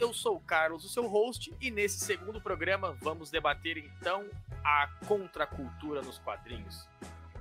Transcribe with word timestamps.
eu 0.00 0.12
sou 0.12 0.36
o 0.36 0.40
Carlos, 0.40 0.84
o 0.84 0.88
seu 0.88 1.06
host, 1.06 1.54
e 1.60 1.70
nesse 1.70 1.98
segundo 2.00 2.40
programa 2.40 2.96
vamos 3.00 3.30
debater 3.30 3.76
então 3.78 4.28
a 4.64 4.88
contracultura 5.06 6.02
nos 6.02 6.18
quadrinhos. 6.18 6.88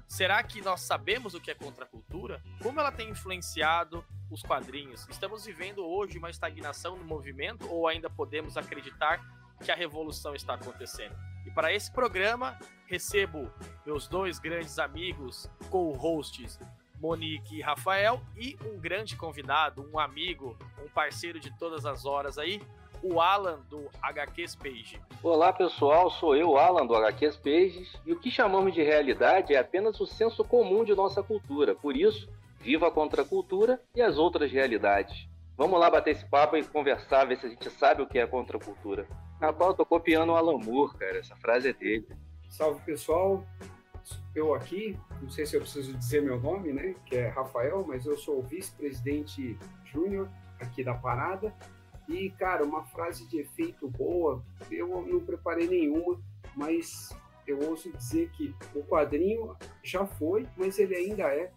Será 0.08 0.42
que 0.44 0.62
nós 0.62 0.82
sabemos 0.82 1.34
o 1.34 1.42
que 1.42 1.50
é 1.50 1.56
contracultura? 1.56 2.42
Como 2.62 2.80
ela 2.80 2.92
tem 2.92 3.10
influenciado 3.10 4.06
os 4.30 4.42
quadrinhos? 4.42 5.08
Estamos 5.10 5.46
vivendo 5.46 5.86
hoje 5.86 6.18
uma 6.18 6.30
estagnação 6.30 6.96
no 6.96 7.04
movimento 7.04 7.68
ou 7.72 7.88
ainda 7.88 8.10
podemos 8.10 8.56
acreditar 8.58 9.20
que 9.64 9.72
a 9.72 9.76
revolução 9.76 10.36
está 10.36 10.54
acontecendo? 10.54 11.16
E 11.46 11.52
para 11.52 11.74
esse 11.74 11.92
programa, 11.92 12.58
recebo 12.86 13.52
meus 13.86 14.08
dois 14.08 14.40
grandes 14.40 14.78
amigos, 14.80 15.50
co-hosts, 15.70 16.60
Monique 17.00 17.58
e 17.58 17.62
Rafael, 17.62 18.22
e 18.36 18.58
um 18.66 18.80
grande 18.80 19.16
convidado, 19.16 19.88
um 19.94 20.00
amigo, 20.00 20.58
um 20.84 20.90
parceiro 20.90 21.40
de 21.40 21.52
todas 21.58 21.86
as 21.86 22.06
horas 22.06 22.38
aí, 22.38 22.62
o 23.04 23.22
Alan 23.22 23.60
do 23.70 23.90
HQs 24.02 24.56
Page. 24.56 25.00
Olá 25.22 25.54
pessoal, 25.54 26.10
sou 26.10 26.36
eu, 26.36 26.58
Alan 26.58 26.86
do 26.86 26.96
HQs 26.96 27.38
Pages, 27.38 27.96
e 28.06 28.14
o 28.14 28.20
que 28.20 28.32
chamamos 28.32 28.74
de 28.74 28.82
realidade 28.82 29.54
é 29.54 29.60
apenas 29.60 30.00
o 30.00 30.06
senso 30.06 30.44
comum 30.44 30.84
de 30.84 30.96
nossa 30.96 31.22
cultura. 31.22 31.76
Por 31.76 31.96
isso, 31.96 32.28
viva 32.60 32.88
a 32.88 32.92
contracultura 32.92 33.80
e 33.96 34.02
as 34.02 34.18
outras 34.18 34.52
realidades. 34.52 35.28
Vamos 35.58 35.80
lá 35.80 35.90
bater 35.90 36.12
esse 36.12 36.26
papo 36.26 36.58
e 36.58 36.64
conversar, 36.64 37.26
ver 37.26 37.38
se 37.38 37.46
a 37.46 37.50
gente 37.50 37.70
sabe 37.70 38.02
o 38.02 38.08
que 38.08 38.20
é 38.20 38.26
contracultura. 38.26 39.08
Rapaz, 39.40 39.72
eu 39.72 39.78
tô 39.78 39.86
copiando 39.86 40.30
o 40.30 40.36
Alan 40.36 40.58
Moore, 40.58 40.98
cara, 40.98 41.18
essa 41.18 41.36
frase 41.38 41.70
é 41.70 41.74
dele. 41.74 42.08
Salve 42.50 42.82
pessoal, 42.84 43.46
eu 44.36 44.54
aqui, 44.54 45.00
não 45.22 45.30
sei 45.30 45.46
se 45.46 45.56
eu 45.56 45.62
preciso 45.62 45.94
dizer 45.98 46.22
meu 46.22 46.40
nome, 46.40 46.74
né, 46.74 46.94
que 47.06 47.16
é 47.16 47.30
Rafael, 47.30 47.86
mas 47.88 48.06
eu 48.06 48.18
sou 48.18 48.40
o 48.40 48.44
vice-presidente 48.44 49.58
júnior 49.86 50.30
aqui 50.60 50.84
da 50.84 50.94
parada. 50.94 51.56
E, 52.08 52.30
cara, 52.32 52.64
uma 52.64 52.84
frase 52.84 53.28
de 53.28 53.40
efeito 53.40 53.88
boa, 53.88 54.44
eu 54.70 54.88
não 55.08 55.20
preparei 55.22 55.68
nenhuma, 55.68 56.22
mas 56.56 57.10
eu 57.48 57.60
ouso 57.68 57.92
dizer 57.92 58.30
que 58.32 58.54
o 58.76 58.84
quadrinho 58.84 59.56
já 59.84 60.06
foi, 60.06 60.46
mas 60.56 60.78
ele 60.78 60.96
ainda 60.96 61.24
é 61.24 61.52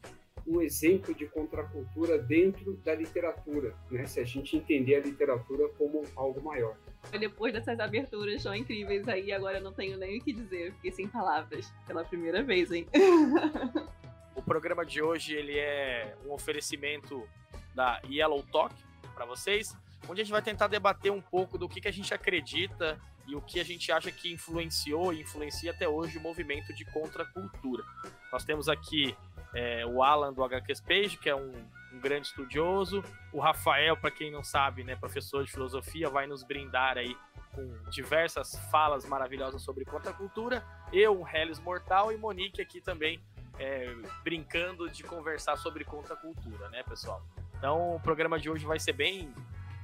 um 0.46 0.62
exemplo 0.62 1.14
de 1.14 1.26
contracultura 1.26 2.18
dentro 2.18 2.74
da 2.76 2.94
literatura, 2.94 3.74
né? 3.90 4.06
Se 4.06 4.20
a 4.20 4.24
gente 4.24 4.56
entender 4.56 4.94
a 4.94 5.00
literatura 5.00 5.68
como 5.76 6.02
algo 6.16 6.42
maior. 6.42 6.76
Depois 7.18 7.52
dessas 7.52 7.80
aberturas 7.80 8.42
tão 8.42 8.54
incríveis 8.54 9.08
aí, 9.08 9.32
agora 9.32 9.58
eu 9.58 9.62
não 9.62 9.72
tenho 9.72 9.96
nem 9.96 10.18
o 10.18 10.22
que 10.22 10.32
dizer, 10.32 10.72
fiquei 10.74 10.92
sem 10.92 11.08
palavras 11.08 11.72
pela 11.86 12.04
primeira 12.04 12.42
vez, 12.42 12.70
hein? 12.70 12.86
o 14.34 14.42
programa 14.42 14.84
de 14.84 15.00
hoje 15.00 15.34
ele 15.34 15.58
é 15.58 16.14
um 16.26 16.32
oferecimento 16.32 17.26
da 17.74 18.00
Yellow 18.04 18.42
Talk 18.52 18.74
para 19.14 19.24
vocês, 19.24 19.74
onde 20.08 20.20
a 20.20 20.24
gente 20.24 20.32
vai 20.32 20.42
tentar 20.42 20.66
debater 20.66 21.10
um 21.10 21.20
pouco 21.20 21.56
do 21.56 21.68
que, 21.68 21.80
que 21.80 21.88
a 21.88 21.92
gente 21.92 22.12
acredita 22.12 23.00
e 23.26 23.34
o 23.34 23.40
que 23.40 23.60
a 23.60 23.64
gente 23.64 23.90
acha 23.92 24.10
que 24.10 24.32
influenciou 24.32 25.12
e 25.12 25.20
influencia 25.20 25.70
até 25.70 25.88
hoje 25.88 26.18
o 26.18 26.20
movimento 26.20 26.72
de 26.74 26.84
contracultura. 26.86 27.84
Nós 28.32 28.44
temos 28.44 28.68
aqui 28.68 29.14
é, 29.54 29.84
o 29.86 30.02
Alan 30.02 30.32
do 30.32 30.42
HQ 30.42 30.82
Page, 30.86 31.18
que 31.18 31.28
é 31.28 31.36
um, 31.36 31.52
um 31.92 32.00
grande 32.00 32.28
estudioso, 32.28 33.02
o 33.32 33.40
Rafael, 33.40 33.96
para 33.96 34.10
quem 34.10 34.30
não 34.30 34.42
sabe, 34.42 34.84
né, 34.84 34.94
professor 34.96 35.44
de 35.44 35.50
filosofia, 35.50 36.08
vai 36.08 36.26
nos 36.26 36.42
brindar 36.42 36.98
aí 36.98 37.16
com 37.54 37.90
diversas 37.90 38.54
falas 38.70 39.04
maravilhosas 39.06 39.62
sobre 39.62 39.84
contracultura, 39.84 40.64
eu, 40.92 41.20
um 41.20 41.26
Hellis 41.26 41.58
Mortal, 41.58 42.12
e 42.12 42.16
Monique 42.16 42.60
aqui 42.60 42.80
também 42.80 43.20
é, 43.58 43.92
brincando 44.22 44.88
de 44.88 45.02
conversar 45.02 45.56
sobre 45.56 45.84
contracultura, 45.84 46.68
né, 46.68 46.82
pessoal? 46.82 47.22
Então 47.56 47.96
o 47.96 48.00
programa 48.00 48.38
de 48.38 48.48
hoje 48.48 48.64
vai 48.64 48.78
ser 48.78 48.92
bem 48.92 49.32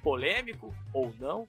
polêmico 0.03 0.75
ou 0.93 1.12
não, 1.19 1.48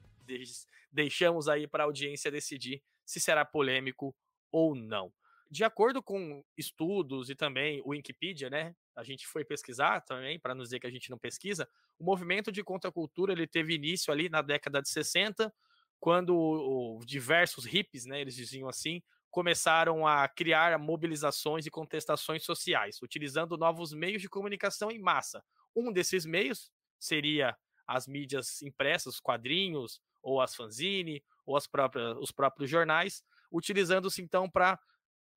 deixamos 0.92 1.48
aí 1.48 1.68
para 1.68 1.84
a 1.84 1.86
audiência 1.86 2.32
decidir 2.32 2.82
se 3.06 3.20
será 3.20 3.46
polêmico 3.46 4.16
ou 4.52 4.74
não. 4.74 5.12
De 5.50 5.64
acordo 5.64 6.02
com 6.02 6.44
estudos 6.58 7.30
e 7.30 7.36
também 7.36 7.82
o 7.86 7.90
Wikipedia, 7.90 8.50
né? 8.50 8.76
A 8.96 9.04
gente 9.04 9.28
foi 9.28 9.46
pesquisar 9.46 10.02
também, 10.02 10.40
para 10.40 10.56
não 10.56 10.64
dizer 10.64 10.80
que 10.80 10.88
a 10.88 10.92
gente 10.92 11.10
não 11.10 11.18
pesquisa, 11.18 11.68
o 12.00 12.04
movimento 12.04 12.52
de 12.52 12.64
contracultura 12.64 13.32
ele 13.32 13.46
teve 13.48 13.76
início 13.76 14.12
ali 14.12 14.28
na 14.30 14.42
década 14.42 14.82
de 14.82 14.90
60, 14.90 15.54
quando 16.00 17.00
diversos 17.06 17.66
hippies, 17.66 18.06
né, 18.06 18.22
eles 18.22 18.36
diziam 18.36 18.68
assim, 18.68 19.02
começaram 19.32 20.08
a 20.08 20.28
criar 20.28 20.78
mobilizações 20.80 21.66
e 21.66 21.72
contestações 21.72 22.44
sociais, 22.44 23.02
utilizando 23.02 23.58
novos 23.58 23.94
meios 23.94 24.22
de 24.22 24.30
comunicação 24.30 24.90
em 24.92 25.00
massa. 25.00 25.44
Um 25.76 25.92
desses 25.92 26.26
meios 26.26 26.72
seria 27.00 27.56
as 27.88 28.08
mídias 28.08 28.62
impressas, 28.62 29.16
os 29.16 29.20
quadrinhos, 29.20 30.02
ou 30.22 30.42
as 30.42 30.56
fanzine, 30.56 31.24
ou 31.46 31.56
as 31.56 31.68
próprias, 31.68 32.18
os 32.18 32.32
próprios 32.32 32.70
jornais, 32.70 33.24
utilizando-se 33.52 34.22
então 34.22 34.50
para 34.50 34.80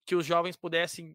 que 0.09 0.17
os 0.17 0.25
jovens 0.25 0.57
pudessem 0.57 1.15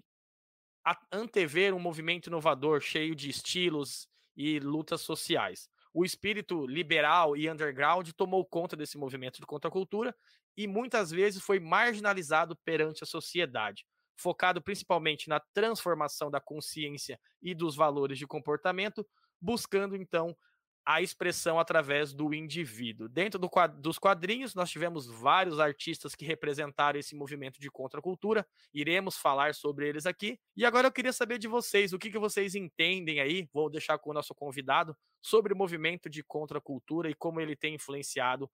antever 1.11 1.73
um 1.73 1.79
movimento 1.79 2.27
inovador, 2.27 2.79
cheio 2.79 3.15
de 3.15 3.27
estilos 3.27 4.07
e 4.37 4.59
lutas 4.59 5.01
sociais. 5.01 5.67
O 5.91 6.05
espírito 6.05 6.67
liberal 6.67 7.35
e 7.35 7.49
underground 7.49 8.07
tomou 8.11 8.45
conta 8.45 8.75
desse 8.75 8.95
movimento 8.95 9.39
de 9.39 9.47
contracultura 9.47 10.15
e 10.55 10.67
muitas 10.67 11.09
vezes 11.09 11.41
foi 11.41 11.59
marginalizado 11.59 12.55
perante 12.63 13.03
a 13.03 13.07
sociedade, 13.07 13.83
focado 14.15 14.61
principalmente 14.61 15.27
na 15.27 15.39
transformação 15.39 16.29
da 16.29 16.39
consciência 16.39 17.19
e 17.41 17.55
dos 17.55 17.75
valores 17.75 18.19
de 18.19 18.27
comportamento, 18.27 19.03
buscando 19.41 19.95
então 19.95 20.37
a 20.85 21.01
expressão 21.01 21.59
através 21.59 22.13
do 22.13 22.33
indivíduo. 22.33 23.07
Dentro 23.07 23.39
do 23.39 23.49
dos 23.79 23.97
quadrinhos, 23.97 24.53
nós 24.53 24.69
tivemos 24.69 25.07
vários 25.07 25.59
artistas 25.59 26.15
que 26.15 26.25
representaram 26.25 26.99
esse 26.99 27.15
movimento 27.15 27.59
de 27.59 27.71
contracultura. 27.71 28.45
Iremos 28.73 29.17
falar 29.17 29.55
sobre 29.55 29.87
eles 29.87 30.05
aqui. 30.05 30.39
E 30.55 30.65
agora 30.65 30.87
eu 30.87 30.91
queria 30.91 31.13
saber 31.13 31.37
de 31.37 31.47
vocês, 31.47 31.93
o 31.93 31.99
que, 31.99 32.11
que 32.11 32.19
vocês 32.19 32.55
entendem 32.55 33.19
aí, 33.19 33.47
vou 33.53 33.69
deixar 33.69 33.97
com 33.97 34.09
o 34.09 34.13
nosso 34.13 34.35
convidado, 34.35 34.95
sobre 35.21 35.53
o 35.53 35.57
movimento 35.57 36.09
de 36.09 36.21
contracultura 36.23 37.09
e 37.09 37.13
como 37.13 37.39
ele 37.39 37.55
tem 37.55 37.75
influenciado 37.75 38.49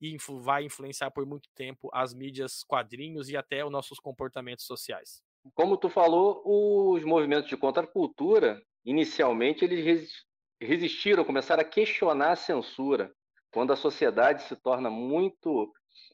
e 0.00 0.16
vai 0.40 0.64
influenciar 0.64 1.10
por 1.10 1.26
muito 1.26 1.48
tempo 1.54 1.88
as 1.92 2.12
mídias, 2.12 2.62
quadrinhos 2.64 3.28
e 3.28 3.36
até 3.36 3.64
os 3.64 3.70
nossos 3.70 3.98
comportamentos 3.98 4.66
sociais. 4.66 5.22
Como 5.54 5.76
tu 5.76 5.88
falou, 5.88 6.42
os 6.44 7.04
movimentos 7.04 7.48
de 7.48 7.56
contracultura, 7.56 8.62
inicialmente, 8.84 9.64
eles 9.64 10.24
resistiram, 10.64 11.24
começaram 11.24 11.62
a 11.62 11.64
questionar 11.64 12.32
a 12.32 12.36
censura. 12.36 13.12
Quando 13.52 13.72
a 13.72 13.76
sociedade 13.76 14.42
se 14.42 14.56
torna 14.56 14.90
muito 14.90 15.72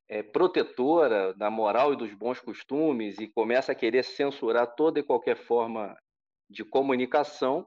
é, 0.08 0.22
protetora 0.22 1.32
da 1.34 1.50
moral 1.50 1.92
e 1.92 1.96
dos 1.96 2.12
bons 2.12 2.40
costumes 2.40 3.18
e 3.18 3.28
começa 3.28 3.72
a 3.72 3.74
querer 3.74 4.04
censurar 4.04 4.74
toda 4.74 5.00
e 5.00 5.02
qualquer 5.04 5.36
forma 5.36 5.96
de 6.48 6.64
comunicação, 6.64 7.66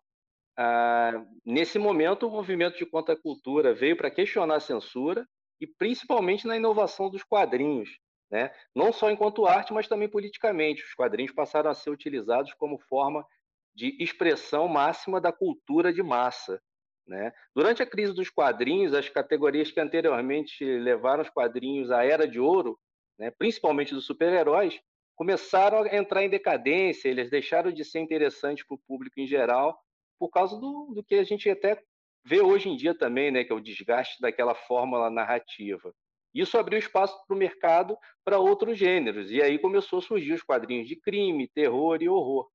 ah, 0.57 1.25
nesse 1.43 1.79
momento 1.79 2.27
o 2.27 2.31
movimento 2.31 2.77
de 2.77 2.85
contracultura 2.85 3.73
veio 3.73 3.97
para 3.97 4.11
questionar 4.11 4.57
a 4.57 4.59
censura 4.59 5.27
e 5.59 5.65
principalmente 5.65 6.45
na 6.45 6.57
inovação 6.57 7.09
dos 7.09 7.23
quadrinhos, 7.23 7.97
né? 8.29 8.51
não 8.75 8.91
só 8.93 9.09
enquanto 9.09 9.47
arte, 9.47 9.73
mas 9.73 9.87
também 9.87 10.09
politicamente. 10.09 10.83
Os 10.83 10.93
quadrinhos 10.93 11.31
passaram 11.31 11.71
a 11.71 11.73
ser 11.73 11.89
utilizados 11.89 12.53
como 12.53 12.77
forma 12.77 13.25
de 13.73 13.95
expressão 14.03 14.67
máxima 14.67 15.19
da 15.19 15.31
cultura 15.31 15.91
de 15.91 16.03
massa. 16.03 16.61
Né? 17.07 17.33
Durante 17.53 17.83
a 17.83 17.85
crise 17.85 18.13
dos 18.13 18.29
quadrinhos, 18.29 18.93
as 18.93 19.09
categorias 19.09 19.69
que 19.69 19.79
anteriormente 19.79 20.63
levaram 20.63 21.21
os 21.21 21.29
quadrinhos 21.29 21.91
à 21.91 22.03
era 22.03 22.27
de 22.27 22.39
ouro, 22.39 22.79
né, 23.19 23.29
principalmente 23.31 23.93
dos 23.93 24.05
super-heróis, 24.05 24.79
começaram 25.15 25.83
a 25.83 25.95
entrar 25.95 26.23
em 26.23 26.29
decadência, 26.29 27.09
eles 27.09 27.29
deixaram 27.29 27.71
de 27.71 27.83
ser 27.83 27.99
interessantes 27.99 28.65
para 28.65 28.75
o 28.75 28.81
público 28.87 29.19
em 29.19 29.27
geral, 29.27 29.77
por 30.17 30.29
causa 30.29 30.57
do, 30.57 30.93
do 30.95 31.03
que 31.03 31.15
a 31.15 31.23
gente 31.23 31.49
até 31.49 31.81
vê 32.25 32.41
hoje 32.41 32.69
em 32.69 32.75
dia 32.75 32.97
também, 32.97 33.31
né, 33.31 33.43
que 33.43 33.51
é 33.51 33.55
o 33.55 33.61
desgaste 33.61 34.21
daquela 34.21 34.55
fórmula 34.55 35.09
narrativa. 35.09 35.93
Isso 36.33 36.57
abriu 36.57 36.79
espaço 36.79 37.15
para 37.27 37.35
o 37.35 37.37
mercado 37.37 37.97
para 38.23 38.39
outros 38.39 38.77
gêneros, 38.77 39.29
e 39.29 39.41
aí 39.41 39.59
começou 39.59 39.99
a 39.99 40.01
surgir 40.01 40.33
os 40.33 40.41
quadrinhos 40.41 40.87
de 40.87 40.95
crime, 40.95 41.47
terror 41.49 42.01
e 42.01 42.09
horror. 42.09 42.49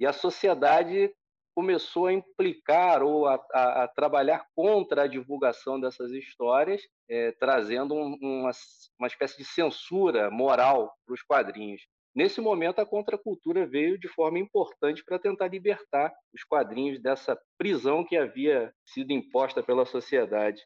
E 0.00 0.06
a 0.06 0.12
sociedade 0.12 1.12
começou 1.54 2.06
a 2.06 2.12
implicar 2.12 3.02
ou 3.02 3.26
a, 3.26 3.34
a, 3.52 3.84
a 3.84 3.88
trabalhar 3.88 4.46
contra 4.54 5.02
a 5.02 5.06
divulgação 5.06 5.80
dessas 5.80 6.10
histórias, 6.12 6.82
é, 7.08 7.32
trazendo 7.32 7.94
um, 7.94 8.16
uma, 8.20 8.50
uma 8.98 9.06
espécie 9.06 9.38
de 9.38 9.44
censura 9.44 10.30
moral 10.30 10.92
para 11.06 11.14
os 11.14 11.22
quadrinhos. 11.22 11.82
Nesse 12.14 12.42
momento, 12.42 12.78
a 12.78 12.86
contracultura 12.86 13.66
veio 13.66 13.98
de 13.98 14.06
forma 14.06 14.38
importante 14.38 15.02
para 15.02 15.18
tentar 15.18 15.48
libertar 15.48 16.12
os 16.34 16.44
quadrinhos 16.44 17.00
dessa 17.00 17.38
prisão 17.56 18.04
que 18.04 18.16
havia 18.16 18.72
sido 18.84 19.12
imposta 19.12 19.62
pela 19.62 19.86
sociedade. 19.86 20.60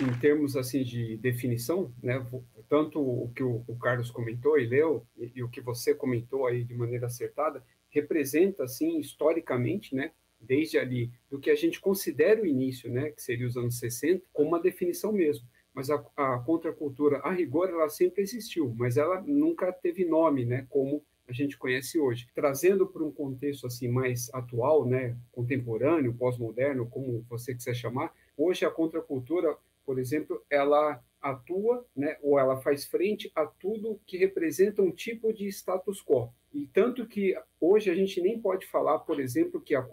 Em 0.00 0.20
termos 0.20 0.54
assim 0.54 0.84
de 0.84 1.16
definição, 1.16 1.92
né, 2.02 2.24
tanto 2.68 3.00
o 3.00 3.32
que 3.34 3.42
o, 3.42 3.64
Carlos 3.80 4.10
comentou 4.10 4.58
e 4.58 4.66
leu 4.66 5.04
e, 5.16 5.32
e 5.36 5.42
o 5.42 5.48
que 5.48 5.60
você 5.62 5.94
comentou 5.94 6.46
aí 6.46 6.62
de 6.62 6.74
maneira 6.74 7.06
acertada, 7.06 7.64
representa, 7.90 8.64
assim, 8.64 8.98
historicamente, 8.98 9.94
né, 9.94 10.12
desde 10.40 10.78
ali, 10.78 11.10
do 11.30 11.38
que 11.38 11.50
a 11.50 11.54
gente 11.54 11.80
considera 11.80 12.40
o 12.40 12.46
início, 12.46 12.90
né, 12.90 13.10
que 13.10 13.22
seria 13.22 13.46
os 13.46 13.56
anos 13.56 13.78
60, 13.78 14.24
como 14.32 14.48
uma 14.48 14.60
definição 14.60 15.12
mesmo. 15.12 15.46
Mas 15.74 15.90
a, 15.90 16.04
a 16.16 16.38
contracultura, 16.38 17.18
a 17.18 17.30
rigor, 17.30 17.68
ela 17.68 17.88
sempre 17.88 18.22
existiu, 18.22 18.74
mas 18.76 18.96
ela 18.96 19.20
nunca 19.22 19.72
teve 19.72 20.04
nome, 20.04 20.44
né, 20.44 20.66
como 20.68 21.04
a 21.28 21.32
gente 21.32 21.58
conhece 21.58 21.98
hoje. 21.98 22.26
Trazendo 22.34 22.86
para 22.86 23.04
um 23.04 23.12
contexto 23.12 23.66
assim 23.66 23.88
mais 23.88 24.30
atual, 24.32 24.86
né, 24.86 25.16
contemporâneo, 25.30 26.14
pós-moderno, 26.14 26.88
como 26.88 27.24
você 27.28 27.54
quiser 27.54 27.74
chamar, 27.74 28.12
hoje 28.36 28.64
a 28.64 28.70
contracultura, 28.70 29.56
por 29.84 29.98
exemplo, 29.98 30.42
ela 30.48 31.02
atua, 31.20 31.86
né, 31.94 32.16
ou 32.22 32.38
ela 32.38 32.60
faz 32.60 32.84
frente 32.84 33.30
a 33.34 33.46
tudo 33.46 34.00
que 34.06 34.16
representa 34.16 34.82
um 34.82 34.90
tipo 34.90 35.32
de 35.32 35.46
status 35.48 36.02
quo. 36.02 36.32
E 36.52 36.66
tanto 36.66 37.06
que 37.06 37.36
hoje 37.60 37.90
a 37.90 37.94
gente 37.94 38.20
nem 38.20 38.40
pode 38.40 38.66
falar, 38.66 39.00
por 39.00 39.20
exemplo, 39.20 39.60
que 39.60 39.74
a 39.74 39.86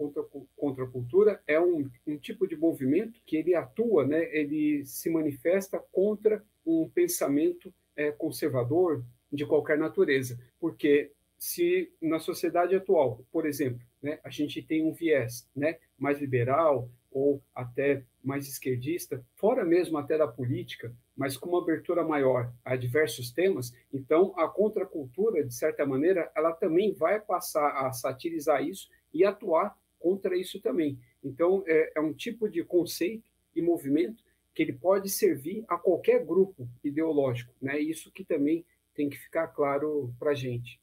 contracultura 0.56 1.42
é 1.46 1.60
um, 1.60 1.88
um 2.06 2.16
tipo 2.16 2.46
de 2.46 2.56
movimento 2.56 3.20
que 3.26 3.36
ele 3.36 3.54
atua, 3.54 4.06
né, 4.06 4.24
ele 4.34 4.84
se 4.86 5.10
manifesta 5.10 5.78
contra 5.92 6.42
um 6.64 6.88
pensamento 6.88 7.72
é, 7.94 8.10
conservador 8.10 9.04
de 9.30 9.44
qualquer 9.44 9.78
natureza, 9.78 10.38
porque 10.58 11.10
se 11.38 11.92
na 12.00 12.18
sociedade 12.18 12.74
atual, 12.74 13.24
por 13.30 13.46
exemplo, 13.46 13.84
né, 14.02 14.18
a 14.24 14.30
gente 14.30 14.62
tem 14.62 14.82
um 14.82 14.92
viés 14.92 15.48
né, 15.54 15.78
mais 15.98 16.20
liberal 16.20 16.88
ou 17.10 17.42
até 17.54 18.02
mais 18.22 18.46
esquerdista, 18.48 19.24
fora 19.34 19.64
mesmo 19.64 19.98
até 19.98 20.18
da 20.18 20.28
política, 20.28 20.94
mas 21.16 21.36
com 21.36 21.48
uma 21.48 21.62
abertura 21.62 22.04
maior 22.04 22.52
a 22.64 22.76
diversos 22.76 23.30
temas, 23.30 23.72
então 23.92 24.34
a 24.36 24.46
contracultura, 24.46 25.42
de 25.42 25.54
certa 25.54 25.86
maneira, 25.86 26.30
ela 26.36 26.52
também 26.52 26.92
vai 26.92 27.20
passar 27.20 27.86
a 27.86 27.92
satirizar 27.92 28.62
isso 28.62 28.88
e 29.12 29.24
atuar 29.24 29.76
contra 29.98 30.36
isso 30.36 30.60
também. 30.60 30.98
Então, 31.24 31.64
é, 31.66 31.92
é 31.96 32.00
um 32.00 32.12
tipo 32.12 32.48
de 32.48 32.62
conceito 32.62 33.30
e 33.54 33.62
movimento 33.62 34.22
que 34.54 34.62
ele 34.62 34.72
pode 34.72 35.08
servir 35.10 35.64
a 35.68 35.76
qualquer 35.76 36.24
grupo 36.24 36.68
ideológico, 36.84 37.52
né? 37.60 37.78
Isso 37.78 38.10
que 38.10 38.24
também 38.24 38.64
tem 38.94 39.10
que 39.10 39.18
ficar 39.18 39.48
claro 39.48 40.14
para 40.18 40.30
a 40.30 40.34
gente. 40.34 40.80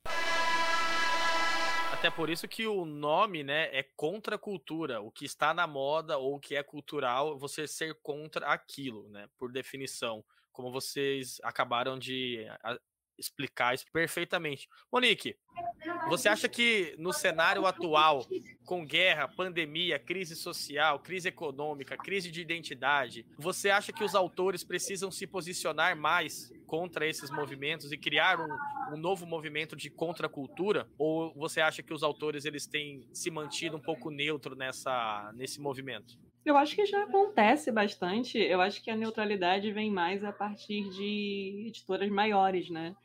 Até 2.04 2.12
por 2.12 2.30
isso 2.30 2.50
que 2.50 2.68
o 2.68 2.84
nome, 2.84 3.46
né, 3.46 3.70
é 3.72 3.82
contra 3.82 4.36
a 4.36 4.38
cultura. 4.38 5.00
O 5.00 5.10
que 5.10 5.24
está 5.24 5.54
na 5.54 5.66
moda 5.66 6.18
ou 6.18 6.36
o 6.36 6.40
que 6.40 6.54
é 6.54 6.62
cultural, 6.62 7.40
você 7.40 7.66
ser 7.66 7.98
contra 8.04 8.46
aquilo, 8.48 9.08
né, 9.08 9.30
por 9.38 9.54
definição. 9.54 10.22
Como 10.52 10.70
vocês 10.70 11.40
acabaram 11.44 11.98
de 11.98 12.46
explicar 13.18 13.74
isso 13.74 13.86
perfeitamente. 13.92 14.68
Monique, 14.92 15.36
você 16.08 16.28
acha 16.28 16.50
que 16.50 16.96
no 16.98 17.14
cenário 17.14 17.66
atual, 17.66 18.26
com 18.66 18.86
guerra, 18.86 19.28
pandemia, 19.28 20.00
crise 20.00 20.36
social, 20.36 21.00
crise 21.00 21.30
econômica, 21.30 21.98
crise 21.98 22.32
de 22.32 22.42
identidade, 22.42 23.26
você 23.38 23.70
acha 23.70 23.94
que 23.94 24.04
os 24.04 24.16
autores 24.16 24.64
precisam 24.64 25.12
se 25.12 25.28
posicionar 25.28 25.96
mais 25.96 26.52
contra 26.66 27.08
esses 27.08 27.30
movimentos 27.30 27.92
e 27.92 27.98
criar 27.98 28.40
um, 28.40 28.94
um 28.94 28.98
novo 28.98 29.26
movimento 29.26 29.76
de 29.76 29.90
contracultura? 29.90 30.88
Ou 30.98 31.34
você 31.36 31.62
acha 31.62 31.84
que 31.84 31.94
os 31.94 32.04
autores 32.04 32.46
eles 32.46 32.66
têm 32.66 33.08
se 33.14 33.30
mantido 33.30 33.78
um 33.78 33.82
pouco 33.82 34.10
neutro 34.10 34.56
nessa, 34.56 35.32
nesse 35.36 35.60
movimento? 35.60 36.18
Eu 36.46 36.58
acho 36.58 36.76
que 36.76 36.86
já 36.86 37.04
acontece 37.04 37.72
bastante. 37.72 38.38
Eu 38.38 38.60
acho 38.60 38.84
que 38.84 38.92
a 38.92 38.96
neutralidade 38.96 39.72
vem 39.72 39.90
mais 39.90 40.24
a 40.24 40.34
partir 40.34 40.90
de 40.90 41.66
editoras 41.68 42.10
maiores, 42.10 42.70
né? 42.70 42.96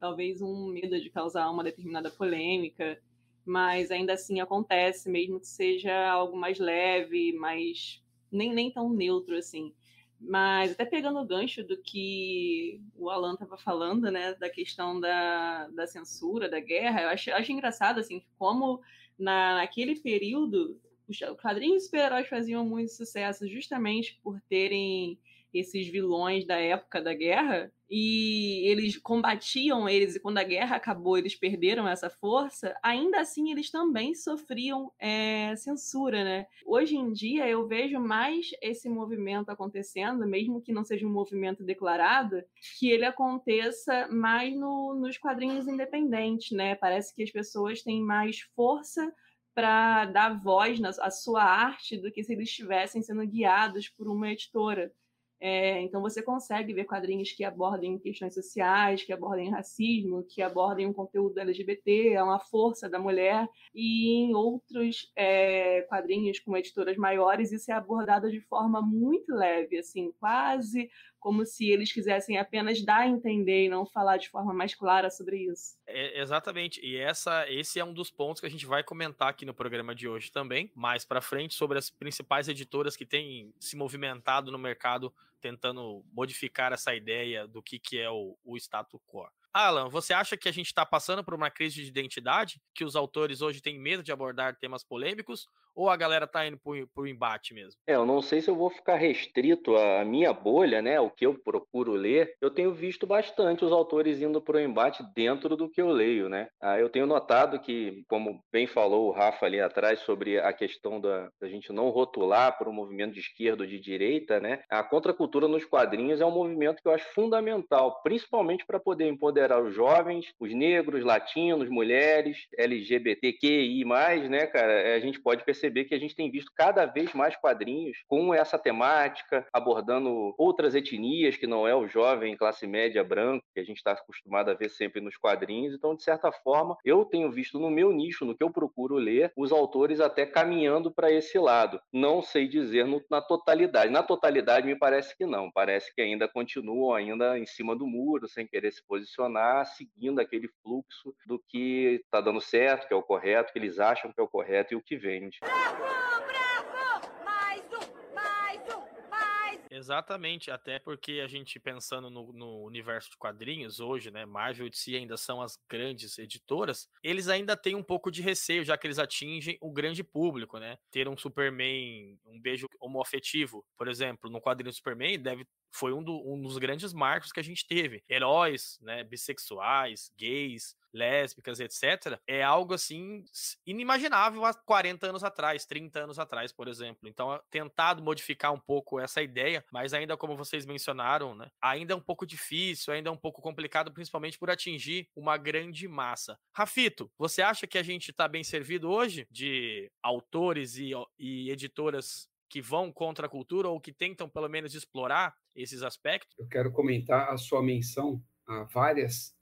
Talvez 0.00 0.40
um 0.40 0.68
medo 0.68 0.98
de 1.00 1.10
causar 1.10 1.50
uma 1.50 1.62
determinada 1.62 2.10
polêmica, 2.10 2.98
mas 3.44 3.90
ainda 3.90 4.14
assim 4.14 4.40
acontece, 4.40 5.10
mesmo 5.10 5.38
que 5.38 5.46
seja 5.46 6.10
algo 6.10 6.36
mais 6.36 6.58
leve, 6.58 7.32
mais 7.34 8.02
nem, 8.32 8.52
nem 8.52 8.70
tão 8.70 8.90
neutro 8.90 9.36
assim. 9.36 9.74
Mas 10.18 10.72
até 10.72 10.86
pegando 10.86 11.20
o 11.20 11.26
gancho 11.26 11.62
do 11.62 11.76
que 11.76 12.80
o 12.96 13.10
Alan 13.10 13.34
estava 13.34 13.58
falando, 13.58 14.10
né, 14.10 14.34
da 14.34 14.48
questão 14.48 14.98
da, 14.98 15.68
da 15.68 15.86
censura, 15.86 16.48
da 16.48 16.60
guerra, 16.60 17.02
eu 17.02 17.08
acho, 17.10 17.30
acho 17.32 17.52
engraçado, 17.52 18.00
assim, 18.00 18.24
como 18.38 18.80
na, 19.18 19.56
naquele 19.56 19.96
período 19.96 20.80
os 21.08 21.18
quadrinhos 21.40 21.84
super-heróis 21.84 22.28
faziam 22.28 22.64
muito 22.64 22.92
sucesso 22.92 23.48
justamente 23.48 24.18
por 24.22 24.40
terem 24.42 25.18
esses 25.52 25.86
vilões 25.88 26.46
da 26.46 26.56
época 26.56 27.00
da 27.00 27.14
guerra 27.14 27.72
e 27.88 28.66
eles 28.68 28.96
combatiam 28.98 29.88
eles 29.88 30.16
e 30.16 30.20
quando 30.20 30.38
a 30.38 30.42
guerra 30.42 30.74
acabou 30.74 31.16
eles 31.16 31.36
perderam 31.36 31.86
essa 31.86 32.10
força 32.10 32.76
ainda 32.82 33.20
assim 33.20 33.52
eles 33.52 33.70
também 33.70 34.12
sofriam 34.12 34.90
é, 34.98 35.54
censura 35.56 36.24
né? 36.24 36.46
Hoje 36.64 36.96
em 36.96 37.12
dia 37.12 37.48
eu 37.48 37.66
vejo 37.66 38.00
mais 38.00 38.50
esse 38.60 38.88
movimento 38.88 39.50
acontecendo 39.50 40.26
mesmo 40.26 40.60
que 40.60 40.72
não 40.72 40.84
seja 40.84 41.06
um 41.06 41.12
movimento 41.12 41.62
declarado 41.62 42.42
que 42.76 42.90
ele 42.90 43.04
aconteça 43.04 44.08
mais 44.10 44.54
no, 44.56 44.94
nos 44.94 45.16
quadrinhos 45.16 45.68
independentes 45.68 46.50
né? 46.50 46.74
Parece 46.74 47.14
que 47.14 47.22
as 47.22 47.30
pessoas 47.30 47.82
têm 47.82 48.02
mais 48.02 48.40
força 48.56 49.14
para 49.56 50.04
dar 50.04 50.38
voz 50.38 50.78
à 51.00 51.10
sua 51.10 51.42
arte 51.42 51.96
do 51.96 52.12
que 52.12 52.22
se 52.22 52.34
eles 52.34 52.50
estivessem 52.50 53.00
sendo 53.00 53.26
guiados 53.26 53.88
por 53.88 54.06
uma 54.06 54.30
editora. 54.30 54.92
É, 55.40 55.80
então 55.80 56.02
você 56.02 56.22
consegue 56.22 56.74
ver 56.74 56.84
quadrinhos 56.84 57.32
que 57.32 57.42
abordem 57.42 57.98
questões 57.98 58.34
sociais, 58.34 59.02
que 59.02 59.14
abordem 59.14 59.50
racismo, 59.50 60.26
que 60.28 60.42
abordem 60.42 60.86
um 60.86 60.92
conteúdo 60.92 61.38
LGBT, 61.38 62.12
é 62.12 62.22
uma 62.22 62.38
força 62.38 62.86
da 62.86 62.98
mulher, 62.98 63.48
e 63.74 64.10
em 64.12 64.34
outros 64.34 65.10
é, 65.16 65.82
quadrinhos 65.88 66.38
com 66.38 66.54
editoras 66.54 66.96
maiores 66.98 67.50
isso 67.50 67.70
é 67.70 67.74
abordado 67.74 68.30
de 68.30 68.40
forma 68.42 68.82
muito 68.82 69.34
leve, 69.34 69.78
assim, 69.78 70.12
quase 70.20 70.90
como 71.18 71.44
se 71.44 71.68
eles 71.68 71.92
quisessem 71.92 72.38
apenas 72.38 72.84
dar 72.84 73.00
a 73.00 73.08
entender 73.08 73.64
e 73.64 73.68
não 73.68 73.84
falar 73.84 74.16
de 74.16 74.28
forma 74.28 74.52
mais 74.52 74.74
clara 74.74 75.10
sobre 75.10 75.38
isso. 75.50 75.76
É, 75.86 76.20
exatamente. 76.20 76.80
E 76.84 76.96
essa, 76.96 77.50
esse 77.50 77.80
é 77.80 77.84
um 77.84 77.92
dos 77.92 78.10
pontos 78.10 78.40
que 78.40 78.46
a 78.46 78.50
gente 78.50 78.66
vai 78.66 78.82
comentar 78.82 79.28
aqui 79.28 79.44
no 79.44 79.54
programa 79.54 79.94
de 79.94 80.08
hoje 80.08 80.30
também, 80.30 80.70
mais 80.74 81.04
para 81.04 81.20
frente, 81.20 81.54
sobre 81.54 81.78
as 81.78 81.90
principais 81.90 82.48
editoras 82.48 82.96
que 82.96 83.06
têm 83.06 83.52
se 83.58 83.76
movimentado 83.76 84.50
no 84.52 84.58
mercado 84.58 85.12
tentando 85.40 86.04
modificar 86.12 86.72
essa 86.72 86.94
ideia 86.94 87.46
do 87.46 87.62
que, 87.62 87.78
que 87.78 87.98
é 87.98 88.10
o, 88.10 88.36
o 88.44 88.56
status 88.56 89.00
quo. 89.06 89.28
Alan, 89.52 89.88
você 89.88 90.12
acha 90.12 90.36
que 90.36 90.48
a 90.48 90.52
gente 90.52 90.66
está 90.66 90.84
passando 90.84 91.24
por 91.24 91.32
uma 91.32 91.50
crise 91.50 91.76
de 91.76 91.88
identidade? 91.88 92.60
Que 92.74 92.84
os 92.84 92.94
autores 92.94 93.40
hoje 93.40 93.62
têm 93.62 93.78
medo 93.78 94.02
de 94.02 94.12
abordar 94.12 94.56
temas 94.56 94.84
polêmicos? 94.84 95.48
Ou 95.76 95.90
a 95.90 95.96
galera 95.96 96.26
tá 96.26 96.46
indo 96.46 96.58
pro, 96.58 96.88
pro 96.88 97.06
embate 97.06 97.52
mesmo? 97.52 97.78
É, 97.86 97.94
eu 97.94 98.06
não 98.06 98.22
sei 98.22 98.40
se 98.40 98.48
eu 98.48 98.56
vou 98.56 98.70
ficar 98.70 98.96
restrito 98.96 99.76
à 99.76 100.02
minha 100.04 100.32
bolha, 100.32 100.80
né? 100.80 100.98
O 100.98 101.10
que 101.10 101.26
eu 101.26 101.34
procuro 101.34 101.92
ler. 101.92 102.34
Eu 102.40 102.50
tenho 102.50 102.72
visto 102.72 103.06
bastante 103.06 103.64
os 103.64 103.70
autores 103.70 104.20
indo 104.22 104.40
pro 104.40 104.58
embate 104.58 105.04
dentro 105.14 105.54
do 105.54 105.68
que 105.68 105.80
eu 105.80 105.88
leio, 105.88 106.30
né? 106.30 106.48
Ah, 106.60 106.80
eu 106.80 106.88
tenho 106.88 107.06
notado 107.06 107.60
que, 107.60 108.02
como 108.08 108.42
bem 108.50 108.66
falou 108.66 109.08
o 109.08 109.12
Rafa 109.12 109.44
ali 109.44 109.60
atrás 109.60 110.00
sobre 110.00 110.40
a 110.40 110.52
questão 110.52 110.98
da, 110.98 111.28
da 111.38 111.46
gente 111.46 111.70
não 111.72 111.90
rotular 111.90 112.56
por 112.56 112.68
um 112.68 112.72
movimento 112.72 113.12
de 113.12 113.20
esquerda 113.20 113.64
ou 113.64 113.68
de 113.68 113.78
direita, 113.78 114.40
né? 114.40 114.62
A 114.70 114.82
contracultura 114.82 115.46
nos 115.46 115.64
quadrinhos 115.66 116.22
é 116.22 116.24
um 116.24 116.30
movimento 116.30 116.80
que 116.80 116.88
eu 116.88 116.92
acho 116.92 117.12
fundamental, 117.12 118.00
principalmente 118.02 118.64
para 118.64 118.80
poder 118.80 119.06
empoderar 119.08 119.62
os 119.62 119.74
jovens, 119.74 120.32
os 120.40 120.54
negros, 120.54 121.04
latinos, 121.04 121.68
mulheres, 121.68 122.38
LGBTQI+, 122.56 123.84
né, 124.30 124.46
cara? 124.46 124.96
A 124.96 125.00
gente 125.00 125.20
pode 125.20 125.44
perceber 125.44 125.65
perceber 125.66 125.84
que 125.84 125.94
a 125.94 125.98
gente 125.98 126.14
tem 126.14 126.30
visto 126.30 126.52
cada 126.54 126.86
vez 126.86 127.12
mais 127.12 127.36
quadrinhos 127.36 127.98
com 128.06 128.32
essa 128.32 128.58
temática, 128.58 129.46
abordando 129.52 130.34
outras 130.38 130.74
etnias, 130.74 131.36
que 131.36 131.46
não 131.46 131.66
é 131.66 131.74
o 131.74 131.88
jovem 131.88 132.36
classe 132.36 132.66
média 132.66 133.02
branco, 133.02 133.44
que 133.52 133.60
a 133.60 133.64
gente 133.64 133.78
está 133.78 133.92
acostumado 133.92 134.50
a 134.50 134.54
ver 134.54 134.68
sempre 134.68 135.00
nos 135.00 135.16
quadrinhos. 135.16 135.74
Então, 135.74 135.94
de 135.94 136.02
certa 136.02 136.30
forma, 136.30 136.76
eu 136.84 137.04
tenho 137.04 137.30
visto 137.30 137.58
no 137.58 137.70
meu 137.70 137.92
nicho, 137.92 138.24
no 138.24 138.36
que 138.36 138.44
eu 138.44 138.50
procuro 138.50 138.96
ler, 138.96 139.32
os 139.36 139.50
autores 139.50 140.00
até 140.00 140.24
caminhando 140.24 140.90
para 140.90 141.10
esse 141.10 141.38
lado. 141.38 141.80
Não 141.92 142.22
sei 142.22 142.46
dizer 142.46 142.86
no, 142.86 143.02
na 143.10 143.20
totalidade. 143.20 143.90
Na 143.90 144.02
totalidade, 144.02 144.66
me 144.66 144.76
parece 144.76 145.16
que 145.16 145.26
não. 145.26 145.50
Parece 145.50 145.94
que 145.94 146.00
ainda 146.00 146.28
continuam 146.28 146.94
ainda 146.94 147.38
em 147.38 147.46
cima 147.46 147.74
do 147.74 147.86
muro, 147.86 148.28
sem 148.28 148.46
querer 148.46 148.72
se 148.72 148.84
posicionar, 148.86 149.66
seguindo 149.66 150.20
aquele 150.20 150.48
fluxo 150.62 151.14
do 151.26 151.42
que 151.48 152.00
está 152.04 152.20
dando 152.20 152.40
certo, 152.40 152.86
que 152.86 152.94
é 152.94 152.96
o 152.96 153.02
correto, 153.02 153.52
que 153.52 153.58
eles 153.58 153.80
acham 153.80 154.12
que 154.12 154.20
é 154.20 154.22
o 154.22 154.28
correto 154.28 154.74
e 154.74 154.76
o 154.76 154.82
que 154.82 154.96
vende. 154.96 155.38
Bravo, 155.56 156.26
bravo! 156.26 157.24
Mais 157.24 157.64
um, 157.72 158.14
mais 158.14 158.74
um, 158.74 159.10
mais 159.10 159.60
Exatamente, 159.70 160.50
até 160.50 160.78
porque 160.78 161.20
a 161.24 161.26
gente 161.26 161.58
pensando 161.58 162.10
no, 162.10 162.32
no, 162.32 162.64
universo 162.64 163.10
de 163.10 163.16
quadrinhos 163.16 163.80
hoje, 163.80 164.10
né, 164.10 164.26
Marvel 164.26 164.66
e 164.66 164.70
DC 164.70 164.94
ainda 164.94 165.16
são 165.16 165.40
as 165.40 165.58
grandes 165.68 166.18
editoras, 166.18 166.88
eles 167.02 167.28
ainda 167.28 167.56
têm 167.56 167.74
um 167.74 167.82
pouco 167.82 168.10
de 168.10 168.22
receio, 168.22 168.64
já 168.64 168.76
que 168.76 168.86
eles 168.86 168.98
atingem 168.98 169.56
o 169.60 169.72
grande 169.72 170.04
público, 170.04 170.58
né? 170.58 170.78
Ter 170.90 171.08
um 171.08 171.16
Superman, 171.16 172.18
um 172.26 172.40
beijo 172.40 172.66
homoafetivo, 172.80 173.64
por 173.76 173.88
exemplo, 173.88 174.30
no 174.30 174.40
quadrinho 174.40 174.72
Superman 174.72 175.18
deve 175.18 175.46
foi 175.76 175.92
um, 175.92 176.02
do, 176.02 176.22
um 176.26 176.40
dos 176.40 176.56
grandes 176.58 176.92
marcos 176.92 177.30
que 177.30 177.40
a 177.40 177.42
gente 177.42 177.66
teve. 177.66 178.02
Heróis, 178.08 178.78
né, 178.80 179.04
bissexuais, 179.04 180.10
gays, 180.16 180.74
lésbicas, 180.92 181.60
etc., 181.60 182.18
é 182.26 182.42
algo 182.42 182.72
assim 182.72 183.22
inimaginável 183.66 184.44
há 184.44 184.54
40 184.54 185.08
anos 185.08 185.22
atrás, 185.22 185.66
30 185.66 186.04
anos 186.04 186.18
atrás, 186.18 186.52
por 186.52 186.66
exemplo. 186.68 187.06
Então, 187.06 187.38
tentado 187.50 188.02
modificar 188.02 188.52
um 188.52 188.58
pouco 188.58 188.98
essa 188.98 189.22
ideia, 189.22 189.64
mas 189.70 189.92
ainda 189.92 190.16
como 190.16 190.36
vocês 190.36 190.64
mencionaram, 190.64 191.34
né, 191.34 191.50
ainda 191.60 191.92
é 191.92 191.96
um 191.96 192.00
pouco 192.00 192.26
difícil, 192.26 192.94
ainda 192.94 193.10
é 193.10 193.12
um 193.12 193.16
pouco 193.16 193.42
complicado, 193.42 193.92
principalmente 193.92 194.38
por 194.38 194.50
atingir 194.50 195.08
uma 195.14 195.36
grande 195.36 195.86
massa. 195.86 196.38
Rafito, 196.52 197.10
você 197.18 197.42
acha 197.42 197.66
que 197.66 197.76
a 197.76 197.82
gente 197.82 198.10
está 198.10 198.26
bem 198.26 198.42
servido 198.42 198.90
hoje 198.90 199.26
de 199.30 199.90
autores 200.02 200.76
e, 200.76 200.92
e 201.18 201.50
editoras 201.50 202.28
que 202.48 202.60
vão 202.60 202.92
contra 202.92 203.26
a 203.26 203.30
cultura 203.30 203.68
ou 203.68 203.80
que 203.80 203.92
tentam 203.92 204.28
pelo 204.28 204.48
menos 204.48 204.74
explorar 204.74 205.34
esses 205.54 205.82
aspectos? 205.82 206.34
Eu 206.38 206.48
quero 206.48 206.72
comentar 206.72 207.32
a 207.32 207.36
sua 207.36 207.62
menção 207.62 208.22
a 208.46 208.64
várias 208.64 209.34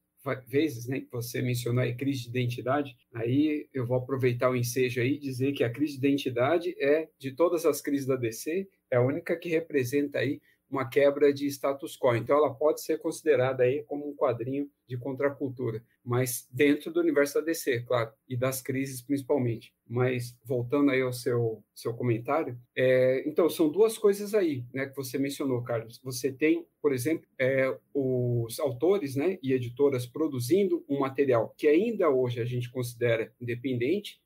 vezes, 0.46 0.86
né, 0.86 1.00
que 1.00 1.10
você 1.10 1.42
mencionou 1.42 1.84
a 1.84 1.94
crise 1.94 2.22
de 2.22 2.28
identidade, 2.30 2.96
aí 3.12 3.68
eu 3.74 3.86
vou 3.86 3.98
aproveitar 3.98 4.50
o 4.50 4.56
ensejo 4.56 5.00
aí 5.00 5.16
e 5.16 5.18
dizer 5.18 5.52
que 5.52 5.62
a 5.62 5.70
crise 5.70 6.00
de 6.00 6.06
identidade 6.06 6.74
é, 6.82 7.08
de 7.18 7.32
todas 7.32 7.66
as 7.66 7.82
crises 7.82 8.06
da 8.06 8.16
DC, 8.16 8.66
é 8.90 8.96
a 8.96 9.02
única 9.02 9.36
que 9.36 9.50
representa 9.50 10.20
aí 10.20 10.40
uma 10.70 10.88
quebra 10.88 11.32
de 11.32 11.46
status 11.46 11.96
quo. 11.96 12.14
Então, 12.16 12.36
ela 12.36 12.52
pode 12.52 12.82
ser 12.82 12.98
considerada 12.98 13.62
aí 13.62 13.82
como 13.84 14.08
um 14.08 14.14
quadrinho 14.14 14.68
de 14.86 14.98
contracultura, 14.98 15.82
mas 16.04 16.46
dentro 16.50 16.92
do 16.92 17.00
universo 17.00 17.34
da 17.34 17.40
DC, 17.40 17.80
claro, 17.82 18.12
e 18.28 18.36
das 18.36 18.60
crises 18.60 19.00
principalmente. 19.00 19.72
Mas 19.88 20.36
voltando 20.44 20.90
aí 20.90 21.00
ao 21.00 21.12
seu, 21.12 21.62
seu 21.74 21.94
comentário, 21.94 22.58
é, 22.76 23.26
então 23.26 23.48
são 23.48 23.70
duas 23.70 23.96
coisas 23.96 24.34
aí, 24.34 24.64
né, 24.72 24.86
que 24.86 24.96
você 24.96 25.18
mencionou, 25.18 25.62
Carlos. 25.62 26.00
Você 26.02 26.30
tem, 26.30 26.66
por 26.82 26.92
exemplo, 26.92 27.26
é, 27.38 27.74
os 27.94 28.58
autores, 28.60 29.16
né, 29.16 29.38
e 29.42 29.52
editoras 29.52 30.06
produzindo 30.06 30.84
um 30.88 30.98
material 30.98 31.54
que 31.56 31.66
ainda 31.66 32.10
hoje 32.10 32.40
a 32.40 32.44
gente 32.44 32.70
considera 32.70 33.32
independente, 33.40 34.20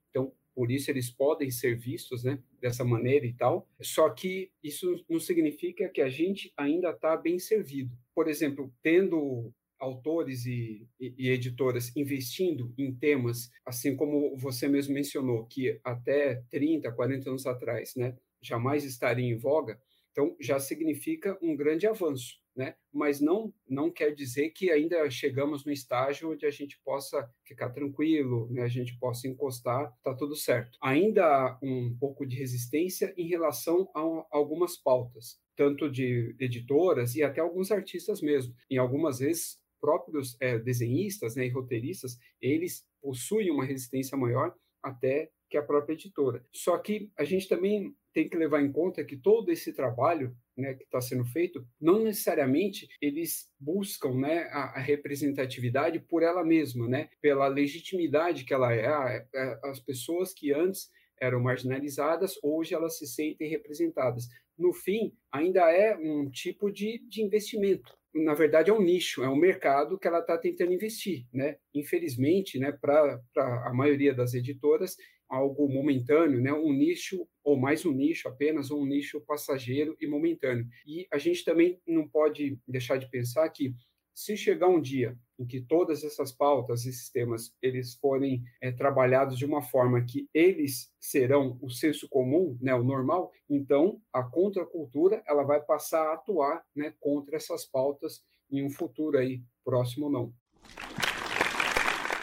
por 0.59 0.73
isso 0.73 0.91
eles 0.91 1.09
podem 1.09 1.53
ser 1.53 1.77
vistos 1.77 2.25
né, 2.25 2.37
dessa 2.61 2.85
maneira 2.85 3.25
e 3.25 3.33
tal. 3.33 3.69
Só 3.81 4.11
que 4.11 4.51
isso 4.61 5.05
não 5.09 5.21
significa 5.21 5.89
que 5.89 6.01
a 6.01 6.09
gente 6.09 6.53
ainda 6.57 6.91
está 6.91 7.17
bem 7.17 7.39
servido. 7.39 7.97
Por 8.13 8.27
exemplo, 8.27 8.69
tendo 8.83 9.55
autores 9.79 10.47
e, 10.47 10.85
e, 10.99 11.15
e, 11.17 11.31
editoras 11.31 11.95
investindo 11.95 12.75
em 12.77 12.93
temas, 12.93 13.53
assim 13.65 13.95
como 13.95 14.37
você 14.37 14.67
mesmo 14.67 14.95
mencionou, 14.95 15.47
que 15.47 15.79
até 15.85 16.43
30, 16.51 16.91
40 16.91 17.31
anos 17.31 17.47
atrás 17.47 17.95
né, 17.95 18.17
jamais 18.43 18.83
estariam 18.83 19.29
em 19.29 19.39
voga, 19.39 19.81
então 20.19 20.37
já 20.41 20.59
significa 20.59 21.39
um 21.41 21.55
grande 21.55 21.87
avanço 21.87 22.39
né? 22.59 22.75
Mas 22.93 23.21
não 23.21 23.55
não 23.69 23.89
quer 23.89 24.13
dizer 24.13 24.51
que 24.51 24.69
ainda 24.69 25.09
chegamos 25.09 25.65
no 25.65 25.71
estágio 25.71 26.33
onde 26.33 26.45
a 26.45 26.51
gente 26.51 26.77
possa 26.85 27.31
ficar 27.45 27.71
tranquilo, 27.71 28.49
né? 28.51 28.63
A 28.63 28.69
gente 28.69 28.99
possa 28.99 29.29
encostar, 29.29 29.97
tá 30.03 30.13
tudo 30.13 30.35
certo. 30.35 30.77
Ainda 30.83 31.25
há 31.25 31.59
um 31.63 31.97
pouco 32.01 32.27
de 32.27 32.37
resistência 32.37 33.15
em 33.17 33.29
relação 33.29 33.89
a, 33.95 34.01
algumas 34.37 34.77
pautas, 34.77 35.41
tanto 35.55 35.89
de 35.89 36.35
editoras 36.41 37.15
e 37.15 37.23
até 37.23 37.41
alguns 37.41 37.71
artistas 37.71 38.21
mesmo. 38.21 38.53
Em 38.69 38.77
algumas 38.77 39.21
vezes 39.21 39.61
próprios 39.81 40.37
é, 40.41 40.59
desenhistas 40.59 41.37
né, 41.37 41.47
e 41.47 41.51
roteiristas, 41.51 42.19
eles 42.41 42.85
possuem 43.01 43.53
uma 43.53 43.65
resistência 43.65 44.19
maior 44.19 44.53
até 44.83 45.31
que 45.49 45.57
a 45.57 45.63
própria 45.63 45.95
editora. 45.95 46.45
Só 46.53 46.77
que 46.77 47.09
a 47.17 47.23
gente 47.23 47.47
também 47.49 47.95
tem 48.19 48.29
que 48.29 48.37
levar 48.37 48.61
em 48.61 48.73
conta 48.73 49.05
que 49.05 49.17
todo 49.17 49.53
esse 49.53 49.73
trabalho 49.73 50.37
né, 50.57 50.75
que 50.75 50.83
está 50.83 51.01
sendo 51.01 51.25
feito, 51.25 51.65
não 51.81 52.03
necessariamente 52.03 52.89
eles 53.01 53.49
buscam 53.61 54.13
né, 54.13 54.49
a, 54.51 54.77
a, 54.77 54.81
representatividade 54.81 56.01
por 56.01 56.25
ela 56.25 56.45
mesma, 56.45 56.89
né, 56.89 57.11
pela 57.23 57.47
legitimidade 57.47 58.45
que 58.45 58.53
ela 58.53 58.75
é. 58.75 58.89
Ah, 58.89 59.27
é. 59.33 59.61
As 59.63 59.79
pessoas 59.79 60.35
que 60.35 60.53
antes 60.53 60.91
eram 61.21 61.41
marginalizadas, 61.41 62.35
hoje 62.43 62.75
elas 62.75 62.99
se 62.99 63.07
sentem 63.07 63.49
representadas. 63.49 64.27
No 64.59 64.73
fim, 64.73 65.13
ainda 65.31 65.71
é 65.71 65.97
um 65.97 66.29
tipo 66.29 66.73
de, 66.73 66.99
de 67.09 67.23
investimento. 67.23 67.97
Na 68.13 68.35
verdade, 68.35 68.69
é 68.69 68.75
um 68.75 68.83
nicho, 68.83 69.23
é 69.23 69.29
um 69.29 69.37
mercado 69.37 69.97
que 69.97 70.09
ela 70.09 70.19
está 70.19 70.37
tentando 70.37 70.73
investir. 70.73 71.25
Né? 71.33 71.57
Infelizmente, 71.73 72.59
né, 72.59 72.73
para 72.73 73.21
a 73.37 73.73
maioria 73.73 74.13
das 74.13 74.35
editoras, 74.35 74.97
algo 75.29 75.69
momentâneo, 75.69 76.41
né? 76.41 76.53
um 76.53 76.73
nicho, 76.73 77.27
ou 77.45 77.57
mais 77.57 77.85
um 77.85 77.93
nicho 77.93 78.29
apenas, 78.29 78.71
um 78.71 78.85
nicho 78.85 79.21
passageiro 79.21 79.97
e 80.01 80.07
momentâneo. 80.07 80.67
E 80.87 81.07
a 81.13 81.19
gente 81.19 81.45
também 81.45 81.81
não 81.87 82.09
pode 82.09 82.59
deixar 82.67 82.97
de 82.97 83.11
pensar 83.11 83.49
que 83.51 83.75
se 84.15 84.37
chegar 84.37 84.67
um 84.67 84.81
dia 84.81 85.17
em 85.39 85.47
que 85.47 85.61
todas 85.61 86.03
essas 86.03 86.33
pautas 86.33 86.85
e 86.85 86.93
sistemas 86.93 87.55
eles 87.63 87.95
forem 87.95 88.43
é, 88.61 88.73
trabalhados 88.73 89.39
de 89.39 89.47
uma 89.47 89.63
forma 89.63 90.05
que 90.05 90.29
eles 90.35 90.93
serão 90.99 91.57
o 91.63 91.71
senso 91.71 92.09
comum, 92.09 92.59
né, 92.61 92.75
o 92.75 92.83
normal, 92.83 93.31
então 93.49 94.03
a 94.13 94.25
contracultura 94.25 95.23
ela 95.25 95.45
vai 95.45 95.61
passar 95.63 96.03
a 96.03 96.15
atuar 96.15 96.65
né, 96.75 96.93
contra 96.99 97.37
essas 97.37 97.65
pautas 97.65 98.25
em 98.51 98.65
um 98.65 98.71
futuro 98.71 99.17
aí 99.17 99.41
próximo 99.65 100.11
não. 100.11 100.35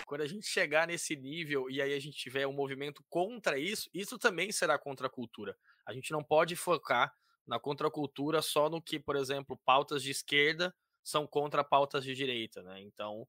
Quando 0.05 0.21
a 0.21 0.27
gente 0.27 0.45
chegar 0.45 0.88
nesse 0.88 1.15
nível 1.15 1.69
e 1.69 1.81
aí 1.81 1.93
a 1.93 2.00
gente 2.00 2.17
tiver 2.17 2.45
um 2.45 2.53
movimento 2.53 3.03
contra 3.09 3.57
isso, 3.57 3.89
isso 3.93 4.19
também 4.19 4.51
será 4.51 4.77
contra 4.77 5.07
a 5.07 5.09
cultura. 5.09 5.57
A 5.85 5.93
gente 5.93 6.12
não 6.12 6.24
pode 6.24 6.55
focar 6.55 7.12
na 7.45 7.59
contracultura 7.59 8.41
só 8.41 8.69
no 8.69 8.81
que, 8.81 9.00
por 9.00 9.15
exemplo, 9.15 9.59
pautas 9.65 10.03
de 10.03 10.12
esquerda 10.12 10.74
são 11.03 11.25
contra 11.27 11.63
pautas 11.63 12.03
de 12.03 12.13
direita, 12.13 12.62
né? 12.63 12.81
Então, 12.81 13.27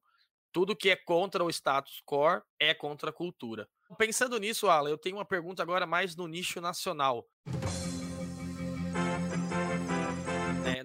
tudo 0.51 0.75
que 0.75 0.89
é 0.89 0.95
contra 0.95 1.43
o 1.43 1.49
status 1.49 2.01
quo 2.05 2.41
é 2.59 2.73
contra 2.73 3.09
a 3.09 3.13
cultura. 3.13 3.67
Pensando 3.97 4.39
nisso, 4.39 4.67
Alan, 4.67 4.89
eu 4.89 4.97
tenho 4.97 5.17
uma 5.17 5.25
pergunta 5.25 5.61
agora 5.61 5.85
mais 5.85 6.15
no 6.15 6.27
nicho 6.27 6.59
nacional. 6.61 7.27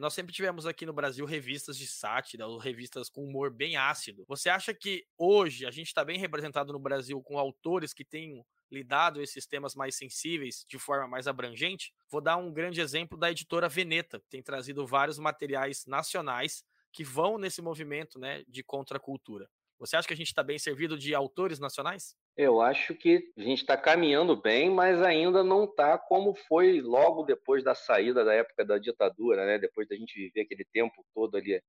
Nós 0.02 0.14
sempre 0.14 0.34
tivemos 0.34 0.66
aqui 0.66 0.84
no 0.84 0.92
Brasil 0.92 1.24
revistas 1.24 1.78
de 1.78 1.86
sátira, 1.86 2.44
ou 2.48 2.58
revistas 2.58 3.08
com 3.08 3.22
humor 3.22 3.52
bem 3.52 3.76
ácido. 3.76 4.24
Você 4.26 4.50
acha 4.50 4.74
que 4.74 5.06
hoje 5.16 5.64
a 5.64 5.70
gente 5.70 5.86
está 5.86 6.04
bem 6.04 6.18
representado 6.18 6.72
no 6.72 6.80
Brasil 6.80 7.22
com 7.22 7.38
autores 7.38 7.94
que 7.94 8.04
têm 8.04 8.44
lidado 8.68 9.22
esses 9.22 9.46
temas 9.46 9.76
mais 9.76 9.94
sensíveis 9.94 10.66
de 10.68 10.76
forma 10.76 11.06
mais 11.06 11.28
abrangente? 11.28 11.94
Vou 12.10 12.20
dar 12.20 12.36
um 12.36 12.52
grande 12.52 12.80
exemplo 12.80 13.16
da 13.16 13.30
editora 13.30 13.68
Veneta, 13.68 14.18
que 14.18 14.28
tem 14.28 14.42
trazido 14.42 14.84
vários 14.84 15.20
materiais 15.20 15.86
nacionais 15.86 16.64
que 16.92 17.04
vão 17.04 17.38
nesse 17.38 17.62
movimento 17.62 18.18
né, 18.18 18.42
de 18.48 18.64
contracultura. 18.64 19.48
Você 19.82 19.96
acha 19.96 20.06
que 20.06 20.14
a 20.14 20.16
gente 20.16 20.28
está 20.28 20.44
bem 20.44 20.60
servido 20.60 20.96
de 20.96 21.12
autores 21.12 21.58
nacionais? 21.58 22.14
Eu 22.36 22.60
acho 22.60 22.94
que 22.94 23.32
a 23.36 23.40
gente 23.40 23.62
está 23.62 23.76
caminhando 23.76 24.40
bem, 24.40 24.70
mas 24.70 25.02
ainda 25.02 25.42
não 25.42 25.64
está 25.64 25.98
como 25.98 26.36
foi 26.36 26.80
logo 26.80 27.24
depois 27.24 27.64
da 27.64 27.74
saída 27.74 28.24
da 28.24 28.32
época 28.32 28.64
da 28.64 28.78
ditadura, 28.78 29.44
né? 29.44 29.58
depois 29.58 29.88
da 29.88 29.96
gente 29.96 30.14
viver 30.14 30.42
aquele 30.42 30.64
tempo 30.72 31.04
todo 31.12 31.36
ali, 31.36 31.60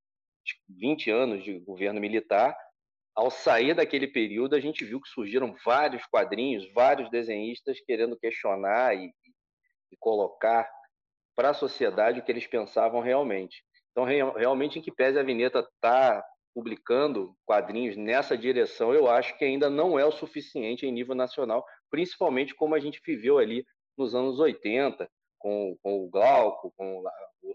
20 0.69 1.09
anos 1.09 1.43
de 1.43 1.57
governo 1.57 1.99
militar. 1.99 2.55
Ao 3.15 3.31
sair 3.31 3.73
daquele 3.73 4.07
período, 4.07 4.55
a 4.55 4.59
gente 4.59 4.85
viu 4.85 5.01
que 5.01 5.09
surgiram 5.09 5.55
vários 5.65 6.05
quadrinhos, 6.05 6.71
vários 6.71 7.09
desenhistas 7.09 7.79
querendo 7.79 8.15
questionar 8.15 8.95
e, 8.95 9.11
e 9.91 9.97
colocar 9.99 10.69
para 11.35 11.49
a 11.49 11.53
sociedade 11.55 12.19
o 12.19 12.23
que 12.23 12.31
eles 12.31 12.45
pensavam 12.45 13.01
realmente. 13.01 13.63
Então, 13.91 14.05
realmente, 14.05 14.77
em 14.77 14.83
que 14.83 14.91
pese 14.91 15.17
a 15.17 15.23
vinheta 15.23 15.61
está 15.61 16.23
publicando 16.53 17.35
quadrinhos 17.45 17.97
nessa 17.97 18.37
direção, 18.37 18.93
eu 18.93 19.09
acho 19.09 19.37
que 19.37 19.45
ainda 19.45 19.69
não 19.69 19.97
é 19.97 20.05
o 20.05 20.11
suficiente 20.11 20.85
em 20.85 20.91
nível 20.91 21.15
nacional, 21.15 21.65
principalmente 21.89 22.53
como 22.53 22.75
a 22.75 22.79
gente 22.79 23.01
viveu 23.05 23.37
ali 23.37 23.65
nos 23.97 24.13
anos 24.13 24.39
80, 24.39 25.09
com, 25.37 25.77
com 25.81 26.03
o 26.03 26.09
Glauco, 26.09 26.71
com 26.77 27.03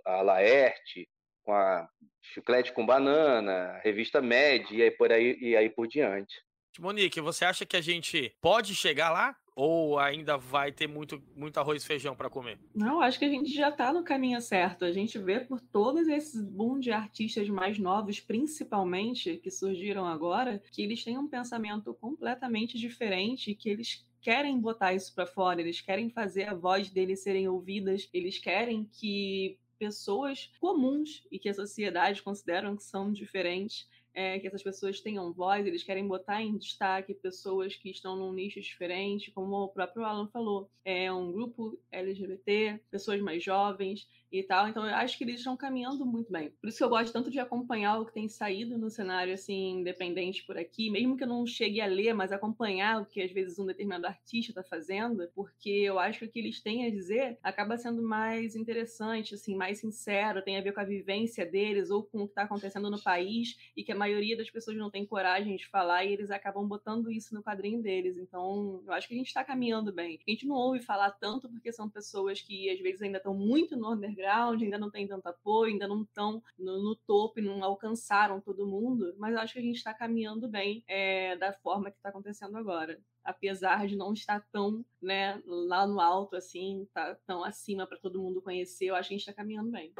a 0.04 0.22
Laerte, 0.22 1.08
com 1.42 1.52
a 1.52 1.88
Chiclete 2.22 2.72
com 2.72 2.84
Banana, 2.84 3.80
revista 3.82 4.20
Med 4.20 4.66
e 4.74 4.82
aí 4.82 4.90
por 4.90 5.10
aí, 5.10 5.36
e 5.40 5.56
aí 5.56 5.70
por 5.70 5.88
diante. 5.88 6.34
Monique, 6.78 7.20
você 7.20 7.44
acha 7.44 7.66
que 7.66 7.76
a 7.76 7.80
gente 7.80 8.36
pode 8.40 8.74
chegar 8.74 9.10
lá? 9.10 9.34
Ou 9.60 9.98
ainda 9.98 10.36
vai 10.38 10.70
ter 10.70 10.86
muito, 10.86 11.20
muito 11.34 11.58
arroz 11.58 11.82
e 11.82 11.86
feijão 11.86 12.14
para 12.14 12.30
comer? 12.30 12.60
Não, 12.72 13.00
acho 13.00 13.18
que 13.18 13.24
a 13.24 13.28
gente 13.28 13.52
já 13.52 13.70
está 13.70 13.92
no 13.92 14.04
caminho 14.04 14.40
certo. 14.40 14.84
A 14.84 14.92
gente 14.92 15.18
vê 15.18 15.40
por 15.40 15.60
todos 15.60 16.06
esses 16.06 16.40
boom 16.40 16.78
de 16.78 16.92
artistas 16.92 17.48
mais 17.48 17.76
novos, 17.76 18.20
principalmente, 18.20 19.36
que 19.38 19.50
surgiram 19.50 20.06
agora, 20.06 20.62
que 20.70 20.80
eles 20.80 21.02
têm 21.02 21.18
um 21.18 21.26
pensamento 21.26 21.92
completamente 21.94 22.78
diferente, 22.78 23.52
que 23.52 23.68
eles 23.68 24.06
querem 24.20 24.60
botar 24.60 24.94
isso 24.94 25.12
para 25.12 25.26
fora, 25.26 25.60
eles 25.60 25.80
querem 25.80 26.08
fazer 26.08 26.44
a 26.44 26.54
voz 26.54 26.88
deles 26.88 27.24
serem 27.24 27.48
ouvidas, 27.48 28.08
eles 28.14 28.38
querem 28.38 28.84
que 28.84 29.58
pessoas 29.76 30.52
comuns 30.60 31.26
e 31.32 31.38
que 31.38 31.48
a 31.48 31.54
sociedade 31.54 32.22
consideram 32.22 32.76
que 32.76 32.84
são 32.84 33.12
diferentes 33.12 33.88
é, 34.18 34.36
que 34.40 34.48
essas 34.48 34.64
pessoas 34.64 35.00
tenham 35.00 35.32
voz, 35.32 35.64
eles 35.64 35.84
querem 35.84 36.04
botar 36.04 36.42
em 36.42 36.58
destaque 36.58 37.14
pessoas 37.14 37.76
que 37.76 37.88
estão 37.88 38.16
num 38.16 38.32
nicho 38.32 38.60
diferente, 38.60 39.30
como 39.30 39.54
o 39.54 39.68
próprio 39.68 40.04
Alan 40.04 40.26
falou. 40.26 40.68
É 40.84 41.12
um 41.12 41.30
grupo 41.30 41.78
LGBT, 41.92 42.80
pessoas 42.90 43.20
mais 43.20 43.44
jovens 43.44 44.08
e 44.30 44.42
tal. 44.42 44.68
Então 44.68 44.86
eu 44.86 44.94
acho 44.94 45.16
que 45.16 45.24
eles 45.24 45.36
estão 45.36 45.56
caminhando 45.56 46.04
muito 46.04 46.30
bem. 46.30 46.50
Por 46.60 46.68
isso 46.68 46.78
que 46.78 46.84
eu 46.84 46.88
gosto 46.88 47.12
tanto 47.12 47.30
de 47.30 47.38
acompanhar 47.38 47.98
o 47.98 48.06
que 48.06 48.12
tem 48.12 48.28
saído 48.28 48.78
no 48.78 48.90
cenário 48.90 49.34
assim 49.34 49.80
independente 49.80 50.44
por 50.44 50.56
aqui, 50.56 50.90
mesmo 50.90 51.16
que 51.16 51.24
eu 51.24 51.28
não 51.28 51.46
chegue 51.46 51.80
a 51.80 51.86
ler, 51.86 52.14
mas 52.14 52.32
acompanhar 52.32 53.02
o 53.02 53.06
que 53.06 53.22
às 53.22 53.32
vezes 53.32 53.58
um 53.58 53.66
determinado 53.66 54.06
artista 54.06 54.50
está 54.50 54.62
fazendo, 54.62 55.28
porque 55.34 55.70
eu 55.70 55.98
acho 55.98 56.20
que 56.20 56.24
o 56.26 56.30
que 56.30 56.38
eles 56.38 56.60
têm 56.60 56.86
a 56.86 56.90
dizer 56.90 57.38
acaba 57.42 57.76
sendo 57.76 58.02
mais 58.02 58.54
interessante, 58.54 59.34
assim, 59.34 59.54
mais 59.54 59.78
sincero, 59.78 60.42
tem 60.42 60.56
a 60.56 60.60
ver 60.62 60.72
com 60.72 60.80
a 60.80 60.84
vivência 60.84 61.44
deles 61.46 61.90
ou 61.90 62.02
com 62.02 62.22
o 62.22 62.26
que 62.26 62.32
está 62.32 62.42
acontecendo 62.42 62.90
no 62.90 63.02
país 63.02 63.56
e 63.76 63.82
que 63.84 63.92
a 63.92 63.96
maioria 63.96 64.36
das 64.36 64.50
pessoas 64.50 64.76
não 64.76 64.90
tem 64.90 65.06
coragem 65.06 65.56
de 65.56 65.66
falar 65.66 66.04
e 66.04 66.12
eles 66.12 66.30
acabam 66.30 66.66
botando 66.66 67.10
isso 67.10 67.34
no 67.34 67.42
quadrinho 67.42 67.82
deles. 67.82 68.16
Então, 68.16 68.82
eu 68.86 68.92
acho 68.92 69.08
que 69.08 69.14
a 69.14 69.16
gente 69.16 69.28
está 69.28 69.44
caminhando 69.44 69.92
bem. 69.92 70.18
A 70.26 70.30
gente 70.30 70.46
não 70.46 70.56
ouve 70.56 70.80
falar 70.80 71.10
tanto 71.12 71.48
porque 71.48 71.72
são 71.72 71.88
pessoas 71.88 72.40
que 72.40 72.70
às 72.70 72.80
vezes 72.80 73.02
ainda 73.02 73.18
estão 73.18 73.34
muito 73.34 73.76
no 73.76 73.88
ainda 74.24 74.78
não 74.78 74.90
tem 74.90 75.06
tanto 75.06 75.26
apoio, 75.26 75.72
ainda 75.72 75.88
não 75.88 76.02
estão 76.02 76.42
no, 76.58 76.82
no 76.82 76.96
topo 76.96 77.38
e 77.38 77.42
não 77.42 77.62
alcançaram 77.62 78.40
todo 78.40 78.66
mundo, 78.66 79.14
mas 79.18 79.34
eu 79.34 79.40
acho 79.40 79.52
que 79.54 79.58
a 79.58 79.62
gente 79.62 79.76
está 79.76 79.94
caminhando 79.94 80.48
bem 80.48 80.84
é, 80.86 81.36
da 81.36 81.52
forma 81.52 81.90
que 81.90 81.96
está 81.96 82.08
acontecendo 82.08 82.56
agora 82.56 82.98
apesar 83.28 83.86
de 83.86 83.94
não 83.94 84.14
estar 84.14 84.42
tão 84.50 84.82
né, 85.02 85.38
lá 85.44 85.86
no 85.86 86.00
alto 86.00 86.34
assim, 86.34 86.88
tá 86.94 87.14
tão 87.26 87.44
acima 87.44 87.86
para 87.86 87.98
todo 87.98 88.22
mundo 88.22 88.40
conhecer, 88.40 88.86
eu 88.86 88.94
acho 88.94 89.08
que 89.08 89.14
a 89.14 89.18
gente 89.18 89.28
está 89.28 89.34
caminhando 89.34 89.70
bem. 89.70 89.92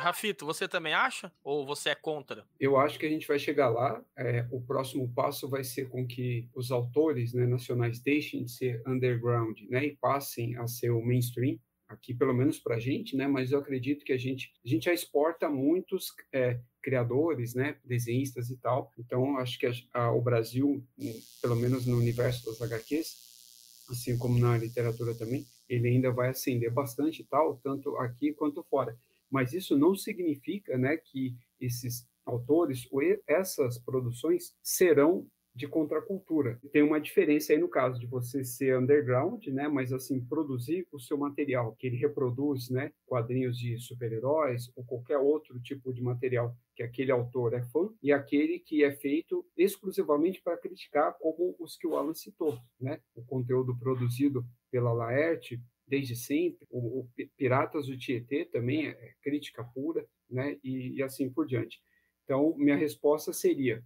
Rafito, 0.00 0.46
você 0.46 0.66
também 0.66 0.94
acha? 0.94 1.30
Ou 1.44 1.66
você 1.66 1.90
é 1.90 1.94
contra? 1.94 2.46
Eu 2.58 2.78
acho 2.78 2.98
que 2.98 3.04
a 3.04 3.08
gente 3.08 3.28
vai 3.28 3.38
chegar 3.38 3.68
lá. 3.68 4.02
É, 4.16 4.46
o 4.50 4.62
próximo 4.62 5.12
passo 5.12 5.46
vai 5.46 5.62
ser 5.62 5.90
com 5.90 6.06
que 6.06 6.48
os 6.54 6.72
autores 6.72 7.34
né, 7.34 7.46
nacionais 7.46 8.00
deixem 8.00 8.44
de 8.44 8.50
ser 8.50 8.82
underground 8.86 9.60
né, 9.68 9.84
e 9.84 9.96
passem 9.96 10.56
a 10.56 10.66
ser 10.66 10.90
o 10.90 11.04
mainstream 11.04 11.58
aqui 11.90 12.14
pelo 12.14 12.32
menos 12.32 12.58
para 12.58 12.76
a 12.76 12.80
gente, 12.80 13.16
né? 13.16 13.26
Mas 13.26 13.50
eu 13.50 13.58
acredito 13.58 14.04
que 14.04 14.12
a 14.12 14.16
gente 14.16 14.52
a 14.64 14.68
gente 14.68 14.84
já 14.84 14.94
exporta 14.94 15.48
muitos 15.48 16.14
é, 16.32 16.60
criadores, 16.82 17.54
né? 17.54 17.76
Desenhistas 17.84 18.48
e 18.48 18.56
tal. 18.56 18.92
Então 18.98 19.36
acho 19.38 19.58
que 19.58 19.66
a, 19.66 19.72
a, 19.92 20.12
o 20.12 20.22
Brasil, 20.22 20.82
pelo 21.42 21.56
menos 21.56 21.86
no 21.86 21.98
universo 21.98 22.46
das 22.46 22.62
HQs, 22.62 23.86
assim 23.90 24.16
como 24.16 24.38
na 24.38 24.56
literatura 24.56 25.14
também, 25.14 25.44
ele 25.68 25.88
ainda 25.88 26.10
vai 26.12 26.30
ascender 26.30 26.72
bastante 26.72 27.22
e 27.22 27.24
tal, 27.24 27.60
tanto 27.62 27.96
aqui 27.96 28.32
quanto 28.32 28.62
fora. 28.62 28.96
Mas 29.30 29.52
isso 29.52 29.76
não 29.76 29.94
significa, 29.94 30.76
né, 30.76 30.96
que 30.96 31.36
esses 31.60 32.08
autores 32.24 32.86
ou 32.90 33.00
essas 33.26 33.78
produções 33.78 34.54
serão 34.62 35.26
de 35.60 35.68
contracultura. 35.68 36.58
Tem 36.72 36.82
uma 36.82 36.98
diferença 36.98 37.52
aí 37.52 37.58
no 37.58 37.68
caso 37.68 38.00
de 38.00 38.06
você 38.06 38.42
ser 38.42 38.78
underground, 38.78 39.46
né, 39.48 39.68
mas 39.68 39.92
assim 39.92 40.18
produzir 40.18 40.86
o 40.90 40.98
seu 40.98 41.18
material 41.18 41.76
que 41.78 41.86
ele 41.86 41.96
reproduz, 41.96 42.70
né, 42.70 42.90
quadrinhos 43.04 43.58
de 43.58 43.78
super-heróis 43.78 44.72
ou 44.74 44.82
qualquer 44.84 45.18
outro 45.18 45.60
tipo 45.60 45.92
de 45.92 46.02
material 46.02 46.56
que 46.74 46.82
aquele 46.82 47.12
autor 47.12 47.52
é 47.52 47.62
fã 47.64 47.90
e 48.02 48.10
aquele 48.10 48.58
que 48.58 48.82
é 48.82 48.90
feito 48.90 49.44
exclusivamente 49.54 50.40
para 50.42 50.56
criticar, 50.56 51.14
como 51.20 51.54
os 51.58 51.76
que 51.76 51.86
o 51.86 51.94
Alan 51.94 52.14
citou, 52.14 52.58
né, 52.80 52.98
o 53.14 53.22
conteúdo 53.22 53.76
produzido 53.78 54.42
pela 54.70 54.94
Laerte 54.94 55.60
desde 55.86 56.16
sempre, 56.16 56.66
o, 56.70 57.00
o 57.00 57.08
Piratas 57.36 57.86
do 57.86 57.98
Tietê 57.98 58.46
também 58.46 58.86
é 58.86 59.12
crítica 59.20 59.62
pura, 59.62 60.06
né, 60.30 60.56
e, 60.64 60.96
e 60.96 61.02
assim 61.02 61.28
por 61.28 61.46
diante. 61.46 61.82
Então, 62.24 62.54
minha 62.56 62.76
resposta 62.76 63.32
seria 63.32 63.82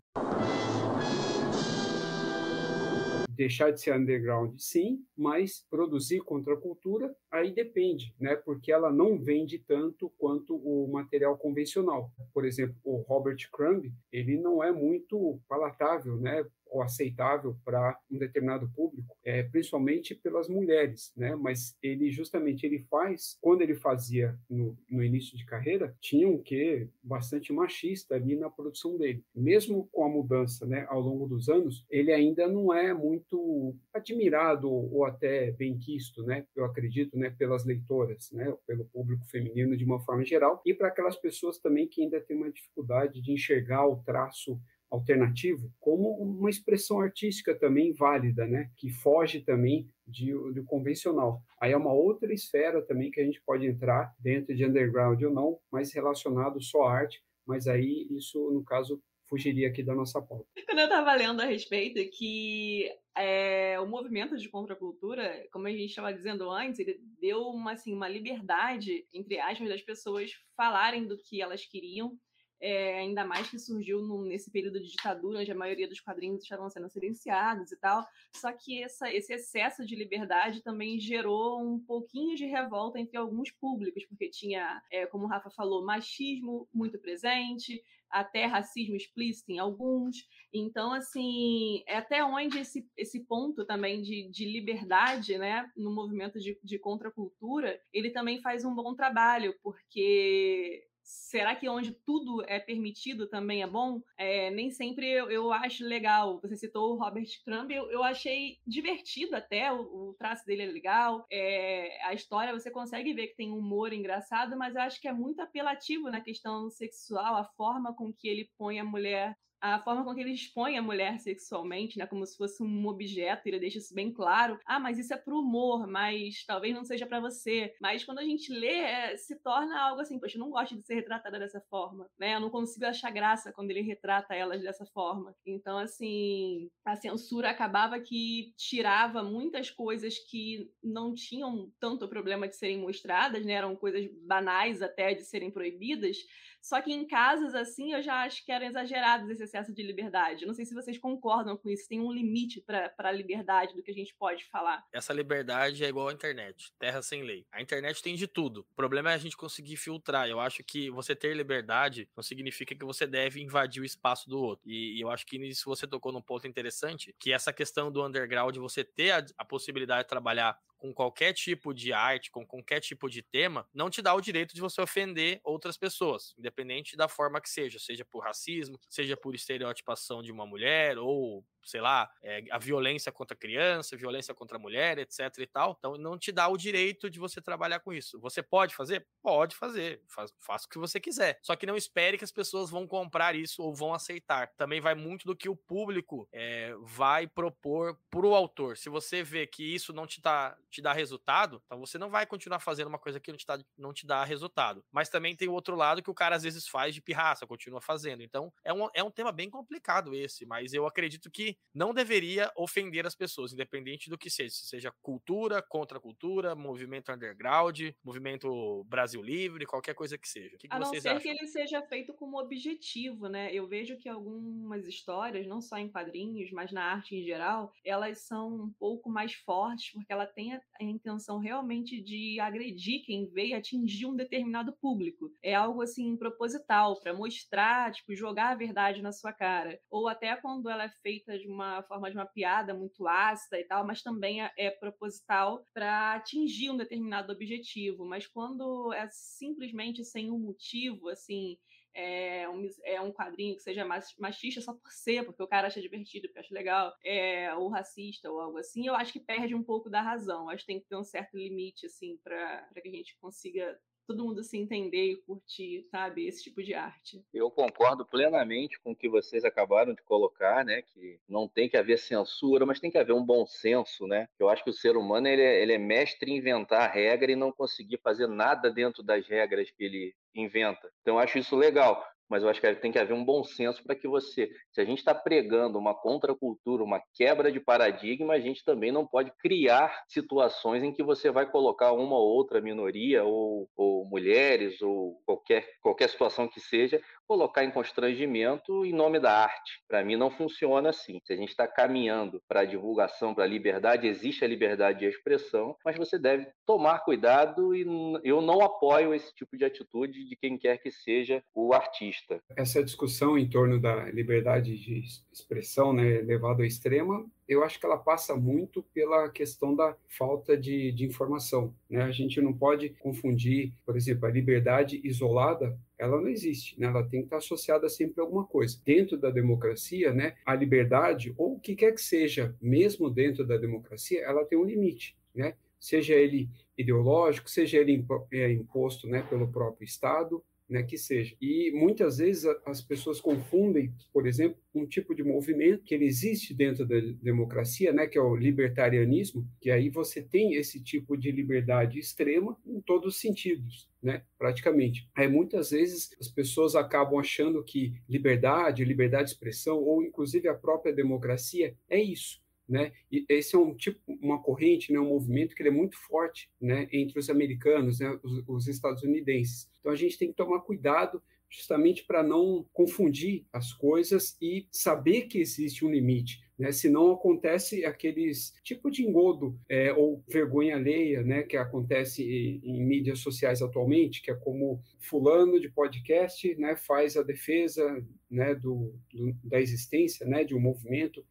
deixar 3.35 3.71
de 3.71 3.81
ser 3.81 3.95
underground, 3.95 4.59
sim, 4.59 5.05
mas 5.17 5.67
produzir 5.71 6.21
contracultura, 6.21 7.15
aí 7.31 7.53
depende, 7.53 8.15
né? 8.19 8.37
Porque 8.37 8.73
ela 8.73 8.93
não 8.93 9.19
vende 9.19 9.59
tanto 9.59 10.13
quanto 10.17 10.57
o 10.57 10.91
material 10.91 11.37
convencional. 11.37 12.11
Por 12.33 12.45
exemplo, 12.45 12.77
o 12.85 12.99
Robert 13.03 13.37
Crumb, 13.53 13.93
ele 14.13 14.37
não 14.37 14.63
é 14.63 14.73
muito 14.73 15.41
palatável, 15.49 16.17
né? 16.17 16.45
Ou 16.75 16.83
aceitável 16.83 17.57
para 17.65 17.97
um 18.11 18.19
determinado 18.19 18.69
público, 18.75 19.17
é, 19.25 19.45
principalmente 19.45 20.13
pelas 20.13 20.49
mulheres, 20.49 21.13
né? 21.17 21.37
Mas 21.37 21.77
ele 21.81 22.11
justamente 22.11 22.67
ele 22.67 22.81
faz, 22.91 23.39
quando 23.41 23.63
ele 23.63 23.77
fazia 23.77 24.37
no, 24.51 24.77
no 24.91 25.03
início 25.03 25.39
de 25.39 25.47
carreira, 25.47 25.97
tinha 26.01 26.29
um 26.29 26.43
quê 26.43 26.89
bastante 27.01 27.53
machista 27.53 28.17
ali 28.17 28.35
na 28.35 28.51
produção 28.51 28.99
dele. 28.99 29.25
Mesmo 29.33 29.89
com 29.93 30.05
a 30.05 30.09
mudança, 30.09 30.67
né, 30.67 30.85
ao 30.89 31.01
longo 31.01 31.29
dos 31.29 31.49
anos, 31.49 31.87
ele 31.89 32.13
ainda 32.13 32.49
não 32.49 32.75
é 32.75 32.93
muito 32.93 33.77
admirado 33.93 34.69
ou 34.69 35.05
até 35.05 35.53
bem 35.53 35.79
quisto, 35.79 36.25
né? 36.25 36.45
Eu 36.57 36.65
acredito, 36.65 37.17
né, 37.17 37.31
pelas 37.31 37.65
leitoras, 37.65 38.33
né, 38.33 38.53
pelo 38.67 38.85
público 38.87 39.25
feminino 39.27 39.77
de 39.77 39.85
uma 39.85 40.01
forma 40.01 40.25
geral 40.25 40.61
e 40.67 40.75
para 40.75 40.89
aquelas 40.89 41.15
pessoas 41.15 41.57
também 41.59 41.87
que 41.87 42.03
ainda 42.03 42.21
têm 42.21 42.37
uma 42.37 42.51
dificuldade 42.51 43.23
de 43.23 43.33
enxergar 43.33 43.87
o 43.87 44.03
traço 44.03 44.61
alternativo 44.91 45.73
como 45.81 46.11
uma 46.11 46.51
expressão 46.51 47.01
artística 47.01 47.55
também 47.55 47.93
válida, 47.93 48.47
né? 48.47 48.71
Que 48.77 48.91
foge 48.91 49.41
também 49.41 49.89
de, 50.07 50.33
do 50.33 50.65
convencional. 50.65 51.43
Aí 51.61 51.73
é 51.73 51.77
uma 51.77 51.93
outra 51.93 52.33
esfera 52.33 52.83
também 52.83 53.11
que 53.11 53.21
a 53.21 53.25
gente 53.25 53.43
pode 53.45 53.67
entrar 53.67 54.15
dentro 54.19 54.55
de 54.55 54.65
underground 54.65 55.21
ou 55.23 55.33
não, 55.33 55.59
mas 55.71 55.93
relacionado 55.93 56.63
só 56.63 56.85
à 56.85 56.93
arte. 56.93 57.23
Mas 57.47 57.67
aí 57.67 58.07
isso, 58.11 58.51
no 58.51 58.65
caso, 58.65 59.03
fugiria 59.29 59.69
aqui 59.69 59.83
da 59.83 59.95
nossa 59.95 60.21
pauta. 60.21 60.47
Quando 60.67 60.79
eu 60.79 60.85
estava 60.85 61.15
lendo 61.15 61.41
a 61.41 61.47
respeito 61.47 62.01
que 62.17 62.91
é, 63.17 63.79
o 63.81 63.87
movimento 63.87 64.37
de 64.37 64.49
contracultura, 64.49 65.47
como 65.53 65.67
a 65.67 65.71
gente 65.71 65.87
estava 65.87 66.13
dizendo 66.13 66.51
antes, 66.51 66.79
ele 66.81 66.99
deu 67.21 67.43
uma, 67.43 67.73
assim, 67.73 67.93
uma 67.95 68.09
liberdade, 68.09 69.07
entre 69.13 69.39
aspas, 69.39 69.69
das 69.69 69.83
pessoas 69.83 70.33
falarem 70.57 71.07
do 71.07 71.19
que 71.19 71.41
elas 71.41 71.65
queriam 71.65 72.19
é, 72.65 72.99
ainda 72.99 73.27
mais 73.27 73.51
que 73.51 73.59
surgiu 73.59 74.01
nesse 74.23 74.51
período 74.51 74.81
de 74.81 74.89
ditadura, 74.89 75.41
onde 75.41 75.53
a 75.53 75.55
maioria 75.55 75.87
dos 75.87 76.01
quadrinhos 76.01 76.43
estavam 76.43 76.71
sendo 76.71 76.89
silenciados 76.89 77.71
e 77.71 77.77
tal. 77.77 78.03
Só 78.35 78.51
que 78.53 78.83
essa, 78.83 79.13
esse 79.13 79.35
excesso 79.35 79.85
de 79.85 79.95
liberdade 79.95 80.63
também 80.63 80.99
gerou 80.99 81.61
um 81.61 81.79
pouquinho 81.79 82.35
de 82.35 82.47
revolta 82.47 82.99
entre 82.99 83.19
alguns 83.19 83.51
públicos, 83.51 84.07
porque 84.07 84.31
tinha, 84.31 84.83
é, 84.91 85.05
como 85.05 85.27
o 85.27 85.29
Rafa 85.29 85.51
falou, 85.51 85.85
machismo 85.85 86.67
muito 86.73 86.99
presente, 86.99 87.83
até 88.11 88.47
racismo 88.47 88.97
explícito 88.97 89.53
em 89.53 89.59
alguns. 89.59 90.27
Então, 90.51 90.95
assim, 90.95 91.83
é 91.87 91.99
até 91.99 92.25
onde 92.25 92.61
esse, 92.61 92.89
esse 92.97 93.21
ponto 93.27 93.67
também 93.67 94.01
de, 94.01 94.31
de 94.31 94.47
liberdade, 94.47 95.37
né, 95.37 95.71
no 95.77 95.95
movimento 95.95 96.41
de, 96.41 96.59
de 96.65 96.79
contracultura, 96.79 97.79
ele 97.93 98.09
também 98.09 98.41
faz 98.41 98.65
um 98.65 98.75
bom 98.75 98.95
trabalho, 98.95 99.55
porque 99.63 100.83
será 101.05 101.55
que 101.55 101.69
onde 101.69 101.93
tudo 101.93 102.43
é 102.47 102.59
permitido 102.59 103.29
também 103.29 103.63
é 103.63 103.67
bom? 103.67 104.01
É, 104.17 104.51
nem 104.51 104.71
sempre 104.71 105.07
eu, 105.07 105.31
eu, 105.31 105.53
acho 105.53 105.85
legal. 105.85 106.41
Você 106.41 106.57
citou 106.57 106.93
o 106.93 106.99
Robert 106.99 107.29
Crumb, 107.45 107.71
eu, 107.71 107.91
eu 107.91 108.03
achei 108.03 108.59
divertido 108.67 109.37
até, 109.37 109.71
o, 109.71 110.11
o 110.11 110.15
traço 110.15 110.45
dele 110.47 110.63
é 110.63 110.67
legal. 110.67 111.27
É, 111.31 112.03
a 112.07 112.15
história 112.15 112.53
você 112.53 112.71
consegue 112.71 113.13
ver 113.13 113.29
que 113.29 113.37
tem 113.37 113.53
um 113.53 113.59
humor 113.59 113.93
engraçado, 113.93 114.57
mas 114.57 114.75
eu 114.75 114.81
acho 114.81 115.01
que 115.01 115.09
é 115.09 115.13
muito 115.13 115.41
apelativo 115.41 116.11
na 116.11 116.21
questão 116.21 116.71
sexual, 116.71 117.37
a 117.37 117.45
forma 117.45 117.95
com 117.95 118.13
que 118.13 118.27
ele 118.27 118.51
põe 118.57 118.81
a 118.81 118.85
mulher 118.85 119.37
a 119.73 119.81
forma 119.81 120.05
com 120.05 120.15
que 120.15 120.21
ele 120.21 120.33
expõe 120.33 120.77
a 120.77 120.83
mulher 120.83 121.19
sexualmente, 121.19 121.99
né, 121.99 122.07
como 122.07 122.27
se 122.27 122.37
fosse 122.37 122.63
um 122.63 122.87
objeto, 122.87 123.47
ele 123.47 123.59
deixa 123.59 123.79
isso 123.79 123.95
bem 123.95 124.13
claro. 124.13 124.59
Ah, 124.67 124.79
mas 124.79 124.99
isso 124.99 125.15
é 125.15 125.17
pro 125.17 125.39
humor, 125.39 125.87
mas 125.87 126.45
talvez 126.47 126.75
não 126.75 126.85
seja 126.85 127.07
para 127.07 127.19
você. 127.19 127.75
Mas 127.81 128.05
quando 128.05 128.19
a 128.19 128.25
gente 128.25 128.53
lê, 128.53 128.81
é, 128.81 129.17
se 129.17 129.41
torna 129.43 129.81
algo 129.81 130.03
assim, 130.03 130.21
poxa, 130.21 130.37
eu 130.37 130.41
não 130.41 130.51
gosto 130.51 130.77
de 130.77 130.83
ser 130.83 130.97
retratada 130.97 131.39
dessa 131.39 131.63
forma, 131.71 132.07
né? 132.19 132.35
Eu 132.35 132.41
não 132.41 132.51
consigo 132.51 132.85
achar 132.85 133.11
graça 133.11 133.55
quando 133.55 133.71
ele 133.71 133.81
retrata 133.81 134.35
elas 134.35 134.61
dessa 134.61 134.85
forma. 134.85 135.35
Então, 135.47 135.79
assim, 135.79 136.69
a 136.85 136.95
censura 136.95 137.49
acabava 137.49 137.99
que 137.99 138.53
tirava 138.59 139.23
muitas 139.23 139.71
coisas 139.71 140.19
que 140.19 140.71
não 140.83 141.15
tinham 141.15 141.73
tanto 141.81 142.07
problema 142.07 142.47
de 142.47 142.55
serem 142.55 142.81
mostradas, 142.81 143.47
né? 143.47 143.55
Eram 143.55 143.75
coisas 143.75 144.07
banais 144.27 144.83
até 144.83 145.15
de 145.15 145.25
serem 145.25 145.51
proibidas, 145.51 146.19
só 146.65 146.81
que 146.81 146.91
em 146.91 147.07
casas 147.07 147.55
assim, 147.55 147.93
eu 147.93 148.01
já 148.01 148.23
acho 148.23 148.43
que 148.43 148.51
era 148.51 148.65
exagerado 148.65 149.31
esse 149.31 149.45
excesso 149.45 149.71
de 149.71 149.83
liberdade. 149.83 150.47
Não 150.47 150.55
sei 150.55 150.65
se 150.65 150.73
vocês 150.73 150.97
concordam 150.97 151.59
com 151.59 151.69
isso. 151.69 151.87
Tem 151.87 152.01
um 152.01 152.11
limite 152.11 152.59
para 152.59 152.91
a 152.97 153.13
liberdade 153.13 153.75
do 153.75 153.83
que 153.83 153.91
a 153.91 153.95
gente 153.95 154.15
pode 154.15 154.47
falar. 154.47 154.83
Essa 154.91 155.13
liberdade 155.13 155.85
é 155.85 155.89
igual 155.89 156.09
à 156.09 156.13
internet, 156.15 156.73
terra 156.79 157.03
sem 157.03 157.23
lei. 157.23 157.45
A 157.53 157.61
internet 157.61 158.03
tem 158.03 158.17
de 158.17 158.27
tudo. 158.27 158.61
O 158.61 158.75
problema 158.75 159.13
é 159.13 159.15
a 159.15 159.19
gente 159.19 159.37
conseguir 159.37 159.77
filtrar. 159.77 160.27
Eu 160.27 160.41
acho 160.41 160.65
que 160.65 160.89
você 160.89 161.15
ter 161.15 161.37
liberdade 161.37 162.09
não 162.17 162.23
significa 162.23 162.75
que 162.75 162.85
você 162.85 163.07
deve 163.07 163.43
invadir 163.43 163.83
o 163.83 163.85
espaço 163.85 164.27
do 164.27 164.41
outro. 164.41 164.67
E, 164.67 164.99
eu 164.99 165.11
acho 165.11 165.27
que 165.27 165.39
nisso 165.39 165.65
você 165.67 165.87
tocou 165.87 166.13
num 166.13 166.23
ponto 166.23 166.49
interessante, 166.49 167.15
que 167.19 167.31
essa 167.31 167.53
questão 167.53 167.93
do 167.93 168.03
underground, 168.03 168.57
você 168.57 168.83
ter 168.83 169.11
a, 169.11 169.23
a 169.37 169.45
possibilidade 169.45 170.05
de 170.05 170.09
trabalhar 170.09 170.59
com 170.85 170.93
qualquer 170.93 171.33
tipo 171.33 171.73
de 171.73 171.95
arte, 171.95 172.31
com 172.31 172.47
qualquer 172.47 172.79
tipo 172.79 173.09
de 173.09 173.23
tema, 173.23 173.67
não 173.73 173.89
te 173.89 174.03
dá 174.03 174.13
o 174.13 174.21
direito 174.21 174.55
de 174.55 174.61
você 174.61 174.83
ofender 174.83 175.41
outras 175.43 175.79
pessoas, 175.79 176.35
independente 176.39 176.95
da 176.95 177.09
forma 177.09 177.41
que 177.41 177.49
seja, 177.49 177.79
seja 177.79 178.05
por 178.05 178.23
racismo, 178.23 178.79
seja 178.91 179.17
por 179.17 179.35
estereotipação 179.35 180.23
de 180.23 180.31
uma 180.31 180.45
mulher 180.45 180.99
ou 180.99 181.43
sei 181.65 181.81
lá, 181.81 182.11
é, 182.23 182.45
a 182.51 182.59
violência 182.59 183.11
contra 183.11 183.37
criança, 183.37 183.97
violência 183.97 184.35
contra 184.35 184.59
mulher, 184.59 184.99
etc 184.99 185.21
e 185.39 185.47
tal. 185.47 185.77
Então 185.79 185.97
não 185.97 186.19
te 186.19 186.31
dá 186.33 186.49
o 186.49 186.57
direito 186.57 187.11
de 187.11 187.19
você 187.19 187.41
trabalhar 187.41 187.81
com 187.81 187.93
isso. 187.93 188.21
Você 188.21 188.43
pode 188.43 188.75
fazer? 188.75 189.07
Pode 189.23 189.57
fazer. 189.57 190.03
Faz, 190.07 190.33
faça 190.41 190.67
o 190.67 190.71
que 190.71 190.79
você 190.79 191.01
quiser. 191.01 191.39
Só 191.43 191.57
que 191.57 191.67
não 191.67 191.77
espere 191.77 192.19
que 192.19 192.25
as 192.25 192.33
pessoas 192.33 192.71
vão 192.71 192.87
comprar 192.87 193.35
isso 193.35 193.63
ou 193.63 193.75
vão 193.75 193.95
aceitar. 193.95 194.53
Também 194.57 194.81
vai 194.81 194.95
muito 194.95 195.25
do 195.27 195.37
que 195.37 195.49
o 195.49 195.57
público 195.57 196.29
é, 196.33 196.75
vai 196.83 197.27
propor 197.27 197.99
pro 198.11 198.35
autor. 198.35 198.77
Se 198.77 198.89
você 198.89 199.23
vê 199.23 199.47
que 199.47 199.63
isso 199.63 199.93
não 199.93 200.07
te, 200.07 200.21
tá, 200.21 200.57
te 200.71 200.83
dá 200.83 200.93
resultado, 200.93 201.63
então 201.67 201.81
você 201.81 201.99
não 201.99 202.11
vai 202.11 202.27
continuar 202.27 202.61
fazendo 202.61 202.89
uma 202.89 202.99
coisa 202.99 203.21
que 203.21 203.31
não 203.31 203.39
te, 203.39 203.47
dá, 203.47 203.59
não 203.77 203.93
te 203.93 204.07
dá 204.07 204.25
resultado. 204.25 204.85
Mas 204.93 205.09
também 205.09 205.37
tem 205.37 205.49
o 205.49 205.53
outro 205.53 205.77
lado 205.77 206.03
que 206.03 206.11
o 206.11 206.15
cara 206.15 206.37
às 206.37 206.43
vezes 206.43 206.69
faz 206.69 206.95
de 206.95 207.01
pirraça, 207.01 207.47
continua 207.47 207.81
fazendo. 207.81 208.23
Então 208.23 208.53
é 208.65 208.73
um, 208.73 208.89
é 208.95 209.03
um 209.03 209.11
tema 209.11 209.33
bem 209.33 209.51
complicado 209.51 210.15
esse, 210.15 210.45
mas 210.47 210.73
eu 210.73 210.87
acredito 210.87 211.31
que 211.31 211.54
não 211.75 211.93
deveria 211.93 212.51
ofender 212.57 213.07
as 213.07 213.15
pessoas, 213.15 213.53
independente 213.53 214.09
do 214.09 214.17
que 214.17 214.31
seja, 214.31 214.55
seja 214.55 214.93
cultura, 215.03 215.61
contra 215.61 215.99
cultura, 215.99 216.55
movimento 216.55 217.13
underground, 217.13 217.81
movimento 218.03 218.85
Brasil 218.85 219.23
Livre, 219.23 219.67
qualquer 219.67 219.95
coisa 219.95 220.17
que 220.17 220.29
seja. 220.29 220.57
Que 220.59 220.69
a 220.71 220.79
não 220.79 220.87
ser 220.87 221.09
acham? 221.09 221.21
que 221.21 221.29
ele 221.29 221.47
seja 221.47 221.83
feito 221.83 222.15
como 222.15 222.39
objetivo, 222.39 223.29
né? 223.29 223.53
Eu 223.53 223.67
vejo 223.67 223.99
que 223.99 224.09
algumas 224.09 224.87
histórias, 224.87 225.47
não 225.47 225.61
só 225.61 225.77
em 225.79 225.89
quadrinhos, 225.89 226.51
mas 226.53 226.71
na 226.71 226.85
arte 226.85 227.17
em 227.17 227.25
geral, 227.25 227.73
elas 227.85 228.19
são 228.21 228.55
um 228.55 228.73
pouco 228.79 229.11
mais 229.11 229.35
fortes, 229.35 229.93
porque 229.93 230.13
ela 230.13 230.27
tem 230.27 230.55
a, 230.55 230.61
a 230.81 230.85
intenção 230.85 231.39
realmente 231.39 232.01
de 232.01 232.39
agredir 232.41 233.03
quem 233.05 233.27
vê 233.27 233.49
e 233.49 233.55
atingir 233.55 234.07
um 234.07 234.17
determinado 234.17 234.73
público. 234.81 235.33
É 235.43 235.55
algo 235.55 235.83
assim 235.83 236.17
proposital, 236.17 237.01
para 237.01 237.13
mostrar, 237.13 237.93
tipo, 237.93 238.15
jogar 238.15 238.51
a 238.51 238.55
verdade 238.55 239.03
na 239.03 239.13
sua 239.13 239.33
cara. 239.33 239.81
Ou 239.91 240.09
até 240.09 240.35
quando 240.37 240.69
ela 240.69 240.85
é 240.85 240.89
feita 241.03 241.39
de 241.45 241.49
uma 241.49 241.83
forma 241.83 242.11
de 242.11 242.17
uma 242.17 242.27
piada 242.27 242.75
muito 242.75 243.07
ácida 243.07 243.61
e 243.61 243.65
tal, 243.65 243.87
mas 243.87 244.03
também 244.03 244.43
é, 244.43 244.51
é 244.57 244.71
proposital 244.71 245.65
para 245.73 246.15
atingir 246.15 246.71
um 246.71 246.77
determinado 246.77 247.33
objetivo. 247.33 248.05
Mas 248.05 248.27
quando 248.27 248.93
é 248.93 249.07
simplesmente 249.11 250.05
sem 250.05 250.31
um 250.31 250.39
motivo, 250.39 251.09
assim, 251.09 251.59
é 251.93 252.49
um, 252.49 252.67
é 252.83 253.01
um 253.01 253.13
quadrinho 253.13 253.55
que 253.57 253.63
seja 253.63 253.87
machista 254.19 254.61
só 254.61 254.73
por 254.73 254.91
ser, 254.91 255.25
porque 255.25 255.43
o 255.43 255.47
cara 255.47 255.69
acha 255.69 255.81
divertido, 255.81 256.29
porque 256.29 256.41
acha 256.41 256.55
legal, 256.55 256.93
é, 257.05 257.55
ou 257.55 257.69
racista 257.69 258.31
ou 258.31 258.41
algo 258.41 258.59
assim, 258.59 258.87
eu 258.87 258.95
acho 258.95 259.13
que 259.13 259.21
perde 259.21 259.55
um 259.55 259.63
pouco 259.63 259.91
da 259.91 260.01
razão. 260.01 260.49
Acho 260.49 260.65
que 260.65 260.73
tem 260.73 260.81
que 260.81 260.89
ter 260.89 260.97
um 260.97 261.05
certo 261.05 261.37
limite, 261.37 261.87
assim, 261.87 262.17
para 262.25 262.67
que 262.83 262.89
a 262.89 262.93
gente 262.93 263.17
consiga 263.21 263.79
todo 264.07 264.25
mundo 264.25 264.43
se 264.43 264.57
entender 264.57 265.13
e 265.13 265.17
curtir, 265.17 265.85
sabe, 265.91 266.27
esse 266.27 266.43
tipo 266.43 266.63
de 266.63 266.75
arte. 266.75 267.25
Eu 267.33 267.51
concordo 267.51 268.05
plenamente 268.05 268.79
com 268.81 268.93
o 268.93 268.97
que 268.97 269.09
vocês 269.09 269.45
acabaram 269.45 269.95
de 269.95 270.03
colocar, 270.03 270.65
né, 270.65 270.83
que 270.83 271.19
não 271.29 271.49
tem 271.49 271.69
que 271.69 271.77
haver 271.77 271.99
censura, 271.99 272.67
mas 272.67 272.81
tem 272.81 272.91
que 272.91 272.99
haver 272.99 273.15
um 273.15 273.25
bom 273.25 273.47
senso, 273.47 274.07
né? 274.07 274.29
Eu 274.39 274.49
acho 274.49 274.63
que 274.63 274.71
o 274.71 274.75
ser 274.75 274.97
humano 274.97 275.29
ele 275.29 275.43
é, 275.43 275.63
ele 275.63 275.73
é 275.73 275.79
mestre 275.79 276.31
em 276.31 276.37
inventar 276.37 276.93
regra 276.93 277.33
e 277.33 277.37
não 277.37 277.53
conseguir 277.53 277.99
fazer 277.99 278.27
nada 278.27 278.71
dentro 278.71 279.03
das 279.03 279.27
regras 279.27 279.71
que 279.71 279.85
ele 279.85 280.15
inventa. 280.35 280.91
Então 281.01 281.15
eu 281.15 281.19
acho 281.19 281.39
isso 281.39 281.57
legal 281.57 282.05
mas 282.29 282.43
eu 282.43 282.49
acho 282.49 282.61
que 282.61 282.75
tem 282.77 282.93
que 282.93 282.99
haver 282.99 283.15
um 283.15 283.25
bom 283.25 283.45
senso 283.45 283.83
para 283.85 283.95
que 283.95 284.09
você, 284.09 284.51
se 284.73 284.81
a 284.81 284.85
gente 284.85 284.99
está 284.99 285.15
pregando 285.15 285.79
uma 285.79 285.95
contracultura, 285.95 286.83
uma 286.83 287.01
quebra 287.15 287.53
de 287.53 287.61
paradigma, 287.61 288.35
a 288.35 288.41
gente 288.41 288.65
também 288.65 288.91
não 288.91 289.07
pode 289.07 289.31
criar 289.39 290.03
situações 290.09 290.83
em 290.83 290.93
que 290.93 291.03
você 291.03 291.31
vai 291.31 291.51
colocar 291.51 291.93
uma 291.93 292.17
ou 292.17 292.29
outra 292.29 292.61
minoria, 292.61 293.25
ou, 293.25 293.69
ou 293.77 294.05
mulheres, 294.07 294.81
ou 294.81 295.21
qualquer, 295.27 295.67
qualquer 295.83 296.09
situação 296.09 296.49
que 296.49 296.61
seja, 296.61 297.01
colocar 297.27 297.65
em 297.65 297.71
constrangimento 297.71 298.85
em 298.85 298.93
nome 298.93 299.19
da 299.19 299.33
arte. 299.33 299.83
Para 299.89 300.05
mim, 300.05 300.17
não 300.17 300.31
funciona 300.31 300.91
assim. 300.91 301.21
Se 301.25 301.33
a 301.33 301.37
gente 301.37 301.51
está 301.51 301.67
caminhando 301.67 302.43
para 302.49 302.61
a 302.61 302.65
divulgação, 302.65 303.35
para 303.35 303.45
a 303.45 303.49
liberdade, 303.49 304.07
existe 304.07 304.45
a 304.45 304.49
liberdade 304.49 305.01
de 305.01 305.07
expressão, 305.07 305.77
mas 305.85 305.97
você 305.97 306.19
deve 306.19 306.47
tomar 306.67 307.01
cuidado 307.01 307.75
e 307.75 307.85
eu 308.23 308.41
não 308.41 308.61
apoio 308.61 309.15
esse 309.15 309.35
tipo 309.35 309.57
de 309.57 309.65
atitude 309.65 310.25
de 310.25 310.37
quem 310.37 310.59
quer 310.59 310.79
que 310.79 310.91
seja 310.91 311.43
o 311.55 311.73
artista. 311.73 312.41
Essa 312.57 312.83
discussão 312.83 313.39
em 313.39 313.49
torno 313.49 313.81
da 313.81 314.05
liberdade 314.11 314.77
de 314.77 315.03
expressão, 315.33 315.93
né, 315.93 316.21
levada 316.23 316.63
ao 316.63 316.67
extremo, 316.67 317.31
eu 317.49 317.63
acho 317.63 317.79
que 317.79 317.85
ela 317.85 317.99
passa 317.99 318.35
muito 318.35 318.83
pela 318.95 319.29
questão 319.29 319.75
da 319.75 319.97
falta 320.09 320.57
de, 320.57 320.93
de 320.93 321.05
informação. 321.05 321.75
Né? 321.89 322.03
A 322.03 322.11
gente 322.11 322.41
não 322.41 322.53
pode 322.53 322.91
confundir, 322.91 323.73
por 323.85 323.97
exemplo, 323.97 324.27
a 324.27 324.31
liberdade 324.31 325.01
isolada, 325.05 325.79
ela 325.99 326.21
não 326.21 326.29
existe, 326.29 326.79
né? 326.81 326.87
ela 326.87 327.03
tem 327.03 327.21
que 327.21 327.27
estar 327.27 327.37
associada 327.37 327.89
sempre 327.89 328.21
a 328.21 328.25
alguma 328.25 328.45
coisa. 328.47 328.81
Dentro 328.85 329.17
da 329.17 329.31
democracia, 329.31 330.13
né, 330.13 330.35
a 330.45 330.55
liberdade, 330.55 331.35
ou 331.37 331.55
o 331.55 331.61
que 331.61 331.77
quer 331.77 331.93
que 331.93 332.03
seja, 332.03 332.57
mesmo 332.61 333.11
dentro 333.11 333.47
da 333.47 333.57
democracia, 333.57 334.23
ela 334.23 334.45
tem 334.45 334.59
um 334.59 334.65
limite. 334.65 335.17
Né? 335.35 335.55
Seja 335.79 336.15
ele 336.15 336.49
ideológico, 336.77 337.49
seja 337.49 337.79
ele 337.79 338.05
é, 338.33 338.51
imposto 338.53 339.07
né, 339.07 339.23
pelo 339.29 339.49
próprio 339.49 339.85
Estado, 339.85 340.43
né, 340.75 340.83
que 340.83 340.99
seja. 340.99 341.37
E 341.41 341.71
muitas 341.71 342.19
vezes 342.19 342.45
as 342.67 342.83
pessoas 342.83 343.21
confundem, 343.21 343.95
por 344.13 344.27
exemplo, 344.27 344.59
um 344.75 344.85
tipo 344.85 345.15
de 345.15 345.23
movimento 345.23 345.85
que 345.85 345.95
ele 345.95 346.05
existe 346.05 346.53
dentro 346.53 346.85
da 346.85 346.97
democracia, 347.23 347.93
né, 347.93 348.09
que 348.09 348.19
é 348.19 348.21
o 348.21 348.35
libertarianismo, 348.35 349.49
que 349.61 349.71
aí 349.71 349.89
você 349.89 350.21
tem 350.21 350.55
esse 350.55 350.83
tipo 350.83 351.17
de 351.17 351.31
liberdade 351.31 352.01
extrema 352.01 352.59
em 352.67 352.81
todos 352.81 353.15
os 353.15 353.21
sentidos, 353.21 353.89
né, 354.03 354.25
praticamente. 354.37 355.09
Aí 355.15 355.29
muitas 355.29 355.71
vezes 355.71 356.11
as 356.21 356.27
pessoas 356.27 356.75
acabam 356.75 357.21
achando 357.21 357.63
que 357.63 357.95
liberdade, 358.09 358.85
liberdade 358.85 359.27
de 359.27 359.31
expressão 359.31 359.79
ou 359.79 360.03
inclusive 360.03 360.49
a 360.49 360.55
própria 360.55 360.93
democracia 360.93 361.77
é 361.89 362.03
isso 362.03 362.44
né? 362.69 362.93
E 363.11 363.25
esse 363.29 363.55
é 363.55 363.59
um 363.59 363.75
tipo, 363.75 364.01
uma 364.07 364.43
corrente, 364.43 364.93
né, 364.93 364.99
um 364.99 365.09
movimento 365.09 365.55
que 365.55 365.63
ele 365.63 365.69
é 365.69 365.73
muito 365.73 365.97
forte, 365.99 366.51
né, 366.61 366.89
entre 366.93 367.19
os 367.19 367.29
americanos, 367.29 368.01
né, 368.01 368.19
os, 368.23 368.43
os 368.49 368.69
estadunidenses. 368.69 369.69
Então 369.81 369.93
a 369.93 369.97
gente 369.97 370.19
tem 370.19 370.29
que 370.29 370.35
tomar 370.35 370.61
cuidado 370.61 371.23
justamente 371.51 372.05
para 372.05 372.23
não 372.23 372.67
confundir 372.73 373.47
as 373.53 373.73
coisas 373.73 374.37
e 374.41 374.67
saber 374.73 375.23
que 375.23 375.39
existe 375.39 375.85
um 375.85 375.91
limite. 375.91 376.43
Né? 376.59 376.71
Senão 376.73 377.13
acontece 377.13 377.85
aqueles 377.85 378.55
tipo 378.63 378.91
de 378.91 379.05
engodo 379.05 379.59
é, 379.69 379.93
ou 379.93 380.23
vergonha 380.29 380.77
alheia, 380.77 381.23
né, 381.23 381.43
que 381.43 381.57
acontece 381.57 382.23
em, 382.23 382.61
em, 382.65 382.85
mídias 382.85 383.21
sociais 383.21 383.61
atualmente, 383.61 384.23
que 384.23 384.31
é 384.31 384.35
como 384.35 384.81
fulano 385.01 385.61
de 385.61 385.69
podcast, 385.69 386.55
né, 386.57 386.77
faz 386.77 387.17
a 387.17 387.23
defesa, 387.23 388.05
né, 388.31 388.55
do, 388.55 388.95
do 389.13 389.33
da 389.43 389.61
existência, 389.61 390.27
né, 390.27 390.45
de 390.45 390.55
um 390.55 390.61
movimento 390.61 391.25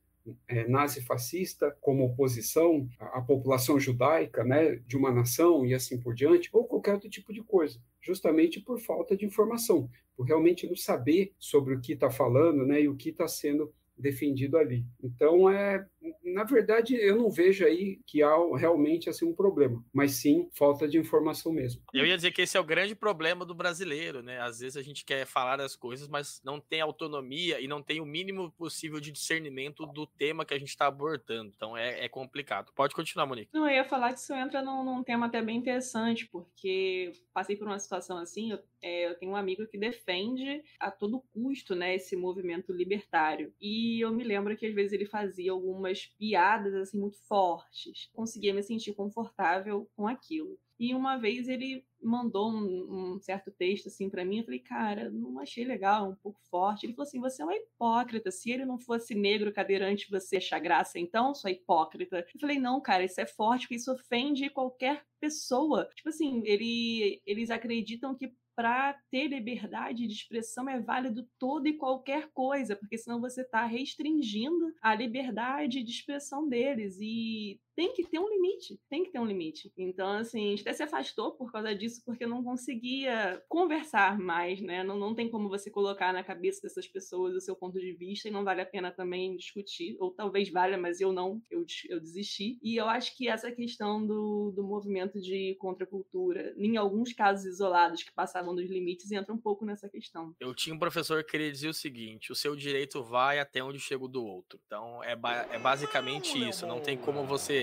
é, 0.48 0.68
nazi-fascista 0.68 1.76
como 1.82 2.06
oposição 2.06 2.88
à, 3.00 3.20
à, 3.20 3.22
população 3.22 3.80
judaica, 3.80 4.44
né, 4.44 4.76
de 4.88 4.96
uma 4.96 5.12
nação 5.12 5.66
e 5.66 5.74
assim 5.74 6.00
por 6.00 6.14
diante, 6.14 6.50
ou 6.54 6.66
qualquer 6.66 6.94
outro 6.94 7.10
tipo 7.10 7.34
de 7.34 7.44
coisa, 7.44 7.80
justamente 8.02 8.62
por 8.62 8.80
falta 8.80 9.16
de 9.16 9.26
informação, 9.26 9.90
por 10.16 10.26
realmente 10.26 10.68
não 10.68 10.76
saber 10.76 11.34
sobre 11.38 11.76
o 11.76 11.82
que 11.82 11.94
está 11.94 12.10
falando, 12.10 12.66
né, 12.66 12.82
e 12.82 12.88
o 12.88 12.96
que 12.96 13.10
está 13.10 13.28
sendo 13.28 13.74
defendido 13.98 14.58
ali. 14.58 14.86
Então, 15.02 15.50
é, 15.50 15.86
na 16.24 16.44
verdade, 16.44 16.96
eu 16.96 17.16
não 17.16 17.30
vejo 17.30 17.66
aí 17.66 18.00
que 18.06 18.22
há 18.22 18.36
realmente 18.58 19.10
assim 19.10 19.26
um 19.26 19.34
problema, 19.34 19.84
mas 19.94 20.14
sim 20.14 20.50
falta 20.54 20.88
de 20.88 20.98
informação 20.98 21.52
mesmo. 21.52 21.82
Eu 21.94 22.06
ia 22.06 22.16
dizer 22.16 22.32
que 22.32 22.42
esse 22.42 22.58
é 22.58 22.60
o 22.60 22.66
grande 22.66 22.96
problema 22.96 23.46
do 23.46 23.56
brasileiro, 23.56 24.22
né? 24.22 24.40
Às 24.40 24.60
vezes 24.60 24.78
a 24.78 24.82
gente 24.82 25.06
quer 25.06 25.26
falar 25.26 25.58
das 25.58 25.76
coisas, 25.76 26.08
mas 26.08 26.42
não 26.44 26.60
tem 26.60 26.82
autonomia 26.82 27.60
e 27.60 27.68
não 27.68 27.82
tem 27.82 28.02
o 28.02 28.06
mínimo 28.06 28.52
possível 28.52 29.00
de 29.00 29.12
discernimento 29.12 29.86
do 29.86 30.06
tema 30.06 30.46
que 30.46 30.54
a 30.54 30.60
gente 30.60 30.70
está 30.70 30.88
abordando. 30.88 31.52
Então 31.56 31.78
é, 31.78 32.06
é, 32.06 32.10
complicado. 32.10 32.72
Pode 32.76 32.96
continuar, 32.96 33.26
Monique. 33.26 33.50
Não, 33.54 33.68
eu 33.68 33.76
ia 33.76 33.86
falar 33.86 34.14
que 34.14 34.20
isso 34.20 34.34
entra 34.34 34.62
num, 34.62 34.84
num 34.84 35.04
tema 35.04 35.28
até 35.28 35.42
bem 35.42 35.58
interessante, 35.58 36.28
porque 36.28 37.12
passei 37.34 37.56
por 37.56 37.68
uma 37.68 37.80
situação 37.80 38.18
assim, 38.18 38.52
eu, 38.52 38.60
é, 38.82 39.08
eu 39.08 39.16
tenho 39.16 39.32
um 39.32 39.36
amigo 39.36 39.66
que 39.68 39.78
defende 39.78 40.64
a 40.80 40.92
todo 40.92 41.24
custo, 41.34 41.76
né, 41.76 41.96
esse 41.96 42.16
movimento 42.16 42.74
libertário. 42.74 43.54
E 43.62 44.04
eu 44.04 44.12
me 44.12 44.24
lembro 44.24 44.56
que 44.58 44.66
às 44.66 44.74
vezes 44.74 44.94
ele 44.94 45.06
fazia 45.06 45.52
algumas 45.52 45.93
piadas 46.18 46.74
assim 46.74 47.00
muito 47.00 47.18
fortes. 47.28 48.10
Conseguia 48.14 48.54
me 48.54 48.64
sentir 48.64 48.94
confortável 48.94 49.90
com 49.96 50.08
aquilo. 50.08 50.60
E 50.80 50.94
uma 50.94 51.18
vez 51.18 51.48
ele 51.48 51.86
mandou 52.02 52.52
um, 52.52 53.14
um 53.14 53.20
certo 53.20 53.52
texto 53.52 53.88
assim 53.88 54.10
para 54.10 54.26
mim, 54.26 54.40
eu 54.40 54.44
falei, 54.44 54.60
cara, 54.60 55.10
não 55.10 55.40
achei 55.40 55.64
legal, 55.64 56.10
um 56.10 56.16
pouco 56.16 56.42
forte. 56.50 56.86
Ele 56.86 56.94
falou 56.94 57.08
assim: 57.08 57.20
você 57.20 57.42
é 57.42 57.46
uma 57.46 57.56
hipócrita. 57.56 58.32
Se 58.32 58.52
ele 58.52 58.66
não 58.66 58.78
fosse 58.78 59.16
negro 59.16 59.54
cadeirante, 59.54 60.10
você 60.10 60.38
achar 60.38 60.60
graça, 60.60 61.00
então, 61.00 61.34
sua 61.34 61.52
hipócrita. 61.52 62.26
Eu 62.34 62.40
falei, 62.40 62.60
não, 62.60 62.82
cara, 62.82 63.06
isso 63.06 63.22
é 63.22 63.26
forte, 63.26 63.62
porque 63.62 63.76
isso 63.76 63.94
ofende 63.94 64.50
qualquer 64.50 65.06
pessoa. 65.20 65.90
Tipo 65.96 66.10
assim, 66.10 66.42
ele, 66.46 67.22
eles 67.26 67.50
acreditam 67.50 68.16
que 68.16 68.34
para 68.56 68.98
ter 69.10 69.28
liberdade 69.28 70.08
de 70.08 70.14
expressão 70.14 70.70
é 70.70 70.80
válido 70.80 71.28
toda 71.40 71.68
e 71.68 71.78
qualquer 71.78 72.30
coisa, 72.34 72.76
porque 72.76 72.98
senão 72.98 73.20
você 73.20 73.42
está 73.42 73.66
restringindo 73.66 74.74
a 74.82 74.94
liberdade 74.96 75.84
de 75.84 75.92
expressão 75.92 76.48
deles. 76.48 76.98
E 77.00 77.60
tem 77.76 77.94
que 77.94 78.04
ter 78.04 78.20
um 78.20 78.30
limite, 78.30 78.80
tem 78.90 79.04
que 79.04 79.12
ter 79.12 79.20
um 79.20 79.26
limite. 79.26 79.72
Então, 79.78 80.10
assim, 80.18 80.48
a 80.48 80.50
gente 80.50 80.62
até 80.62 80.74
se 80.74 80.84
afastou 80.84 81.32
por 81.32 81.52
causa 81.52 81.76
disso, 81.76 82.02
porque 82.06 82.26
não 82.26 82.44
conseguia 82.44 83.44
conversar 83.48 84.18
mais, 84.20 84.62
né? 84.62 84.84
Não, 84.84 84.98
não 84.98 85.16
tem 85.16 85.30
como 85.30 85.50
você 85.50 85.70
colocar 85.70 86.14
na 86.14 86.24
cabeça 86.24 86.62
dessas 86.62 86.88
pessoas 86.88 87.36
o 87.36 87.42
seu 87.42 87.56
ponto 87.56 87.80
de 87.80 87.94
vista 87.94 88.28
e 88.28 88.32
não 88.32 88.44
vale 88.44 88.62
a 88.62 88.66
pena 88.66 88.92
também 88.92 89.36
discutir, 89.36 89.96
ou 90.00 90.12
talvez 90.12 90.50
valha, 90.50 90.78
mas 90.78 91.02
eu 91.02 91.12
não, 91.12 91.42
eu, 91.50 91.66
eu 91.90 92.00
desisti. 92.00 92.60
E 92.62 92.76
eu 92.76 92.88
acho 92.88 93.16
que 93.18 93.28
essa 93.28 93.52
questão 93.52 94.06
do, 94.06 94.52
do 94.56 94.64
movimento 94.64 95.20
de 95.20 95.56
contracultura, 95.60 96.54
em 96.58 96.78
alguns 96.78 97.14
casos 97.14 97.46
isolados 97.46 98.04
que 98.04 98.14
passavam 98.14 98.56
dos 98.56 98.70
limites, 98.70 99.12
entra 99.12 99.34
um 99.34 99.38
pouco 99.38 99.66
nessa 99.66 99.90
questão. 99.90 100.36
Eu 100.40 100.54
tinha 100.54 100.76
um 100.76 100.80
professor 100.80 101.24
que 101.24 101.36
ele 101.36 101.52
dizia 101.52 101.70
o 101.70 101.74
seguinte: 101.74 102.32
o 102.32 102.36
seu 102.36 102.56
direito 102.56 103.04
vai 103.04 103.40
até 103.40 103.64
onde 103.64 103.80
chega 103.80 104.04
o 104.04 104.08
do 104.08 104.24
outro. 104.24 104.60
Então, 104.66 105.04
é, 105.04 105.16
ba 105.16 105.48
é 105.52 105.60
basicamente 105.60 106.38
isso. 106.48 106.66
Não 106.68 106.80
tem 106.80 106.98
como 106.98 107.24
você 107.26 107.63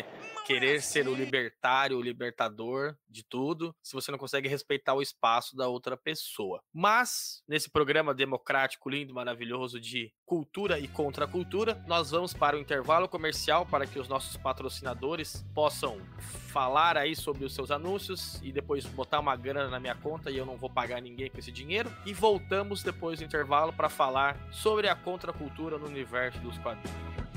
querer 0.50 0.82
ser 0.82 1.06
o 1.06 1.14
libertário, 1.14 1.96
o 1.96 2.02
libertador 2.02 2.96
de 3.08 3.22
tudo, 3.22 3.72
se 3.80 3.92
você 3.92 4.10
não 4.10 4.18
consegue 4.18 4.48
respeitar 4.48 4.94
o 4.94 5.02
espaço 5.02 5.56
da 5.56 5.68
outra 5.68 5.96
pessoa. 5.96 6.60
Mas, 6.72 7.42
nesse 7.46 7.70
programa 7.70 8.12
democrático, 8.12 8.90
lindo, 8.90 9.14
maravilhoso 9.14 9.80
de 9.80 10.12
cultura 10.26 10.78
e 10.78 10.88
contracultura, 10.88 11.80
nós 11.86 12.10
vamos 12.10 12.34
para 12.34 12.56
o 12.56 12.60
intervalo 12.60 13.08
comercial 13.08 13.64
para 13.64 13.86
que 13.86 13.98
os 13.98 14.08
nossos 14.08 14.36
patrocinadores 14.36 15.44
possam 15.54 16.00
falar 16.48 16.96
aí 16.96 17.14
sobre 17.14 17.44
os 17.44 17.54
seus 17.54 17.70
anúncios 17.70 18.40
e 18.42 18.50
depois 18.50 18.84
botar 18.86 19.20
uma 19.20 19.36
grana 19.36 19.70
na 19.70 19.78
minha 19.78 19.94
conta 19.94 20.32
e 20.32 20.36
eu 20.36 20.44
não 20.44 20.56
vou 20.56 20.68
pagar 20.68 21.00
ninguém 21.00 21.30
com 21.30 21.38
esse 21.38 21.52
dinheiro. 21.52 21.92
E 22.04 22.12
voltamos 22.12 22.82
depois 22.82 23.20
do 23.20 23.24
intervalo 23.24 23.72
para 23.72 23.88
falar 23.88 24.36
sobre 24.50 24.88
a 24.88 24.96
contracultura 24.96 25.78
no 25.78 25.86
universo 25.86 26.40
dos 26.40 26.58
quadrinhos. 26.58 27.29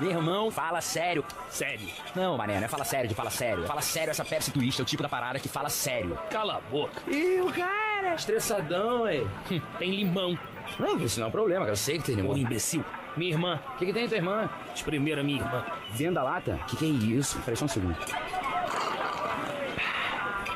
Meu 0.00 0.10
irmão, 0.10 0.50
fala 0.50 0.80
sério. 0.80 1.24
Sério. 1.48 1.88
Não, 2.14 2.36
mané, 2.36 2.58
não 2.58 2.64
é 2.64 2.68
fala 2.68 2.84
sério 2.84 3.08
de 3.08 3.14
fala 3.14 3.30
sério. 3.30 3.66
Fala 3.66 3.80
sério, 3.80 4.10
essa 4.10 4.24
Pepsi 4.24 4.50
Twist 4.50 4.80
é 4.80 4.82
o 4.82 4.86
tipo 4.86 5.02
da 5.02 5.08
parada 5.08 5.38
que 5.38 5.48
fala 5.48 5.68
sério. 5.70 6.18
Cala 6.30 6.56
a 6.56 6.60
boca. 6.60 7.02
E 7.06 7.40
o 7.40 7.50
cara? 7.52 8.14
Estressadão, 8.14 9.08
ei. 9.08 9.26
Hum, 9.50 9.60
tem 9.78 9.90
limão. 9.90 10.38
Não, 10.78 10.98
isso 10.98 11.18
não 11.18 11.26
é 11.26 11.28
um 11.28 11.32
problema, 11.32 11.66
eu 11.66 11.76
sei 11.76 11.98
que 11.98 12.04
tem 12.04 12.14
limão. 12.16 12.32
Ô, 12.32 12.36
imbecil. 12.36 12.84
Minha 13.16 13.32
irmã. 13.32 13.60
O 13.74 13.78
que, 13.78 13.86
que 13.86 13.92
tem 13.92 14.06
tua 14.06 14.18
irmã? 14.18 14.50
Primeira 14.84 15.22
minha 15.22 15.40
irmã. 15.40 15.64
Dentro 15.96 16.14
da 16.14 16.22
lata? 16.22 16.60
Que, 16.68 16.76
que 16.76 16.84
é 16.84 16.88
isso? 16.88 17.38
Peraí 17.40 17.56
só 17.56 17.64
um 17.64 17.68
segundo. 17.68 17.96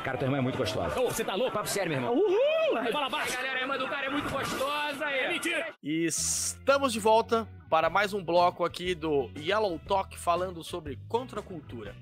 Cara, 0.03 0.17
tua 0.17 0.25
irmã 0.25 0.37
é 0.37 0.41
muito 0.41 0.57
gostosa. 0.57 0.99
Ô, 0.99 1.05
você 1.09 1.23
tá 1.23 1.35
louco? 1.35 1.51
Papo 1.51 1.69
sério, 1.69 1.89
meu 1.91 1.99
irmão. 1.99 2.15
Uhul! 2.15 2.91
Fala 2.91 3.09
baixo. 3.09 3.33
galera, 3.33 3.59
a 3.59 3.61
irmã 3.61 3.77
do 3.77 3.87
cara 3.87 4.07
é 4.07 4.09
muito 4.09 4.29
gostosa. 4.29 5.05
É 5.05 5.29
mentira. 5.29 5.73
E 5.83 6.05
estamos 6.05 6.91
de 6.91 6.99
volta 6.99 7.47
para 7.69 7.89
mais 7.89 8.13
um 8.13 8.23
bloco 8.23 8.65
aqui 8.65 8.95
do 8.95 9.29
Yellow 9.37 9.79
Talk 9.79 10.17
falando 10.17 10.63
sobre 10.63 10.97
contracultura. 11.07 11.95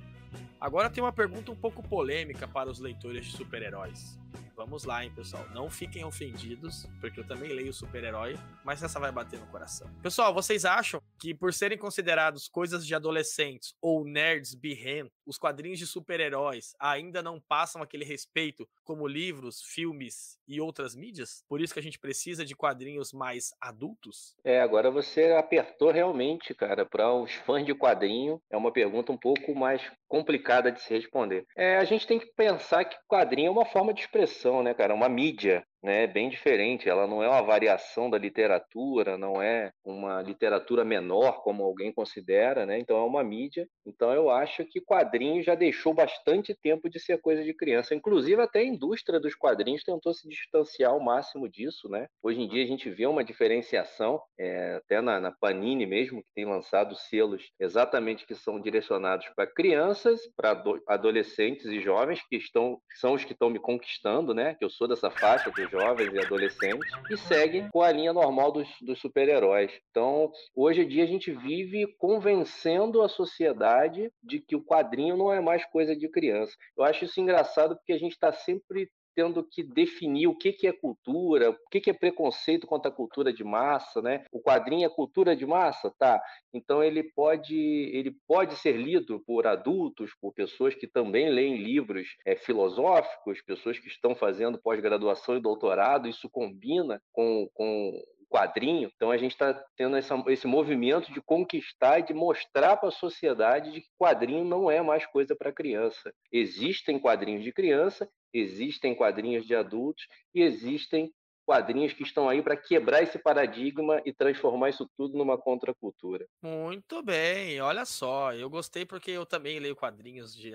Agora 0.62 0.89
tem 0.89 1.03
uma 1.03 1.12
pergunta 1.12 1.51
um 1.51 1.55
pouco 1.55 1.81
polêmica 1.81 2.47
para 2.47 2.69
os 2.69 2.79
leitores 2.79 3.25
de 3.25 3.31
super-heróis. 3.33 4.17
Vamos 4.60 4.84
lá, 4.84 5.06
hein, 5.06 5.12
pessoal. 5.15 5.48
Não 5.54 5.69
fiquem 5.69 6.04
ofendidos, 6.04 6.86
porque 7.00 7.22
eu 7.22 7.24
também 7.26 7.54
leio 7.54 7.72
super-herói, 7.72 8.38
mas 8.65 8.84
essa 8.84 9.00
vai 9.00 9.10
bater 9.10 9.39
no 9.39 9.48
coração. 9.48 9.89
Pessoal, 10.04 10.34
vocês 10.34 10.65
acham 10.65 11.02
que 11.17 11.34
por 11.34 11.54
serem 11.54 11.78
considerados 11.78 12.50
coisas 12.50 12.86
de 12.86 12.93
adolescentes 12.93 13.74
ou 13.82 14.04
nerds 14.04 14.54
birren, 14.54 15.10
os 15.26 15.38
quadrinhos 15.38 15.80
de 15.80 15.88
super-heróis 15.88 16.76
ainda 16.78 17.24
não 17.24 17.39
passam 17.39 17.82
aquele 17.82 18.04
respeito 18.04 18.67
como 18.84 19.08
livros, 19.08 19.62
filmes 19.62 20.38
e 20.49 20.59
outras 20.59 20.95
mídias? 20.95 21.43
Por 21.47 21.62
isso 21.62 21.73
que 21.73 21.79
a 21.79 21.83
gente 21.83 21.99
precisa 21.99 22.43
de 22.43 22.55
quadrinhos 22.55 23.13
mais 23.13 23.51
adultos? 23.62 24.35
É, 24.43 24.59
agora 24.59 24.91
você 24.91 25.31
apertou 25.33 25.91
realmente, 25.91 26.53
cara, 26.53 26.85
para 26.85 27.13
os 27.13 27.31
fãs 27.45 27.65
de 27.65 27.73
quadrinho. 27.73 28.41
É 28.49 28.57
uma 28.57 28.73
pergunta 28.73 29.12
um 29.12 29.17
pouco 29.17 29.55
mais 29.55 29.81
complicada 30.07 30.71
de 30.71 30.81
se 30.81 30.93
responder. 30.93 31.45
É, 31.55 31.77
a 31.77 31.85
gente 31.85 32.07
tem 32.07 32.19
que 32.19 32.33
pensar 32.35 32.83
que 32.83 32.97
quadrinho 33.07 33.47
é 33.47 33.51
uma 33.51 33.65
forma 33.65 33.93
de 33.93 34.01
expressão 34.01 34.59
né, 34.63 34.73
cara? 34.73 34.93
Uma 34.93 35.09
mídia 35.09 35.63
né, 35.82 36.08
bem 36.08 36.30
diferente. 36.30 36.89
Ela 36.89 37.08
não 37.08 37.24
é 37.24 37.28
uma 37.28 37.42
variação 37.42 38.10
da 38.10 38.18
literatura, 38.18 39.18
não 39.18 39.42
é 39.42 39.72
uma 39.84 40.22
literatura 40.22 40.84
menor, 40.84 41.42
como 41.42 41.63
alguém 41.63 41.92
considera, 41.92 42.65
né? 42.65 42.78
Então 42.80 42.98
é 42.98 43.04
uma 43.04 43.24
mídia. 43.24 43.68
Então 43.86 44.13
eu 44.13 44.30
acho 44.30 44.65
que 44.65 44.82
quadrinho 44.82 45.42
já 45.42 45.56
deixou 45.56 45.94
bastante 45.94 46.54
tempo 46.54 46.89
de 46.89 47.00
ser 47.00 47.20
coisa 47.22 47.44
de 47.44 47.54
criança. 47.54 47.96
Inclusive 47.96 48.42
até 48.42 48.60
a 48.60 48.65
indústria 48.65 49.20
dos 49.20 49.36
quadrinhos 49.36 49.84
tentou 49.84 50.13
se 50.13 50.28
distanciar 50.28 50.92
ao 50.92 51.00
máximo 51.00 51.50
disso, 51.50 51.89
né? 51.89 52.08
Hoje 52.22 52.42
em 52.42 52.48
dia 52.48 52.63
a 52.63 52.68
gente 52.68 52.89
vê 52.89 53.06
uma 53.06 53.24
diferenciação, 53.24 54.22
é, 54.38 54.76
até 54.76 55.02
na, 55.02 55.20
na 55.20 55.32
Panini 55.32 55.86
mesmo, 55.86 56.22
que 56.22 56.34
tem 56.36 56.46
lançado 56.46 56.96
selos 56.96 57.50
exatamente 57.60 58.26
que 58.26 58.36
são 58.36 58.60
direcionados 58.60 59.28
para 59.36 59.48
crianças, 59.48 60.20
para 60.36 60.62
adolescentes 60.88 61.65
e 61.65 61.80
jovens 61.80 62.22
que 62.28 62.36
estão 62.36 62.80
que 62.89 62.98
são 62.98 63.13
os 63.13 63.24
que 63.24 63.34
estão 63.34 63.50
me 63.50 63.60
conquistando, 63.60 64.34
né? 64.34 64.56
Que 64.56 64.65
eu 64.65 64.70
sou 64.70 64.88
dessa 64.88 65.10
faixa 65.10 65.50
dos 65.50 65.68
jovens 65.69 66.13
e 66.13 66.19
adolescentes, 66.19 66.91
e 67.10 67.17
seguem 67.17 67.69
com 67.69 67.82
a 67.82 67.91
linha 67.91 68.13
normal 68.13 68.51
dos, 68.51 68.67
dos 68.82 68.99
super-heróis. 68.99 69.71
Então, 69.91 70.32
hoje 70.55 70.82
em 70.82 70.88
dia, 70.88 71.03
a 71.03 71.08
gente 71.08 71.32
vive 71.32 71.88
convencendo 71.97 73.01
a 73.01 73.10
sociedade 73.10 74.12
de 74.23 74.39
que 74.39 74.55
o 74.55 74.63
quadrinho 74.63 75.17
não 75.17 75.32
é 75.32 75.39
mais 75.39 75.65
coisa 75.65 75.95
de 75.95 76.10
criança. 76.10 76.53
Eu 76.77 76.84
acho 76.84 77.05
isso 77.05 77.19
engraçado 77.19 77.75
porque 77.75 77.93
a 77.93 77.99
gente 77.99 78.13
está 78.13 78.32
sempre 78.32 78.89
tendo 79.19 79.43
que 79.43 79.62
definir 79.62 80.27
o 80.27 80.34
que, 80.34 80.53
que 80.53 80.65
é 80.65 80.71
cultura, 80.71 81.49
o 81.49 81.69
que, 81.69 81.82
que 81.82 81.89
é 81.89 81.93
preconceito 81.93 82.65
contra 82.65 82.89
a 82.89 82.93
cultura 82.93 83.34
de 83.34 83.43
massa, 83.43 84.01
né? 84.01 84.23
O 84.32 84.41
quadrinho 84.41 84.86
é 84.86 84.89
cultura 84.89 85.36
de 85.36 85.45
massa, 85.45 85.93
tá? 85.99 86.21
Então 86.53 86.82
ele 86.82 87.03
pode 87.03 87.53
ele 87.53 88.15
pode 88.25 88.55
ser 88.55 88.77
lido 88.77 89.19
por 89.27 89.45
adultos, 89.45 90.12
por 90.21 90.34
pessoas 90.34 90.73
que 90.73 90.88
também 90.88 91.29
leem 91.29 91.58
livros 91.58 92.15
é, 92.25 92.38
filosóficos, 92.38 93.41
pessoas 93.41 93.77
que 93.77 93.89
estão 93.89 94.15
fazendo 94.15 94.58
pós-graduação 94.58 95.36
e 95.36 95.41
doutorado. 95.41 96.08
Isso 96.08 96.29
combina 96.29 97.01
com, 97.12 97.49
com 97.53 98.01
quadrinho. 98.29 98.89
Então 98.95 99.12
a 99.12 99.17
gente 99.17 99.32
está 99.32 99.53
tendo 99.75 99.97
essa, 99.97 100.15
esse 100.27 100.47
movimento 100.47 101.12
de 101.12 101.21
conquistar 101.21 101.99
e 101.99 102.03
de 102.03 102.13
mostrar 102.13 102.77
para 102.77 102.89
a 102.89 102.93
sociedade 102.93 103.71
de 103.71 103.82
que 103.82 103.89
quadrinho 103.99 104.45
não 104.45 104.69
é 104.69 104.82
mais 104.82 105.05
coisa 105.05 105.36
para 105.36 105.51
criança. 105.51 106.13
Existem 106.32 106.99
quadrinhos 106.99 107.43
de 107.43 107.51
criança, 107.51 108.08
existem 108.34 108.96
quadrinhos 108.96 109.46
de 109.46 109.56
adultos 109.56 110.08
e 110.34 110.42
existem 110.42 111.13
quadrinhos 111.46 111.94
que 111.94 112.04
estão 112.04 112.30
aí 112.30 112.44
para 112.44 112.56
quebrar 112.56 113.02
esse 113.02 113.18
paradigma 113.18 114.00
e 114.06 114.13
transformar 114.13 114.70
isso 114.70 114.88
tudo 114.96 115.18
numa 115.18 115.36
contracultura. 115.36 116.28
Muito 116.44 117.02
bem, 117.02 117.60
olha 117.60 117.86
só, 117.86 118.32
eu 118.34 118.48
gostei 118.50 118.86
porque 118.86 119.10
eu 119.10 119.26
também 119.26 119.60
leio 119.60 119.76
quadrinhos 119.76 120.36
de 120.36 120.52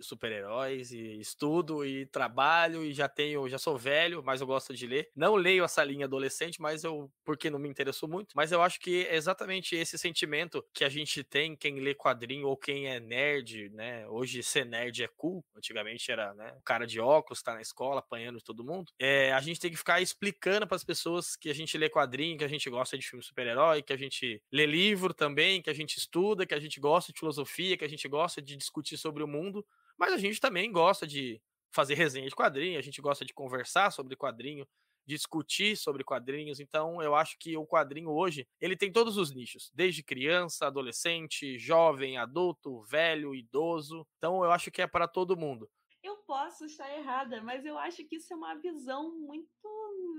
super-heróis 0.00 0.92
e 0.92 1.20
estudo 1.20 1.84
e 1.84 2.06
trabalho 2.06 2.84
e 2.84 2.92
já 2.92 3.08
tenho, 3.08 3.48
já 3.48 3.58
sou 3.58 3.76
velho, 3.76 4.22
mas 4.24 4.40
eu 4.40 4.46
gosto 4.46 4.74
de 4.74 4.86
ler. 4.86 5.08
Não 5.14 5.34
leio 5.34 5.64
essa 5.64 5.82
linha 5.84 6.06
adolescente, 6.06 6.60
mas 6.60 6.84
eu 6.84 7.10
porque 7.24 7.50
não 7.50 7.58
me 7.58 7.68
interessou 7.68 8.08
muito, 8.08 8.32
mas 8.34 8.52
eu 8.52 8.62
acho 8.62 8.80
que 8.80 9.06
é 9.06 9.16
exatamente 9.16 9.74
esse 9.76 9.98
sentimento 9.98 10.64
que 10.72 10.84
a 10.84 10.88
gente 10.88 11.22
tem 11.22 11.56
quem 11.56 11.80
lê 11.80 11.94
quadrinho 11.94 12.48
ou 12.48 12.56
quem 12.56 12.88
é 12.88 13.00
nerd, 13.00 13.68
né? 13.70 14.06
Hoje 14.08 14.42
ser 14.42 14.64
nerd 14.64 15.02
é 15.02 15.08
cool, 15.16 15.44
antigamente 15.56 16.10
era, 16.10 16.34
né, 16.34 16.52
o 16.58 16.62
cara 16.62 16.86
de 16.86 17.00
óculos 17.00 17.42
tá 17.42 17.54
na 17.54 17.60
escola 17.60 18.00
apanhando 18.00 18.40
todo 18.40 18.64
mundo. 18.64 18.92
É, 18.98 19.32
a 19.32 19.40
gente 19.40 19.60
tem 19.60 19.70
que 19.70 19.76
ficar 19.76 20.00
explicando 20.00 20.66
para 20.66 20.76
as 20.76 20.84
pessoas 20.84 21.36
que 21.36 21.50
a 21.50 21.54
gente 21.54 21.76
lê 21.78 21.88
quadrinho, 21.88 22.38
que 22.38 22.44
a 22.44 22.48
gente 22.48 22.68
gosta 22.68 22.96
de 22.98 23.06
filme 23.06 23.24
super-herói, 23.24 23.82
que 23.82 23.92
a 23.92 23.96
gente 23.96 24.42
lê 24.52 24.66
livro 24.66 25.14
também, 25.14 25.62
que 25.62 25.70
a 25.70 25.74
gente 25.74 25.96
estuda, 25.96 26.46
que 26.46 26.54
a 26.54 26.60
gente 26.60 26.80
gosta 26.80 27.12
de 27.12 27.18
filosofia, 27.18 27.76
que 27.76 27.84
a 27.84 27.88
gente 27.88 28.08
gosta 28.08 28.40
de 28.42 28.56
discutir 28.56 28.96
sobre 28.96 29.22
o 29.22 29.28
mundo 29.28 29.64
mas 30.00 30.14
a 30.14 30.16
gente 30.16 30.40
também 30.40 30.72
gosta 30.72 31.06
de 31.06 31.42
fazer 31.72 31.94
resenha 31.94 32.26
de 32.26 32.34
quadrinho, 32.34 32.78
a 32.78 32.82
gente 32.82 33.02
gosta 33.02 33.24
de 33.24 33.34
conversar 33.34 33.92
sobre 33.92 34.16
quadrinho, 34.16 34.66
discutir 35.06 35.76
sobre 35.76 36.02
quadrinhos. 36.02 36.58
Então, 36.58 37.02
eu 37.02 37.14
acho 37.14 37.36
que 37.38 37.56
o 37.56 37.66
quadrinho 37.66 38.10
hoje, 38.10 38.48
ele 38.60 38.76
tem 38.76 38.90
todos 38.90 39.16
os 39.18 39.32
nichos, 39.34 39.70
desde 39.74 40.02
criança, 40.02 40.66
adolescente, 40.66 41.58
jovem, 41.58 42.16
adulto, 42.16 42.82
velho, 42.84 43.34
idoso. 43.34 44.06
Então, 44.16 44.42
eu 44.42 44.50
acho 44.50 44.70
que 44.70 44.82
é 44.82 44.86
para 44.86 45.06
todo 45.06 45.36
mundo. 45.36 45.70
Eu 46.02 46.16
posso 46.18 46.64
estar 46.64 46.90
errada, 46.96 47.42
mas 47.42 47.66
eu 47.66 47.76
acho 47.76 48.02
que 48.06 48.16
isso 48.16 48.32
é 48.32 48.36
uma 48.36 48.54
visão 48.54 49.18
muito 49.18 49.50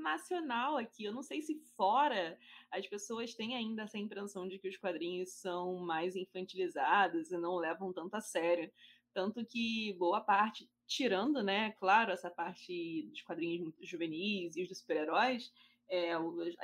nacional 0.02 0.78
aqui. 0.78 1.04
Eu 1.04 1.14
não 1.14 1.24
sei 1.24 1.42
se 1.42 1.60
fora 1.76 2.38
as 2.70 2.86
pessoas 2.88 3.34
têm 3.34 3.56
ainda 3.56 3.84
essa 3.84 3.98
impressão 3.98 4.48
de 4.48 4.60
que 4.60 4.70
os 4.70 4.78
quadrinhos 4.78 5.34
são 5.34 5.78
mais 5.78 6.16
infantilizados 6.16 7.32
e 7.32 7.38
não 7.38 7.56
levam 7.56 7.92
tanto 7.92 8.16
a 8.16 8.22
sério. 8.22 8.72
Tanto 9.14 9.46
que 9.46 9.94
boa 9.94 10.22
parte, 10.22 10.70
tirando, 10.88 11.44
né, 11.44 11.72
claro, 11.74 12.12
essa 12.12 12.30
parte 12.30 13.04
dos 13.10 13.22
quadrinhos 13.22 13.74
juvenis 13.82 14.56
e 14.56 14.64
os 14.64 14.70
dos 14.70 14.80
super-heróis, 14.80 15.52
é, 15.90 16.14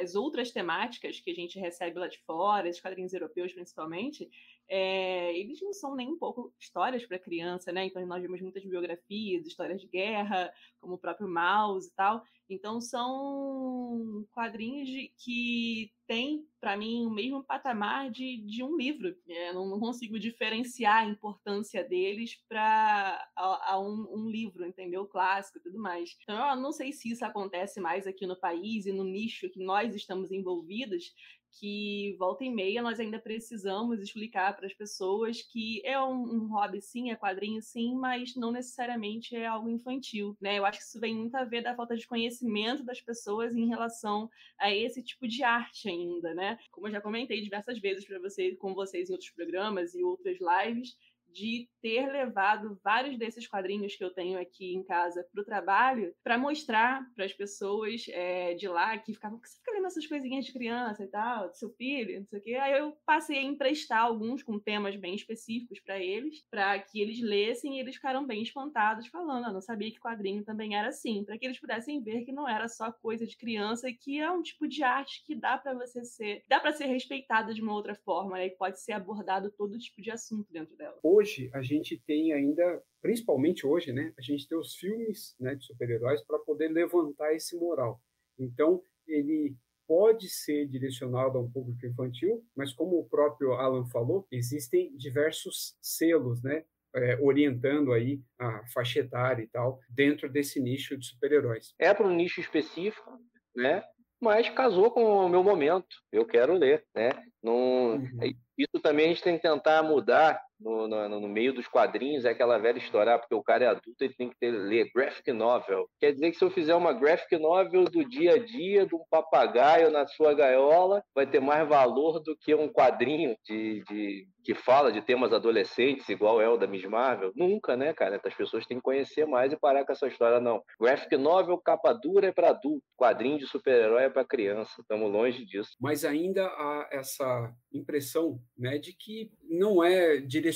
as 0.02 0.16
outras 0.16 0.52
temáticas 0.52 1.20
que 1.20 1.30
a 1.30 1.36
gente 1.36 1.60
recebe 1.60 2.00
lá 2.00 2.08
de 2.08 2.18
fora, 2.20 2.70
esses 2.70 2.82
quadrinhos 2.82 3.14
europeus 3.14 3.52
principalmente, 3.52 4.30
é, 4.70 5.38
eles 5.38 5.62
não 5.62 5.72
são 5.74 5.96
nem 5.96 6.10
um 6.10 6.18
pouco 6.18 6.54
histórias 6.60 7.06
para 7.06 7.18
criança, 7.18 7.72
né? 7.72 7.86
Então 7.86 8.06
nós 8.06 8.22
vemos 8.22 8.42
muitas 8.42 8.64
biografias, 8.66 9.46
histórias 9.46 9.82
de 9.82 9.88
guerra, 9.88 10.52
como 10.80 10.96
o 10.96 10.98
próprio 10.98 11.28
Maus 11.28 11.88
e 11.88 11.96
tal. 11.96 12.24
Então 12.50 12.80
são 12.80 14.26
quadrinhos 14.32 14.88
de, 14.88 15.12
que 15.18 15.92
têm, 16.08 16.48
para 16.62 16.78
mim, 16.78 17.06
o 17.06 17.10
mesmo 17.10 17.44
patamar 17.44 18.10
de, 18.10 18.38
de 18.38 18.64
um 18.64 18.78
livro. 18.78 19.14
É, 19.28 19.52
não, 19.52 19.68
não, 19.68 19.80
consigo 19.80 20.18
diferenciar 20.18 21.04
a 21.04 21.10
importância 21.10 21.84
deles 21.84 22.36
para 22.48 23.30
a, 23.36 23.74
a 23.74 23.80
um, 23.80 24.08
um, 24.12 24.30
livro, 24.30 24.66
entendeu? 24.66 25.06
Clássico 25.06 25.58
e 25.58 25.62
tudo 25.62 25.78
mais. 25.78 26.18
Então 26.24 26.50
eu 26.50 26.56
não 26.56 26.72
sei 26.72 26.94
se 26.94 27.12
isso 27.12 27.26
acontece 27.26 27.82
mais 27.82 28.08
aqui 28.08 28.26
no 28.26 28.40
país 28.40 28.86
e 28.86 28.94
no 28.94 29.04
nicho 29.04 29.50
que 29.50 29.62
nós 29.62 29.94
estamos 29.94 30.32
envolvidos, 30.32 31.14
que 31.60 32.16
volta 32.18 32.44
e 32.44 32.50
meia 32.50 32.82
nós 32.82 33.00
ainda 33.00 33.20
precisamos 33.20 34.00
explicar 34.00 34.56
para 34.56 34.66
as 34.66 34.74
pessoas 34.74 35.42
que 35.42 35.82
é 35.84 36.00
um, 36.00 36.22
um, 36.22 36.48
hobby 36.48 36.82
sim, 36.82 37.12
é 37.12 37.16
quadrinho 37.16 37.62
sim, 37.62 37.96
mas 37.96 38.36
não 38.36 38.52
necessariamente 38.52 39.36
é 39.36 39.46
algo 39.46 39.70
infantil, 39.70 40.38
né? 40.40 40.58
Eu 40.58 40.66
acho 40.66 40.80
que 40.80 40.86
isso 40.86 41.00
vem 41.00 41.16
muito 41.16 41.36
a 41.36 41.44
ver 41.44 41.62
da 41.62 41.76
falta 41.76 41.96
de 41.96 42.08
conhecimento 42.08 42.84
das 42.84 43.02
pessoas 43.02 43.56
em 43.56 43.68
relação 43.68 44.30
a 44.60 44.74
esse 44.74 45.02
tipo 45.02 45.28
de 45.28 45.44
arte 45.44 45.90
ainda, 45.90 46.34
né? 46.34 46.58
Como 46.72 46.88
eu 46.88 46.92
já 46.92 47.02
comentei 47.02 47.42
diversas 47.42 47.80
vezes 47.80 48.06
para 48.06 48.20
vocês, 48.20 48.58
com 48.58 48.74
vocês 48.74 49.10
em 49.10 49.14
outros 49.14 49.32
programas 49.32 49.96
e 49.96 50.04
outras 50.04 50.38
lives, 50.40 50.96
de 51.38 51.70
ter 51.80 52.08
levado 52.12 52.80
vários 52.84 53.18
desses 53.18 53.48
quadrinhos 53.48 53.96
que 53.96 54.04
eu 54.04 54.10
tenho 54.10 54.40
aqui 54.40 54.74
em 54.74 54.84
casa 54.84 55.26
para 55.32 55.42
o 55.42 55.46
trabalho 55.46 56.14
para 56.24 56.38
mostrar 56.38 57.06
para 57.16 57.26
as 57.26 57.34
pessoas 57.34 58.06
é, 58.10 58.56
de 58.56 58.68
lá 58.68 58.98
que 58.98 59.14
ficavam, 59.14 59.40
que 59.40 59.48
você 59.48 59.58
fica 59.58 59.72
lendo 59.72 59.86
essas 59.86 60.08
coisinhas 60.08 60.46
de 60.46 60.52
criança 60.52 61.04
e 61.04 61.08
tal, 61.08 61.50
do 61.50 61.56
seu 61.56 61.70
filho, 61.70 62.20
não 62.20 62.26
sei 62.26 62.40
o 62.40 62.42
quê. 62.42 62.56
Aí 62.56 62.80
eu 62.80 62.98
passei 63.06 63.38
a 63.38 63.44
emprestar 63.44 64.00
alguns 64.00 64.42
com 64.42 64.60
temas 64.60 64.96
bem 64.96 65.14
específicos 65.14 65.80
para 65.80 66.00
eles, 66.00 66.44
para 66.50 66.80
que 66.80 67.00
eles 67.00 67.22
lessem 67.22 67.78
e 67.78 67.80
eles 67.80 67.96
ficaram 67.96 68.26
bem 68.26 68.42
espantados, 68.42 69.08
falando, 69.08 69.44
eu 69.44 69.50
ah, 69.50 69.54
não 69.54 69.62
sabia 69.62 69.92
que 69.92 70.00
quadrinho 70.00 70.44
também 70.44 70.76
era 70.76 70.90
assim, 70.90 71.24
para 71.24 71.38
que 71.38 71.46
eles 71.46 71.60
pudessem 71.60 72.02
ver 72.02 72.26
que 72.26 72.32
não 72.32 72.50
era 72.50 72.68
só 72.68 72.92
coisa 72.92 73.28
de 73.28 73.38
criança 73.38 73.88
e 73.88 73.94
que 73.94 74.20
é 74.20 74.32
um 74.32 74.42
tipo 74.42 74.68
de 74.68 74.84
arte 74.84 75.24
que 75.24 75.36
dá 75.36 75.58
para 75.58 75.76
você 75.76 76.04
ser, 76.04 76.44
dá 76.50 76.60
para 76.60 76.74
ser 76.74 76.86
respeitado 76.86 77.54
de 77.54 77.62
uma 77.62 77.74
outra 77.74 77.94
forma, 77.94 78.38
né? 78.38 78.48
e 78.48 78.52
pode 78.52 78.82
ser 78.82 78.94
abordado 78.94 79.52
todo 79.52 79.78
tipo 79.78 80.02
de 80.02 80.10
assunto 80.10 80.52
dentro 80.52 80.76
dela. 80.76 80.98
Hoje 81.04 81.27
a 81.54 81.62
gente 81.62 82.02
tem 82.06 82.34
ainda, 82.34 82.82
principalmente 83.02 83.66
hoje, 83.66 83.92
né, 83.92 84.14
a 84.18 84.22
gente 84.22 84.48
tem 84.48 84.58
os 84.58 84.76
filmes 84.76 85.36
né, 85.40 85.56
de 85.56 85.66
super-heróis 85.66 86.22
para 86.26 86.40
poder 86.40 86.70
levantar 86.70 87.34
esse 87.34 87.56
moral. 87.56 88.02
Então, 88.38 88.82
ele 89.08 89.56
pode 89.88 90.30
ser 90.30 90.68
direcionado 90.68 91.38
a 91.38 91.42
um 91.42 91.50
público 91.50 91.86
infantil, 91.86 92.44
mas 92.56 92.74
como 92.74 93.00
o 93.00 93.08
próprio 93.08 93.54
Alan 93.54 93.86
falou, 93.86 94.28
existem 94.32 94.96
diversos 94.98 95.78
selos, 95.82 96.44
né, 96.44 96.66
é, 96.96 97.18
orientando 97.22 97.94
aí 97.94 98.22
a 98.40 98.66
faixa 98.74 99.00
etária 99.00 99.44
e 99.44 99.48
tal, 99.48 99.80
dentro 99.90 100.30
desse 100.30 100.60
nicho 100.60 100.98
de 100.98 101.06
super-heróis. 101.06 101.74
É 101.80 101.94
para 101.94 102.08
um 102.08 102.16
nicho 102.16 102.42
específico, 102.42 103.12
né? 103.56 103.84
Mas 104.20 104.50
casou 104.50 104.90
com 104.90 105.04
o 105.04 105.30
meu 105.30 105.44
momento. 105.44 105.96
Eu 106.12 106.26
quero 106.26 106.54
ler, 106.56 106.84
né? 106.96 107.12
Não, 107.42 107.98
uhum. 107.98 108.20
Isso 108.58 108.82
também 108.82 109.06
a 109.06 109.10
gente 109.10 109.24
tem 109.24 109.36
que 109.36 109.44
tentar 109.44 109.84
mudar 109.84 110.42
no, 110.60 110.88
no, 110.88 111.20
no, 111.20 111.28
meio 111.28 111.54
dos 111.54 111.68
quadrinhos, 111.68 112.26
é 112.26 112.30
aquela 112.30 112.58
velha 112.58 112.78
história, 112.78 113.14
ah, 113.14 113.20
porque 113.20 113.36
o 113.36 113.44
cara 113.44 113.66
é 113.66 113.68
adulto, 113.68 114.04
ele 114.04 114.14
tem 114.14 114.30
que 114.30 114.38
ter, 114.40 114.52
ler 114.52 114.90
graphic 114.94 115.32
novel. 115.32 115.88
Quer 116.00 116.14
dizer 116.14 116.32
que 116.32 116.38
se 116.38 116.44
eu 116.44 116.50
fizer 116.50 116.76
uma 116.76 116.94
graphic 116.94 117.38
novel 117.38 117.86
do 117.86 118.08
dia 118.08 118.36
a 118.36 118.40
dia 118.40 118.86
de 118.86 118.96
um 118.96 119.04
papagaio 119.10 119.92
na 119.92 120.06
sua 120.08 120.34
gaiola, 120.34 121.04
vai 121.14 121.26
ter 121.26 121.40
mais 121.40 121.68
valor 121.68 122.20
do 122.20 122.36
que 122.36 122.54
um 122.54 122.68
quadrinho 122.68 123.36
de, 123.46 123.84
de 123.88 124.28
que 124.48 124.56
fala 124.56 124.94
de 124.94 125.02
temas 125.02 125.34
adolescentes, 125.34 126.08
igual 126.08 126.40
é 126.40 126.48
o 126.48 126.56
da 126.56 126.66
Miss 126.66 126.86
Marvel? 126.86 127.34
Nunca, 127.36 127.76
né, 127.76 127.94
cara? 127.94 128.18
As 128.24 128.34
pessoas 128.34 128.66
têm 128.66 128.78
que 128.78 128.84
conhecer 128.84 129.26
mais 129.26 129.52
e 129.52 129.58
parar 129.58 129.84
com 129.84 129.92
essa 129.92 130.08
história, 130.08 130.40
não. 130.40 130.64
Graphic 130.80 131.18
novel, 131.18 131.58
capa 131.58 131.92
dura 131.92 132.28
é 132.28 132.32
para 132.32 132.52
adulto, 132.52 132.82
quadrinho 132.96 133.40
de 133.40 133.46
super-herói 133.46 134.04
é 134.04 134.10
para 134.10 134.24
criança. 134.24 134.72
Estamos 134.80 135.12
longe 135.12 135.44
disso. 135.44 135.72
Mas 135.82 136.06
ainda 136.06 136.46
há 136.46 136.88
essa 136.94 137.54
impressão 137.74 138.40
né, 138.58 138.78
de 138.78 138.94
que 138.94 139.30
não 139.44 139.84
é 139.84 140.16
direcionado, 140.16 140.47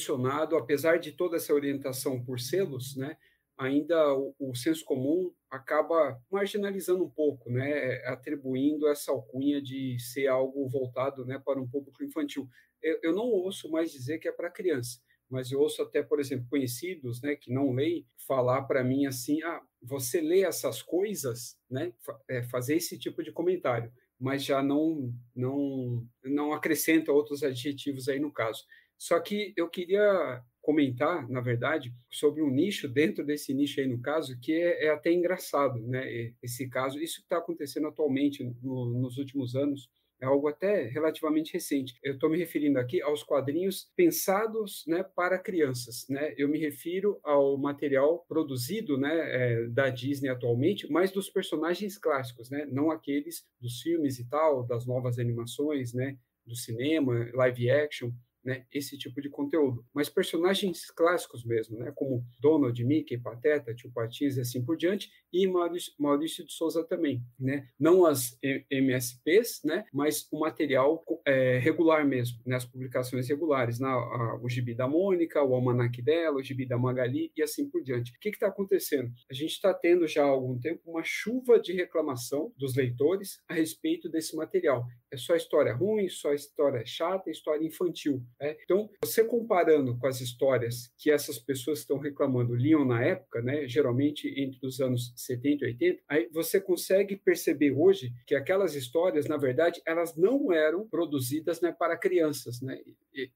apesar 0.56 0.98
de 0.98 1.12
toda 1.12 1.38
essa 1.38 1.54
orientação 1.54 2.24
por 2.24 2.40
selos, 2.40 2.96
né, 2.96 3.18
ainda 3.58 4.14
o, 4.16 4.36
o 4.40 4.56
senso 4.56 4.84
comum 4.84 5.32
acaba 5.50 6.20
marginalizando 6.32 7.04
um 7.04 7.10
pouco, 7.10 7.52
né, 7.52 8.04
atribuindo 8.06 8.88
essa 8.88 9.12
alcunha 9.12 9.62
de 9.62 9.98
ser 10.00 10.28
algo 10.28 10.68
voltado 10.68 11.26
né, 11.26 11.40
para 11.44 11.62
um 11.62 11.68
público 11.68 12.04
infantil. 12.04 12.48
Eu, 12.82 13.00
eu 13.04 13.16
não 13.16 13.26
ouço 13.26 13.70
mais 13.70 13.92
dizer 13.92 14.20
que 14.20 14.28
é 14.28 14.32
para 14.32 14.50
criança, 14.50 15.00
mas 15.30 15.52
eu 15.52 15.60
ouço 15.60 15.82
até, 15.82 16.02
por 16.02 16.20
exemplo, 16.20 16.48
conhecidos 16.50 17.22
né, 17.22 17.36
que 17.36 17.54
não 17.54 17.72
leem 17.72 18.06
falar 18.28 18.64
para 18.64 18.84
mim 18.84 19.06
assim: 19.06 19.42
ah, 19.44 19.62
você 19.82 20.22
lê 20.22 20.42
essas 20.42 20.82
coisas, 20.82 21.58
né, 21.70 21.94
é, 22.30 22.44
fazer 22.44 22.76
esse 22.76 22.98
tipo 22.98 23.24
de 23.24 23.32
comentário 23.32 23.92
mas 24.22 24.44
já 24.44 24.62
não, 24.62 25.12
não, 25.36 26.08
não 26.24 26.54
acrescenta 26.54 27.12
outros 27.12 27.42
adjetivos 27.42 28.08
aí 28.08 28.20
no 28.20 28.32
caso. 28.32 28.64
Só 29.02 29.20
que 29.20 29.52
eu 29.58 29.68
queria 29.68 30.44
comentar, 30.62 31.28
na 31.28 31.42
verdade, 31.42 31.92
sobre 32.08 32.44
um 32.44 32.52
nicho 32.52 32.88
dentro 32.88 33.26
desse 33.26 33.52
nicho 33.52 33.80
aí 33.80 33.88
no 33.88 34.00
caso, 34.00 34.40
que 34.40 34.54
é, 34.54 34.86
é 34.86 34.90
até 34.92 35.12
engraçado, 35.12 35.82
né? 35.88 36.32
Esse 36.40 36.70
caso, 36.70 37.00
isso 37.00 37.16
que 37.16 37.24
está 37.24 37.40
acontecendo 37.40 37.88
atualmente 37.88 38.44
no, 38.62 38.94
nos 38.94 39.18
últimos 39.18 39.56
anos, 39.56 39.90
é 40.22 40.28
algo 40.28 40.48
até 40.48 40.84
relativamente 40.84 41.52
recente. 41.52 41.98
Eu 42.04 42.14
estou 42.14 42.30
me 42.30 42.38
referindo 42.38 42.78
aqui 42.78 43.02
aos 43.02 43.24
quadrinhos 43.24 43.92
pensados 43.96 44.84
né, 44.86 45.02
para 45.02 45.40
crianças. 45.40 46.06
Né? 46.08 46.36
Eu 46.38 46.48
me 46.48 46.60
refiro 46.60 47.20
ao 47.24 47.58
material 47.58 48.24
produzido 48.28 49.00
né, 49.00 49.16
é, 49.16 49.68
da 49.70 49.90
Disney 49.90 50.30
atualmente, 50.30 50.88
mas 50.92 51.12
dos 51.12 51.28
personagens 51.28 51.98
clássicos, 51.98 52.52
né? 52.52 52.68
não 52.72 52.92
aqueles 52.92 53.48
dos 53.60 53.82
filmes 53.82 54.20
e 54.20 54.30
tal, 54.30 54.64
das 54.64 54.86
novas 54.86 55.18
animações, 55.18 55.92
né, 55.92 56.20
do 56.46 56.56
cinema, 56.56 57.28
live 57.34 57.72
action 57.72 58.12
né, 58.44 58.66
esse 58.74 58.98
tipo 58.98 59.22
de 59.22 59.30
conteúdo. 59.30 59.86
Mas 59.94 60.10
personagens 60.10 60.90
clássicos 60.92 61.44
mesmo, 61.46 61.78
né, 61.78 61.92
como 61.96 62.26
Donald, 62.40 62.84
Mickey, 62.84 63.18
Pateta, 63.18 63.74
Tio 63.74 63.92
Patins 63.92 64.38
e 64.38 64.42
assim 64.42 64.64
por 64.64 64.78
diante, 64.78 65.10
e 65.32 65.48
Maurício, 65.48 65.94
Maurício 66.00 66.46
de 66.46 66.52
Souza 66.52 66.84
também, 66.84 67.22
né, 67.40 67.68
não 67.80 68.06
as 68.06 68.38
MSPs, 68.70 69.62
né, 69.64 69.86
mas 69.94 70.28
o 70.32 70.40
material 70.40 71.04
é, 71.26 71.58
regular 71.60 72.06
mesmo, 72.06 72.40
né, 72.46 72.56
as 72.56 72.66
publicações 72.66 73.28
regulares, 73.28 73.80
na, 73.80 73.90
a, 73.90 74.40
o 74.42 74.50
gibi 74.50 74.74
da 74.74 74.88
Mônica, 74.88 75.44
o 75.44 75.54
almanac 75.56 76.02
dela, 76.02 76.38
o 76.38 76.44
gibi 76.44 76.68
da 76.68 76.78
Magali 76.78 77.32
e 77.36 77.44
assim 77.44 77.70
por 77.70 77.82
diante. 77.84 78.12
O 78.12 78.20
que 78.20 78.30
está 78.30 78.48
acontecendo? 78.48 79.12
A 79.30 79.34
gente 79.34 79.52
está 79.52 79.74
tendo 79.74 80.08
já 80.08 80.24
há 80.24 80.28
algum 80.28 80.60
tempo 80.60 80.82
uma 80.86 81.04
chuva 81.04 81.60
de 81.60 81.74
reclamação 81.74 82.54
dos 82.58 82.76
leitores 82.76 83.40
a 83.48 83.54
respeito 83.54 84.10
desse 84.10 84.36
material. 84.36 84.86
É 85.12 85.18
só 85.18 85.36
história 85.36 85.74
ruim, 85.74 86.08
só 86.08 86.34
história 86.34 86.86
chata, 86.86 87.30
história 87.30 87.66
infantil. 87.66 88.24
Né? 88.40 88.56
Então, 88.64 88.90
você 89.04 89.24
comparando 89.24 89.98
com 89.98 90.08
as 90.08 90.22
histórias 90.22 90.92
que 90.98 91.12
essas 91.12 91.38
pessoas 91.38 91.80
estão 91.80 91.98
reclamando 91.98 92.56
liam 92.56 92.86
na 92.86 93.04
época, 93.04 93.42
né, 93.42 93.68
geralmente 93.68 94.28
entre 94.40 94.66
os 94.66 94.80
anos 94.80 95.14
70 95.16 95.66
e 95.66 95.68
80, 95.68 96.02
aí 96.08 96.30
você 96.32 96.62
consegue 96.62 97.16
perceber 97.16 97.72
hoje 97.72 98.14
que 98.26 98.36
aquelas 98.36 98.76
histórias, 98.76 99.28
na 99.28 99.38
verdade, 99.38 99.82
elas 99.86 100.16
não 100.16 100.52
eram 100.52 100.88
produzidas 100.88 101.60
né, 101.62 101.72
para 101.72 101.98
crianças. 101.98 102.62
Né? 102.62 102.80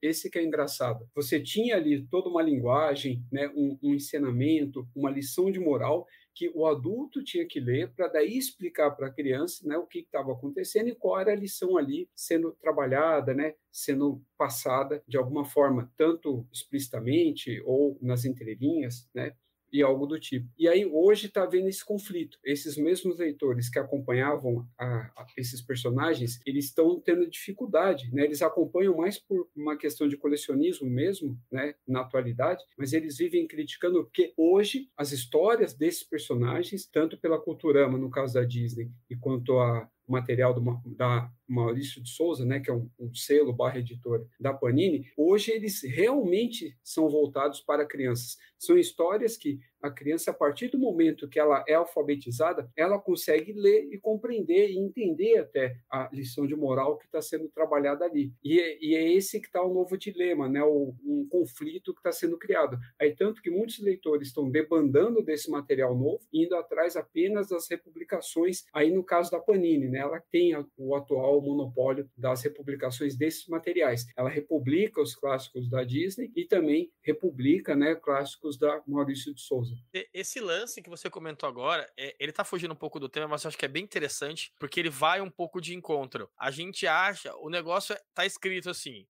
Esse 0.00 0.30
que 0.30 0.38
é 0.38 0.44
engraçado. 0.44 1.06
Você 1.14 1.40
tinha 1.40 1.76
ali 1.76 2.06
toda 2.06 2.28
uma 2.28 2.42
linguagem, 2.42 3.22
né, 3.30 3.50
um, 3.54 3.78
um 3.82 3.94
ensinamento, 3.94 4.88
uma 4.94 5.10
lição 5.10 5.50
de 5.50 5.60
moral 5.60 6.06
que 6.36 6.52
o 6.54 6.66
adulto 6.66 7.24
tinha 7.24 7.46
que 7.46 7.58
ler 7.58 7.90
para 7.94 8.08
daí 8.08 8.36
explicar 8.36 8.90
para 8.90 9.06
a 9.06 9.12
criança 9.12 9.66
né, 9.66 9.78
o 9.78 9.86
que 9.86 10.00
estava 10.00 10.32
acontecendo 10.32 10.88
e 10.88 10.94
qual 10.94 11.18
era 11.18 11.32
a 11.32 11.36
lição 11.36 11.78
ali 11.78 12.10
sendo 12.14 12.52
trabalhada, 12.60 13.32
né, 13.32 13.54
sendo 13.72 14.22
passada 14.36 15.02
de 15.08 15.16
alguma 15.16 15.46
forma, 15.46 15.90
tanto 15.96 16.46
explicitamente 16.52 17.62
ou 17.64 17.98
nas 18.02 18.26
entrelinhas, 18.26 19.08
né, 19.14 19.34
e 19.76 19.82
algo 19.82 20.06
do 20.06 20.18
tipo. 20.18 20.48
E 20.58 20.68
aí 20.68 20.86
hoje 20.86 21.26
está 21.26 21.44
vendo 21.44 21.68
esse 21.68 21.84
conflito. 21.84 22.38
Esses 22.44 22.76
mesmos 22.76 23.18
leitores 23.18 23.68
que 23.68 23.78
acompanhavam 23.78 24.66
a, 24.78 25.10
a, 25.16 25.26
esses 25.36 25.60
personagens, 25.60 26.40
eles 26.46 26.66
estão 26.66 27.00
tendo 27.00 27.28
dificuldade, 27.28 28.10
né? 28.12 28.24
Eles 28.24 28.42
acompanham 28.42 28.96
mais 28.96 29.18
por 29.18 29.48
uma 29.54 29.76
questão 29.76 30.08
de 30.08 30.16
colecionismo 30.16 30.88
mesmo, 30.88 31.38
né? 31.50 31.74
Na 31.86 32.00
atualidade, 32.00 32.64
mas 32.76 32.92
eles 32.92 33.18
vivem 33.18 33.46
criticando 33.46 34.04
porque 34.04 34.32
hoje 34.36 34.88
as 34.96 35.12
histórias 35.12 35.74
desses 35.74 36.02
personagens, 36.02 36.86
tanto 36.86 37.18
pela 37.18 37.40
Culturama, 37.40 37.98
no 37.98 38.10
caso 38.10 38.34
da 38.34 38.44
Disney, 38.44 38.90
e 39.10 39.16
quanto 39.16 39.58
a 39.58 39.88
material 40.08 40.54
do, 40.54 40.80
da 40.96 41.30
Maurício 41.48 42.02
de 42.02 42.10
Souza, 42.10 42.44
né, 42.44 42.60
que 42.60 42.70
é 42.70 42.74
um, 42.74 42.88
um, 42.98 43.14
selo 43.14 43.52
barra 43.52 43.82
da 44.40 44.52
Panini, 44.52 45.06
hoje 45.16 45.52
eles 45.52 45.82
realmente 45.82 46.76
são 46.82 47.08
voltados 47.08 47.60
para 47.60 47.86
crianças. 47.86 48.36
São 48.58 48.78
histórias 48.78 49.36
que 49.36 49.60
a 49.82 49.90
criança, 49.90 50.30
a 50.30 50.34
partir 50.34 50.68
do 50.68 50.78
momento 50.78 51.28
que 51.28 51.38
ela 51.38 51.64
é 51.68 51.74
alfabetizada, 51.74 52.70
ela 52.76 52.98
consegue 52.98 53.52
ler 53.52 53.88
e 53.92 53.98
compreender 53.98 54.70
e 54.70 54.78
entender 54.78 55.38
até 55.38 55.76
a 55.90 56.08
lição 56.12 56.46
de 56.46 56.56
moral 56.56 56.98
que 56.98 57.06
está 57.06 57.20
sendo 57.20 57.48
trabalhada 57.48 58.04
ali. 58.04 58.32
E 58.42 58.58
é, 58.58 58.78
e 58.80 58.94
é 58.94 59.12
esse 59.12 59.40
que 59.40 59.46
está 59.46 59.62
o 59.62 59.72
novo 59.72 59.96
dilema, 59.96 60.48
né? 60.48 60.62
O, 60.62 60.94
um 61.04 61.26
conflito 61.30 61.92
que 61.92 62.00
está 62.00 62.10
sendo 62.10 62.38
criado. 62.38 62.78
Aí, 63.00 63.14
tanto 63.14 63.40
que 63.40 63.50
muitos 63.50 63.78
leitores 63.78 64.28
estão 64.28 64.50
debandando 64.50 65.22
desse 65.22 65.50
material 65.50 65.96
novo, 65.96 66.20
indo 66.32 66.56
atrás 66.56 66.96
apenas 66.96 67.48
das 67.48 67.68
republicações, 67.68 68.64
aí 68.72 68.90
no 68.90 69.04
caso 69.04 69.30
da 69.30 69.38
Panini, 69.38 69.88
né? 69.88 69.98
Ela 69.98 70.20
tem 70.30 70.52
o 70.76 70.94
atual 70.94 71.35
monopólio 71.42 72.10
das 72.16 72.42
republicações 72.42 73.16
desses 73.16 73.46
materiais. 73.48 74.06
Ela 74.16 74.28
republica 74.28 75.00
os 75.00 75.14
clássicos 75.14 75.68
da 75.68 75.82
Disney 75.84 76.30
e 76.34 76.44
também 76.44 76.90
republica, 77.02 77.74
né, 77.74 77.94
clássicos 77.94 78.58
da 78.58 78.82
Maurício 78.86 79.34
de 79.34 79.40
Souza. 79.40 79.74
Esse 80.12 80.40
lance 80.40 80.82
que 80.82 80.90
você 80.90 81.08
comentou 81.08 81.48
agora, 81.48 81.90
é, 81.96 82.14
ele 82.18 82.32
tá 82.32 82.44
fugindo 82.44 82.72
um 82.72 82.76
pouco 82.76 83.00
do 83.00 83.08
tema, 83.08 83.28
mas 83.28 83.44
eu 83.44 83.48
acho 83.48 83.58
que 83.58 83.64
é 83.64 83.68
bem 83.68 83.84
interessante, 83.84 84.52
porque 84.58 84.80
ele 84.80 84.90
vai 84.90 85.20
um 85.20 85.30
pouco 85.30 85.60
de 85.60 85.74
encontro. 85.74 86.28
A 86.38 86.50
gente 86.50 86.86
acha, 86.86 87.34
o 87.36 87.48
negócio 87.48 87.94
é, 87.94 88.00
tá 88.14 88.24
escrito 88.26 88.70
assim, 88.70 89.06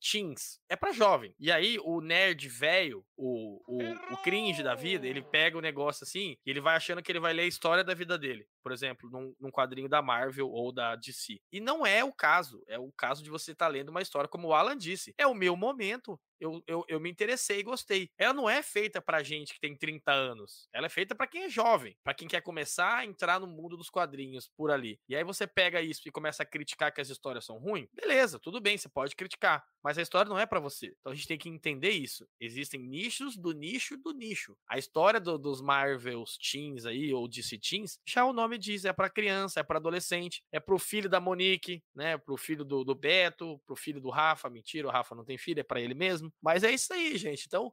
teens, 0.00 0.60
é 0.68 0.76
para 0.76 0.92
jovem. 0.92 1.34
E 1.38 1.50
aí 1.50 1.78
o 1.82 2.00
nerd 2.00 2.48
velho, 2.48 3.04
o, 3.16 3.60
o, 3.66 4.14
o 4.14 4.16
cringe 4.22 4.62
da 4.62 4.74
vida, 4.74 5.06
ele 5.06 5.22
pega 5.22 5.58
o 5.58 5.62
negócio 5.62 6.04
assim, 6.04 6.36
e 6.44 6.50
ele 6.50 6.60
vai 6.60 6.76
achando 6.76 7.02
que 7.02 7.10
ele 7.10 7.20
vai 7.20 7.32
ler 7.32 7.42
a 7.42 7.46
história 7.46 7.84
da 7.84 7.94
vida 7.94 8.18
dele 8.18 8.46
por 8.64 8.72
exemplo, 8.72 9.10
num, 9.10 9.34
num, 9.38 9.50
quadrinho 9.50 9.90
da 9.90 10.00
Marvel 10.00 10.48
ou 10.48 10.72
da 10.72 10.96
DC. 10.96 11.38
E 11.52 11.60
não 11.64 11.84
é 11.86 12.04
o 12.04 12.12
caso. 12.12 12.62
É 12.68 12.78
o 12.78 12.92
caso 12.92 13.22
de 13.22 13.30
você 13.30 13.52
estar 13.52 13.66
tá 13.66 13.70
lendo 13.70 13.88
uma 13.88 14.02
história, 14.02 14.28
como 14.28 14.48
o 14.48 14.54
Alan 14.54 14.76
disse. 14.76 15.14
É 15.18 15.26
o 15.26 15.34
meu 15.34 15.56
momento. 15.56 16.20
Eu, 16.44 16.62
eu, 16.66 16.84
eu 16.88 17.00
me 17.00 17.10
interessei 17.10 17.60
e 17.60 17.62
gostei. 17.62 18.10
Ela 18.18 18.34
não 18.34 18.50
é 18.50 18.62
feita 18.62 19.00
pra 19.00 19.22
gente 19.22 19.54
que 19.54 19.60
tem 19.60 19.74
30 19.74 20.12
anos. 20.12 20.68
Ela 20.74 20.86
é 20.86 20.90
feita 20.90 21.14
para 21.14 21.26
quem 21.26 21.44
é 21.44 21.48
jovem, 21.48 21.96
para 22.04 22.12
quem 22.12 22.28
quer 22.28 22.42
começar 22.42 22.98
a 22.98 23.04
entrar 23.06 23.40
no 23.40 23.46
mundo 23.46 23.78
dos 23.78 23.88
quadrinhos 23.88 24.50
por 24.54 24.70
ali. 24.70 25.00
E 25.08 25.16
aí 25.16 25.24
você 25.24 25.46
pega 25.46 25.80
isso 25.80 26.02
e 26.04 26.10
começa 26.10 26.42
a 26.42 26.46
criticar 26.46 26.92
que 26.92 27.00
as 27.00 27.08
histórias 27.08 27.46
são 27.46 27.56
ruins. 27.56 27.88
Beleza, 27.94 28.38
tudo 28.38 28.60
bem, 28.60 28.76
você 28.76 28.90
pode 28.90 29.16
criticar. 29.16 29.64
Mas 29.82 29.96
a 29.96 30.02
história 30.02 30.28
não 30.28 30.38
é 30.38 30.44
para 30.44 30.60
você. 30.60 30.94
Então 31.00 31.12
a 31.12 31.14
gente 31.14 31.28
tem 31.28 31.38
que 31.38 31.48
entender 31.48 31.90
isso. 31.90 32.28
Existem 32.38 32.80
nichos 32.80 33.38
do 33.38 33.52
nicho 33.52 33.96
do 33.96 34.12
nicho. 34.12 34.54
A 34.68 34.76
história 34.76 35.18
do, 35.18 35.38
dos 35.38 35.62
Marvels 35.62 36.36
Teens 36.36 36.84
aí, 36.84 37.12
ou 37.14 37.26
DC 37.26 37.58
Teens, 37.58 37.98
já 38.06 38.24
o 38.24 38.34
nome 38.34 38.58
diz, 38.58 38.84
é 38.84 38.92
para 38.92 39.08
criança, 39.08 39.60
é 39.60 39.62
para 39.62 39.78
adolescente, 39.78 40.42
é 40.52 40.60
pro 40.60 40.78
filho 40.78 41.08
da 41.08 41.20
Monique, 41.20 41.82
né? 41.94 42.18
Pro 42.18 42.36
filho 42.36 42.64
do, 42.64 42.84
do 42.84 42.94
Beto, 42.94 43.58
pro 43.64 43.76
filho 43.76 44.00
do 44.00 44.10
Rafa. 44.10 44.50
Mentira, 44.50 44.88
o 44.88 44.90
Rafa 44.90 45.14
não 45.14 45.24
tem 45.24 45.38
filho, 45.38 45.60
é 45.60 45.64
para 45.64 45.80
ele 45.80 45.94
mesmo. 45.94 46.32
Mas 46.42 46.64
é 46.64 46.70
isso 46.70 46.92
aí, 46.92 47.16
gente. 47.16 47.44
Então, 47.46 47.72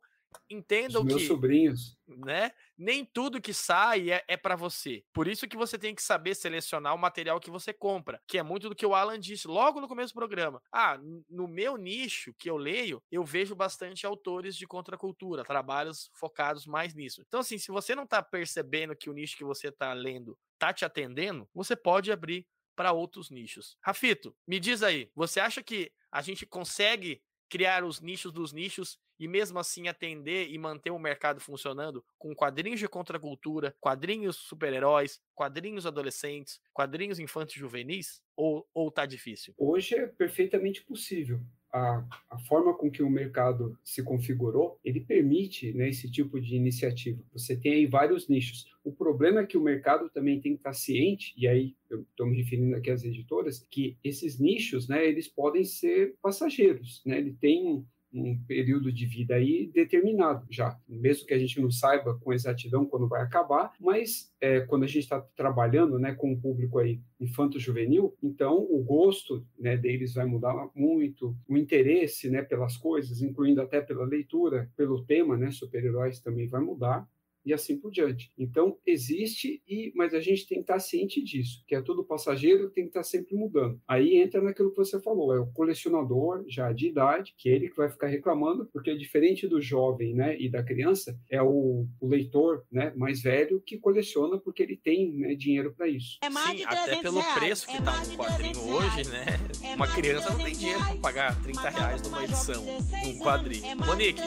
entendam 0.49 1.01
Os 1.01 1.07
meus 1.07 1.22
que, 1.22 1.28
sobrinhos, 1.28 1.97
né? 2.07 2.51
Nem 2.78 3.05
tudo 3.05 3.41
que 3.41 3.53
sai 3.53 4.12
é, 4.12 4.24
é 4.28 4.38
para 4.38 4.55
você. 4.55 5.03
Por 5.14 5.28
isso 5.28 5.47
que 5.47 5.57
você 5.57 5.78
tem 5.78 5.93
que 5.93 6.01
saber 6.01 6.36
selecionar 6.36 6.95
o 6.95 6.97
material 6.97 7.39
que 7.39 7.51
você 7.51 7.74
compra, 7.74 8.22
que 8.28 8.38
é 8.38 8.43
muito 8.43 8.70
do 8.70 8.76
que 8.76 8.86
o 8.86 8.95
Alan 8.95 9.20
disse 9.20 9.47
logo 9.47 9.80
no 9.82 9.88
começo 9.88 10.14
do 10.14 10.18
programa. 10.18 10.62
Ah, 10.72 10.97
no 11.30 11.47
meu 11.47 11.78
nicho 11.78 12.34
que 12.38 12.49
eu 12.49 12.57
leio, 12.57 13.01
eu 13.12 13.24
vejo 13.24 13.55
bastante 13.55 14.05
autores 14.05 14.55
de 14.55 14.68
contracultura, 14.68 15.43
trabalhos 15.43 16.09
focados 16.14 16.66
mais 16.66 16.93
nisso. 16.93 17.22
Então 17.28 17.39
assim, 17.39 17.57
se 17.57 17.72
você 17.72 17.95
não 17.95 18.07
tá 18.07 18.22
percebendo 18.22 18.95
que 18.95 19.09
o 19.09 19.14
nicho 19.14 19.38
que 19.38 19.43
você 19.43 19.72
tá 19.72 19.93
lendo 19.93 20.38
tá 20.57 20.72
te 20.74 20.86
atendendo, 20.86 21.49
você 21.53 21.76
pode 21.76 22.12
abrir 22.12 22.47
para 22.76 22.93
outros 22.93 23.30
nichos. 23.30 23.78
Rafito, 23.84 24.36
me 24.47 24.59
diz 24.59 24.82
aí, 24.82 25.12
você 25.16 25.39
acha 25.39 25.62
que 25.62 25.91
a 26.12 26.22
gente 26.22 26.45
consegue 26.45 27.22
criar 27.52 27.84
os 27.84 27.99
nichos 27.99 28.32
dos 28.32 28.54
nichos 28.54 28.97
e 29.20 29.28
mesmo 29.28 29.60
assim 29.60 29.89
atender 29.89 30.49
e 30.49 30.58
manter 30.58 30.89
o 30.89 30.97
mercado 30.97 31.41
funcionando 31.41 32.04
com 32.18 32.34
quadrinhos 32.34 32.80
de 32.80 32.88
contracultura, 32.88 33.76
quadrinhos 33.82 34.38
super-heróis, 34.38 35.22
quadrinhos 35.36 35.86
adolescentes, 35.86 36.62
quadrinhos 36.74 37.20
infantos 37.20 37.54
juvenis? 37.54 38.22
Ou, 38.38 38.66
ou 38.74 38.89
tá 38.89 39.06
difícil? 39.06 39.54
Hoje 39.58 39.95
é 39.95 40.08
perfeitamente 40.08 40.82
possível. 40.82 41.41
A, 41.74 42.05
a, 42.30 42.38
forma 42.39 42.74
com 42.74 42.91
que 42.91 43.01
o 43.01 43.09
mercado 43.09 43.78
se 43.84 44.03
configurou, 44.03 44.78
ele 44.84 44.99
permite 44.99 45.72
né, 45.74 45.88
esse 45.89 46.11
tipo 46.11 46.39
de 46.39 46.55
iniciativa. 46.55 47.24
Você 47.32 47.55
tem 47.55 47.74
aí 47.74 47.86
vários 47.86 48.28
nichos. 48.28 48.65
O 48.84 48.91
problema 48.91 49.41
é 49.41 49.45
que 49.45 49.57
o 49.57 49.63
mercado 49.63 50.09
também 50.09 50.41
tem 50.41 50.53
que 50.53 50.59
estar 50.59 50.74
ciente, 50.74 51.34
e 51.38 51.47
aí 51.47 51.76
eu 51.89 52.01
estou 52.01 52.28
me 52.28 52.36
referindo 52.36 52.76
aqui 52.76 52.89
às 52.89 53.03
editoras, 53.03 53.65
que 53.69 53.97
esses 54.03 54.39
nichos, 54.39 54.88
né, 54.88 55.05
eles 55.07 55.28
podem 55.28 55.63
ser 55.63 56.15
passageiros, 56.22 57.01
né? 57.05 57.19
Ele 57.19 57.34
tem 57.34 57.86
um 58.14 58.38
período 58.45 58.91
de 58.91 59.05
vida 59.05 59.36
aí 59.36 59.72
determinado 59.74 60.45
já, 60.49 60.78
mesmo 60.88 61.26
que 61.26 61.34
a 61.34 61.39
gente 61.39 61.59
não 61.62 61.72
saiba 61.72 62.18
com 62.20 62.34
exatidão 62.34 62.86
quando 62.86 63.07
vai 63.07 63.22
acabar, 63.22 63.72
mas 63.80 64.32
é, 64.39 64.62
quando 64.62 64.84
a 64.84 64.88
gente 64.88 64.99
está 65.03 65.22
trabalhando 65.36 65.97
né, 65.97 66.14
com 66.14 66.32
um 66.32 66.39
público 66.39 66.80
aí 66.80 66.99
infanto-juvenil, 67.20 68.16
então 68.22 68.57
o 68.57 68.84
gosto 68.84 69.45
né, 69.57 69.78
deles 69.78 70.14
vai 70.14 70.26
mudar 70.26 70.70
muito, 70.76 71.36
o 71.47 71.57
interesse 71.57 72.30
né, 72.30 72.41
pelas 72.41 72.76
coisas, 72.78 73.22
incluindo 73.22 73.62
até 73.62 73.80
pela 73.80 74.05
leitura, 74.05 74.70
pelo 74.76 75.03
tema, 75.05 75.38
né, 75.38 75.51
super-heróis 75.51 76.20
também 76.20 76.47
vai 76.47 76.62
mudar, 76.62 77.07
e 77.45 77.53
assim 77.53 77.77
por 77.77 77.91
diante. 77.91 78.31
Então, 78.37 78.77
existe, 78.85 79.61
e 79.67 79.91
mas 79.95 80.13
a 80.13 80.19
gente 80.19 80.47
tem 80.47 80.57
que 80.57 80.63
estar 80.63 80.79
ciente 80.79 81.23
disso, 81.23 81.63
que 81.67 81.75
é 81.75 81.81
tudo 81.81 82.03
passageiro, 82.03 82.69
tem 82.69 82.85
que 82.85 82.89
estar 82.89 83.03
sempre 83.03 83.35
mudando. 83.35 83.79
Aí 83.87 84.17
entra 84.17 84.41
naquilo 84.41 84.71
que 84.71 84.77
você 84.77 85.01
falou, 85.01 85.33
é 85.35 85.39
o 85.39 85.51
colecionador 85.51 86.43
já 86.47 86.71
de 86.71 86.87
idade, 86.87 87.33
que 87.37 87.49
é 87.49 87.53
ele 87.53 87.69
que 87.69 87.77
vai 87.77 87.89
ficar 87.89 88.07
reclamando, 88.07 88.67
porque 88.71 88.91
é 88.91 88.95
diferente 88.95 89.47
do 89.47 89.61
jovem 89.61 90.13
né, 90.13 90.37
e 90.39 90.49
da 90.49 90.63
criança, 90.63 91.17
é 91.29 91.41
o, 91.41 91.87
o 91.99 92.07
leitor 92.07 92.65
né, 92.71 92.93
mais 92.95 93.21
velho 93.21 93.61
que 93.65 93.77
coleciona 93.77 94.37
porque 94.39 94.63
ele 94.63 94.77
tem 94.77 95.11
né, 95.13 95.35
dinheiro 95.35 95.73
para 95.73 95.87
isso. 95.87 96.17
É 96.23 96.29
Sim, 96.29 96.63
até 96.65 97.01
pelo 97.01 97.21
preço 97.33 97.67
que 97.67 97.77
está 97.77 98.01
é 98.01 98.07
no 98.07 98.17
quadrinho 98.17 98.59
hoje, 98.69 99.09
né? 99.09 99.25
É 99.63 99.75
uma 99.75 99.87
criança 99.87 100.31
não 100.31 100.43
tem 100.43 100.53
dinheiro 100.53 100.79
para 100.79 100.97
pagar 100.97 101.41
30 101.41 101.69
reais 101.69 102.01
numa 102.01 102.23
edição, 102.23 102.65
num 102.65 103.19
quadrinho. 103.19 103.65
É 103.65 103.75
Monique, 103.75 104.21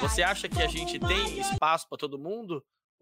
você 0.00 0.22
acha 0.22 0.48
que 0.48 0.60
a 0.62 0.66
gente 0.66 0.98
tem 0.98 1.38
espaço 1.38 1.88
para 1.88 1.98
todo 1.98 2.18
mundo? 2.18 2.53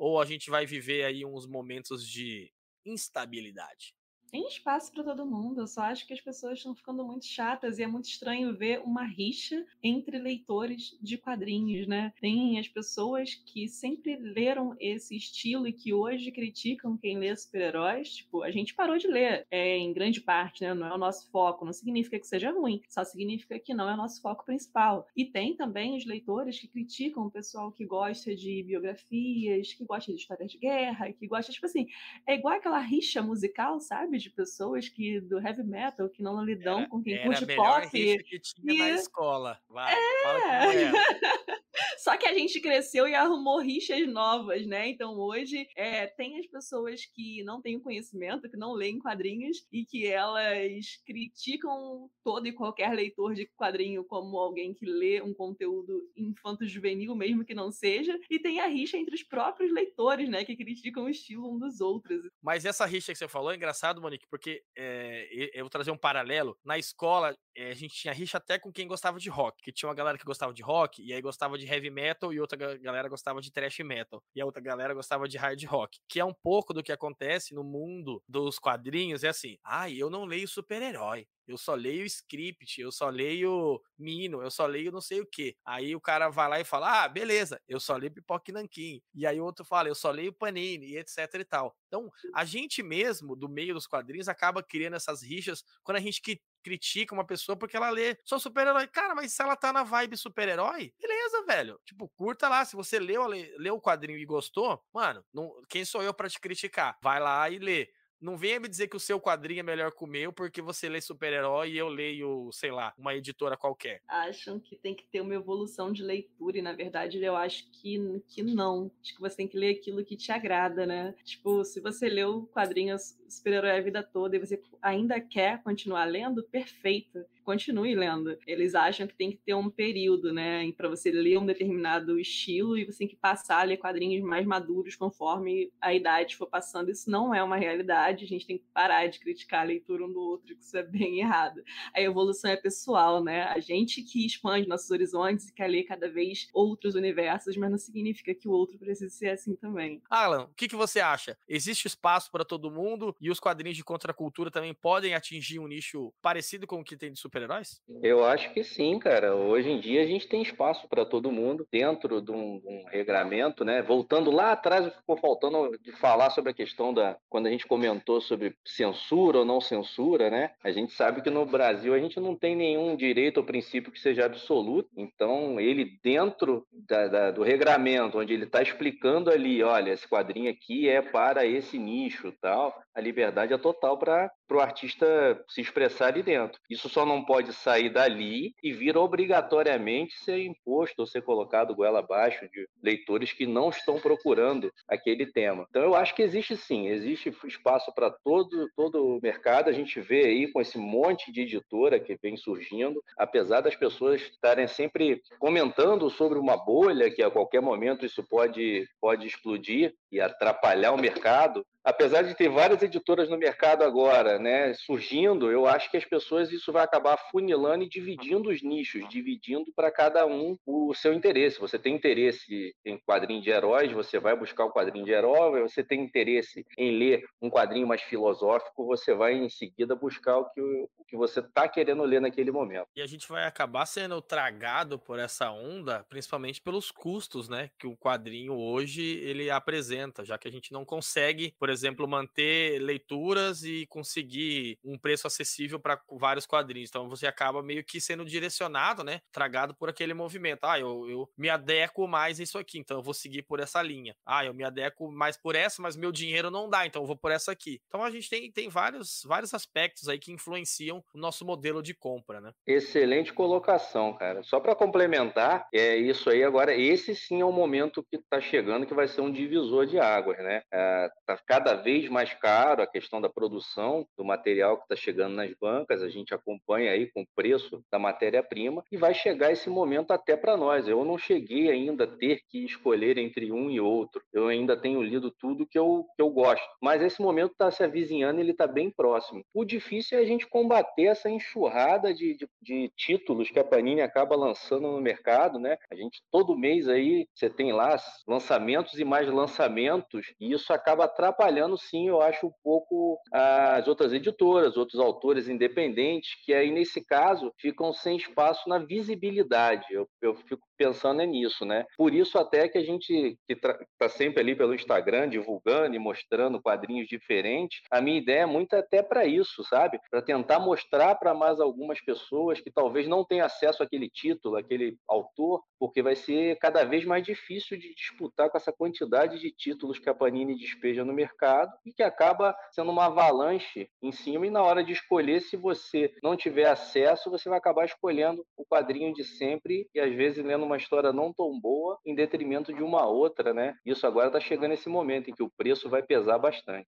Ou 0.02 0.20
a 0.20 0.24
gente 0.24 0.50
vai 0.50 0.66
viver 0.66 1.04
aí 1.04 1.24
uns 1.24 1.46
momentos 1.46 2.04
de 2.04 2.52
instabilidade? 2.84 3.94
Tem 4.32 4.48
espaço 4.48 4.90
para 4.90 5.04
todo 5.04 5.26
mundo. 5.26 5.60
Eu 5.60 5.66
só 5.66 5.82
acho 5.82 6.06
que 6.06 6.14
as 6.14 6.20
pessoas 6.20 6.56
estão 6.56 6.74
ficando 6.74 7.04
muito 7.04 7.26
chatas 7.26 7.78
e 7.78 7.82
é 7.82 7.86
muito 7.86 8.06
estranho 8.06 8.56
ver 8.56 8.80
uma 8.80 9.04
rixa 9.04 9.62
entre 9.82 10.18
leitores 10.18 10.96
de 11.02 11.18
quadrinhos, 11.18 11.86
né? 11.86 12.14
Tem 12.18 12.58
as 12.58 12.66
pessoas 12.66 13.34
que 13.34 13.68
sempre 13.68 14.16
leram 14.16 14.74
esse 14.80 15.14
estilo 15.14 15.68
e 15.68 15.72
que 15.72 15.92
hoje 15.92 16.32
criticam 16.32 16.96
quem 16.96 17.18
lê 17.18 17.36
super-heróis. 17.36 18.16
Tipo, 18.16 18.42
a 18.42 18.50
gente 18.50 18.74
parou 18.74 18.96
de 18.96 19.06
ler, 19.06 19.46
é, 19.50 19.76
em 19.76 19.92
grande 19.92 20.22
parte, 20.22 20.62
né? 20.62 20.72
Não 20.72 20.86
é 20.86 20.94
o 20.94 20.98
nosso 20.98 21.30
foco. 21.30 21.66
Não 21.66 21.72
significa 21.72 22.18
que 22.18 22.26
seja 22.26 22.50
ruim, 22.50 22.80
só 22.88 23.04
significa 23.04 23.58
que 23.58 23.74
não 23.74 23.86
é 23.86 23.92
o 23.92 23.98
nosso 23.98 24.22
foco 24.22 24.46
principal. 24.46 25.06
E 25.14 25.26
tem 25.26 25.54
também 25.54 25.94
os 25.94 26.06
leitores 26.06 26.58
que 26.58 26.68
criticam 26.68 27.26
o 27.26 27.30
pessoal 27.30 27.70
que 27.70 27.84
gosta 27.84 28.34
de 28.34 28.62
biografias, 28.62 29.74
que 29.74 29.84
gosta 29.84 30.10
de 30.10 30.18
histórias 30.18 30.50
de 30.50 30.56
guerra, 30.56 31.12
que 31.12 31.26
gosta, 31.26 31.52
tipo 31.52 31.66
assim, 31.66 31.86
é 32.26 32.34
igual 32.34 32.54
aquela 32.54 32.80
rixa 32.80 33.20
musical, 33.20 33.78
sabe? 33.78 34.21
De 34.22 34.30
pessoas 34.30 34.88
que 34.88 35.20
do 35.20 35.38
heavy 35.38 35.62
metal 35.62 36.08
que 36.08 36.22
não 36.22 36.44
lidam 36.44 36.80
era, 36.80 36.88
com 36.88 37.02
quem 37.02 37.22
curte 37.22 37.46
pop. 37.54 37.90
que 37.90 38.38
tinha 38.40 38.74
e... 38.74 38.78
na 38.78 38.90
escola. 38.90 39.58
Vai, 39.68 39.92
é... 39.94 40.92
Só 42.02 42.16
que 42.16 42.26
a 42.26 42.34
gente 42.34 42.60
cresceu 42.60 43.06
e 43.06 43.14
arrumou 43.14 43.60
rixas 43.60 44.06
novas, 44.08 44.66
né? 44.66 44.88
Então 44.88 45.16
hoje 45.18 45.68
é, 45.76 46.06
tem 46.06 46.38
as 46.38 46.46
pessoas 46.46 47.06
que 47.06 47.42
não 47.44 47.62
têm 47.62 47.78
conhecimento, 47.78 48.50
que 48.50 48.56
não 48.56 48.72
leem 48.72 48.98
quadrinhos 48.98 49.66
e 49.70 49.84
que 49.84 50.06
elas 50.06 51.00
criticam 51.06 52.10
todo 52.24 52.46
e 52.46 52.52
qualquer 52.52 52.92
leitor 52.92 53.34
de 53.34 53.46
quadrinho 53.56 54.04
como 54.04 54.36
alguém 54.36 54.74
que 54.74 54.84
lê 54.84 55.22
um 55.22 55.32
conteúdo 55.32 56.02
infanto-juvenil, 56.16 57.14
mesmo 57.14 57.44
que 57.44 57.54
não 57.54 57.70
seja. 57.70 58.18
E 58.28 58.38
tem 58.38 58.60
a 58.60 58.66
rixa 58.66 58.96
entre 58.96 59.14
os 59.14 59.22
próprios 59.22 59.72
leitores, 59.72 60.28
né? 60.28 60.44
Que 60.44 60.56
criticam 60.56 61.04
o 61.04 61.08
estilo 61.08 61.54
um 61.54 61.58
dos 61.58 61.80
outros. 61.80 62.28
Mas 62.42 62.64
essa 62.64 62.84
rixa 62.84 63.12
que 63.12 63.18
você 63.18 63.28
falou 63.28 63.52
é 63.52 63.56
engraçado, 63.56 64.00
Monique, 64.12 64.26
porque 64.30 64.62
é, 64.76 65.26
eu 65.54 65.64
vou 65.64 65.70
trazer 65.70 65.90
um 65.90 65.96
paralelo. 65.96 66.56
Na 66.64 66.78
escola, 66.78 67.34
é, 67.56 67.70
a 67.70 67.74
gente 67.74 67.94
tinha 67.94 68.12
rixa 68.12 68.38
até 68.38 68.58
com 68.58 68.72
quem 68.72 68.86
gostava 68.86 69.18
de 69.18 69.30
rock, 69.30 69.62
que 69.62 69.72
tinha 69.72 69.88
uma 69.88 69.94
galera 69.94 70.18
que 70.18 70.24
gostava 70.24 70.52
de 70.52 70.62
rock 70.62 71.02
e 71.02 71.12
aí 71.12 71.20
gostava 71.20 71.58
de 71.58 71.66
heavy 71.66 71.90
metal 71.90 72.32
e 72.32 72.40
outra 72.40 72.56
galera 72.78 73.08
gostava 73.08 73.40
de 73.40 73.50
thrash 73.50 73.78
metal 73.80 74.22
e 74.34 74.40
a 74.40 74.44
outra 74.44 74.62
galera 74.62 74.94
gostava 74.94 75.26
de 75.26 75.36
hard 75.38 75.62
rock, 75.64 75.98
que 76.08 76.20
é 76.20 76.24
um 76.24 76.34
pouco 76.34 76.74
do 76.74 76.82
que 76.82 76.92
acontece 76.92 77.54
no 77.54 77.64
mundo 77.64 78.22
dos 78.28 78.58
quadrinhos, 78.58 79.24
é 79.24 79.28
assim, 79.28 79.56
ah, 79.64 79.90
eu 79.90 80.10
não 80.10 80.24
leio 80.24 80.46
super-herói, 80.46 81.26
eu 81.46 81.58
só 81.58 81.74
leio 81.74 82.04
script, 82.04 82.80
eu 82.80 82.92
só 82.92 83.08
leio 83.08 83.80
Mino, 83.98 84.42
eu 84.42 84.50
só 84.50 84.66
leio 84.66 84.92
não 84.92 85.00
sei 85.00 85.20
o 85.20 85.26
que. 85.26 85.56
Aí 85.64 85.94
o 85.94 86.00
cara 86.00 86.28
vai 86.28 86.48
lá 86.48 86.60
e 86.60 86.64
fala: 86.64 87.04
Ah, 87.04 87.08
beleza, 87.08 87.60
eu 87.68 87.80
só 87.80 87.96
leio 87.96 88.12
Pipoque 88.12 88.52
Nanquim. 88.52 89.02
E 89.14 89.26
aí 89.26 89.40
o 89.40 89.44
outro 89.44 89.64
fala: 89.64 89.88
Eu 89.88 89.94
só 89.94 90.10
leio 90.10 90.32
Panini, 90.32 90.86
e 90.92 90.98
etc 90.98 91.18
e 91.34 91.44
tal. 91.44 91.76
Então, 91.86 92.10
a 92.34 92.44
gente 92.44 92.82
mesmo, 92.82 93.36
do 93.36 93.48
meio 93.48 93.74
dos 93.74 93.86
quadrinhos, 93.86 94.28
acaba 94.28 94.62
criando 94.62 94.96
essas 94.96 95.22
rixas 95.22 95.62
quando 95.82 95.98
a 95.98 96.00
gente 96.00 96.22
critica 96.62 97.14
uma 97.14 97.26
pessoa 97.26 97.56
porque 97.56 97.76
ela 97.76 97.90
lê 97.90 98.16
só 98.24 98.38
super-herói. 98.38 98.86
Cara, 98.86 99.14
mas 99.14 99.32
se 99.32 99.42
ela 99.42 99.56
tá 99.56 99.72
na 99.72 99.82
vibe 99.82 100.16
super-herói, 100.16 100.92
beleza, 101.00 101.44
velho. 101.44 101.80
Tipo, 101.84 102.08
curta 102.16 102.48
lá. 102.48 102.64
Se 102.64 102.76
você 102.76 102.98
leu, 102.98 103.26
leu 103.26 103.74
o 103.74 103.80
quadrinho 103.80 104.18
e 104.18 104.24
gostou, 104.24 104.80
mano, 104.92 105.24
não, 105.34 105.52
quem 105.68 105.84
sou 105.84 106.02
eu 106.02 106.14
para 106.14 106.28
te 106.28 106.40
criticar? 106.40 106.96
Vai 107.02 107.20
lá 107.20 107.50
e 107.50 107.58
lê. 107.58 107.88
Não 108.22 108.36
venha 108.36 108.60
me 108.60 108.68
dizer 108.68 108.86
que 108.86 108.96
o 108.96 109.00
seu 109.00 109.20
quadrinho 109.20 109.58
é 109.58 109.62
melhor 109.64 109.90
que 109.90 110.04
o 110.04 110.06
meu 110.06 110.32
porque 110.32 110.62
você 110.62 110.88
lê 110.88 111.00
super-herói 111.00 111.72
e 111.72 111.78
eu 111.78 111.88
leio, 111.88 112.50
sei 112.52 112.70
lá, 112.70 112.94
uma 112.96 113.14
editora 113.16 113.56
qualquer. 113.56 114.00
Acham 114.06 114.60
que 114.60 114.76
tem 114.76 114.94
que 114.94 115.04
ter 115.04 115.20
uma 115.20 115.34
evolução 115.34 115.92
de 115.92 116.04
leitura 116.04 116.56
e, 116.56 116.62
na 116.62 116.72
verdade, 116.72 117.20
eu 117.20 117.34
acho 117.34 117.68
que, 117.72 118.22
que 118.28 118.40
não. 118.40 118.92
Acho 119.02 119.16
que 119.16 119.20
você 119.20 119.36
tem 119.38 119.48
que 119.48 119.58
ler 119.58 119.76
aquilo 119.76 120.04
que 120.04 120.16
te 120.16 120.30
agrada, 120.30 120.86
né? 120.86 121.16
Tipo, 121.24 121.64
se 121.64 121.80
você 121.80 122.08
leu 122.08 122.48
quadrinhos 122.52 123.18
super-herói 123.28 123.72
a 123.72 123.80
vida 123.80 124.04
toda 124.04 124.36
e 124.36 124.38
você 124.38 124.62
ainda 124.80 125.20
quer 125.20 125.60
continuar 125.64 126.04
lendo, 126.04 126.44
perfeito 126.44 127.26
continue 127.42 127.94
lendo. 127.94 128.36
Eles 128.46 128.74
acham 128.74 129.06
que 129.06 129.14
tem 129.14 129.30
que 129.30 129.38
ter 129.38 129.54
um 129.54 129.70
período, 129.70 130.32
né, 130.32 130.70
para 130.72 130.88
você 130.88 131.10
ler 131.10 131.38
um 131.38 131.46
determinado 131.46 132.18
estilo 132.18 132.76
e 132.76 132.84
você 132.84 132.98
tem 132.98 133.08
que 133.08 133.16
passar 133.16 133.60
a 133.60 133.64
ler 133.64 133.76
quadrinhos 133.76 134.22
mais 134.22 134.46
maduros 134.46 134.96
conforme 134.96 135.72
a 135.80 135.92
idade 135.92 136.36
for 136.36 136.46
passando. 136.46 136.90
Isso 136.90 137.10
não 137.10 137.34
é 137.34 137.42
uma 137.42 137.56
realidade, 137.56 138.24
a 138.24 138.28
gente 138.28 138.46
tem 138.46 138.58
que 138.58 138.64
parar 138.72 139.06
de 139.06 139.18
criticar 139.18 139.60
a 139.60 139.64
leitura 139.64 140.04
um 140.04 140.12
do 140.12 140.20
outro, 140.20 140.54
que 140.54 140.62
isso 140.62 140.76
é 140.76 140.82
bem 140.82 141.20
errado. 141.20 141.62
A 141.94 142.00
evolução 142.00 142.50
é 142.50 142.56
pessoal, 142.56 143.22
né? 143.22 143.44
A 143.44 143.60
gente 143.60 144.02
que 144.02 144.24
expande 144.24 144.68
nossos 144.68 144.90
horizontes 144.90 145.48
e 145.48 145.54
quer 145.54 145.68
ler 145.68 145.84
cada 145.84 146.10
vez 146.10 146.48
outros 146.52 146.94
universos, 146.94 147.56
mas 147.56 147.70
não 147.70 147.78
significa 147.78 148.34
que 148.34 148.48
o 148.48 148.52
outro 148.52 148.78
precise 148.78 149.14
ser 149.14 149.30
assim 149.30 149.54
também. 149.54 150.02
Alan, 150.08 150.44
o 150.44 150.54
que, 150.54 150.68
que 150.68 150.76
você 150.76 151.00
acha? 151.00 151.36
Existe 151.48 151.86
espaço 151.86 152.30
para 152.30 152.44
todo 152.44 152.70
mundo 152.70 153.14
e 153.20 153.30
os 153.30 153.40
quadrinhos 153.40 153.76
de 153.76 153.84
contracultura 153.84 154.50
também 154.50 154.74
podem 154.74 155.14
atingir 155.14 155.58
um 155.58 155.66
nicho 155.66 156.12
parecido 156.20 156.66
com 156.66 156.80
o 156.80 156.84
que 156.84 156.96
tem 156.96 157.12
de 157.12 157.18
super-heróis? 157.32 157.80
Eu 158.02 158.24
acho 158.24 158.52
que 158.52 158.62
sim, 158.62 158.98
cara. 158.98 159.34
Hoje 159.34 159.70
em 159.70 159.80
dia 159.80 160.02
a 160.02 160.06
gente 160.06 160.28
tem 160.28 160.42
espaço 160.42 160.86
para 160.86 161.06
todo 161.06 161.32
mundo 161.32 161.66
dentro 161.72 162.20
de 162.20 162.30
um, 162.30 162.60
um, 162.64 162.84
regramento, 162.90 163.64
né? 163.64 163.80
Voltando 163.80 164.30
lá 164.30 164.52
atrás, 164.52 164.94
ficou 164.94 165.16
faltando 165.16 165.76
de 165.80 165.92
falar 165.92 166.28
sobre 166.30 166.50
a 166.50 166.54
questão 166.54 166.92
da 166.92 167.16
quando 167.30 167.46
a 167.46 167.50
gente 167.50 167.66
comentou 167.66 168.20
sobre 168.20 168.54
censura 168.66 169.38
ou 169.38 169.44
não 169.44 169.60
censura, 169.60 170.28
né? 170.28 170.50
A 170.62 170.70
gente 170.70 170.92
sabe 170.92 171.22
que 171.22 171.30
no 171.30 171.46
Brasil 171.46 171.94
a 171.94 171.98
gente 171.98 172.20
não 172.20 172.36
tem 172.36 172.54
nenhum 172.54 172.94
direito 172.94 173.38
ou 173.38 173.44
princípio 173.44 173.90
que 173.90 174.00
seja 174.00 174.26
absoluto. 174.26 174.90
Então 174.94 175.58
ele 175.58 175.98
dentro 176.02 176.66
da, 176.70 177.08
da, 177.08 177.30
do 177.30 177.42
regramento, 177.42 178.18
onde 178.18 178.34
ele 178.34 178.44
está 178.44 178.60
explicando 178.60 179.30
ali, 179.30 179.62
olha, 179.62 179.92
esse 179.92 180.06
quadrinho 180.06 180.50
aqui 180.50 180.88
é 180.88 181.00
para 181.00 181.46
esse 181.46 181.78
nicho, 181.78 182.32
tal. 182.42 182.78
A 182.94 183.00
liberdade 183.00 183.54
é 183.54 183.58
total 183.58 183.96
para 183.96 184.30
o 184.50 184.60
artista 184.60 185.06
se 185.48 185.62
expressar 185.62 186.08
ali 186.08 186.22
dentro. 186.22 186.60
Isso 186.68 186.88
só 186.88 187.06
não 187.06 187.21
pode 187.24 187.52
sair 187.52 187.90
dali 187.90 188.54
e 188.62 188.72
vir 188.72 188.96
obrigatoriamente 188.96 190.18
ser 190.18 190.38
imposto 190.44 191.00
ou 191.00 191.06
ser 191.06 191.22
colocado 191.22 191.74
goela 191.74 192.00
abaixo 192.00 192.48
de 192.52 192.68
leitores 192.82 193.32
que 193.32 193.46
não 193.46 193.70
estão 193.70 193.98
procurando 193.98 194.72
aquele 194.88 195.26
tema. 195.26 195.66
Então 195.70 195.82
eu 195.82 195.94
acho 195.94 196.14
que 196.14 196.22
existe 196.22 196.56
sim, 196.56 196.88
existe 196.88 197.34
espaço 197.44 197.92
para 197.94 198.10
todo, 198.10 198.68
todo 198.76 199.04
o 199.04 199.20
mercado. 199.20 199.68
A 199.68 199.72
gente 199.72 200.00
vê 200.00 200.24
aí 200.26 200.50
com 200.50 200.60
esse 200.60 200.78
monte 200.78 201.32
de 201.32 201.42
editora 201.42 202.00
que 202.00 202.18
vem 202.22 202.36
surgindo, 202.36 203.02
apesar 203.16 203.60
das 203.60 203.76
pessoas 203.76 204.20
estarem 204.22 204.66
sempre 204.66 205.22
comentando 205.38 206.08
sobre 206.10 206.38
uma 206.38 206.56
bolha 206.56 207.10
que 207.10 207.22
a 207.22 207.30
qualquer 207.30 207.60
momento 207.60 208.04
isso 208.06 208.22
pode, 208.22 208.88
pode 209.00 209.26
explodir 209.26 209.94
e 210.10 210.20
atrapalhar 210.20 210.92
o 210.92 210.98
mercado, 211.00 211.64
apesar 211.84 212.22
de 212.22 212.34
ter 212.34 212.48
várias 212.48 212.82
editoras 212.82 213.28
no 213.28 213.38
mercado 213.38 213.82
agora, 213.82 214.38
né, 214.38 214.72
surgindo, 214.74 215.50
eu 215.50 215.66
acho 215.66 215.90
que 215.90 215.96
as 215.96 216.04
pessoas 216.04 216.50
isso 216.50 216.72
vai 216.72 216.84
acabar 216.84 217.16
funilando 217.30 217.84
e 217.84 217.88
dividindo 217.88 218.50
os 218.50 218.62
nichos, 218.62 219.08
dividindo 219.08 219.72
para 219.74 219.90
cada 219.90 220.26
um 220.26 220.56
o 220.66 220.94
seu 220.94 221.12
interesse. 221.12 221.60
Você 221.60 221.78
tem 221.78 221.94
interesse 221.94 222.74
em 222.84 222.98
quadrinho 222.98 223.42
de 223.42 223.50
heróis, 223.50 223.92
você 223.92 224.18
vai 224.18 224.36
buscar 224.36 224.64
o 224.64 224.72
quadrinho 224.72 225.04
de 225.04 225.12
herói, 225.12 225.62
você 225.62 225.82
tem 225.82 226.02
interesse 226.02 226.64
em 226.78 226.96
ler 226.96 227.24
um 227.40 227.50
quadrinho 227.50 227.86
mais 227.86 228.02
filosófico, 228.02 228.86
você 228.86 229.14
vai 229.14 229.34
em 229.34 229.48
seguida 229.48 229.94
buscar 229.94 230.38
o 230.38 230.50
que, 230.50 230.60
o 230.60 231.04
que 231.08 231.16
você 231.16 231.40
está 231.40 231.68
querendo 231.68 232.04
ler 232.04 232.20
naquele 232.20 232.50
momento. 232.50 232.86
E 232.94 233.02
a 233.02 233.06
gente 233.06 233.28
vai 233.28 233.44
acabar 233.44 233.86
sendo 233.86 234.20
tragado 234.20 234.98
por 234.98 235.18
essa 235.18 235.50
onda, 235.50 236.04
principalmente 236.08 236.60
pelos 236.60 236.90
custos, 236.90 237.48
né, 237.48 237.70
que 237.78 237.86
o 237.86 237.96
quadrinho 237.96 238.54
hoje 238.54 239.18
ele 239.18 239.50
apresenta, 239.50 240.24
já 240.24 240.38
que 240.38 240.48
a 240.48 240.52
gente 240.52 240.72
não 240.72 240.84
consegue, 240.84 241.54
por 241.58 241.71
exemplo, 241.72 242.06
manter 242.06 242.80
leituras 242.80 243.64
e 243.64 243.86
conseguir 243.86 244.78
um 244.84 244.98
preço 244.98 245.26
acessível 245.26 245.80
para 245.80 246.00
vários 246.10 246.46
quadrinhos. 246.46 246.90
Então 246.90 247.08
você 247.08 247.26
acaba 247.26 247.62
meio 247.62 247.84
que 247.84 248.00
sendo 248.00 248.24
direcionado, 248.24 249.02
né? 249.02 249.20
Tragado 249.32 249.74
por 249.74 249.88
aquele 249.88 250.14
movimento. 250.14 250.64
Ah, 250.64 250.78
eu, 250.78 251.08
eu 251.08 251.28
me 251.36 251.48
adequo 251.48 252.06
mais 252.06 252.40
a 252.40 252.42
isso 252.42 252.58
aqui, 252.58 252.78
então 252.78 252.98
eu 252.98 253.02
vou 253.02 253.14
seguir 253.14 253.42
por 253.42 253.60
essa 253.60 253.82
linha. 253.82 254.14
Ah, 254.24 254.44
eu 254.44 254.54
me 254.54 254.64
adequo 254.64 255.10
mais 255.10 255.36
por 255.36 255.54
essa, 255.54 255.80
mas 255.80 255.96
meu 255.96 256.12
dinheiro 256.12 256.50
não 256.50 256.68
dá, 256.68 256.86
então 256.86 257.02
eu 257.02 257.06
vou 257.06 257.16
por 257.16 257.30
essa 257.30 257.52
aqui. 257.52 257.80
Então 257.86 258.02
a 258.02 258.10
gente 258.10 258.28
tem, 258.28 258.50
tem 258.50 258.68
vários, 258.68 259.22
vários 259.26 259.54
aspectos 259.54 260.08
aí 260.08 260.18
que 260.18 260.32
influenciam 260.32 261.02
o 261.14 261.18
nosso 261.18 261.44
modelo 261.44 261.82
de 261.82 261.94
compra, 261.94 262.40
né? 262.40 262.52
Excelente 262.66 263.32
colocação, 263.32 264.12
cara. 264.14 264.42
Só 264.42 264.60
para 264.60 264.74
complementar, 264.74 265.68
é 265.72 265.96
isso 265.96 266.30
aí 266.30 266.42
agora, 266.42 266.74
esse 266.74 267.14
sim 267.14 267.40
é 267.40 267.44
o 267.44 267.52
momento 267.52 268.02
que 268.02 268.16
está 268.16 268.40
chegando 268.40 268.86
que 268.86 268.94
vai 268.94 269.08
ser 269.08 269.20
um 269.20 269.30
divisor 269.32 269.86
de 269.86 269.98
águas, 269.98 270.38
né? 270.38 270.62
É, 270.72 271.10
tá 271.26 271.38
cada 271.46 271.61
vez 271.70 272.08
mais 272.08 272.34
caro 272.34 272.82
a 272.82 272.86
questão 272.86 273.20
da 273.20 273.28
produção 273.28 274.06
do 274.16 274.24
material 274.24 274.76
que 274.76 274.82
está 274.84 274.96
chegando 274.96 275.34
nas 275.34 275.52
bancas, 275.54 276.02
a 276.02 276.08
gente 276.08 276.34
acompanha 276.34 276.90
aí 276.90 277.10
com 277.10 277.22
o 277.22 277.26
preço 277.34 277.82
da 277.90 277.98
matéria-prima 277.98 278.84
e 278.90 278.96
vai 278.96 279.14
chegar 279.14 279.52
esse 279.52 279.70
momento 279.70 280.12
até 280.12 280.36
para 280.36 280.56
nós. 280.56 280.88
Eu 280.88 281.04
não 281.04 281.16
cheguei 281.16 281.70
ainda 281.70 282.04
a 282.04 282.06
ter 282.06 282.40
que 282.48 282.64
escolher 282.64 283.18
entre 283.18 283.52
um 283.52 283.70
e 283.70 283.80
outro. 283.80 284.22
Eu 284.32 284.48
ainda 284.48 284.76
tenho 284.76 285.02
lido 285.02 285.30
tudo 285.30 285.66
que 285.66 285.78
eu, 285.78 286.04
que 286.16 286.22
eu 286.22 286.30
gosto. 286.30 286.66
Mas 286.80 287.02
esse 287.02 287.22
momento 287.22 287.52
está 287.52 287.70
se 287.70 287.84
avizinhando 287.84 288.40
e 288.40 288.42
ele 288.42 288.52
está 288.52 288.66
bem 288.66 288.90
próximo. 288.90 289.44
O 289.54 289.64
difícil 289.64 290.18
é 290.18 290.20
a 290.20 290.24
gente 290.24 290.46
combater 290.46 291.04
essa 291.04 291.30
enxurrada 291.30 292.12
de, 292.12 292.36
de, 292.36 292.48
de, 292.60 292.92
títulos 292.96 293.50
que 293.50 293.58
a 293.58 293.64
Panini 293.64 294.00
acaba 294.00 294.34
lançando 294.34 294.88
no 294.88 295.00
mercado, 295.00 295.58
né? 295.58 295.76
A 295.90 295.94
gente 295.94 296.22
todo 296.30 296.56
mês 296.56 296.88
aí 296.88 297.26
você 297.34 297.48
tem 297.48 297.72
lá 297.72 297.96
lançamentos 298.26 298.98
e 298.98 299.04
mais 299.04 299.28
lançamentos 299.28 300.34
e 300.40 300.52
isso 300.52 300.72
acaba 300.72 301.04
atrapalhando 301.04 301.51
sim, 301.76 302.08
eu 302.08 302.20
acho 302.20 302.46
um 302.46 302.52
pouco 302.62 303.18
as 303.32 303.86
outras 303.88 304.12
editoras, 304.12 304.76
outros 304.76 305.00
autores 305.00 305.48
independentes 305.48 306.34
que 306.44 306.52
aí 306.52 306.70
nesse 306.70 307.04
caso 307.04 307.52
ficam 307.58 307.92
sem 307.92 308.16
espaço 308.16 308.68
na 308.68 308.78
visibilidade. 308.78 309.86
Eu, 309.90 310.08
eu 310.20 310.34
fico 310.34 310.66
pensando 310.76 311.22
é 311.22 311.26
nisso, 311.26 311.64
né? 311.64 311.84
Por 311.96 312.12
isso 312.12 312.38
até 312.38 312.68
que 312.68 312.76
a 312.76 312.82
gente 312.82 313.38
que 313.46 313.52
está 313.52 314.08
sempre 314.08 314.40
ali 314.40 314.56
pelo 314.56 314.74
Instagram 314.74 315.28
divulgando 315.28 315.94
e 315.94 315.98
mostrando 315.98 316.60
quadrinhos 316.60 317.06
diferentes, 317.06 317.80
a 317.90 318.00
minha 318.00 318.18
ideia 318.18 318.42
é 318.42 318.46
muito 318.46 318.74
até 318.74 319.02
para 319.02 319.24
isso, 319.24 319.62
sabe? 319.64 320.00
Para 320.10 320.22
tentar 320.22 320.58
mostrar 320.58 321.14
para 321.14 321.34
mais 321.34 321.60
algumas 321.60 322.00
pessoas 322.00 322.60
que 322.60 322.70
talvez 322.70 323.06
não 323.06 323.24
tenham 323.24 323.46
acesso 323.46 323.82
àquele 323.82 324.08
título, 324.08 324.56
àquele 324.56 324.96
autor, 325.08 325.62
porque 325.78 326.02
vai 326.02 326.16
ser 326.16 326.56
cada 326.58 326.84
vez 326.84 327.04
mais 327.04 327.24
difícil 327.24 327.78
de 327.78 327.94
disputar 327.94 328.50
com 328.50 328.56
essa 328.56 328.72
quantidade 328.72 329.38
de 329.38 329.52
títulos 329.52 329.98
que 329.98 330.08
a 330.08 330.14
Panini 330.14 330.56
despeja 330.56 331.04
no 331.04 331.12
mercado 331.12 331.41
e 331.84 331.92
que 331.92 332.02
acaba 332.02 332.54
sendo 332.70 332.90
uma 332.90 333.06
avalanche 333.06 333.88
em 334.02 334.12
cima 334.12 334.46
e 334.46 334.50
na 334.50 334.62
hora 334.62 334.84
de 334.84 334.92
escolher 334.92 335.40
se 335.40 335.56
você 335.56 336.12
não 336.22 336.36
tiver 336.36 336.66
acesso, 336.68 337.30
você 337.30 337.48
vai 337.48 337.58
acabar 337.58 337.84
escolhendo 337.84 338.44
o 338.56 338.64
quadrinho 338.64 339.12
de 339.12 339.24
sempre 339.24 339.88
e 339.94 340.00
às 340.00 340.14
vezes 340.14 340.44
lendo 340.44 340.64
uma 340.64 340.76
história 340.76 341.12
não 341.12 341.32
tão 341.32 341.58
boa 341.60 341.98
em 342.06 342.14
detrimento 342.14 342.72
de 342.72 342.82
uma 342.82 343.06
outra, 343.06 343.52
né? 343.52 343.74
Isso 343.84 344.06
agora 344.06 344.28
está 344.28 344.40
chegando 344.40 344.74
esse 344.74 344.88
momento 344.88 345.30
em 345.30 345.34
que 345.34 345.42
o 345.42 345.50
preço 345.56 345.88
vai 345.88 346.02
pesar 346.02 346.38
bastante. 346.38 346.88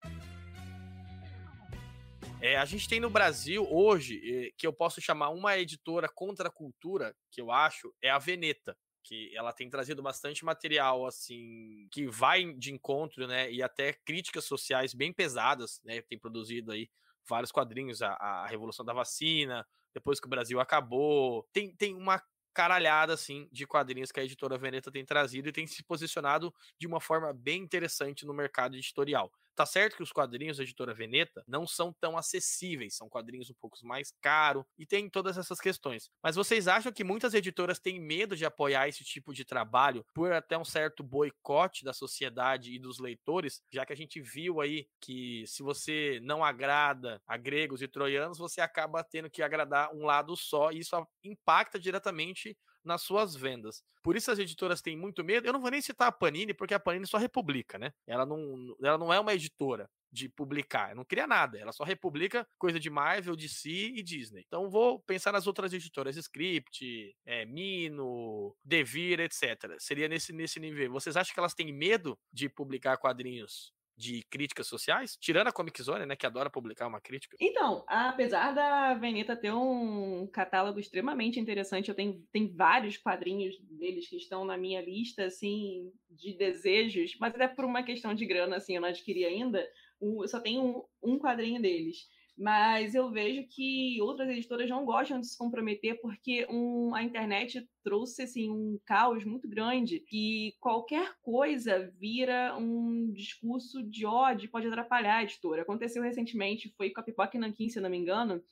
É, 2.40 2.57
a 2.57 2.64
gente 2.64 2.88
tem 2.88 3.01
no 3.01 3.11
Brasil 3.11 3.66
hoje, 3.68 4.20
eh, 4.24 4.51
que 4.57 4.66
eu 4.66 4.72
posso 4.72 5.01
chamar 5.01 5.30
uma 5.30 5.57
editora 5.57 6.07
contra 6.14 6.49
a 6.49 6.53
cultura, 6.53 7.14
que 7.32 7.40
eu 7.40 7.51
acho, 7.51 7.92
é 8.03 8.11
a 8.11 8.18
Veneta 8.18 8.76
que 9.07 9.34
ela 9.36 9.52
tem 9.52 9.70
trazido 9.70 10.02
bastante 10.02 10.44
material 10.44 11.07
assim 11.07 11.86
que 11.92 12.09
vai 12.09 12.52
de 12.54 12.72
encontro, 12.72 13.26
né, 13.26 13.50
e 13.50 13.62
até 13.62 13.92
críticas 13.92 14.44
sociais 14.44 14.92
bem 14.92 15.12
pesadas, 15.12 15.80
né, 15.84 16.02
tem 16.02 16.18
produzido 16.18 16.72
aí 16.72 16.90
vários 17.28 17.52
quadrinhos 17.52 18.02
a, 18.02 18.12
a 18.14 18.46
revolução 18.46 18.84
da 18.84 18.92
vacina, 18.92 19.66
depois 19.94 20.18
que 20.18 20.26
o 20.26 20.30
Brasil 20.30 20.59
acabou, 20.59 21.48
tem, 21.52 21.74
tem 21.74 21.94
uma 21.94 22.20
caralhada 22.52 23.12
assim 23.12 23.48
de 23.52 23.66
quadrinhos 23.66 24.11
que 24.11 24.18
a 24.18 24.24
editora 24.24 24.59
Veneta 24.59 24.90
tem 24.90 25.04
trazido 25.04 25.48
e 25.48 25.52
tem 25.52 25.66
se 25.66 25.84
posicionado 25.84 26.52
de 26.78 26.86
uma 26.86 27.00
forma 27.00 27.32
bem 27.32 27.62
interessante 27.62 28.26
no 28.26 28.34
mercado 28.34 28.76
editorial. 28.76 29.30
Tá 29.57 29.64
certo 29.64 29.96
que 29.96 30.02
os 30.02 30.12
quadrinhos 30.12 30.59
da 30.59 30.62
editora 30.62 30.92
Veneta 30.92 31.42
não 31.48 31.66
são 31.66 31.90
tão 31.98 32.18
acessíveis, 32.18 32.94
são 32.94 33.09
quadrinhos 33.09 33.48
um 33.48 33.54
pouco 33.54 33.78
mais 33.82 34.12
caros 34.20 34.64
e 34.78 34.84
tem 34.84 35.09
todas 35.09 35.38
essas 35.38 35.59
questões. 35.59 36.11
Mas 36.22 36.36
vocês 36.36 36.68
acham 36.68 36.92
que 36.92 37.02
muitas 37.02 37.32
editoras 37.32 37.78
têm 37.78 37.98
medo 37.98 38.36
de 38.36 38.44
apoiar 38.44 38.86
esse 38.86 39.02
tipo 39.02 39.32
de 39.32 39.46
trabalho 39.46 40.04
por 40.12 40.30
até 40.30 40.59
um 40.59 40.64
certo 40.64 41.02
boicote 41.02 41.84
da 41.84 41.94
sociedade 41.94 42.74
e 42.74 42.78
dos 42.78 42.98
leitores, 42.98 43.62
já 43.72 43.86
que 43.86 43.94
a 43.94 43.96
gente 43.96 44.20
viu 44.20 44.61
aí 44.61 44.86
que 45.00 45.46
se 45.46 45.62
você 45.62 46.20
não 46.22 46.44
agrada 46.44 47.18
a 47.26 47.38
gregos 47.38 47.80
e 47.80 47.88
troianos, 47.88 48.36
você 48.36 48.61
acaba 48.61 49.02
tendo 49.02 49.30
que 49.30 49.42
agradar 49.42 49.90
um 49.94 50.04
lado 50.04 50.36
só 50.36 50.70
e 50.70 50.80
isso 50.80 50.94
impacta 51.24 51.78
diretamente 51.80 52.57
nas 52.87 53.03
suas 53.03 53.34
vendas. 53.34 53.82
Por 54.03 54.16
isso 54.16 54.30
as 54.30 54.39
editoras 54.39 54.80
têm 54.80 54.97
muito 54.97 55.24
medo. 55.24 55.47
Eu 55.47 55.53
não 55.53 55.61
vou 55.61 55.70
nem 55.70 55.82
citar 55.82 56.09
a 56.09 56.12
Panini, 56.12 56.55
porque 56.55 56.74
a 56.74 56.80
Panini 56.80 57.07
só 57.07 57.18
republica, 57.18 57.78
né? 57.78 57.93
Ela 58.07 58.24
não, 58.24 58.76
ela 58.82 58.97
não 58.97 59.12
é 59.12 59.20
uma 59.20 59.34
editora 59.34 59.91
de 60.11 60.28
publicar, 60.28 60.95
não 60.95 61.05
cria 61.05 61.26
nada, 61.26 61.59
ela 61.59 61.72
só 61.72 61.84
republica 61.84 62.47
coisa 62.59 62.80
de 62.80 62.89
Marvel, 62.89 63.37
DC 63.37 63.68
e 63.68 64.03
Disney. 64.03 64.45
Então 64.47 64.70
vou 64.70 65.01
pensar 65.01 65.32
nas 65.32 65.47
outras 65.47 65.72
editoras, 65.74 66.16
Script, 66.16 67.14
é, 67.26 67.45
Mino, 67.45 68.57
Devir, 68.64 69.20
etc. 69.20 69.76
Seria 69.78 70.09
nesse, 70.09 70.32
nesse 70.32 70.59
nível. 70.59 70.93
Vocês 70.93 71.16
acham 71.16 71.34
que 71.34 71.41
elas 71.41 71.55
têm 71.55 71.70
medo 71.72 72.18
de 72.32 72.49
publicar 72.49 72.97
quadrinhos 72.97 73.76
de 73.97 74.22
críticas 74.30 74.66
sociais, 74.66 75.16
tirando 75.16 75.49
a 75.49 75.53
Comic 75.53 75.82
Zone, 75.82 76.05
né, 76.07 76.14
que 76.16 76.26
adora 76.26 76.51
publicar 76.51 76.86
uma 76.86 77.01
crítica. 77.01 77.36
Então, 77.40 77.84
apesar 77.88 78.55
da 78.55 78.94
Veneta 78.94 79.36
ter 79.36 79.53
um 79.53 80.26
catálogo 80.32 80.78
extremamente 80.78 81.40
interessante, 81.40 81.88
eu 81.88 81.94
tenho, 81.94 82.22
tenho 82.30 82.55
vários 82.55 82.97
quadrinhos 82.97 83.55
deles 83.62 84.09
que 84.09 84.16
estão 84.16 84.44
na 84.44 84.57
minha 84.57 84.82
lista, 84.82 85.24
assim, 85.24 85.92
de 86.11 86.36
desejos, 86.36 87.16
mas 87.18 87.34
até 87.34 87.49
por 87.49 87.64
uma 87.64 87.82
questão 87.82 88.14
de 88.14 88.26
grana, 88.26 88.57
assim, 88.57 88.74
eu 88.74 88.80
não 88.80 88.88
adquiri 88.88 89.24
ainda, 89.24 89.66
eu 90.01 90.28
só 90.28 90.40
tenho 90.40 90.62
um, 91.03 91.14
um 91.14 91.18
quadrinho 91.18 91.61
deles 91.61 92.07
mas 92.37 92.95
eu 92.95 93.11
vejo 93.11 93.47
que 93.49 93.99
outras 94.03 94.28
editoras 94.28 94.68
não 94.68 94.84
gostam 94.84 95.18
de 95.18 95.26
se 95.26 95.39
comprometer 95.39 95.99
porque 96.03 96.47
um, 96.51 96.95
a 96.95 97.03
internet 97.03 97.66
trouxe 97.82 98.22
assim, 98.22 98.51
um 98.51 98.78
caos 98.84 99.24
muito 99.24 99.49
grande 99.49 100.01
que 100.01 100.55
qualquer 100.61 101.14
coisa 101.22 101.91
vira 101.99 102.55
um 102.59 103.11
discurso 103.12 103.82
de 103.82 104.05
ódio, 104.05 104.51
pode 104.51 104.66
atrapalhar 104.66 105.16
a 105.16 105.22
editora. 105.22 105.62
Aconteceu 105.62 106.03
recentemente, 106.03 106.74
foi 106.76 106.91
com 106.91 107.01
a 107.01 107.05
Pipoca 107.05 107.39
Nankin, 107.39 107.70
se 107.70 107.80
não 107.80 107.89
me 107.89 107.97
engano, 107.97 108.43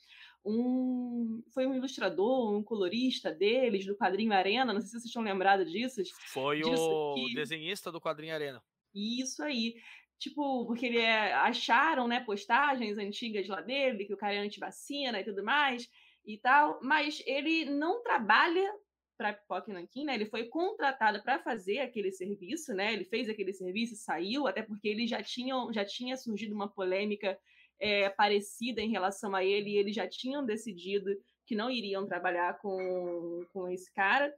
um 0.44 1.42
foi 1.52 1.66
um 1.66 1.74
ilustrador, 1.74 2.56
um 2.56 2.62
colorista 2.62 3.30
deles, 3.32 3.84
do 3.84 3.96
quadrinho 3.96 4.32
Arena, 4.32 4.72
não 4.72 4.80
sei 4.80 4.88
se 4.88 4.92
vocês 4.92 5.04
estão 5.06 5.22
lembrados 5.22 5.70
disso. 5.70 6.02
Foi 6.32 6.62
disso 6.62 6.72
o 6.72 7.14
que... 7.14 7.34
desenhista 7.34 7.92
do 7.92 8.00
quadrinho 8.00 8.34
Arena. 8.34 8.62
Isso 8.94 9.42
aí 9.42 9.74
tipo, 10.24 10.66
porque 10.66 10.86
ele 10.86 10.98
é, 10.98 11.34
acharam, 11.34 12.08
né, 12.08 12.20
postagens 12.20 12.96
antigas 12.96 13.46
lá 13.46 13.60
dele, 13.60 14.06
que 14.06 14.14
o 14.14 14.16
cara 14.16 14.34
é 14.34 14.38
antivacina 14.38 15.20
e 15.20 15.24
tudo 15.24 15.44
mais 15.44 15.88
e 16.24 16.38
tal, 16.38 16.80
mas 16.82 17.22
ele 17.26 17.66
não 17.66 18.02
trabalha 18.02 18.72
para 19.18 19.34
Pipoca 19.34 19.72
Nankin, 19.72 20.04
né? 20.06 20.14
Ele 20.14 20.26
foi 20.26 20.44
contratado 20.46 21.22
para 21.22 21.38
fazer 21.38 21.80
aquele 21.80 22.10
serviço, 22.10 22.74
né? 22.74 22.92
Ele 22.92 23.04
fez 23.04 23.28
aquele 23.28 23.52
serviço 23.52 23.94
saiu, 23.94 24.46
até 24.46 24.62
porque 24.62 24.88
ele 24.88 25.06
já 25.06 25.22
tinha, 25.22 25.54
já 25.72 25.84
tinha 25.84 26.16
surgido 26.16 26.54
uma 26.54 26.68
polêmica 26.68 27.38
é, 27.78 28.08
parecida 28.08 28.80
em 28.80 28.90
relação 28.90 29.34
a 29.34 29.44
ele, 29.44 29.70
e 29.70 29.76
eles 29.76 29.94
já 29.94 30.08
tinham 30.08 30.44
decidido 30.44 31.14
que 31.46 31.54
não 31.54 31.70
iriam 31.70 32.06
trabalhar 32.06 32.58
com, 32.58 33.44
com 33.52 33.68
esse 33.68 33.92
cara. 33.92 34.34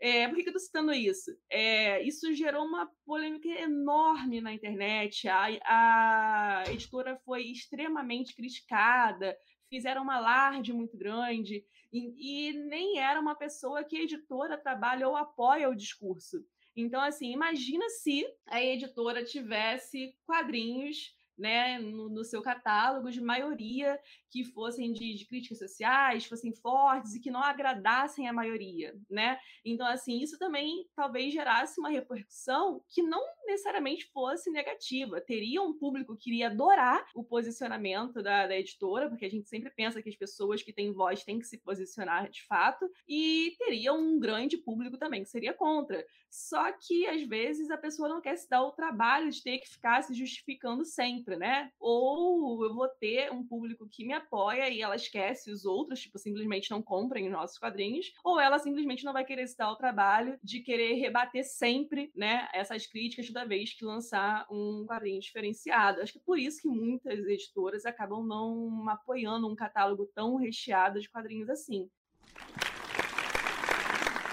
É, 0.00 0.26
por 0.26 0.34
que, 0.36 0.42
eu 0.42 0.46
estou 0.46 0.60
citando 0.60 0.92
isso? 0.94 1.30
É, 1.50 2.02
isso 2.02 2.34
gerou 2.34 2.64
uma 2.64 2.90
polêmica 3.04 3.48
enorme 3.48 4.40
na 4.40 4.52
internet. 4.52 5.28
A, 5.28 5.48
a 5.64 6.64
editora 6.68 7.20
foi 7.24 7.42
extremamente 7.42 8.34
criticada, 8.34 9.36
fizeram 9.68 10.02
uma 10.02 10.16
alarde 10.16 10.72
muito 10.72 10.96
grande, 10.96 11.62
e, 11.92 12.48
e, 12.48 12.52
nem 12.52 12.98
era 12.98 13.20
uma 13.20 13.34
pessoa 13.34 13.84
que 13.84 13.96
a 13.96 14.02
editora 14.02 14.56
trabalha 14.56 15.06
ou 15.06 15.16
apoia 15.16 15.68
o 15.68 15.76
discurso. 15.76 16.44
Então, 16.74 17.02
assim, 17.02 17.32
imagina 17.32 17.88
se 17.90 18.26
a 18.46 18.62
editora 18.62 19.24
tivesse 19.24 20.16
quadrinhos 20.24 21.14
né, 21.36 21.78
no, 21.78 22.08
no, 22.08 22.24
seu 22.24 22.42
catálogo 22.42 23.10
de 23.10 23.20
maioria 23.20 23.98
que 24.30 24.44
fossem 24.44 24.92
de, 24.92 25.14
de, 25.14 25.26
críticas 25.26 25.58
sociais, 25.58 26.24
fossem 26.24 26.54
fortes 26.54 27.14
e 27.14 27.20
que 27.20 27.30
não 27.30 27.42
agradassem 27.42 28.28
a 28.28 28.32
maioria, 28.32 28.94
né? 29.08 29.38
Então, 29.64 29.86
assim, 29.86 30.20
isso 30.20 30.38
também 30.38 30.86
talvez 30.94 31.32
gerasse 31.32 31.78
uma 31.78 31.90
repercussão 31.90 32.82
que 32.88 33.02
não 33.02 33.22
necessariamente 33.44 34.06
fosse 34.12 34.50
negativa. 34.50 35.20
Teria 35.20 35.62
um 35.62 35.72
público 35.72 36.16
que 36.16 36.30
iria 36.30 36.46
adorar 36.46 37.04
o 37.14 37.24
posicionamento 37.24 38.22
da, 38.22 38.46
da 38.46 38.56
editora, 38.56 39.08
porque 39.08 39.24
a 39.24 39.30
gente 39.30 39.48
sempre 39.48 39.70
pensa 39.70 40.02
que 40.02 40.08
as 40.08 40.16
pessoas 40.16 40.62
que 40.62 40.72
têm 40.72 40.92
voz 40.92 41.24
têm 41.24 41.38
que 41.38 41.46
se 41.46 41.58
posicionar 41.58 42.30
de 42.30 42.44
fato, 42.44 42.88
e 43.08 43.54
teria 43.58 43.92
um 43.92 44.18
grande 44.18 44.56
público 44.56 44.96
também 44.96 45.22
que 45.22 45.30
seria 45.30 45.52
contra. 45.52 46.04
Só 46.30 46.70
que, 46.72 47.06
às 47.08 47.22
vezes, 47.22 47.70
a 47.70 47.76
pessoa 47.76 48.08
não 48.08 48.20
quer 48.20 48.36
se 48.36 48.48
dar 48.48 48.62
o 48.62 48.70
trabalho 48.70 49.30
de 49.30 49.42
ter 49.42 49.58
que 49.58 49.68
ficar 49.68 50.02
se 50.02 50.14
justificando 50.14 50.84
sempre, 50.84 51.36
né? 51.36 51.72
Ou 51.78 52.64
eu 52.64 52.72
vou 52.72 52.88
ter 52.88 53.32
um 53.32 53.44
público 53.44 53.88
que 53.88 54.04
me 54.04 54.12
apoia 54.20 54.68
e 54.68 54.80
ela 54.80 54.96
esquece 54.96 55.50
os 55.50 55.64
outros, 55.64 56.00
tipo, 56.00 56.18
simplesmente 56.18 56.70
não 56.70 56.82
comprem 56.82 57.26
os 57.26 57.32
nossos 57.32 57.58
quadrinhos, 57.58 58.12
ou 58.24 58.38
ela 58.40 58.58
simplesmente 58.58 59.04
não 59.04 59.12
vai 59.12 59.24
querer 59.24 59.46
se 59.46 59.56
dar 59.56 59.70
o 59.70 59.76
trabalho 59.76 60.38
de 60.42 60.60
querer 60.60 60.94
rebater 60.94 61.44
sempre, 61.44 62.12
né, 62.14 62.48
essas 62.52 62.86
críticas 62.86 63.26
toda 63.26 63.46
vez 63.46 63.72
que 63.74 63.84
lançar 63.84 64.46
um 64.50 64.84
quadrinho 64.86 65.20
diferenciado. 65.20 66.00
Acho 66.00 66.12
que 66.12 66.18
é 66.18 66.22
por 66.24 66.38
isso 66.38 66.60
que 66.60 66.68
muitas 66.68 67.18
editoras 67.26 67.84
acabam 67.84 68.24
não 68.24 68.88
apoiando 68.88 69.48
um 69.48 69.56
catálogo 69.56 70.06
tão 70.14 70.36
recheado 70.36 71.00
de 71.00 71.10
quadrinhos 71.10 71.48
assim 71.50 71.90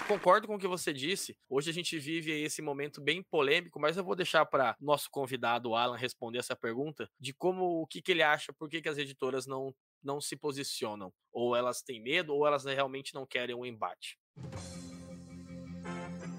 concordo 0.08 0.48
com 0.48 0.56
o 0.56 0.60
que 0.60 0.68
você 0.68 0.94
disse. 0.94 1.38
Hoje 1.50 1.70
a 1.70 1.74
gente 1.74 2.00
vive 2.00 2.32
esse 2.32 2.62
momento 2.62 3.02
bem 3.02 3.22
polêmico, 3.22 3.80
mas 3.80 3.98
eu 3.98 4.04
vou 4.04 4.16
deixar 4.16 4.46
para 4.46 4.76
nosso 4.80 5.10
convidado 5.12 5.76
Alan 5.76 5.98
responder 5.98 6.40
essa 6.40 6.56
pergunta 6.56 7.10
de 7.20 7.34
como 7.34 7.82
o 7.82 7.86
que, 7.86 8.02
que 8.02 8.14
ele 8.14 8.24
acha, 8.24 8.54
por 8.54 8.70
que, 8.70 8.82
que 8.82 8.90
as 8.90 8.98
editoras 8.98 9.46
não 9.46 9.76
não 10.04 10.22
se 10.22 10.38
posicionam, 10.38 11.12
ou 11.34 11.56
elas 11.56 11.82
têm 11.82 12.02
medo, 12.02 12.34
ou 12.34 12.46
elas 12.48 12.64
realmente 12.64 13.14
não 13.16 13.26
querem 13.26 13.56
um 13.56 13.66
embate. 13.66 14.18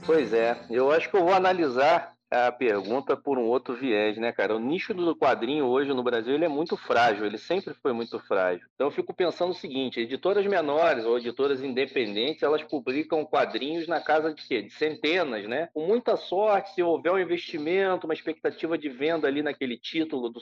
Pois 0.06 0.32
é, 0.32 0.64
eu 0.70 0.90
acho 0.90 1.10
que 1.10 1.16
eu 1.16 1.24
vou 1.24 1.34
analisar 1.34 2.16
a 2.30 2.52
pergunta 2.52 3.16
por 3.16 3.38
um 3.38 3.46
outro 3.46 3.74
viés, 3.74 4.16
né, 4.18 4.32
cara? 4.32 4.54
O 4.54 4.58
nicho 4.58 4.92
do 4.92 5.16
quadrinho 5.16 5.66
hoje 5.66 5.92
no 5.92 6.02
Brasil 6.02 6.34
ele 6.34 6.44
é 6.44 6.48
muito 6.48 6.76
frágil, 6.76 7.24
ele 7.24 7.38
sempre 7.38 7.74
foi 7.74 7.92
muito 7.92 8.18
frágil. 8.20 8.66
Então 8.74 8.88
eu 8.88 8.90
fico 8.90 9.14
pensando 9.14 9.50
o 9.50 9.54
seguinte: 9.54 10.00
editoras 10.00 10.46
menores 10.46 11.04
ou 11.04 11.18
editoras 11.18 11.62
independentes, 11.62 12.42
elas 12.42 12.62
publicam 12.62 13.24
quadrinhos 13.24 13.86
na 13.86 14.00
casa 14.00 14.32
de 14.32 14.46
quê? 14.46 14.62
De 14.62 14.70
centenas, 14.70 15.46
né? 15.48 15.68
Com 15.72 15.86
muita 15.86 16.16
sorte, 16.16 16.74
se 16.74 16.82
houver 16.82 17.12
um 17.12 17.18
investimento, 17.18 18.06
uma 18.06 18.14
expectativa 18.14 18.76
de 18.76 18.88
venda 18.88 19.26
ali 19.26 19.42
naquele 19.42 19.78
título 19.78 20.28
do, 20.28 20.40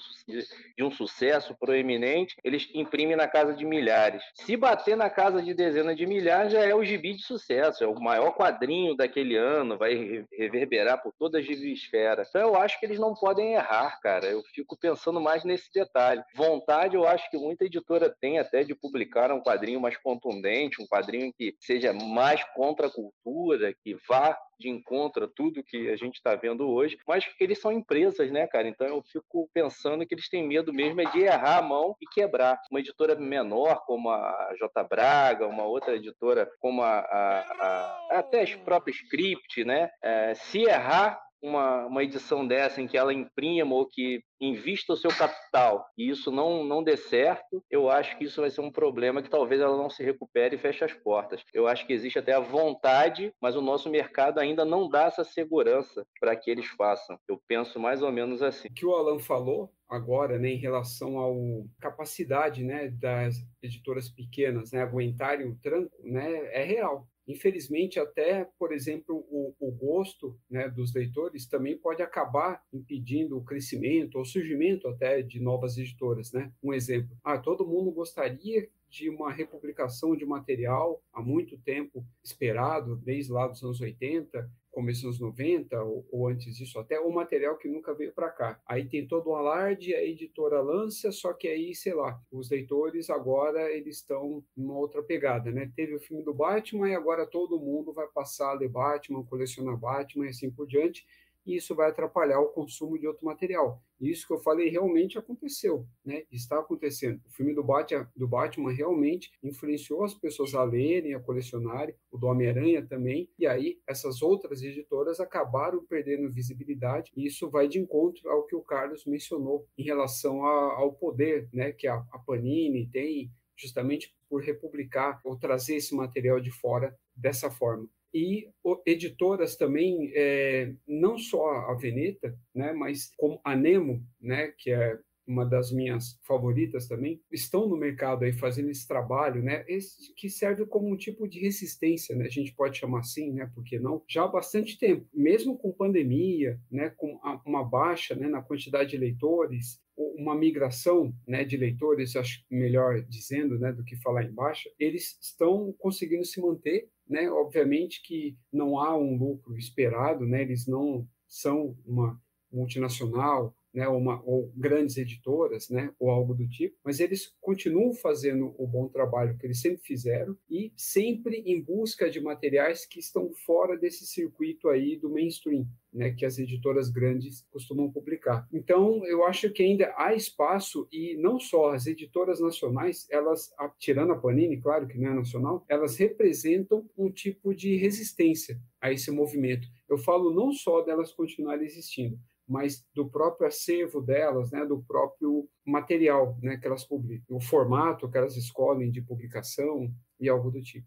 de 0.77 0.85
um 0.85 0.91
sucesso 0.91 1.57
proeminente, 1.59 2.37
eles 2.43 2.69
imprimem 2.75 3.17
na 3.17 3.29
casa 3.29 3.55
de 3.55 3.65
milhares. 3.65 4.23
Se 4.35 4.57
bater 4.57 4.97
na 4.97 5.09
casa 5.09 5.43
de 5.43 5.55
dezenas 5.55 5.97
de 5.97 6.07
milhares, 6.07 6.53
já 6.53 6.61
é 6.61 6.75
o 6.75 6.85
gibi 6.85 7.15
de 7.15 7.23
sucesso, 7.23 7.85
é 7.85 7.87
o 7.87 8.01
maior 8.01 8.33
quadrinho 8.33 8.97
daquele 8.97 9.37
ano, 9.37 9.79
vai 9.79 10.25
reverberar 10.33 11.03
por 11.03 11.13
todas 11.19 11.43
as 11.43 11.47
esfera. 11.77 12.25
Então 12.29 12.41
eu 12.41 12.57
acho 12.57 12.79
que 12.79 12.87
eles 12.87 12.99
não 12.99 13.15
podem 13.15 13.55
errar, 13.55 13.99
cara. 14.01 14.27
Eu 14.27 14.43
fico 14.55 14.77
pensando 14.77 15.21
mais 15.21 15.45
nesse 15.45 15.73
detalhe. 15.73 16.23
Vontade, 16.35 16.97
eu 16.97 17.07
acho 17.07 17.31
que 17.31 17.39
muita 17.39 17.65
editora 17.65 18.15
tem 18.21 18.39
até 18.39 18.65
de 18.65 18.75
publicar 18.75 19.33
um 19.33 19.41
quadrinho 19.41 19.81
mais 19.81 19.97
contundente, 19.97 20.83
um 20.83 20.87
quadrinho 20.87 21.33
que 21.33 21.55
seja 21.61 21.93
mais 21.93 22.43
contra 22.55 22.87
a 22.87 22.91
cultura, 22.91 23.75
que 23.83 23.97
vá 24.09 24.37
de 24.59 24.71
encontro 24.71 25.25
a 25.25 25.29
tudo 25.29 25.63
que 25.63 25.91
a 25.91 25.97
gente 25.97 26.15
está 26.15 26.35
vendo 26.35 26.69
hoje, 26.69 26.99
mas 27.07 27.25
eles 27.39 27.61
são 27.61 27.71
empresas, 27.71 28.31
né, 28.31 28.47
cara? 28.47 28.67
Então 28.67 28.87
eu 28.87 29.03
fico 29.03 29.49
pensando 29.53 30.07
que 30.07 30.15
eles 30.15 30.29
têm 30.29 30.47
medo 30.47 30.73
mesmo 30.73 31.01
é 31.01 31.05
de 31.11 31.21
errar 31.21 31.59
a 31.59 31.63
mão 31.63 31.95
e 32.01 32.07
quebrar. 32.07 32.59
Uma 32.71 32.81
editora 32.81 33.15
menor 33.15 33.85
como 33.85 34.11
a 34.11 34.55
J. 34.59 34.85
Braga, 34.85 35.47
uma 35.47 35.65
outra 35.65 35.95
editora 35.95 36.51
como 36.59 36.83
a, 36.83 37.01
a, 37.01 37.41
a 37.61 38.19
até 38.19 38.43
as 38.43 38.55
próprias 38.55 38.97
Script, 38.97 39.65
né? 39.65 39.91
É, 40.03 40.35
se 40.35 40.63
errar, 40.63 41.21
uma, 41.43 41.87
uma 41.87 42.03
edição 42.03 42.47
dessa 42.47 42.81
em 42.81 42.87
que 42.87 42.97
ela 42.97 43.13
imprima 43.13 43.75
ou 43.75 43.87
que 43.87 44.23
invista 44.41 44.93
o 44.93 44.97
seu 44.97 45.11
capital 45.11 45.87
e 45.97 46.11
isso 46.11 46.31
não, 46.31 46.63
não 46.65 46.83
dê 46.83 46.97
certo, 46.97 47.63
eu 47.71 47.89
acho 47.89 48.17
que 48.19 48.25
isso 48.25 48.41
vai 48.41 48.51
ser 48.51 48.61
um 48.61 48.71
problema 48.71 49.23
que 49.23 49.31
talvez 49.31 49.61
ela 49.61 49.77
não 49.77 49.89
se 49.89 50.03
recupere 50.03 50.57
e 50.57 50.59
feche 50.59 50.85
as 50.85 50.93
portas. 50.93 51.43
Eu 51.55 51.67
acho 51.67 51.87
que 51.87 51.93
existe 51.93 52.19
até 52.19 52.33
a 52.33 52.41
vontade, 52.41 53.33
mas 53.41 53.57
o 53.57 53.63
nosso 53.63 53.89
mercado 53.89 54.39
ainda 54.39 54.65
não 54.65 54.89
dá 54.89 55.05
essa 55.05 55.25
segurança 55.25 56.07
para 56.21 56.37
que 56.37 56.51
eles 56.51 56.67
façam. 56.67 57.19
Eu 57.29 57.41
penso 57.49 57.79
mais 57.79 58.03
ou 58.03 58.13
menos 58.13 58.43
assim. 58.43 58.69
O 58.69 58.75
que 58.75 58.87
o 58.87 58.95
Alan 58.95 59.19
falou 59.19 59.73
agora, 59.89 60.39
né, 60.39 60.49
em 60.49 60.59
relação 60.59 61.19
à 61.21 61.81
capacidade, 61.81 62.65
né, 62.65 62.89
das 62.89 63.37
editoras 63.63 64.09
pequenas, 64.09 64.73
né, 64.73 64.83
aguentarem 64.83 65.47
o 65.47 65.57
tranco, 65.57 65.97
né, 66.03 66.47
é 66.53 66.65
real 66.65 67.07
Infelizmente, 67.27 67.99
até, 67.99 68.49
por 68.59 68.73
exemplo, 68.73 69.27
o, 69.29 69.55
o 69.59 69.73
gosto 69.73 70.39
né, 70.49 70.69
dos 70.69 70.95
leitores 70.95 71.47
também 71.47 71.77
pode 71.77 72.01
acabar 72.01 72.63
impedindo 72.73 73.37
o 73.37 73.45
crescimento 73.45 74.17
ou 74.17 74.25
surgimento 74.25 74.87
até 74.87 75.23
de 75.23 75.41
novas 75.41 75.77
editoras. 75.77 76.33
Né? 76.33 76.53
Um 76.63 76.73
exemplo, 76.73 77.17
ah, 77.25 77.39
todo 77.39 77.67
mundo 77.67 77.91
gostaria 77.91 78.69
de 78.89 79.11
uma 79.11 79.33
republicação 79.33 80.17
de 80.17 80.25
material 80.25 81.03
há 81.13 81.21
muito 81.21 81.59
tempo 81.59 82.07
esperado, 82.23 82.97
desde 82.97 83.33
lá 83.33 83.49
dos 83.49 83.63
anos 83.63 83.81
80, 83.81 84.49
começo 84.77 85.07
dos 85.07 85.19
anos 85.19 85.39
90 85.39 85.83
ou, 85.83 86.07
ou, 86.13 86.29
antes 86.29 86.55
disso 86.55 86.79
até, 86.79 87.01
o 87.01 87.11
material 87.11 87.57
que 87.57 87.67
nunca 87.67 87.95
veio 87.95 88.13
para 88.13 88.29
cá. 88.29 88.61
Aí 88.67 88.87
tem 88.87 89.09
todo 89.09 89.31
o 89.31 89.35
alarde, 89.35 89.95
a 89.95 90.05
editora 90.05 90.61
lança, 90.61 91.11
só 91.11 91.33
que 91.33 91.49
aí, 91.49 91.75
sei 91.75 91.95
lá, 91.95 92.21
os 92.31 92.51
leitores 92.51 93.09
agora 93.09 93.73
eles 93.73 93.97
estão 93.97 94.45
numa 94.55 94.77
outra 94.77 95.03
pegada, 95.03 95.51
né? 95.51 95.73
Teve 95.75 95.95
o 95.95 95.99
filme 95.99 96.23
do 96.23 96.35
Batman 96.35 96.91
e 96.91 96.95
agora 96.95 97.27
todo 97.27 97.59
mundo 97.59 97.91
vai 97.91 98.07
passar 98.09 98.51
a 98.51 98.53
ler 98.53 98.69
Batman, 98.69 99.25
colecionar 99.25 99.79
Batman 99.79 100.27
e 100.27 100.29
assim 100.29 100.51
por 100.51 100.67
diante 100.67 101.07
e 101.47 101.57
isso 101.57 101.75
vai 101.75 101.89
atrapalhar 101.89 102.41
o 102.41 102.49
consumo 102.49 102.99
de 102.99 103.07
outro 103.07 103.25
material. 103.25 103.81
E 104.01 104.11
isso 104.11 104.27
que 104.27 104.33
eu 104.33 104.41
falei 104.41 104.69
realmente 104.69 105.17
aconteceu, 105.17 105.87
né? 106.05 106.25
Está 106.31 106.59
acontecendo. 106.59 107.21
O 107.25 107.31
filme 107.31 107.55
do 107.55 107.63
Batman, 107.63 108.11
do 108.15 108.27
Batman 108.29 108.73
realmente 108.73 109.31
influenciou 109.43 110.05
as 110.05 110.13
pessoas 110.13 110.55
a 110.55 110.65
lerem, 110.65 111.15
a 111.15 111.21
colecionarem, 111.21 111.95
o 112.11 112.19
do 112.19 112.27
Homem-Aranha 112.27 112.85
também, 112.85 113.31
e 113.39 113.47
aí 113.47 113.79
essas 113.87 114.21
outras 114.21 114.63
editoras 114.63 115.21
acabaram 115.21 115.85
perdendo 115.87 116.31
visibilidade, 116.31 117.13
e 117.17 117.27
isso 117.27 117.49
vai 117.49 117.69
de 117.69 117.79
encontro 117.79 118.29
ao 118.29 118.45
que 118.45 118.57
o 118.57 118.63
Carlos 118.63 119.07
mencionou 119.07 119.67
em 119.79 119.85
relação 119.85 120.45
a, 120.45 120.75
ao 120.75 120.93
poder, 120.93 121.49
né, 121.53 121.73
que 121.73 121.87
a, 121.87 122.05
a 122.13 122.19
Panini 122.19 122.89
tem 122.89 123.31
justamente 123.57 124.15
por 124.29 124.43
republicar 124.43 125.21
ou 125.25 125.39
trazer 125.39 125.77
esse 125.77 125.95
material 125.95 126.41
de 126.41 126.51
fora 126.51 126.95
dessa 127.15 127.51
forma 127.51 127.89
e 128.17 128.49
editoras 128.87 129.57
também, 129.57 130.11
é, 130.15 130.73
não 130.89 131.19
só 131.19 131.71
a 131.71 131.75
Veneta, 131.75 132.35
né, 132.55 132.73
mas 132.73 133.13
como 133.19 133.39
a 133.45 133.55
Nemo, 133.55 134.03
né, 134.19 134.55
que 134.57 134.71
é 134.71 134.99
uma 135.27 135.45
das 135.45 135.71
minhas 135.71 136.19
favoritas 136.23 136.89
também, 136.89 137.21
estão 137.31 137.69
no 137.69 137.77
mercado 137.77 138.25
aí 138.25 138.33
fazendo 138.33 138.71
esse 138.71 138.89
trabalho, 138.89 139.43
né, 139.43 139.67
esse, 139.69 140.15
que 140.15 140.31
serve 140.31 140.65
como 140.65 140.89
um 140.89 140.97
tipo 140.97 141.29
de 141.29 141.41
resistência, 141.41 142.17
né, 142.17 142.25
a 142.25 142.31
gente 142.31 142.55
pode 142.55 142.79
chamar 142.79 143.01
assim, 143.01 143.33
né, 143.33 143.51
porque 143.55 143.79
não, 143.79 144.03
já 144.09 144.25
há 144.25 144.29
bastante 144.29 144.79
tempo, 144.79 145.07
mesmo 145.13 145.59
com 145.59 145.71
pandemia, 145.71 146.59
né, 146.71 146.89
com 146.97 147.21
uma 147.45 147.65
baixa, 147.65 148.15
né, 148.15 148.29
na 148.29 148.41
quantidade 148.41 148.91
de 148.91 148.97
leitores, 148.97 149.79
uma 149.97 150.35
migração 150.35 151.13
né, 151.27 151.45
de 151.45 151.57
leitores, 151.57 152.17
acho 152.17 152.45
melhor 152.51 153.03
dizendo, 153.03 153.59
né, 153.59 153.73
do 153.73 153.85
que 153.85 153.97
falar 153.97 154.25
em 154.25 154.33
baixa, 154.33 154.71
eles 154.79 155.19
estão 155.21 155.75
conseguindo 155.79 156.25
se 156.25 156.41
manter 156.41 156.89
né? 157.09 157.31
Obviamente 157.31 158.03
que 158.03 158.37
não 158.53 158.79
há 158.79 158.97
um 158.97 159.17
lucro 159.17 159.57
esperado, 159.57 160.27
né? 160.27 160.43
Eles 160.43 160.67
não 160.67 161.07
são 161.27 161.77
uma 161.85 162.21
multinacional, 162.53 163.55
né, 163.77 163.87
uma, 163.89 164.23
ou 164.25 164.51
grandes 164.57 164.97
editoras, 164.97 165.69
né, 165.69 165.93
ou 165.99 166.09
algo 166.09 166.33
do 166.33 166.49
tipo, 166.49 166.75
mas 166.83 166.99
eles 166.99 167.35
continuam 167.43 167.93
fazendo 167.93 168.55
o 168.57 168.67
bom 168.67 168.89
trabalho 168.89 169.37
que 169.37 169.45
eles 169.45 169.61
sempre 169.61 169.83
fizeram 169.83 170.35
e 170.49 170.73
sempre 170.75 171.43
em 171.45 171.61
busca 171.61 172.09
de 172.09 172.19
materiais 172.19 172.87
que 172.87 172.99
estão 172.99 173.31
fora 173.45 173.77
desse 173.77 174.07
circuito 174.07 174.71
aí 174.71 174.97
do 174.97 175.11
mainstream, 175.11 175.67
né, 175.97 176.13
que 176.13 176.27
as 176.27 176.39
editoras 176.39 176.91
grandes 176.91 177.47
costumam 177.51 177.91
publicar. 177.91 178.47
Então, 178.53 179.05
eu 179.07 179.25
acho 179.25 179.51
que 179.51 179.63
ainda 179.63 179.93
há 179.97 180.15
espaço 180.15 180.87
e 180.93 181.17
não 181.17 181.41
só 181.41 181.73
as 181.73 181.87
editoras 181.87 182.39
nacionais, 182.39 183.07
elas, 183.11 183.51
tirando 183.79 184.13
a 184.13 184.19
Panini, 184.19 184.61
claro 184.61 184.87
que 184.87 184.99
não 184.99 185.11
é 185.11 185.15
nacional, 185.15 185.65
elas 185.69 185.97
representam 185.97 186.89
um 186.97 187.11
tipo 187.11 187.55
de 187.55 187.77
resistência 187.77 188.61
a 188.81 188.93
esse 188.93 189.11
movimento. 189.11 189.67
Eu 189.89 189.97
falo 189.97 190.35
não 190.35 190.53
só 190.53 190.83
delas 190.83 191.13
continuarem 191.13 191.65
existindo, 191.65 192.19
mas 192.47 192.87
do 192.95 193.09
próprio 193.09 193.49
acervo 193.49 194.01
delas, 194.01 194.53
né, 194.53 194.65
do 194.65 194.83
próprio 194.83 195.49
material 195.67 196.39
né, 196.43 196.57
que 196.59 196.67
elas 196.67 196.85
publicam, 196.85 197.37
o 197.37 197.41
formato 197.41 198.09
que 198.09 198.19
elas 198.19 198.37
escolhem 198.37 198.91
de 198.91 199.01
publicação 199.01 199.91
e 200.21 200.29
algo 200.29 200.51
do 200.51 200.63
tipo. 200.63 200.87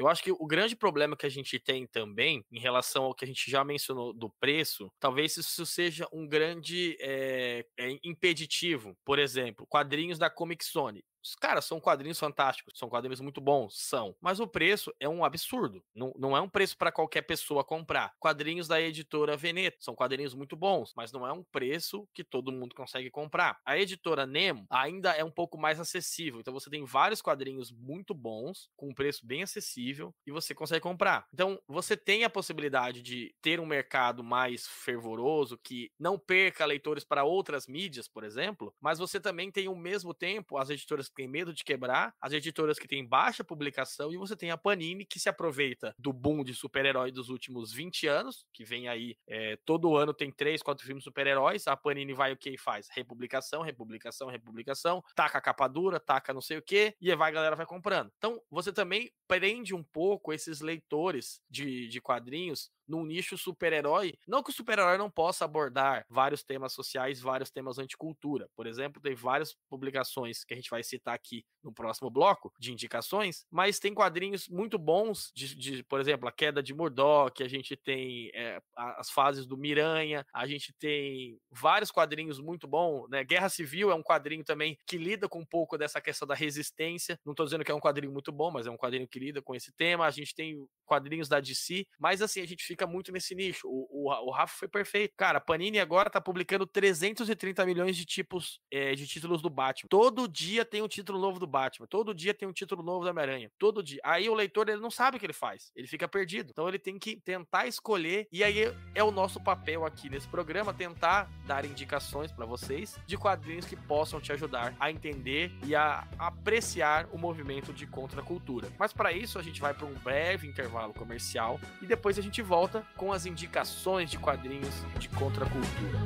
Eu 0.00 0.08
acho 0.08 0.22
que 0.22 0.32
o 0.32 0.46
grande 0.46 0.74
problema 0.74 1.14
que 1.14 1.26
a 1.26 1.28
gente 1.28 1.58
tem 1.58 1.86
também, 1.86 2.42
em 2.50 2.58
relação 2.58 3.04
ao 3.04 3.14
que 3.14 3.22
a 3.22 3.28
gente 3.28 3.50
já 3.50 3.62
mencionou 3.62 4.14
do 4.14 4.30
preço, 4.30 4.90
talvez 4.98 5.36
isso 5.36 5.66
seja 5.66 6.08
um 6.10 6.26
grande 6.26 6.96
é, 6.98 7.66
é, 7.78 7.98
impeditivo. 8.02 8.96
Por 9.04 9.18
exemplo, 9.18 9.66
quadrinhos 9.68 10.18
da 10.18 10.30
Comic 10.30 10.64
Zone. 10.64 11.04
Os 11.22 11.34
caras 11.34 11.64
são 11.64 11.80
quadrinhos 11.80 12.18
fantásticos, 12.18 12.78
são 12.78 12.88
quadrinhos 12.88 13.20
muito 13.20 13.40
bons, 13.40 13.78
são. 13.78 14.14
Mas 14.20 14.40
o 14.40 14.46
preço 14.46 14.92
é 14.98 15.08
um 15.08 15.24
absurdo. 15.24 15.82
Não, 15.94 16.12
não 16.18 16.36
é 16.36 16.40
um 16.40 16.48
preço 16.48 16.76
para 16.76 16.90
qualquer 16.92 17.22
pessoa 17.22 17.62
comprar. 17.62 18.14
Quadrinhos 18.18 18.66
da 18.66 18.80
editora 18.80 19.36
Veneto 19.36 19.84
são 19.84 19.94
quadrinhos 19.94 20.34
muito 20.34 20.56
bons, 20.56 20.92
mas 20.96 21.12
não 21.12 21.26
é 21.26 21.32
um 21.32 21.42
preço 21.42 22.08
que 22.14 22.24
todo 22.24 22.52
mundo 22.52 22.74
consegue 22.74 23.10
comprar. 23.10 23.60
A 23.64 23.78
editora 23.78 24.26
Nemo 24.26 24.66
ainda 24.70 25.12
é 25.12 25.22
um 25.22 25.30
pouco 25.30 25.58
mais 25.58 25.78
acessível. 25.78 26.40
Então 26.40 26.54
você 26.54 26.70
tem 26.70 26.84
vários 26.84 27.20
quadrinhos 27.20 27.70
muito 27.70 28.14
bons, 28.14 28.70
com 28.76 28.88
um 28.88 28.94
preço 28.94 29.26
bem 29.26 29.42
acessível, 29.42 30.14
e 30.26 30.32
você 30.32 30.54
consegue 30.54 30.80
comprar. 30.80 31.26
Então 31.32 31.60
você 31.68 31.96
tem 31.96 32.24
a 32.24 32.30
possibilidade 32.30 33.02
de 33.02 33.34
ter 33.42 33.60
um 33.60 33.66
mercado 33.66 34.24
mais 34.24 34.66
fervoroso, 34.66 35.58
que 35.62 35.90
não 35.98 36.18
perca 36.18 36.64
leitores 36.64 37.04
para 37.04 37.24
outras 37.24 37.66
mídias, 37.66 38.08
por 38.08 38.24
exemplo, 38.24 38.74
mas 38.80 38.98
você 38.98 39.20
também 39.20 39.50
tem 39.50 39.66
ao 39.66 39.76
mesmo 39.76 40.14
tempo 40.14 40.56
as 40.56 40.70
editoras 40.70 41.09
que 41.10 41.16
têm 41.16 41.28
medo 41.28 41.52
de 41.52 41.64
quebrar, 41.64 42.14
as 42.20 42.32
editoras 42.32 42.78
que 42.78 42.88
têm 42.88 43.06
baixa 43.06 43.44
publicação, 43.44 44.12
e 44.12 44.16
você 44.16 44.36
tem 44.36 44.50
a 44.50 44.56
Panini 44.56 45.04
que 45.04 45.20
se 45.20 45.28
aproveita 45.28 45.94
do 45.98 46.12
boom 46.12 46.42
de 46.42 46.54
super-herói 46.54 47.10
dos 47.10 47.28
últimos 47.28 47.72
20 47.72 48.06
anos, 48.06 48.46
que 48.52 48.64
vem 48.64 48.88
aí, 48.88 49.16
é, 49.26 49.56
todo 49.64 49.96
ano 49.96 50.14
tem 50.14 50.30
três, 50.30 50.62
quatro 50.62 50.86
filmes 50.86 51.04
super-heróis, 51.04 51.66
a 51.66 51.76
Panini 51.76 52.12
vai 52.12 52.32
o 52.32 52.36
que 52.36 52.56
faz? 52.56 52.88
Republicação, 52.90 53.62
republicação, 53.62 54.28
republicação, 54.28 55.02
taca 55.14 55.38
a 55.38 55.40
capa 55.40 55.68
dura, 55.68 56.00
taca 56.00 56.32
não 56.32 56.40
sei 56.40 56.58
o 56.58 56.62
que, 56.62 56.94
e 57.00 57.14
vai, 57.14 57.30
a 57.30 57.34
galera 57.34 57.56
vai 57.56 57.66
comprando. 57.66 58.10
Então, 58.16 58.40
você 58.50 58.72
também 58.72 59.12
prende 59.26 59.74
um 59.74 59.82
pouco 59.82 60.32
esses 60.32 60.60
leitores 60.60 61.40
de, 61.48 61.88
de 61.88 62.00
quadrinhos 62.00 62.70
num 62.90 63.04
nicho 63.04 63.38
super-herói. 63.38 64.14
Não 64.26 64.42
que 64.42 64.50
o 64.50 64.52
super-herói 64.52 64.98
não 64.98 65.10
possa 65.10 65.44
abordar 65.44 66.04
vários 66.08 66.42
temas 66.42 66.72
sociais, 66.72 67.20
vários 67.20 67.50
temas 67.50 67.78
anticultura. 67.78 68.48
Por 68.56 68.66
exemplo, 68.66 69.00
tem 69.00 69.14
várias 69.14 69.56
publicações 69.68 70.44
que 70.44 70.52
a 70.52 70.56
gente 70.56 70.68
vai 70.68 70.82
citar 70.82 71.14
aqui 71.14 71.44
no 71.62 71.72
próximo 71.72 72.10
bloco 72.10 72.52
de 72.58 72.72
indicações, 72.72 73.44
mas 73.50 73.78
tem 73.78 73.94
quadrinhos 73.94 74.48
muito 74.48 74.78
bons, 74.78 75.30
de, 75.34 75.54
de 75.54 75.84
por 75.84 76.00
exemplo, 76.00 76.28
a 76.28 76.32
queda 76.32 76.62
de 76.62 76.74
Murdoch, 76.74 77.42
a 77.42 77.48
gente 77.48 77.76
tem 77.76 78.30
é, 78.34 78.60
as 78.76 79.10
fases 79.10 79.46
do 79.46 79.56
Miranha, 79.56 80.26
a 80.34 80.46
gente 80.46 80.72
tem 80.78 81.38
vários 81.50 81.90
quadrinhos 81.90 82.40
muito 82.40 82.66
bons, 82.66 83.08
né? 83.08 83.22
Guerra 83.22 83.48
Civil 83.48 83.90
é 83.90 83.94
um 83.94 84.02
quadrinho 84.02 84.42
também 84.44 84.76
que 84.86 84.96
lida 84.96 85.28
com 85.28 85.40
um 85.40 85.46
pouco 85.46 85.78
dessa 85.78 86.00
questão 86.00 86.26
da 86.26 86.34
resistência. 86.34 87.18
Não 87.24 87.32
estou 87.32 87.46
dizendo 87.46 87.64
que 87.64 87.70
é 87.70 87.74
um 87.74 87.80
quadrinho 87.80 88.12
muito 88.12 88.32
bom, 88.32 88.50
mas 88.50 88.66
é 88.66 88.70
um 88.70 88.76
quadrinho 88.76 89.06
que 89.06 89.18
lida 89.18 89.42
com 89.42 89.54
esse 89.54 89.72
tema. 89.72 90.06
A 90.06 90.10
gente 90.10 90.34
tem 90.34 90.66
quadrinhos 90.86 91.28
da 91.28 91.38
DC, 91.40 91.86
mas 91.98 92.22
assim, 92.22 92.40
a 92.40 92.46
gente 92.46 92.64
fica 92.64 92.79
muito 92.86 93.12
nesse 93.12 93.34
nicho. 93.34 93.68
O, 93.68 93.88
o, 93.90 94.28
o 94.28 94.30
Rafa 94.30 94.56
foi 94.58 94.68
perfeito. 94.68 95.14
Cara, 95.16 95.38
a 95.38 95.40
Panini 95.40 95.78
agora 95.78 96.10
tá 96.10 96.20
publicando 96.20 96.66
330 96.66 97.64
milhões 97.66 97.96
de 97.96 98.04
tipos 98.04 98.60
é, 98.70 98.94
de 98.94 99.06
títulos 99.06 99.42
do 99.42 99.50
Batman. 99.50 99.88
Todo 99.88 100.28
dia 100.28 100.64
tem 100.64 100.82
um 100.82 100.88
título 100.88 101.18
novo 101.18 101.38
do 101.38 101.46
Batman. 101.46 101.86
Todo 101.86 102.14
dia 102.14 102.34
tem 102.34 102.48
um 102.48 102.52
título 102.52 102.82
novo 102.82 103.04
da 103.04 103.10
Homem-Aranha. 103.10 103.50
Todo 103.58 103.82
dia. 103.82 104.00
Aí 104.04 104.28
o 104.28 104.34
leitor 104.34 104.68
ele 104.68 104.80
não 104.80 104.90
sabe 104.90 105.16
o 105.16 105.20
que 105.20 105.26
ele 105.26 105.32
faz. 105.32 105.70
Ele 105.74 105.86
fica 105.86 106.08
perdido. 106.08 106.50
Então 106.50 106.68
ele 106.68 106.78
tem 106.78 106.98
que 106.98 107.16
tentar 107.16 107.66
escolher. 107.66 108.28
E 108.32 108.44
aí 108.44 108.72
é 108.94 109.02
o 109.02 109.10
nosso 109.10 109.40
papel 109.40 109.84
aqui 109.84 110.08
nesse 110.08 110.28
programa 110.28 110.72
tentar 110.72 111.30
dar 111.46 111.64
indicações 111.64 112.32
para 112.32 112.46
vocês 112.46 112.98
de 113.06 113.16
quadrinhos 113.16 113.66
que 113.66 113.76
possam 113.76 114.20
te 114.20 114.32
ajudar 114.32 114.74
a 114.78 114.90
entender 114.90 115.52
e 115.64 115.74
a 115.74 116.06
apreciar 116.18 117.08
o 117.12 117.18
movimento 117.18 117.72
de 117.72 117.86
contracultura. 117.86 118.68
Mas 118.78 118.92
para 118.92 119.12
isso 119.12 119.38
a 119.38 119.42
gente 119.42 119.60
vai 119.60 119.74
para 119.74 119.86
um 119.86 119.94
breve 119.94 120.46
intervalo 120.46 120.92
comercial 120.94 121.60
e 121.82 121.86
depois 121.86 122.18
a 122.18 122.22
gente 122.22 122.42
volta 122.42 122.59
com 122.96 123.12
as 123.12 123.24
indicações 123.26 124.10
de 124.10 124.18
quadrinhos 124.18 124.84
de 124.98 125.08
contracultura. 125.08 125.98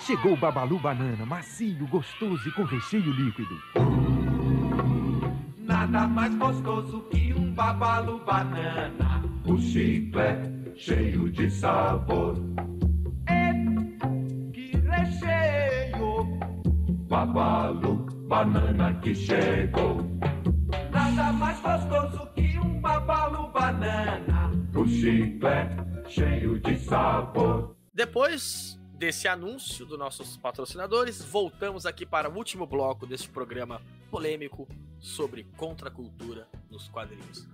Chegou 0.00 0.32
o 0.32 0.36
Babalu 0.36 0.78
Banana, 0.78 1.26
macio, 1.26 1.86
gostoso 1.86 2.48
e 2.48 2.52
com 2.52 2.64
recheio 2.64 3.12
líquido. 3.12 3.54
Nada 5.58 6.06
mais 6.08 6.34
gostoso 6.34 7.02
que 7.10 7.32
um 7.34 7.52
Babalu 7.52 8.24
Banana. 8.24 9.22
O 9.44 9.58
chiclete 9.58 10.58
cheio 10.74 11.30
de 11.30 11.50
sabor. 11.50 12.36
É 13.28 13.52
que 14.52 14.76
recheio! 14.78 16.38
Babalu 17.08 18.06
Banana 18.28 18.94
que 19.02 19.14
chegou. 19.14 20.06
Nada 20.90 21.32
mais 21.32 21.60
gostoso 21.60 22.28
que 22.34 22.37
chiclete 25.00 25.76
cheio 26.08 26.58
de 26.58 26.76
sabor. 26.78 27.76
Depois 27.92 28.78
desse 28.94 29.28
anúncio 29.28 29.86
dos 29.86 29.98
nossos 29.98 30.36
patrocinadores, 30.36 31.22
voltamos 31.24 31.86
aqui 31.86 32.04
para 32.04 32.28
o 32.28 32.36
último 32.36 32.66
bloco 32.66 33.06
deste 33.06 33.28
programa 33.28 33.80
polêmico 34.10 34.66
sobre 34.98 35.44
contracultura 35.56 36.48
nos 36.70 36.88
quadrinhos. 36.88 37.48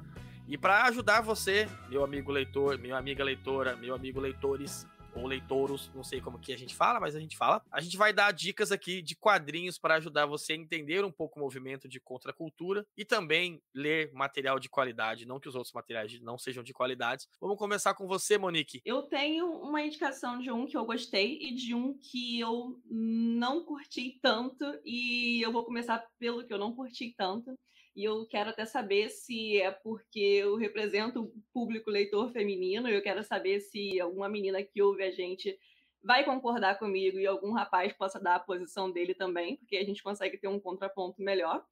E 0.48 0.56
para 0.56 0.84
ajudar 0.84 1.20
você, 1.20 1.68
meu 1.88 2.04
amigo 2.04 2.30
leitor, 2.30 2.78
minha 2.78 2.96
amiga 2.96 3.24
leitora, 3.24 3.76
meu 3.76 3.94
amigo 3.94 4.20
leitores, 4.20 4.86
ou 5.14 5.26
leitouros, 5.26 5.90
não 5.94 6.02
sei 6.02 6.20
como 6.20 6.38
que 6.38 6.52
a 6.52 6.58
gente 6.58 6.74
fala, 6.74 7.00
mas 7.00 7.14
a 7.14 7.20
gente 7.20 7.36
fala. 7.36 7.62
A 7.70 7.80
gente 7.80 7.96
vai 7.96 8.12
dar 8.12 8.32
dicas 8.32 8.72
aqui 8.72 9.02
de 9.02 9.14
quadrinhos 9.16 9.78
para 9.78 9.94
ajudar 9.94 10.26
você 10.26 10.52
a 10.52 10.56
entender 10.56 11.04
um 11.04 11.12
pouco 11.12 11.38
o 11.38 11.42
movimento 11.42 11.88
de 11.88 12.00
contracultura 12.00 12.86
e 12.96 13.04
também 13.04 13.60
ler 13.74 14.12
material 14.12 14.58
de 14.58 14.68
qualidade, 14.68 15.26
não 15.26 15.40
que 15.40 15.48
os 15.48 15.54
outros 15.54 15.72
materiais 15.72 16.20
não 16.20 16.38
sejam 16.38 16.62
de 16.62 16.72
qualidade. 16.72 17.26
Vamos 17.40 17.58
começar 17.58 17.94
com 17.94 18.06
você, 18.06 18.38
Monique. 18.38 18.80
Eu 18.84 19.02
tenho 19.02 19.46
uma 19.46 19.82
indicação 19.82 20.38
de 20.38 20.50
um 20.50 20.66
que 20.66 20.76
eu 20.76 20.84
gostei 20.84 21.38
e 21.40 21.54
de 21.54 21.74
um 21.74 21.96
que 21.98 22.40
eu 22.40 22.80
não 22.90 23.64
curti 23.64 24.18
tanto, 24.20 24.64
e 24.84 25.40
eu 25.42 25.52
vou 25.52 25.64
começar 25.64 26.04
pelo 26.18 26.44
que 26.44 26.52
eu 26.52 26.58
não 26.58 26.74
curti 26.74 27.14
tanto. 27.16 27.54
E 27.94 28.04
eu 28.04 28.26
quero 28.26 28.50
até 28.50 28.64
saber 28.64 29.08
se 29.08 29.60
é 29.60 29.70
porque 29.70 30.18
eu 30.18 30.56
represento 30.56 31.22
o 31.22 31.32
público 31.52 31.90
leitor 31.90 32.32
feminino, 32.32 32.88
eu 32.88 33.02
quero 33.02 33.22
saber 33.22 33.60
se 33.60 34.00
alguma 34.00 34.28
menina 34.28 34.62
que 34.62 34.82
ouve 34.82 35.04
a 35.04 35.12
gente 35.12 35.56
vai 36.02 36.24
concordar 36.24 36.78
comigo 36.78 37.18
e 37.18 37.26
algum 37.26 37.52
rapaz 37.52 37.92
possa 37.92 38.20
dar 38.20 38.34
a 38.34 38.40
posição 38.40 38.90
dele 38.90 39.14
também, 39.14 39.56
porque 39.56 39.76
a 39.76 39.84
gente 39.84 40.02
consegue 40.02 40.36
ter 40.36 40.48
um 40.48 40.60
contraponto 40.60 41.22
melhor. 41.22 41.64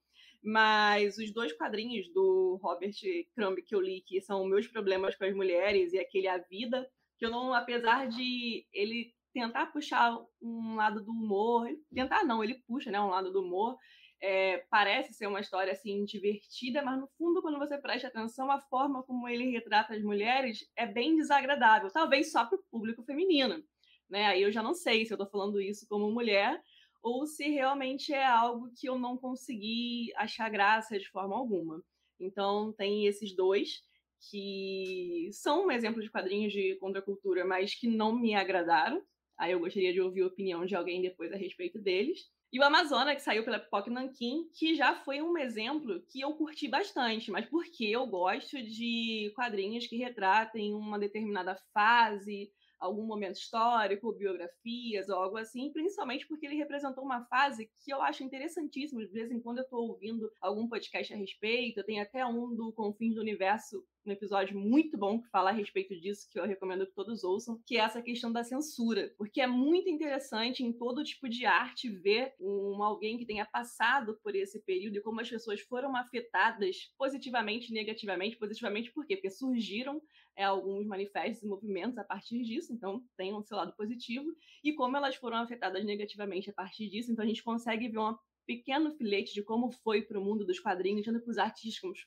Mas 0.42 1.18
os 1.18 1.32
dois 1.32 1.52
quadrinhos 1.52 2.08
do 2.12 2.58
Robert 2.62 2.94
Crumb 3.34 3.60
que 3.62 3.74
eu 3.74 3.80
li, 3.80 4.00
que 4.00 4.20
são 4.20 4.44
Meus 4.44 4.66
Problemas 4.66 5.14
com 5.14 5.24
as 5.24 5.34
Mulheres 5.34 5.92
e 5.92 5.98
aquele 5.98 6.26
A 6.26 6.38
Vida, 6.38 6.88
que 7.18 7.26
eu 7.26 7.30
não, 7.30 7.52
apesar 7.52 8.08
de 8.08 8.66
ele 8.72 9.14
tentar 9.32 9.66
puxar 9.66 10.18
um 10.40 10.76
lado 10.76 11.02
do 11.02 11.10
humor, 11.10 11.68
tentar 11.94 12.24
não, 12.24 12.42
ele 12.42 12.62
puxa 12.66 12.90
né, 12.90 13.00
um 13.00 13.08
lado 13.08 13.32
do 13.32 13.40
humor, 13.42 13.76
é, 14.22 14.58
parece 14.70 15.12
ser 15.12 15.26
uma 15.26 15.40
história 15.40 15.72
assim 15.72 16.04
divertida, 16.04 16.80
mas 16.80 16.98
no 16.98 17.08
fundo, 17.18 17.42
quando 17.42 17.58
você 17.58 17.76
presta 17.76 18.06
atenção, 18.06 18.50
a 18.52 18.60
forma 18.60 19.02
como 19.02 19.28
ele 19.28 19.50
retrata 19.50 19.94
as 19.94 20.02
mulheres 20.02 20.70
é 20.76 20.86
bem 20.86 21.16
desagradável, 21.16 21.90
talvez 21.90 22.30
só 22.30 22.46
para 22.46 22.56
o 22.56 22.62
público 22.70 23.02
feminino. 23.02 23.62
Né? 24.08 24.26
Aí 24.26 24.42
eu 24.42 24.52
já 24.52 24.62
não 24.62 24.74
sei 24.74 25.04
se 25.04 25.12
eu 25.12 25.16
estou 25.16 25.28
falando 25.28 25.60
isso 25.60 25.88
como 25.88 26.08
mulher 26.10 26.62
ou 27.02 27.26
se 27.26 27.48
realmente 27.48 28.14
é 28.14 28.24
algo 28.24 28.70
que 28.78 28.88
eu 28.88 28.96
não 28.96 29.16
consegui 29.16 30.12
achar 30.14 30.48
graça 30.48 30.96
de 30.96 31.10
forma 31.10 31.36
alguma. 31.36 31.82
Então, 32.20 32.72
tem 32.74 33.06
esses 33.06 33.34
dois 33.34 33.82
que 34.30 35.28
são 35.32 35.66
um 35.66 35.70
exemplo 35.72 36.00
de 36.00 36.08
quadrinhos 36.08 36.52
de 36.52 36.76
contracultura, 36.76 37.44
mas 37.44 37.74
que 37.74 37.88
não 37.88 38.14
me 38.14 38.36
agradaram. 38.36 39.02
Aí 39.36 39.50
eu 39.50 39.58
gostaria 39.58 39.92
de 39.92 40.00
ouvir 40.00 40.22
a 40.22 40.28
opinião 40.28 40.64
de 40.64 40.76
alguém 40.76 41.02
depois 41.02 41.32
a 41.32 41.36
respeito 41.36 41.80
deles. 41.80 42.30
E 42.52 42.60
o 42.60 42.62
Amazônia, 42.62 43.14
que 43.14 43.22
saiu 43.22 43.44
pela 43.44 43.58
Pipoca 43.58 43.90
Nankin, 43.90 44.46
que 44.52 44.74
já 44.74 44.94
foi 44.94 45.22
um 45.22 45.38
exemplo 45.38 46.02
que 46.02 46.20
eu 46.20 46.34
curti 46.34 46.68
bastante, 46.68 47.30
mas 47.30 47.46
porque 47.46 47.84
eu 47.84 48.06
gosto 48.06 48.62
de 48.62 49.32
quadrinhos 49.34 49.86
que 49.86 49.96
retratem 49.96 50.74
uma 50.74 50.98
determinada 50.98 51.56
fase, 51.72 52.52
algum 52.82 53.06
momento 53.06 53.36
histórico, 53.36 54.12
biografias 54.12 55.08
ou 55.08 55.16
algo 55.16 55.36
assim, 55.36 55.72
principalmente 55.72 56.26
porque 56.26 56.46
ele 56.46 56.56
representou 56.56 57.04
uma 57.04 57.24
fase 57.26 57.70
que 57.80 57.92
eu 57.92 58.02
acho 58.02 58.24
interessantíssima. 58.24 59.06
De 59.06 59.12
vez 59.12 59.30
em 59.30 59.40
quando 59.40 59.58
eu 59.58 59.64
estou 59.64 59.88
ouvindo 59.88 60.30
algum 60.40 60.68
podcast 60.68 61.14
a 61.14 61.16
respeito, 61.16 61.84
tem 61.84 62.00
até 62.00 62.26
um 62.26 62.54
do 62.54 62.72
Confins 62.72 63.14
do 63.14 63.20
Universo 63.20 63.84
um 64.04 64.10
episódio 64.10 64.58
muito 64.58 64.98
bom 64.98 65.20
que 65.20 65.28
fala 65.28 65.50
a 65.50 65.52
respeito 65.52 65.94
disso, 65.94 66.28
que 66.30 66.38
eu 66.38 66.44
recomendo 66.44 66.86
que 66.86 66.94
todos 66.94 67.22
ouçam, 67.22 67.60
que 67.64 67.76
é 67.76 67.80
essa 67.80 68.02
questão 68.02 68.32
da 68.32 68.42
censura. 68.42 69.14
Porque 69.16 69.40
é 69.40 69.46
muito 69.46 69.88
interessante 69.88 70.64
em 70.64 70.72
todo 70.72 71.04
tipo 71.04 71.28
de 71.28 71.46
arte 71.46 71.88
ver 71.88 72.34
um, 72.40 72.82
alguém 72.82 73.16
que 73.16 73.26
tenha 73.26 73.46
passado 73.46 74.18
por 74.22 74.34
esse 74.34 74.60
período 74.64 74.96
e 74.96 75.00
como 75.00 75.20
as 75.20 75.30
pessoas 75.30 75.60
foram 75.60 75.94
afetadas 75.96 76.92
positivamente 76.98 77.72
negativamente. 77.72 78.36
Positivamente 78.36 78.92
por 78.92 79.06
quê? 79.06 79.16
Porque 79.16 79.30
surgiram 79.30 80.02
é, 80.36 80.44
alguns 80.44 80.86
manifestos 80.86 81.42
e 81.42 81.46
movimentos 81.46 81.98
a 81.98 82.04
partir 82.04 82.42
disso, 82.42 82.72
então 82.72 83.02
tem 83.16 83.34
um 83.34 83.42
seu 83.42 83.56
lado 83.56 83.74
positivo, 83.76 84.26
e 84.62 84.72
como 84.72 84.96
elas 84.96 85.16
foram 85.16 85.38
afetadas 85.38 85.84
negativamente 85.84 86.50
a 86.50 86.52
partir 86.52 86.88
disso, 86.88 87.12
então 87.12 87.24
a 87.24 87.28
gente 87.28 87.42
consegue 87.42 87.88
ver 87.88 87.98
uma 87.98 88.18
pequeno 88.46 88.92
filete 88.96 89.32
de 89.34 89.42
como 89.42 89.70
foi 89.70 90.02
para 90.02 90.18
o 90.18 90.24
mundo 90.24 90.44
dos 90.44 90.58
quadrinhos, 90.58 91.04
tanto 91.04 91.20
para 91.20 91.30
os 91.30 91.38
artistas 91.38 92.06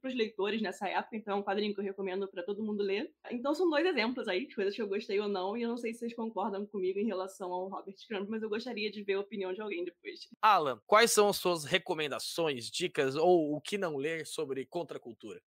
para 0.00 0.08
os 0.08 0.14
leitores 0.14 0.62
nessa 0.62 0.88
época. 0.88 1.16
Então, 1.16 1.36
é 1.36 1.40
um 1.40 1.42
quadrinho 1.42 1.74
que 1.74 1.80
eu 1.80 1.84
recomendo 1.84 2.28
para 2.28 2.42
todo 2.42 2.62
mundo 2.62 2.82
ler. 2.82 3.12
Então, 3.30 3.54
são 3.54 3.68
dois 3.68 3.84
exemplos 3.84 4.28
aí 4.28 4.46
de 4.46 4.54
coisas 4.54 4.74
que 4.74 4.80
eu 4.80 4.88
gostei 4.88 5.18
ou 5.18 5.28
não, 5.28 5.56
e 5.56 5.62
eu 5.62 5.68
não 5.68 5.76
sei 5.76 5.92
se 5.92 6.00
vocês 6.00 6.14
concordam 6.14 6.66
comigo 6.66 6.98
em 6.98 7.06
relação 7.06 7.52
ao 7.52 7.68
Robert 7.68 7.96
Crumb, 8.06 8.28
mas 8.28 8.42
eu 8.42 8.48
gostaria 8.48 8.90
de 8.90 9.02
ver 9.02 9.14
a 9.14 9.20
opinião 9.20 9.52
de 9.52 9.60
alguém 9.60 9.84
depois. 9.84 10.28
Alan, 10.40 10.80
quais 10.86 11.10
são 11.10 11.28
as 11.28 11.36
suas 11.36 11.64
recomendações, 11.64 12.70
dicas 12.70 13.16
ou 13.16 13.54
o 13.54 13.60
que 13.60 13.76
não 13.76 13.96
ler 13.96 14.26
sobre 14.26 14.64
contracultura? 14.66 15.42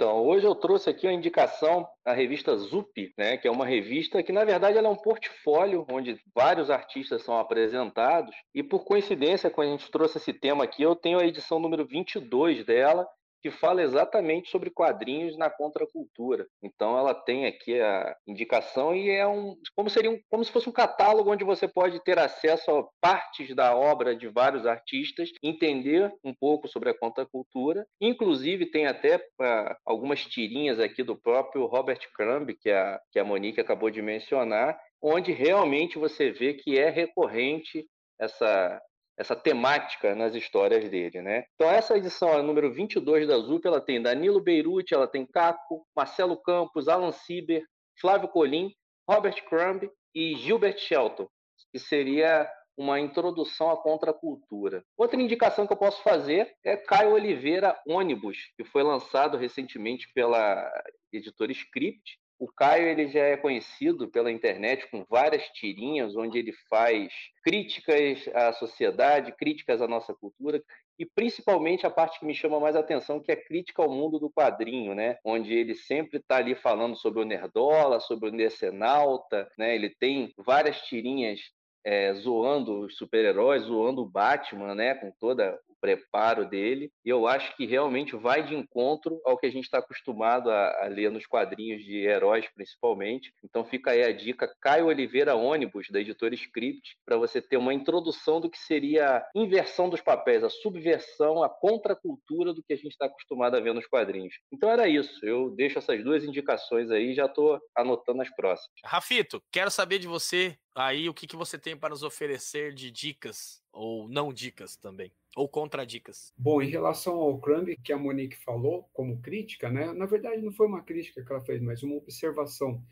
Então, 0.00 0.24
hoje 0.24 0.46
eu 0.46 0.54
trouxe 0.54 0.88
aqui 0.88 1.06
a 1.06 1.12
indicação 1.12 1.86
a 2.06 2.14
revista 2.14 2.56
Zup, 2.56 3.12
né, 3.18 3.36
que 3.36 3.46
é 3.46 3.50
uma 3.50 3.66
revista 3.66 4.22
que, 4.22 4.32
na 4.32 4.46
verdade, 4.46 4.78
ela 4.78 4.88
é 4.88 4.90
um 4.90 4.96
portfólio 4.96 5.84
onde 5.92 6.18
vários 6.34 6.70
artistas 6.70 7.22
são 7.22 7.38
apresentados. 7.38 8.34
E, 8.54 8.62
por 8.62 8.86
coincidência, 8.86 9.50
quando 9.50 9.68
a 9.68 9.70
gente 9.72 9.90
trouxe 9.90 10.16
esse 10.16 10.32
tema 10.32 10.64
aqui, 10.64 10.82
eu 10.82 10.96
tenho 10.96 11.18
a 11.18 11.26
edição 11.26 11.60
número 11.60 11.86
22 11.86 12.64
dela, 12.64 13.06
que 13.40 13.50
fala 13.50 13.82
exatamente 13.82 14.50
sobre 14.50 14.70
quadrinhos 14.70 15.36
na 15.36 15.50
contracultura. 15.50 16.46
Então 16.62 16.98
ela 16.98 17.14
tem 17.14 17.46
aqui 17.46 17.80
a 17.80 18.16
indicação 18.26 18.94
e 18.94 19.10
é 19.10 19.26
um 19.26 19.56
como 19.74 19.88
seria 19.90 20.10
um, 20.10 20.18
como 20.28 20.44
se 20.44 20.52
fosse 20.52 20.68
um 20.68 20.72
catálogo 20.72 21.30
onde 21.30 21.44
você 21.44 21.66
pode 21.66 22.02
ter 22.04 22.18
acesso 22.18 22.70
a 22.70 22.84
partes 23.00 23.54
da 23.54 23.74
obra 23.74 24.14
de 24.14 24.28
vários 24.28 24.66
artistas, 24.66 25.30
entender 25.42 26.12
um 26.24 26.34
pouco 26.34 26.68
sobre 26.68 26.90
a 26.90 26.98
contracultura. 26.98 27.86
Inclusive 28.00 28.70
tem 28.70 28.86
até 28.86 29.16
uh, 29.16 29.74
algumas 29.84 30.24
tirinhas 30.24 30.78
aqui 30.78 31.02
do 31.02 31.16
próprio 31.16 31.66
Robert 31.66 32.00
Crumb, 32.14 32.54
que 32.60 32.70
a, 32.70 33.00
que 33.10 33.18
a 33.18 33.24
Monique 33.24 33.60
acabou 33.60 33.90
de 33.90 34.02
mencionar, 34.02 34.78
onde 35.02 35.32
realmente 35.32 35.98
você 35.98 36.30
vê 36.30 36.54
que 36.54 36.78
é 36.78 36.90
recorrente 36.90 37.86
essa, 38.20 38.80
essa 39.20 39.36
temática 39.36 40.14
nas 40.14 40.34
histórias 40.34 40.88
dele, 40.88 41.20
né? 41.20 41.44
Então 41.54 41.70
essa 41.70 41.94
edição, 41.94 42.32
a 42.32 42.42
número 42.42 42.72
22 42.72 43.28
da 43.28 43.36
ZUP, 43.36 43.66
ela 43.66 43.78
tem 43.78 44.00
Danilo 44.00 44.40
Beirute, 44.40 44.94
ela 44.94 45.06
tem 45.06 45.26
Caco, 45.26 45.86
Marcelo 45.94 46.40
Campos, 46.40 46.88
Alan 46.88 47.12
Sieber, 47.12 47.62
Flávio 48.00 48.28
Colim, 48.28 48.74
Robert 49.06 49.44
Crumb 49.44 49.90
e 50.14 50.34
Gilbert 50.36 50.78
Shelton, 50.78 51.28
que 51.70 51.78
seria 51.78 52.50
uma 52.78 52.98
introdução 52.98 53.68
à 53.68 53.76
contracultura. 53.76 54.82
Outra 54.96 55.20
indicação 55.20 55.66
que 55.66 55.72
eu 55.74 55.76
posso 55.76 56.02
fazer 56.02 56.50
é 56.64 56.78
Caio 56.78 57.12
Oliveira 57.12 57.78
Ônibus, 57.86 58.38
que 58.56 58.64
foi 58.64 58.82
lançado 58.82 59.36
recentemente 59.36 60.10
pela 60.14 60.66
editora 61.12 61.52
Script, 61.52 62.18
o 62.40 62.48
Caio 62.48 62.88
ele 62.88 63.08
já 63.08 63.20
é 63.20 63.36
conhecido 63.36 64.08
pela 64.08 64.32
internet 64.32 64.90
com 64.90 65.04
várias 65.04 65.44
tirinhas 65.50 66.16
onde 66.16 66.38
ele 66.38 66.54
faz 66.70 67.12
críticas 67.44 68.26
à 68.34 68.50
sociedade, 68.54 69.36
críticas 69.36 69.82
à 69.82 69.86
nossa 69.86 70.14
cultura 70.14 70.62
e 70.98 71.04
principalmente 71.04 71.86
a 71.86 71.90
parte 71.90 72.18
que 72.18 72.24
me 72.24 72.34
chama 72.34 72.58
mais 72.58 72.74
atenção, 72.74 73.20
que 73.20 73.30
é 73.30 73.34
a 73.34 73.44
crítica 73.44 73.82
ao 73.82 73.90
mundo 73.90 74.18
do 74.18 74.30
quadrinho, 74.30 74.94
né? 74.94 75.18
Onde 75.22 75.52
ele 75.52 75.74
sempre 75.74 76.18
está 76.18 76.36
ali 76.36 76.54
falando 76.54 76.96
sobre 76.96 77.20
o 77.20 77.26
nerdola, 77.26 78.00
sobre 78.00 78.30
o 78.30 78.32
necenalta, 78.32 79.46
né? 79.58 79.74
Ele 79.74 79.90
tem 79.90 80.32
várias 80.38 80.80
tirinhas 80.82 81.40
é, 81.84 82.12
zoando 82.14 82.80
os 82.80 82.96
super-heróis, 82.96 83.62
zoando 83.62 84.02
o 84.02 84.08
Batman, 84.08 84.74
né? 84.74 84.94
Com 84.94 85.10
toda 85.18 85.58
preparo 85.80 86.48
dele, 86.48 86.92
e 87.04 87.08
eu 87.08 87.26
acho 87.26 87.56
que 87.56 87.66
realmente 87.66 88.14
vai 88.14 88.46
de 88.46 88.54
encontro 88.54 89.20
ao 89.24 89.38
que 89.38 89.46
a 89.46 89.50
gente 89.50 89.64
está 89.64 89.78
acostumado 89.78 90.50
a, 90.50 90.84
a, 90.84 90.88
ler 90.88 91.10
nos 91.10 91.26
quadrinhos 91.26 91.82
de 91.82 92.04
heróis, 92.06 92.46
principalmente. 92.54 93.32
Então 93.42 93.64
fica 93.64 93.92
aí 93.92 94.02
a 94.02 94.12
dica, 94.12 94.52
Caio 94.60 94.86
Oliveira 94.86 95.34
Ônibus, 95.34 95.86
da 95.90 96.00
editora 96.00 96.34
Script, 96.34 96.96
para 97.04 97.16
você 97.16 97.40
ter 97.40 97.56
uma 97.56 97.72
introdução 97.72 98.40
do 98.40 98.50
que 98.50 98.58
seria 98.58 99.16
a 99.16 99.30
inversão 99.34 99.88
dos 99.88 100.00
papéis, 100.00 100.44
a 100.44 100.50
subversão, 100.50 101.42
a 101.42 101.48
contracultura 101.48 102.52
do 102.52 102.62
que 102.62 102.74
a 102.74 102.76
gente 102.76 102.92
está 102.92 103.06
acostumado 103.06 103.56
a 103.56 103.60
ver 103.60 103.72
nos 103.72 103.86
quadrinhos. 103.86 104.34
Então 104.52 104.70
era 104.70 104.88
isso, 104.88 105.24
eu 105.24 105.50
deixo 105.50 105.78
essas 105.78 106.02
duas 106.04 106.24
indicações 106.24 106.90
aí 106.90 107.10
e 107.10 107.14
já 107.14 107.26
estou 107.26 107.58
anotando 107.76 108.22
as 108.22 108.30
próximas. 108.34 108.70
Rafito, 108.84 109.42
quero 109.50 109.70
saber 109.70 109.98
de 109.98 110.06
você 110.06 110.56
aí 110.86 111.08
o 111.08 111.14
que, 111.14 111.26
que 111.26 111.36
você 111.36 111.58
tem 111.58 111.76
para 111.76 111.90
nos 111.90 112.02
oferecer 112.02 112.72
de 112.74 112.90
dicas 112.90 113.62
ou 113.72 114.08
não 114.08 114.32
dicas 114.32 114.76
também, 114.76 115.12
ou 115.36 115.48
contradicas. 115.48 116.32
Bom, 116.36 116.60
em 116.60 116.68
relação 116.68 117.14
ao 117.14 117.38
Crumb 117.38 117.76
que 117.82 117.92
a 117.92 117.98
Monique 117.98 118.36
falou 118.36 118.88
como 118.92 119.20
crítica, 119.20 119.70
né? 119.70 119.92
Na 119.92 120.06
verdade 120.06 120.42
não 120.42 120.52
foi 120.52 120.66
uma 120.66 120.82
crítica 120.82 121.24
que 121.24 121.32
ela 121.32 121.40
fez, 121.40 121.60
mas 121.60 121.82
uma 121.82 121.96
observação. 121.96 122.82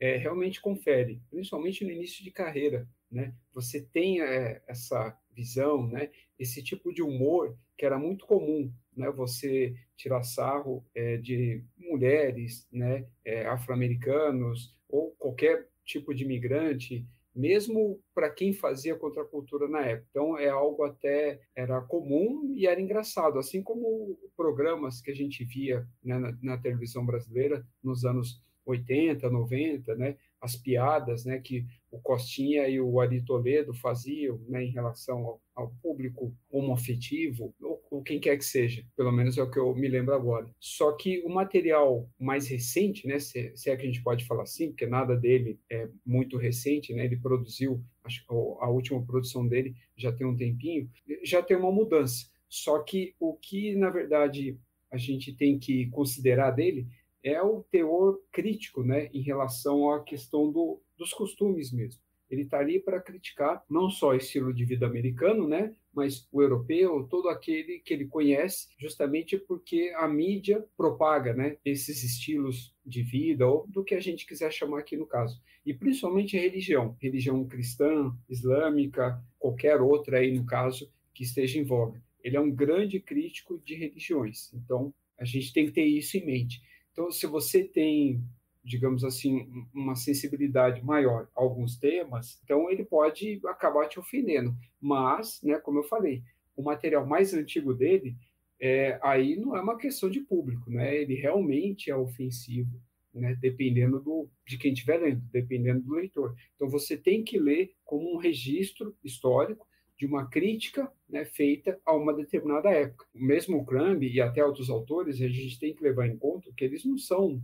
É, 0.00 0.16
realmente 0.16 0.60
confere, 0.60 1.20
principalmente 1.28 1.84
no 1.84 1.90
início 1.90 2.22
de 2.22 2.30
carreira, 2.30 2.88
né? 3.10 3.34
Você 3.52 3.82
tem 3.82 4.20
é, 4.22 4.62
essa 4.68 5.18
visão, 5.32 5.88
né? 5.88 6.10
Esse 6.38 6.62
tipo 6.62 6.94
de 6.94 7.02
humor 7.02 7.58
que 7.76 7.84
era 7.84 7.98
muito 7.98 8.24
comum, 8.24 8.72
né? 8.96 9.10
Você 9.10 9.74
tirar 9.96 10.22
sarro 10.22 10.86
é, 10.94 11.16
de 11.16 11.64
mulheres, 11.76 12.68
né? 12.70 13.08
Afro-americanos 13.48 14.72
ou 14.88 15.10
qualquer 15.18 15.68
tipo 15.84 16.14
de 16.14 16.22
imigrante 16.22 17.04
mesmo 17.38 18.00
para 18.12 18.28
quem 18.28 18.52
fazia 18.52 18.96
contracultura 18.96 19.68
na 19.68 19.80
época. 19.80 20.08
Então 20.10 20.36
é 20.36 20.48
algo 20.48 20.82
até 20.82 21.40
era 21.54 21.80
comum 21.80 22.52
e 22.56 22.66
era 22.66 22.80
engraçado, 22.80 23.38
assim 23.38 23.62
como 23.62 24.18
programas 24.36 25.00
que 25.00 25.12
a 25.12 25.14
gente 25.14 25.44
via 25.44 25.86
né, 26.02 26.18
na, 26.18 26.36
na 26.42 26.58
televisão 26.58 27.06
brasileira 27.06 27.64
nos 27.80 28.04
anos 28.04 28.42
80, 28.66 29.30
90, 29.30 29.94
né? 29.94 30.16
As 30.40 30.54
piadas, 30.54 31.24
né? 31.24 31.38
Que 31.38 31.66
o 31.90 31.98
Costinha 31.98 32.68
e 32.68 32.80
o 32.80 33.00
Ari 33.00 33.24
Toledo 33.24 33.74
faziam, 33.74 34.38
né? 34.48 34.64
Em 34.64 34.70
relação 34.70 35.18
ao, 35.18 35.42
ao 35.54 35.70
público 35.82 36.34
homoafetivo, 36.50 37.54
ou, 37.60 37.82
ou, 37.90 38.02
quem 38.02 38.20
quer 38.20 38.36
que 38.36 38.44
seja, 38.44 38.84
pelo 38.96 39.10
menos 39.10 39.36
é 39.36 39.42
o 39.42 39.50
que 39.50 39.58
eu 39.58 39.74
me 39.74 39.88
lembro 39.88 40.14
agora. 40.14 40.48
Só 40.60 40.92
que 40.92 41.20
o 41.24 41.28
material 41.28 42.08
mais 42.18 42.48
recente, 42.48 43.06
né? 43.06 43.18
Se, 43.18 43.52
se 43.56 43.70
é 43.70 43.76
que 43.76 43.82
a 43.82 43.86
gente 43.86 44.02
pode 44.02 44.24
falar 44.24 44.42
assim, 44.42 44.68
porque 44.68 44.86
nada 44.86 45.16
dele 45.16 45.58
é 45.70 45.88
muito 46.04 46.36
recente, 46.36 46.94
né? 46.94 47.04
Ele 47.04 47.16
produziu, 47.16 47.82
acho, 48.04 48.24
a 48.60 48.68
última 48.68 49.04
produção 49.04 49.46
dele 49.46 49.74
já 49.96 50.12
tem 50.12 50.26
um 50.26 50.36
tempinho, 50.36 50.88
já 51.24 51.42
tem 51.42 51.56
uma 51.56 51.72
mudança. 51.72 52.26
Só 52.48 52.78
que 52.82 53.14
o 53.20 53.34
que, 53.34 53.74
na 53.76 53.90
verdade, 53.90 54.58
a 54.90 54.96
gente 54.96 55.34
tem 55.34 55.58
que 55.58 55.86
considerar 55.90 56.50
dele 56.50 56.86
é 57.22 57.42
o 57.42 57.62
teor 57.70 58.20
crítico 58.30 58.82
né, 58.82 59.08
em 59.12 59.20
relação 59.20 59.90
à 59.90 60.02
questão 60.02 60.50
do, 60.50 60.80
dos 60.96 61.12
costumes 61.12 61.72
mesmo. 61.72 62.00
Ele 62.30 62.42
está 62.42 62.58
ali 62.58 62.78
para 62.78 63.00
criticar 63.00 63.64
não 63.68 63.88
só 63.88 64.10
o 64.10 64.14
estilo 64.14 64.52
de 64.52 64.64
vida 64.64 64.86
americano, 64.86 65.48
né, 65.48 65.74
mas 65.92 66.28
o 66.30 66.42
europeu, 66.42 67.06
todo 67.10 67.28
aquele 67.28 67.80
que 67.80 67.92
ele 67.94 68.06
conhece, 68.06 68.68
justamente 68.78 69.38
porque 69.38 69.92
a 69.96 70.06
mídia 70.06 70.64
propaga 70.76 71.32
né, 71.32 71.56
esses 71.64 72.04
estilos 72.04 72.74
de 72.84 73.02
vida, 73.02 73.46
ou 73.46 73.66
do 73.66 73.82
que 73.82 73.94
a 73.94 74.00
gente 74.00 74.26
quiser 74.26 74.52
chamar 74.52 74.80
aqui 74.80 74.96
no 74.96 75.06
caso. 75.06 75.40
E 75.64 75.72
principalmente 75.72 76.36
a 76.36 76.40
religião, 76.40 76.96
religião 77.00 77.44
cristã, 77.46 78.14
islâmica, 78.28 79.22
qualquer 79.38 79.80
outra 79.80 80.18
aí 80.18 80.32
no 80.32 80.44
caso 80.44 80.90
que 81.14 81.24
esteja 81.24 81.58
em 81.58 81.64
voga. 81.64 82.00
Ele 82.22 82.36
é 82.36 82.40
um 82.40 82.50
grande 82.50 83.00
crítico 83.00 83.58
de 83.64 83.74
religiões, 83.74 84.52
então 84.52 84.92
a 85.18 85.24
gente 85.24 85.52
tem 85.52 85.66
que 85.66 85.72
ter 85.72 85.84
isso 85.84 86.16
em 86.16 86.24
mente. 86.24 86.62
Então, 86.98 87.12
se 87.12 87.28
você 87.28 87.62
tem, 87.62 88.20
digamos 88.64 89.04
assim, 89.04 89.48
uma 89.72 89.94
sensibilidade 89.94 90.84
maior 90.84 91.28
a 91.36 91.40
alguns 91.40 91.78
temas, 91.78 92.40
então 92.42 92.68
ele 92.68 92.84
pode 92.84 93.40
acabar 93.46 93.88
te 93.88 94.00
ofendendo. 94.00 94.52
Mas, 94.80 95.40
né, 95.40 95.60
como 95.60 95.78
eu 95.78 95.84
falei, 95.84 96.24
o 96.56 96.62
material 96.64 97.06
mais 97.06 97.32
antigo 97.32 97.72
dele, 97.72 98.16
é, 98.60 98.98
aí 99.00 99.36
não 99.36 99.56
é 99.56 99.60
uma 99.60 99.78
questão 99.78 100.10
de 100.10 100.22
público, 100.22 100.68
né? 100.68 100.92
Ele 100.96 101.14
realmente 101.14 101.88
é 101.88 101.94
ofensivo, 101.94 102.82
né? 103.14 103.36
Dependendo 103.40 104.00
do, 104.00 104.28
de 104.44 104.58
quem 104.58 104.72
estiver 104.72 104.98
lendo, 105.00 105.22
dependendo 105.30 105.82
do 105.82 105.94
leitor. 105.94 106.34
Então 106.56 106.68
você 106.68 106.96
tem 106.96 107.22
que 107.22 107.38
ler 107.38 107.76
como 107.84 108.12
um 108.12 108.18
registro 108.18 108.92
histórico 109.04 109.67
de 109.98 110.06
uma 110.06 110.28
crítica 110.28 110.90
né, 111.08 111.24
feita 111.24 111.78
a 111.84 111.92
uma 111.94 112.14
determinada 112.14 112.70
época. 112.70 113.06
O 113.14 113.22
mesmo 113.22 113.64
Crumb 113.66 114.04
e 114.04 114.20
até 114.20 114.44
outros 114.44 114.70
autores, 114.70 115.20
a 115.20 115.28
gente 115.28 115.58
tem 115.58 115.74
que 115.74 115.82
levar 115.82 116.06
em 116.06 116.16
conta 116.16 116.52
que 116.56 116.64
eles 116.64 116.84
não 116.84 116.96
são 116.96 117.42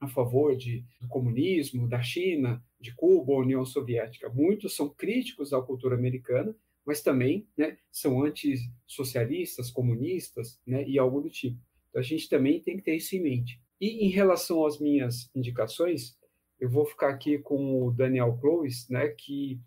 a 0.00 0.06
favor 0.06 0.56
de, 0.56 0.84
do 1.00 1.08
comunismo, 1.08 1.88
da 1.88 2.00
China, 2.00 2.62
de 2.80 2.94
Cuba, 2.94 3.32
União 3.32 3.64
Soviética. 3.64 4.28
Muitos 4.28 4.76
são 4.76 4.88
críticos 4.88 5.50
da 5.50 5.60
cultura 5.60 5.96
americana, 5.96 6.54
mas 6.86 7.02
também 7.02 7.48
né, 7.56 7.76
são 7.90 8.22
antissocialistas, 8.24 9.70
comunistas 9.70 10.60
né, 10.64 10.88
e 10.88 10.98
algo 10.98 11.20
do 11.20 11.28
tipo. 11.28 11.58
Então 11.90 12.00
a 12.00 12.04
gente 12.04 12.28
também 12.28 12.60
tem 12.60 12.76
que 12.76 12.82
ter 12.84 12.94
isso 12.94 13.16
em 13.16 13.20
mente. 13.20 13.60
E 13.80 14.06
em 14.06 14.08
relação 14.08 14.64
às 14.64 14.78
minhas 14.78 15.28
indicações, 15.34 16.16
eu 16.60 16.70
vou 16.70 16.86
ficar 16.86 17.10
aqui 17.10 17.38
com 17.38 17.82
o 17.82 17.90
Daniel 17.90 18.38
Clowes, 18.40 18.88
né, 18.88 19.08
que 19.08 19.60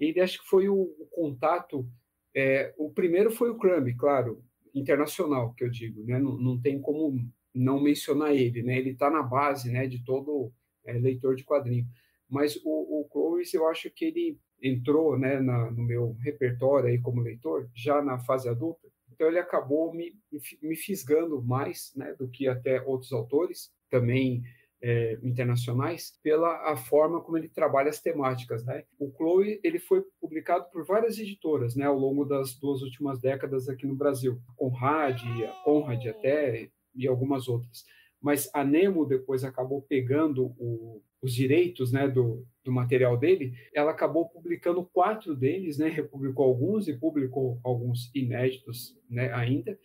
ele 0.00 0.20
acho 0.20 0.40
que 0.40 0.48
foi 0.48 0.68
o, 0.68 0.74
o 0.74 1.06
contato. 1.10 1.88
É, 2.34 2.74
o 2.78 2.90
primeiro 2.90 3.30
foi 3.30 3.50
o 3.50 3.58
Crumb, 3.58 3.92
claro, 3.96 4.42
internacional, 4.74 5.52
que 5.54 5.64
eu 5.64 5.70
digo, 5.70 6.04
né? 6.04 6.18
Não, 6.18 6.36
não 6.36 6.60
tem 6.60 6.80
como 6.80 7.18
não 7.54 7.80
mencionar 7.80 8.34
ele, 8.34 8.62
né? 8.62 8.78
Ele 8.78 8.90
está 8.90 9.10
na 9.10 9.22
base, 9.22 9.70
né, 9.70 9.86
de 9.86 10.04
todo 10.04 10.52
é, 10.84 10.92
leitor 10.92 11.34
de 11.34 11.44
quadrinho. 11.44 11.86
Mas 12.28 12.56
o, 12.64 13.00
o 13.00 13.08
Clovis, 13.10 13.52
eu 13.54 13.66
acho 13.66 13.90
que 13.90 14.04
ele 14.04 14.38
entrou, 14.62 15.18
né, 15.18 15.40
na, 15.40 15.70
no 15.70 15.82
meu 15.82 16.12
repertório 16.20 16.88
aí 16.88 17.00
como 17.00 17.22
leitor 17.22 17.68
já 17.74 18.02
na 18.02 18.18
fase 18.18 18.48
adulta. 18.48 18.88
Então 19.12 19.26
ele 19.26 19.38
acabou 19.38 19.92
me, 19.92 20.14
me 20.62 20.76
fisgando 20.76 21.42
mais, 21.42 21.92
né, 21.96 22.14
do 22.18 22.28
que 22.28 22.46
até 22.46 22.80
outros 22.82 23.12
autores. 23.12 23.72
Também 23.90 24.42
é, 24.80 25.18
internacionais 25.22 26.18
pela 26.22 26.70
a 26.70 26.76
forma 26.76 27.20
como 27.20 27.36
ele 27.36 27.48
trabalha 27.48 27.90
as 27.90 28.00
temáticas, 28.00 28.64
né? 28.64 28.84
O 28.98 29.12
Chloe 29.16 29.60
ele 29.62 29.78
foi 29.78 30.04
publicado 30.20 30.66
por 30.70 30.84
várias 30.84 31.18
editoras, 31.18 31.74
né, 31.74 31.86
ao 31.86 31.98
longo 31.98 32.24
das 32.24 32.54
duas 32.54 32.82
últimas 32.82 33.20
décadas 33.20 33.68
aqui 33.68 33.86
no 33.86 33.96
Brasil, 33.96 34.40
Conrad, 34.56 35.20
a 35.20 35.64
Conrad 35.64 36.06
até 36.06 36.70
e 36.94 37.06
algumas 37.06 37.48
outras. 37.48 37.84
Mas 38.20 38.50
a 38.52 38.64
Nemo 38.64 39.06
depois 39.06 39.44
acabou 39.44 39.82
pegando 39.82 40.46
o, 40.58 41.00
os 41.22 41.32
direitos, 41.32 41.92
né, 41.92 42.08
do, 42.08 42.44
do 42.64 42.72
material 42.72 43.16
dele. 43.16 43.52
Ela 43.72 43.92
acabou 43.92 44.28
publicando 44.28 44.84
quatro 44.84 45.34
deles, 45.36 45.78
né, 45.78 45.88
republicou 45.88 46.44
alguns 46.44 46.88
e 46.88 46.96
publicou 46.96 47.60
alguns 47.62 48.10
inéditos, 48.14 48.96
né, 49.08 49.32
ainda 49.32 49.78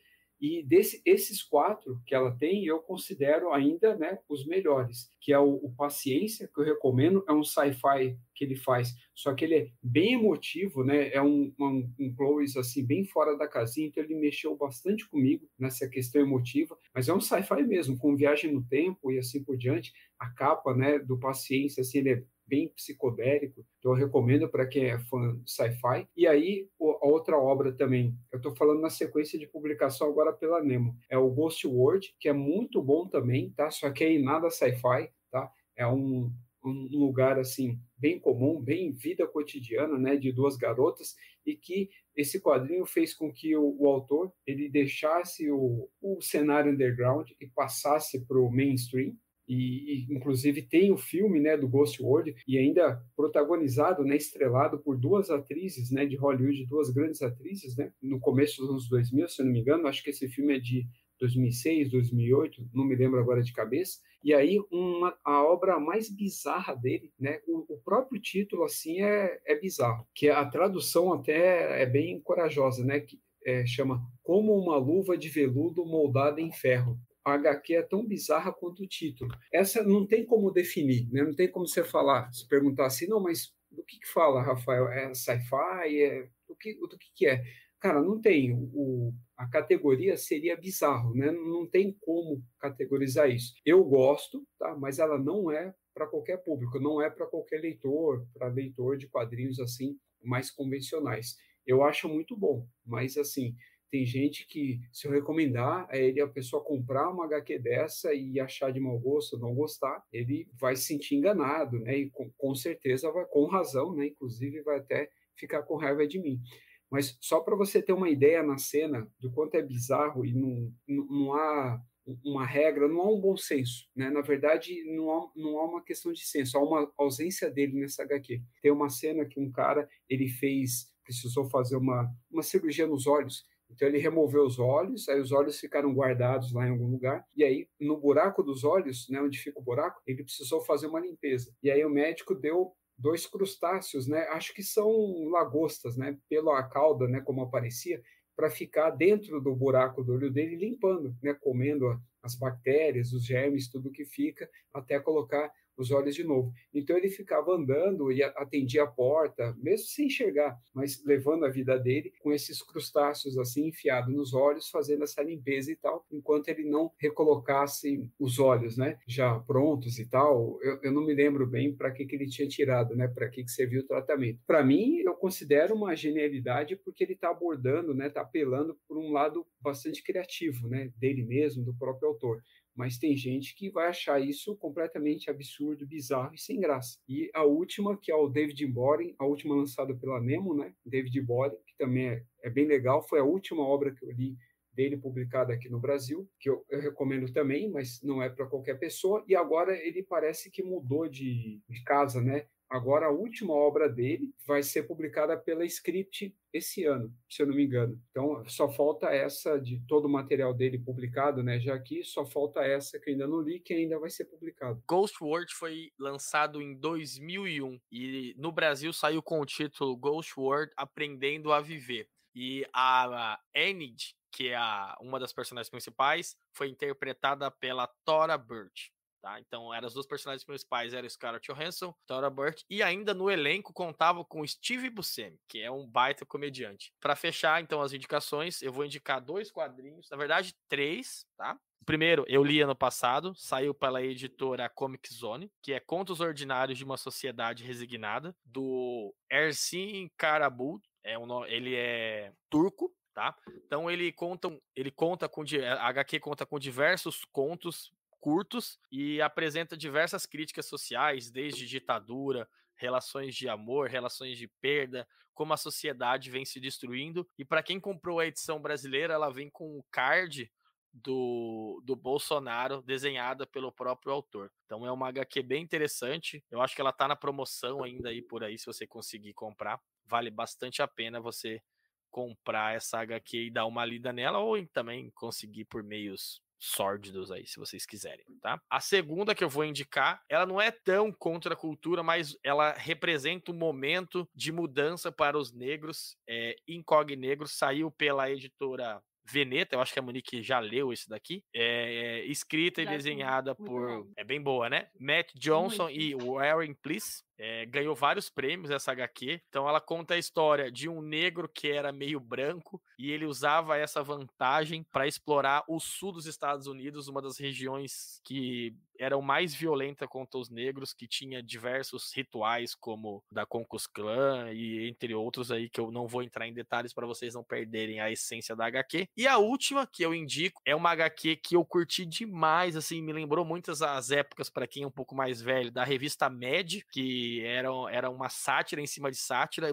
e 0.43 0.61
desse, 0.61 1.01
esses 1.05 1.41
quatro 1.41 2.01
que 2.05 2.13
ela 2.13 2.29
tem, 2.35 2.65
eu 2.65 2.79
considero 2.79 3.53
ainda 3.53 3.95
né, 3.95 4.19
os 4.27 4.45
melhores, 4.45 5.09
que 5.21 5.31
é 5.31 5.39
o, 5.39 5.53
o 5.53 5.73
Paciência, 5.73 6.49
que 6.53 6.59
eu 6.59 6.65
recomendo, 6.65 7.23
é 7.29 7.31
um 7.31 7.45
sci-fi 7.45 8.17
que 8.35 8.43
ele 8.43 8.57
faz, 8.57 8.93
só 9.15 9.33
que 9.33 9.45
ele 9.45 9.55
é 9.55 9.67
bem 9.81 10.15
emotivo, 10.15 10.83
né? 10.83 11.07
É 11.13 11.21
um, 11.21 11.53
um, 11.57 11.89
um 11.97 12.13
Chloe, 12.13 12.43
assim, 12.57 12.85
bem 12.85 13.05
fora 13.05 13.37
da 13.37 13.47
casinha, 13.47 13.87
então 13.87 14.03
ele 14.03 14.15
mexeu 14.15 14.53
bastante 14.57 15.07
comigo 15.07 15.47
nessa 15.57 15.87
questão 15.87 16.21
emotiva, 16.21 16.77
mas 16.93 17.07
é 17.07 17.13
um 17.13 17.21
sci-fi 17.21 17.63
mesmo, 17.63 17.97
com 17.97 18.13
viagem 18.13 18.51
no 18.51 18.65
tempo 18.65 19.13
e 19.13 19.19
assim 19.19 19.41
por 19.41 19.55
diante. 19.55 19.93
A 20.19 20.29
capa, 20.29 20.75
né, 20.75 20.99
do 20.99 21.17
Paciência, 21.17 21.79
assim, 21.79 21.99
ele 21.99 22.09
é 22.09 22.23
bem 22.53 22.67
psicodélico, 22.69 23.65
então 23.79 23.93
eu 23.93 23.97
recomendo 23.97 24.47
para 24.47 24.67
quem 24.67 24.85
é 24.85 24.99
fã 24.99 25.35
de 25.43 25.51
sci-fi. 25.51 26.07
E 26.15 26.27
aí, 26.27 26.69
a 26.79 27.07
outra 27.07 27.35
obra 27.35 27.71
também, 27.73 28.15
eu 28.31 28.37
estou 28.37 28.55
falando 28.55 28.79
na 28.79 28.91
sequência 28.91 29.39
de 29.39 29.47
publicação 29.47 30.07
agora 30.07 30.31
pela 30.31 30.63
Nemo, 30.63 30.95
é 31.09 31.17
o 31.17 31.31
Ghost 31.31 31.65
World, 31.65 32.15
que 32.19 32.29
é 32.29 32.33
muito 32.33 32.79
bom 32.79 33.07
também, 33.07 33.49
tá? 33.57 33.71
Só 33.71 33.89
que 33.89 34.03
aí 34.03 34.21
nada 34.21 34.51
sci-fi, 34.51 35.09
tá? 35.31 35.49
É 35.75 35.87
um, 35.87 36.31
um 36.63 36.87
lugar 36.91 37.39
assim 37.39 37.79
bem 37.97 38.19
comum, 38.19 38.61
bem 38.61 38.91
vida 38.91 39.25
cotidiana, 39.25 39.97
né, 39.97 40.15
de 40.15 40.31
duas 40.31 40.55
garotas 40.55 41.15
e 41.45 41.55
que 41.55 41.89
esse 42.15 42.39
quadrinho 42.39 42.85
fez 42.85 43.13
com 43.13 43.33
que 43.33 43.55
o, 43.55 43.75
o 43.79 43.87
autor 43.87 44.31
ele 44.45 44.69
deixasse 44.69 45.49
o, 45.49 45.89
o 46.01 46.21
cenário 46.21 46.71
underground 46.71 47.29
e 47.39 47.47
passasse 47.47 48.25
para 48.27 48.39
o 48.39 48.51
mainstream 48.51 49.15
e, 49.47 50.05
e, 50.09 50.13
inclusive 50.13 50.61
tem 50.61 50.91
o 50.91 50.97
filme 50.97 51.39
né 51.39 51.57
do 51.57 51.67
Ghost 51.67 52.01
World 52.01 52.35
e 52.47 52.57
ainda 52.57 53.01
protagonizado 53.15 54.03
né 54.03 54.15
estrelado 54.15 54.79
por 54.79 54.97
duas 54.97 55.29
atrizes 55.29 55.91
né 55.91 56.05
de 56.05 56.15
Hollywood 56.15 56.65
duas 56.65 56.89
grandes 56.89 57.21
atrizes 57.21 57.75
né 57.75 57.91
no 58.01 58.19
começo 58.19 58.61
dos 58.61 58.69
anos 58.69 58.89
2000 58.89 59.27
se 59.27 59.43
não 59.43 59.51
me 59.51 59.59
engano 59.59 59.87
acho 59.87 60.03
que 60.03 60.09
esse 60.09 60.27
filme 60.29 60.55
é 60.55 60.59
de 60.59 60.87
2006 61.19 61.91
2008 61.91 62.69
não 62.73 62.85
me 62.85 62.95
lembro 62.95 63.19
agora 63.19 63.41
de 63.41 63.53
cabeça. 63.53 63.99
E 64.23 64.33
aí 64.33 64.57
uma 64.71 65.17
a 65.23 65.43
obra 65.43 65.79
mais 65.79 66.09
bizarra 66.09 66.73
dele 66.73 67.11
né 67.19 67.39
o, 67.47 67.73
o 67.73 67.77
próprio 67.83 68.21
título 68.21 68.63
assim 68.63 69.01
é, 69.01 69.39
é 69.45 69.59
bizarro 69.59 70.07
que 70.13 70.29
a 70.29 70.45
tradução 70.45 71.13
até 71.13 71.81
é 71.81 71.85
bem 71.85 72.19
corajosa 72.21 72.83
né 72.83 72.99
que 72.99 73.19
é, 73.45 73.65
chama 73.65 74.01
como 74.21 74.57
uma 74.57 74.77
luva 74.77 75.17
de 75.17 75.27
veludo 75.27 75.85
moldada 75.85 76.39
em 76.39 76.51
ferro 76.51 76.97
a 77.25 77.33
HQ 77.33 77.75
é 77.75 77.81
tão 77.81 78.05
bizarra 78.05 78.51
quanto 78.51 78.83
o 78.83 78.87
título. 78.87 79.31
Essa 79.51 79.83
não 79.83 80.05
tem 80.05 80.25
como 80.25 80.51
definir, 80.51 81.07
né? 81.11 81.23
não 81.23 81.33
tem 81.33 81.49
como 81.49 81.67
você 81.67 81.83
falar, 81.83 82.31
se 82.33 82.47
perguntar 82.47 82.85
assim, 82.85 83.07
não, 83.07 83.21
mas 83.21 83.53
do 83.71 83.83
que, 83.83 83.99
que 83.99 84.07
fala, 84.07 84.41
Rafael? 84.41 84.87
É 84.89 85.13
sci-fi? 85.13 86.01
É... 86.01 86.29
Do, 86.47 86.55
que, 86.55 86.75
do 86.75 86.97
que, 86.97 87.07
que 87.15 87.27
é? 87.27 87.43
Cara, 87.79 88.01
não 88.01 88.21
tem. 88.21 88.53
O, 88.53 89.11
a 89.35 89.47
categoria 89.47 90.15
seria 90.15 90.55
bizarro, 90.55 91.13
né? 91.13 91.31
Não 91.31 91.67
tem 91.67 91.97
como 92.01 92.41
categorizar 92.59 93.29
isso. 93.29 93.53
Eu 93.65 93.83
gosto, 93.83 94.45
tá? 94.57 94.75
mas 94.75 94.99
ela 94.99 95.17
não 95.17 95.51
é 95.51 95.73
para 95.93 96.07
qualquer 96.07 96.37
público, 96.37 96.79
não 96.79 97.01
é 97.01 97.09
para 97.09 97.27
qualquer 97.27 97.59
leitor, 97.59 98.25
para 98.33 98.47
leitor 98.47 98.97
de 98.97 99.07
quadrinhos 99.07 99.59
assim 99.59 99.97
mais 100.21 100.49
convencionais. 100.49 101.35
Eu 101.65 101.83
acho 101.83 102.07
muito 102.07 102.35
bom, 102.37 102.65
mas 102.85 103.17
assim, 103.17 103.55
tem 103.93 104.07
gente 104.07 104.47
que, 104.47 104.79
se 104.91 105.07
eu 105.07 105.11
recomendar 105.11 105.85
a 105.87 105.95
ele 105.95 106.19
a 106.19 106.27
pessoa 106.27 106.63
comprar 106.63 107.11
uma 107.11 107.25
HQ 107.25 107.59
dessa 107.59 108.11
e 108.11 108.39
achar 108.39 108.73
de 108.73 108.79
mau 108.79 108.97
gosto, 108.97 109.37
não 109.37 109.53
gostar, 109.53 110.03
ele 110.11 110.49
vai 110.59 110.75
se 110.75 110.85
sentir 110.85 111.13
enganado, 111.13 111.77
né? 111.77 111.99
E 111.99 112.09
com, 112.09 112.27
com 112.31 112.55
certeza 112.55 113.11
vai, 113.11 113.23
com 113.25 113.45
razão, 113.45 113.95
né? 113.95 114.07
Inclusive 114.07 114.63
vai 114.63 114.79
até 114.79 115.11
ficar 115.35 115.61
com 115.61 115.75
raiva 115.75 116.07
de 116.07 116.19
mim. 116.19 116.41
Mas 116.89 117.15
só 117.21 117.39
para 117.39 117.55
você 117.55 117.83
ter 117.83 117.93
uma 117.93 118.09
ideia 118.09 118.41
na 118.41 118.57
cena 118.57 119.07
do 119.19 119.31
quanto 119.31 119.53
é 119.53 119.61
bizarro 119.61 120.25
e 120.25 120.33
não, 120.33 120.73
não, 120.87 121.05
não 121.05 121.33
há 121.35 121.79
uma 122.25 122.47
regra, 122.47 122.87
não 122.87 122.99
há 122.99 123.13
um 123.13 123.21
bom 123.21 123.37
senso, 123.37 123.87
né? 123.95 124.09
Na 124.09 124.21
verdade, 124.21 124.73
não 124.91 125.11
há, 125.11 125.31
não 125.35 125.59
há 125.59 125.65
uma 125.65 125.83
questão 125.83 126.11
de 126.11 126.25
senso, 126.25 126.57
há 126.57 126.63
uma 126.63 126.91
ausência 126.97 127.47
dele 127.47 127.79
nessa 127.79 128.01
HQ. 128.01 128.41
Tem 128.59 128.71
uma 128.71 128.89
cena 128.89 129.23
que 129.23 129.39
um 129.39 129.51
cara, 129.51 129.87
ele 130.09 130.27
fez, 130.29 130.91
precisou 131.03 131.47
fazer 131.47 131.77
uma, 131.77 132.11
uma 132.31 132.41
cirurgia 132.41 132.87
nos 132.87 133.05
olhos, 133.05 133.45
então 133.73 133.87
ele 133.87 133.97
removeu 133.97 134.43
os 134.43 134.59
olhos, 134.59 135.07
aí 135.09 135.19
os 135.19 135.31
olhos 135.31 135.59
ficaram 135.59 135.93
guardados 135.93 136.53
lá 136.53 136.67
em 136.67 136.71
algum 136.71 136.87
lugar, 136.87 137.25
e 137.35 137.43
aí 137.43 137.67
no 137.79 137.97
buraco 137.97 138.43
dos 138.43 138.63
olhos, 138.63 139.07
né, 139.09 139.21
onde 139.21 139.37
fica 139.39 139.59
o 139.59 139.63
buraco, 139.63 140.01
ele 140.05 140.23
precisou 140.23 140.61
fazer 140.61 140.87
uma 140.87 140.99
limpeza. 140.99 141.53
E 141.61 141.69
aí 141.69 141.83
o 141.83 141.89
médico 141.89 142.35
deu 142.35 142.73
dois 142.97 143.25
crustáceos, 143.25 144.07
né? 144.07 144.27
Acho 144.29 144.53
que 144.53 144.63
são 144.63 145.27
lagostas, 145.29 145.97
né? 145.97 146.17
Pela 146.29 146.61
cauda, 146.63 147.07
né? 147.07 147.21
Como 147.21 147.41
aparecia, 147.41 148.01
para 148.35 148.49
ficar 148.49 148.91
dentro 148.91 149.41
do 149.41 149.55
buraco 149.55 150.03
do 150.03 150.13
olho 150.13 150.31
dele 150.31 150.55
limpando, 150.55 151.15
né? 151.21 151.33
Comendo 151.33 151.99
as 152.21 152.35
bactérias, 152.35 153.11
os 153.11 153.25
germes, 153.25 153.67
tudo 153.67 153.91
que 153.91 154.05
fica, 154.05 154.49
até 154.73 154.99
colocar 154.99 155.51
os 155.77 155.91
olhos 155.91 156.15
de 156.15 156.23
novo. 156.23 156.51
Então 156.73 156.97
ele 156.97 157.09
ficava 157.09 157.51
andando 157.51 158.11
e 158.11 158.23
atendia 158.23 158.83
a 158.83 158.87
porta, 158.87 159.55
mesmo 159.61 159.87
sem 159.87 160.07
enxergar, 160.07 160.57
mas 160.73 161.03
levando 161.05 161.45
a 161.45 161.49
vida 161.49 161.77
dele 161.77 162.13
com 162.19 162.31
esses 162.31 162.61
crustáceos 162.61 163.37
assim 163.37 163.67
enfiados 163.67 164.13
nos 164.13 164.33
olhos, 164.33 164.69
fazendo 164.69 165.03
essa 165.03 165.21
limpeza 165.21 165.71
e 165.71 165.75
tal, 165.75 166.05
enquanto 166.11 166.47
ele 166.49 166.63
não 166.63 166.91
recolocasse 166.97 168.07
os 168.19 168.39
olhos, 168.39 168.77
né, 168.77 168.97
já 169.07 169.39
prontos 169.39 169.99
e 169.99 170.09
tal. 170.09 170.59
Eu, 170.61 170.79
eu 170.83 170.91
não 170.91 171.05
me 171.05 171.13
lembro 171.13 171.45
bem 171.47 171.75
para 171.75 171.91
que, 171.91 172.05
que 172.05 172.15
ele 172.15 172.27
tinha 172.27 172.47
tirado, 172.47 172.95
né, 172.95 173.07
para 173.07 173.29
que, 173.29 173.43
que 173.43 173.51
serviu 173.51 173.81
o 173.81 173.87
tratamento. 173.87 174.39
Para 174.45 174.63
mim, 174.63 174.97
eu 174.99 175.13
considero 175.13 175.75
uma 175.75 175.95
genialidade 175.95 176.75
porque 176.75 177.03
ele 177.03 177.13
está 177.13 177.29
abordando, 177.29 177.93
né, 177.93 178.07
está 178.07 178.21
apelando 178.21 178.77
por 178.87 178.97
um 178.97 179.11
lado 179.11 179.45
bastante 179.61 180.03
criativo, 180.03 180.67
né, 180.67 180.91
dele 180.97 181.23
mesmo, 181.23 181.63
do 181.63 181.75
próprio 181.75 182.09
autor 182.09 182.41
mas 182.75 182.97
tem 182.97 183.15
gente 183.15 183.55
que 183.55 183.69
vai 183.69 183.87
achar 183.87 184.19
isso 184.19 184.55
completamente 184.57 185.29
absurdo, 185.29 185.85
bizarro 185.85 186.33
e 186.33 186.39
sem 186.39 186.59
graça. 186.59 186.97
E 187.07 187.29
a 187.33 187.43
última, 187.43 187.97
que 187.97 188.11
é 188.11 188.15
o 188.15 188.27
David 188.27 188.65
Boring, 188.67 189.15
a 189.19 189.25
última 189.25 189.55
lançada 189.55 189.95
pela 189.95 190.21
Nemo, 190.21 190.55
né? 190.55 190.73
David 190.85 191.21
Boring, 191.21 191.57
que 191.65 191.75
também 191.77 192.09
é, 192.09 192.23
é 192.43 192.49
bem 192.49 192.65
legal, 192.65 193.07
foi 193.07 193.19
a 193.19 193.23
última 193.23 193.63
obra 193.63 193.93
que 193.93 194.03
eu 194.03 194.11
li 194.11 194.35
dele 194.73 194.97
publicada 194.97 195.53
aqui 195.53 195.69
no 195.69 195.79
Brasil, 195.79 196.27
que 196.39 196.49
eu, 196.49 196.65
eu 196.69 196.81
recomendo 196.81 197.31
também, 197.31 197.69
mas 197.69 198.01
não 198.01 198.21
é 198.21 198.29
para 198.29 198.47
qualquer 198.47 198.79
pessoa. 198.79 199.23
E 199.27 199.35
agora 199.35 199.77
ele 199.77 200.03
parece 200.03 200.49
que 200.49 200.63
mudou 200.63 201.07
de, 201.07 201.61
de 201.69 201.83
casa, 201.83 202.21
né? 202.21 202.45
Agora, 202.69 203.07
a 203.07 203.11
última 203.11 203.53
obra 203.53 203.87
dele 203.87 204.33
vai 204.47 204.63
ser 204.63 204.83
publicada 204.83 205.37
pela 205.37 205.63
Script 205.65 206.35
esse 206.51 206.85
ano, 206.85 207.13
se 207.29 207.41
eu 207.41 207.47
não 207.47 207.55
me 207.55 207.65
engano. 207.65 207.99
Então, 208.09 208.43
só 208.47 208.69
falta 208.69 209.07
essa 209.07 209.59
de 209.59 209.79
todo 209.87 210.05
o 210.05 210.09
material 210.09 210.53
dele 210.53 210.79
publicado, 210.79 211.43
né? 211.43 211.59
Já 211.59 211.77
que 211.79 212.03
só 212.03 212.25
falta 212.25 212.61
essa 212.61 212.99
que 212.99 213.09
eu 213.09 213.13
ainda 213.13 213.27
não 213.27 213.41
li, 213.41 213.59
que 213.59 213.73
ainda 213.73 213.99
vai 213.99 214.09
ser 214.09 214.25
publicado. 214.25 214.81
Ghost 214.87 215.23
World 215.23 215.53
foi 215.53 215.91
lançado 215.99 216.61
em 216.61 216.75
2001 216.75 217.79
e 217.91 218.33
no 218.37 218.51
Brasil 218.51 218.91
saiu 218.93 219.21
com 219.21 219.39
o 219.39 219.45
título 219.45 219.95
Ghost 219.95 220.33
World 220.39 220.71
Aprendendo 220.77 221.51
a 221.51 221.61
Viver. 221.61 222.07
E 222.35 222.65
a 222.73 223.39
Enid, 223.53 224.15
que 224.31 224.49
é 224.49 224.55
a, 224.55 224.97
uma 224.99 225.19
das 225.19 225.31
personagens 225.31 225.69
principais, 225.69 226.35
foi 226.51 226.67
interpretada 226.69 227.49
pela 227.51 227.87
Tora 228.03 228.37
Birch. 228.37 228.91
Tá? 229.23 229.39
Então, 229.39 229.73
eram 229.73 229.87
as 229.87 229.93
duas 229.93 230.05
personagens 230.05 230.43
principais, 230.43 230.93
era 230.93 231.07
Scarlett 231.07 231.49
Johansson, 231.49 231.95
Tora 232.05 232.29
Burt, 232.29 232.63
e 232.69 232.83
ainda 232.83 233.13
no 233.13 233.31
elenco 233.31 233.71
contava 233.71 234.25
com 234.25 234.45
Steve 234.45 234.89
Buscemi, 234.89 235.39
que 235.47 235.61
é 235.61 235.71
um 235.71 235.87
baita 235.87 236.25
comediante. 236.25 236.93
Para 236.99 237.15
fechar, 237.15 237.61
então, 237.61 237.81
as 237.81 237.93
indicações, 237.93 238.61
eu 238.61 238.73
vou 238.73 238.83
indicar 238.83 239.21
dois 239.21 239.49
quadrinhos, 239.49 240.09
na 240.11 240.17
verdade, 240.17 240.53
três, 240.67 241.25
tá? 241.37 241.57
Primeiro, 241.85 242.25
eu 242.27 242.43
li 242.43 242.59
ano 242.59 242.75
passado, 242.75 243.33
saiu 243.33 243.73
pela 243.73 244.03
editora 244.03 244.67
Comic 244.67 245.13
Zone, 245.13 245.49
que 245.61 245.71
é 245.71 245.79
Contos 245.79 246.19
Ordinários 246.19 246.77
de 246.77 246.83
uma 246.83 246.97
Sociedade 246.97 247.63
Resignada, 247.63 248.35
do 248.43 249.15
Ersin 249.31 250.11
Karabul, 250.17 250.81
é 251.01 251.17
um, 251.17 251.45
ele 251.45 251.75
é 251.75 252.33
turco, 252.49 252.93
tá? 253.13 253.33
Então 253.65 253.89
ele 253.89 254.11
conta, 254.11 254.49
ele 254.75 254.91
conta 254.91 255.29
com 255.29 255.43
a 255.43 255.87
HQ 255.87 256.19
conta 256.19 256.45
com 256.45 256.59
diversos 256.59 257.23
contos 257.31 257.89
curtos 258.23 258.79
e 258.89 259.21
apresenta 259.21 259.75
diversas 259.75 260.25
críticas 260.25 260.65
sociais, 260.65 261.29
desde 261.29 261.67
ditadura, 261.67 262.47
relações 262.77 263.35
de 263.35 263.49
amor, 263.49 263.89
relações 263.89 264.37
de 264.37 264.47
perda, 264.61 265.05
como 265.33 265.51
a 265.51 265.57
sociedade 265.57 266.31
vem 266.31 266.45
se 266.45 266.57
destruindo. 266.57 267.27
E 267.37 267.43
para 267.43 267.61
quem 267.61 267.81
comprou 267.81 268.21
a 268.21 268.25
edição 268.25 268.61
brasileira, 268.61 269.13
ela 269.13 269.29
vem 269.29 269.49
com 269.49 269.77
o 269.77 269.83
card 269.91 270.49
do, 270.93 271.83
do 271.83 271.97
Bolsonaro 271.97 272.81
desenhada 272.81 273.45
pelo 273.45 273.73
próprio 273.73 274.13
autor. 274.13 274.49
Então 274.63 274.87
é 274.87 274.91
uma 274.93 275.09
HQ 275.09 275.43
bem 275.43 275.61
interessante. 275.61 276.41
Eu 276.49 276.61
acho 276.61 276.73
que 276.73 276.79
ela 276.79 276.91
está 276.91 277.09
na 277.09 277.17
promoção 277.17 277.83
ainda 277.83 278.07
aí 278.07 278.21
por 278.21 278.41
aí, 278.41 278.57
se 278.57 278.65
você 278.65 278.87
conseguir 278.87 279.33
comprar. 279.33 279.81
Vale 280.05 280.31
bastante 280.31 280.81
a 280.81 280.87
pena 280.87 281.19
você 281.19 281.61
comprar 282.09 282.73
essa 282.73 283.01
HQ 283.01 283.47
e 283.47 283.51
dar 283.51 283.65
uma 283.65 283.83
lida 283.83 284.13
nela, 284.13 284.39
ou 284.39 284.65
também 284.67 285.11
conseguir 285.13 285.65
por 285.65 285.83
meios 285.83 286.41
sórdidos 286.63 287.29
aí, 287.29 287.45
se 287.45 287.59
vocês 287.59 287.85
quiserem, 287.85 288.25
tá? 288.41 288.61
A 288.69 288.79
segunda 288.79 289.35
que 289.35 289.43
eu 289.43 289.49
vou 289.49 289.65
indicar, 289.65 290.21
ela 290.29 290.45
não 290.45 290.61
é 290.61 290.71
tão 290.71 291.11
contra 291.11 291.53
a 291.53 291.57
cultura, 291.57 292.01
mas 292.01 292.37
ela 292.41 292.71
representa 292.71 293.51
um 293.51 293.55
momento 293.55 294.27
de 294.33 294.51
mudança 294.51 295.11
para 295.11 295.37
os 295.37 295.51
negros. 295.51 296.15
É, 296.27 296.55
Incógnegro 296.67 297.47
saiu 297.47 297.91
pela 297.91 298.31
editora 298.31 299.01
Veneta, 299.25 299.75
eu 299.75 299.81
acho 299.81 299.93
que 299.93 299.99
a 299.99 300.01
Monique 300.01 300.43
já 300.43 300.59
leu 300.59 300.91
esse 300.91 301.07
daqui. 301.07 301.43
É, 301.53 302.21
é 302.21 302.25
escrita 302.25 302.81
e 302.81 302.85
desenhada 302.85 303.55
por. 303.55 304.05
É 304.17 304.23
bem 304.23 304.41
boa, 304.41 304.69
né? 304.69 304.87
Matt 304.99 305.31
Johnson 305.35 305.83
Muito. 305.83 305.99
e 305.99 306.15
Warren 306.15 306.73
Please. 306.73 307.23
É, 307.37 307.65
ganhou 307.65 307.95
vários 307.95 308.29
prêmios 308.29 308.69
essa 308.69 308.91
HQ. 308.91 309.41
Então 309.49 309.67
ela 309.67 309.81
conta 309.81 310.13
a 310.13 310.17
história 310.17 310.71
de 310.71 310.87
um 310.87 311.01
negro 311.01 311.49
que 311.49 311.69
era 311.69 311.91
meio 311.91 312.19
branco 312.19 312.81
e 313.03 313.11
ele 313.11 313.25
usava 313.25 313.77
essa 313.77 314.01
vantagem 314.01 314.81
para 314.89 315.05
explorar 315.05 315.65
o 315.67 315.77
sul 315.77 316.13
dos 316.13 316.25
Estados 316.25 316.67
Unidos, 316.67 317.09
uma 317.09 317.21
das 317.21 317.37
regiões 317.37 318.21
que 318.23 318.73
eram 318.97 319.21
mais 319.21 319.53
violenta 319.53 320.07
contra 320.07 320.39
os 320.39 320.49
negros, 320.49 320.93
que 320.93 321.07
tinha 321.07 321.41
diversos 321.41 322.13
rituais 322.15 322.73
como 322.73 323.21
da 323.29 323.45
Concus 323.45 323.87
Clan 323.87 324.53
e 324.53 324.87
entre 324.87 325.13
outros 325.13 325.51
aí 325.51 325.69
que 325.69 325.79
eu 325.79 325.91
não 325.91 326.07
vou 326.07 326.23
entrar 326.23 326.47
em 326.47 326.53
detalhes 326.53 326.93
para 326.93 327.05
vocês 327.05 327.33
não 327.33 327.43
perderem 327.43 327.99
a 327.99 328.09
essência 328.09 328.55
da 328.55 328.67
HQ. 328.67 329.07
E 329.17 329.27
a 329.27 329.37
última 329.37 329.85
que 329.85 330.03
eu 330.03 330.13
indico 330.13 330.61
é 330.65 330.73
uma 330.73 330.91
HQ 330.91 331.37
que 331.37 331.55
eu 331.55 331.65
curti 331.65 332.05
demais, 332.05 332.77
assim, 332.77 333.01
me 333.01 333.11
lembrou 333.11 333.43
muitas 333.43 333.81
as 333.81 334.11
épocas 334.11 334.49
para 334.49 334.67
quem 334.67 334.83
é 334.83 334.87
um 334.87 334.91
pouco 334.91 335.13
mais 335.15 335.41
velho 335.41 335.71
da 335.71 335.83
revista 335.83 336.29
Mad, 336.29 336.81
que 336.91 337.43
era, 337.43 337.69
era 337.91 338.09
uma 338.09 338.29
sátira 338.29 338.81
em 338.81 338.87
cima 338.87 339.11
de 339.11 339.17
sátira, 339.17 339.71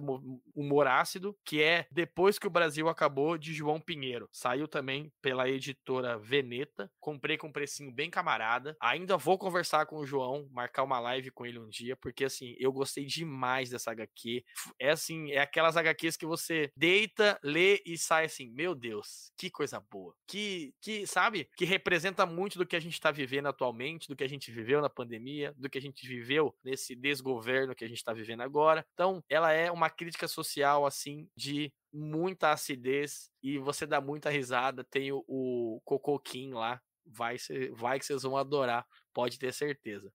humor 0.55 0.87
ácido, 0.87 1.37
que 1.45 1.63
é 1.63 1.87
Depois 1.93 2.39
que 2.39 2.47
o 2.47 2.51
Brasil 2.51 2.89
Acabou, 2.89 3.20
de 3.39 3.53
João 3.53 3.81
Pinheiro. 3.81 4.29
Saiu 4.33 4.67
também 4.69 5.13
pela 5.21 5.49
editora 5.49 6.19
Veneta. 6.19 6.91
Comprei 7.01 7.37
com 7.37 7.49
um 7.49 7.53
precinho 7.53 7.93
bem 7.93 8.11
camarada. 8.11 8.77
Ainda 8.81 9.17
vou 9.17 9.39
conversar 9.39 9.87
com 9.87 9.97
o 9.97 10.07
João, 10.07 10.49
marcar 10.51 10.83
uma 10.83 10.99
live 11.01 11.31
com 11.31 11.47
ele 11.47 11.59
um 11.59 11.69
dia, 11.69 11.97
porque 11.97 12.25
assim, 12.25 12.55
eu 12.59 12.73
gostei 12.73 13.05
demais 13.05 13.71
dessa 13.71 13.91
HQ. 13.91 14.45
É 14.79 14.91
assim, 14.91 15.31
é 15.33 15.41
aquelas 15.41 15.77
HQs 15.77 16.17
que 16.17 16.27
você 16.27 16.71
deita, 16.77 17.39
lê 17.43 17.83
e 17.85 17.97
sai 17.97 18.27
assim, 18.27 18.51
meu 18.51 18.75
Deus, 18.75 19.33
que 19.37 19.51
coisa 19.51 19.81
boa. 19.91 20.15
Que, 20.27 20.75
que 20.81 21.07
sabe, 21.07 21.49
que 21.57 21.65
representa 21.65 22.27
muito 22.27 22.59
do 22.59 22.67
que 22.67 22.77
a 22.77 22.81
gente 22.81 22.95
está 22.95 23.11
vivendo 23.11 23.47
atualmente, 23.47 24.09
do 24.09 24.17
que 24.17 24.25
a 24.25 24.29
gente 24.29 24.51
viveu 24.51 24.81
na 24.81 24.91
pandemia, 24.91 25.55
do 25.57 25.69
que 25.69 25.79
a 25.79 25.83
gente 25.83 26.07
viveu 26.07 26.55
nesse 26.65 26.95
desgoverno 26.95 27.41
governo 27.41 27.75
que 27.75 27.85
a 27.85 27.89
gente 27.89 27.99
está 27.99 28.13
vivendo 28.13 28.43
agora. 28.43 28.85
Então, 28.95 29.23
ela 29.29 29.53
é 29.53 29.71
uma 29.71 29.89
crítica 29.89 30.29
social, 30.29 30.85
assim, 30.85 31.29
de 31.37 31.73
muita 31.93 32.53
acidez 32.53 33.31
e 33.43 33.59
você 33.59 33.87
dá 33.87 34.01
muita 34.01 34.31
risada. 34.31 34.85
Tem 34.85 35.13
o, 35.13 35.25
o 35.27 35.81
Cocoquim 35.85 36.53
lá, 36.53 36.81
vai, 37.05 37.37
vai 37.73 37.99
que 37.99 38.07
vocês 38.07 38.23
vão 38.23 38.37
adorar, 38.37 38.87
pode 39.13 39.39
ter 39.39 39.53
certeza. 39.53 40.13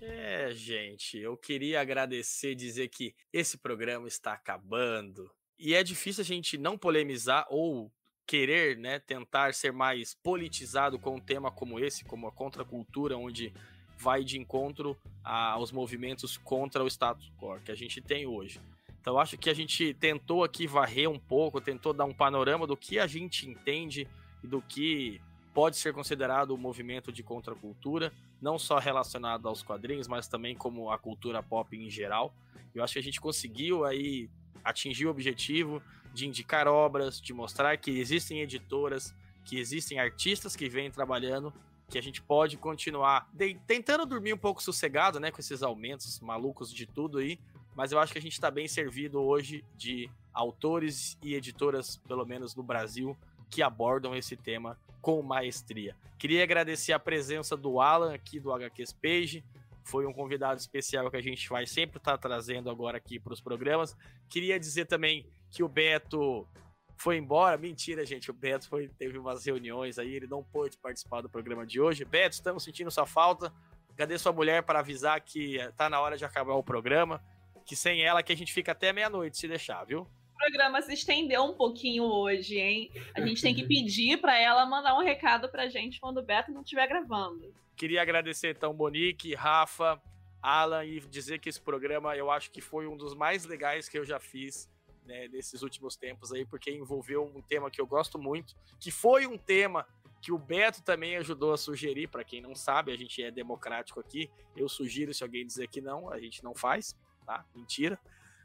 É, 0.00 0.50
gente, 0.52 1.18
eu 1.18 1.36
queria 1.36 1.80
agradecer, 1.80 2.54
dizer 2.54 2.88
que 2.88 3.14
esse 3.32 3.58
programa 3.58 4.08
está 4.08 4.32
acabando. 4.32 5.30
E 5.58 5.74
é 5.74 5.82
difícil 5.82 6.22
a 6.22 6.24
gente 6.24 6.56
não 6.56 6.78
polemizar 6.78 7.46
ou 7.50 7.92
querer, 8.26 8.76
né, 8.76 8.98
tentar 8.98 9.54
ser 9.54 9.72
mais 9.72 10.14
politizado 10.14 10.98
com 10.98 11.16
um 11.16 11.20
tema 11.20 11.50
como 11.50 11.80
esse, 11.80 12.04
como 12.04 12.26
a 12.26 12.32
contracultura, 12.32 13.16
onde 13.16 13.52
vai 13.98 14.22
de 14.22 14.38
encontro 14.38 14.96
aos 15.24 15.72
movimentos 15.72 16.36
contra 16.36 16.84
o 16.84 16.86
status 16.86 17.32
quo 17.38 17.58
que 17.60 17.72
a 17.72 17.74
gente 17.74 18.00
tem 18.00 18.26
hoje. 18.26 18.60
Então 19.08 19.18
acho 19.18 19.38
que 19.38 19.48
a 19.48 19.54
gente 19.54 19.94
tentou 19.94 20.44
aqui 20.44 20.66
varrer 20.66 21.08
um 21.08 21.18
pouco, 21.18 21.62
tentou 21.62 21.94
dar 21.94 22.04
um 22.04 22.12
panorama 22.12 22.66
do 22.66 22.76
que 22.76 22.98
a 22.98 23.06
gente 23.06 23.48
entende 23.48 24.06
e 24.44 24.46
do 24.46 24.60
que 24.60 25.18
pode 25.54 25.78
ser 25.78 25.94
considerado 25.94 26.50
o 26.50 26.58
movimento 26.58 27.10
de 27.10 27.22
contracultura, 27.22 28.12
não 28.38 28.58
só 28.58 28.78
relacionado 28.78 29.48
aos 29.48 29.62
quadrinhos, 29.62 30.06
mas 30.06 30.28
também 30.28 30.54
como 30.54 30.90
a 30.90 30.98
cultura 30.98 31.42
pop 31.42 31.74
em 31.74 31.88
geral. 31.88 32.34
Eu 32.74 32.84
acho 32.84 32.92
que 32.92 32.98
a 32.98 33.02
gente 33.02 33.18
conseguiu 33.18 33.86
aí 33.86 34.28
atingir 34.62 35.06
o 35.06 35.10
objetivo 35.10 35.82
de 36.12 36.26
indicar 36.28 36.68
obras, 36.68 37.18
de 37.18 37.32
mostrar 37.32 37.78
que 37.78 37.90
existem 37.98 38.42
editoras 38.42 39.14
que 39.42 39.58
existem 39.58 39.98
artistas 39.98 40.54
que 40.54 40.68
vêm 40.68 40.90
trabalhando, 40.90 41.50
que 41.88 41.96
a 41.96 42.02
gente 42.02 42.20
pode 42.20 42.58
continuar 42.58 43.26
de- 43.32 43.58
tentando 43.66 44.04
dormir 44.04 44.34
um 44.34 44.38
pouco 44.38 44.62
sossegado, 44.62 45.18
né, 45.18 45.30
com 45.30 45.40
esses 45.40 45.62
aumentos 45.62 46.20
malucos 46.20 46.70
de 46.70 46.84
tudo 46.84 47.16
aí, 47.16 47.38
mas 47.78 47.92
eu 47.92 48.00
acho 48.00 48.12
que 48.12 48.18
a 48.18 48.20
gente 48.20 48.32
está 48.32 48.50
bem 48.50 48.66
servido 48.66 49.22
hoje 49.22 49.64
de 49.76 50.10
autores 50.34 51.16
e 51.22 51.36
editoras, 51.36 51.96
pelo 52.08 52.26
menos 52.26 52.56
no 52.56 52.62
Brasil, 52.64 53.16
que 53.48 53.62
abordam 53.62 54.16
esse 54.16 54.36
tema 54.36 54.76
com 55.00 55.22
maestria. 55.22 55.94
Queria 56.18 56.42
agradecer 56.42 56.92
a 56.92 56.98
presença 56.98 57.56
do 57.56 57.80
Alan 57.80 58.12
aqui 58.12 58.40
do 58.40 58.52
HQs 58.52 58.92
Page, 58.94 59.44
foi 59.84 60.06
um 60.06 60.12
convidado 60.12 60.58
especial 60.58 61.08
que 61.08 61.16
a 61.16 61.22
gente 61.22 61.48
vai 61.48 61.68
sempre 61.68 61.98
estar 61.98 62.18
trazendo 62.18 62.68
agora 62.68 62.98
aqui 62.98 63.16
para 63.20 63.32
os 63.32 63.40
programas. 63.40 63.96
Queria 64.28 64.58
dizer 64.58 64.86
também 64.86 65.24
que 65.48 65.62
o 65.62 65.68
Beto 65.68 66.48
foi 66.96 67.16
embora. 67.16 67.56
Mentira, 67.56 68.04
gente. 68.04 68.28
O 68.28 68.34
Beto 68.34 68.68
foi, 68.68 68.88
teve 68.88 69.16
umas 69.16 69.46
reuniões 69.46 70.00
aí, 70.00 70.16
ele 70.16 70.26
não 70.26 70.42
pôde 70.42 70.76
participar 70.78 71.20
do 71.20 71.30
programa 71.30 71.64
de 71.64 71.80
hoje. 71.80 72.04
Beto, 72.04 72.34
estamos 72.34 72.64
sentindo 72.64 72.90
sua 72.90 73.06
falta. 73.06 73.52
Cadê 73.96 74.18
sua 74.18 74.32
mulher 74.32 74.64
para 74.64 74.80
avisar 74.80 75.20
que 75.20 75.60
eh, 75.60 75.70
tá 75.76 75.88
na 75.88 76.00
hora 76.00 76.16
de 76.16 76.24
acabar 76.24 76.54
o 76.54 76.62
programa? 76.62 77.22
Que 77.68 77.76
sem 77.76 78.02
ela 78.02 78.22
que 78.22 78.32
a 78.32 78.36
gente 78.36 78.52
fica 78.52 78.72
até 78.72 78.94
meia-noite 78.94 79.36
se 79.36 79.46
deixar, 79.46 79.84
viu? 79.84 80.00
O 80.00 80.38
programa 80.38 80.80
se 80.80 80.94
estendeu 80.94 81.44
um 81.44 81.52
pouquinho 81.52 82.04
hoje, 82.04 82.58
hein? 82.58 82.90
A 83.14 83.20
gente 83.20 83.42
tem 83.42 83.54
que 83.54 83.66
pedir 83.66 84.18
para 84.18 84.38
ela 84.38 84.64
mandar 84.64 84.96
um 84.96 85.04
recado 85.04 85.50
pra 85.50 85.68
gente 85.68 86.00
quando 86.00 86.16
o 86.18 86.22
Beto 86.22 86.50
não 86.50 86.62
estiver 86.62 86.86
gravando. 86.86 87.52
Queria 87.76 88.00
agradecer 88.00 88.56
então 88.56 88.72
Monique, 88.72 89.34
Rafa, 89.34 90.00
Alan 90.40 90.82
e 90.86 90.98
dizer 91.00 91.40
que 91.40 91.50
esse 91.50 91.60
programa 91.60 92.16
eu 92.16 92.30
acho 92.30 92.50
que 92.50 92.62
foi 92.62 92.86
um 92.86 92.96
dos 92.96 93.14
mais 93.14 93.44
legais 93.44 93.86
que 93.86 93.98
eu 93.98 94.04
já 94.04 94.18
fiz 94.18 94.66
né, 95.04 95.28
nesses 95.28 95.60
últimos 95.62 95.94
tempos 95.94 96.32
aí, 96.32 96.46
porque 96.46 96.70
envolveu 96.70 97.24
um 97.24 97.42
tema 97.42 97.70
que 97.70 97.80
eu 97.80 97.86
gosto 97.86 98.18
muito, 98.18 98.56
que 98.80 98.90
foi 98.90 99.26
um 99.26 99.36
tema 99.36 99.86
que 100.20 100.32
o 100.32 100.38
Beto 100.38 100.82
também 100.82 101.16
ajudou 101.16 101.52
a 101.52 101.56
sugerir, 101.56 102.08
para 102.08 102.24
quem 102.24 102.40
não 102.40 102.54
sabe, 102.54 102.92
a 102.92 102.96
gente 102.96 103.22
é 103.22 103.30
democrático 103.30 104.00
aqui. 104.00 104.30
Eu 104.56 104.68
sugiro 104.68 105.14
se 105.14 105.22
alguém 105.22 105.46
dizer 105.46 105.68
que 105.68 105.80
não, 105.80 106.10
a 106.10 106.18
gente 106.18 106.42
não 106.42 106.54
faz, 106.54 106.96
tá? 107.28 107.44
Mentira. 107.54 107.98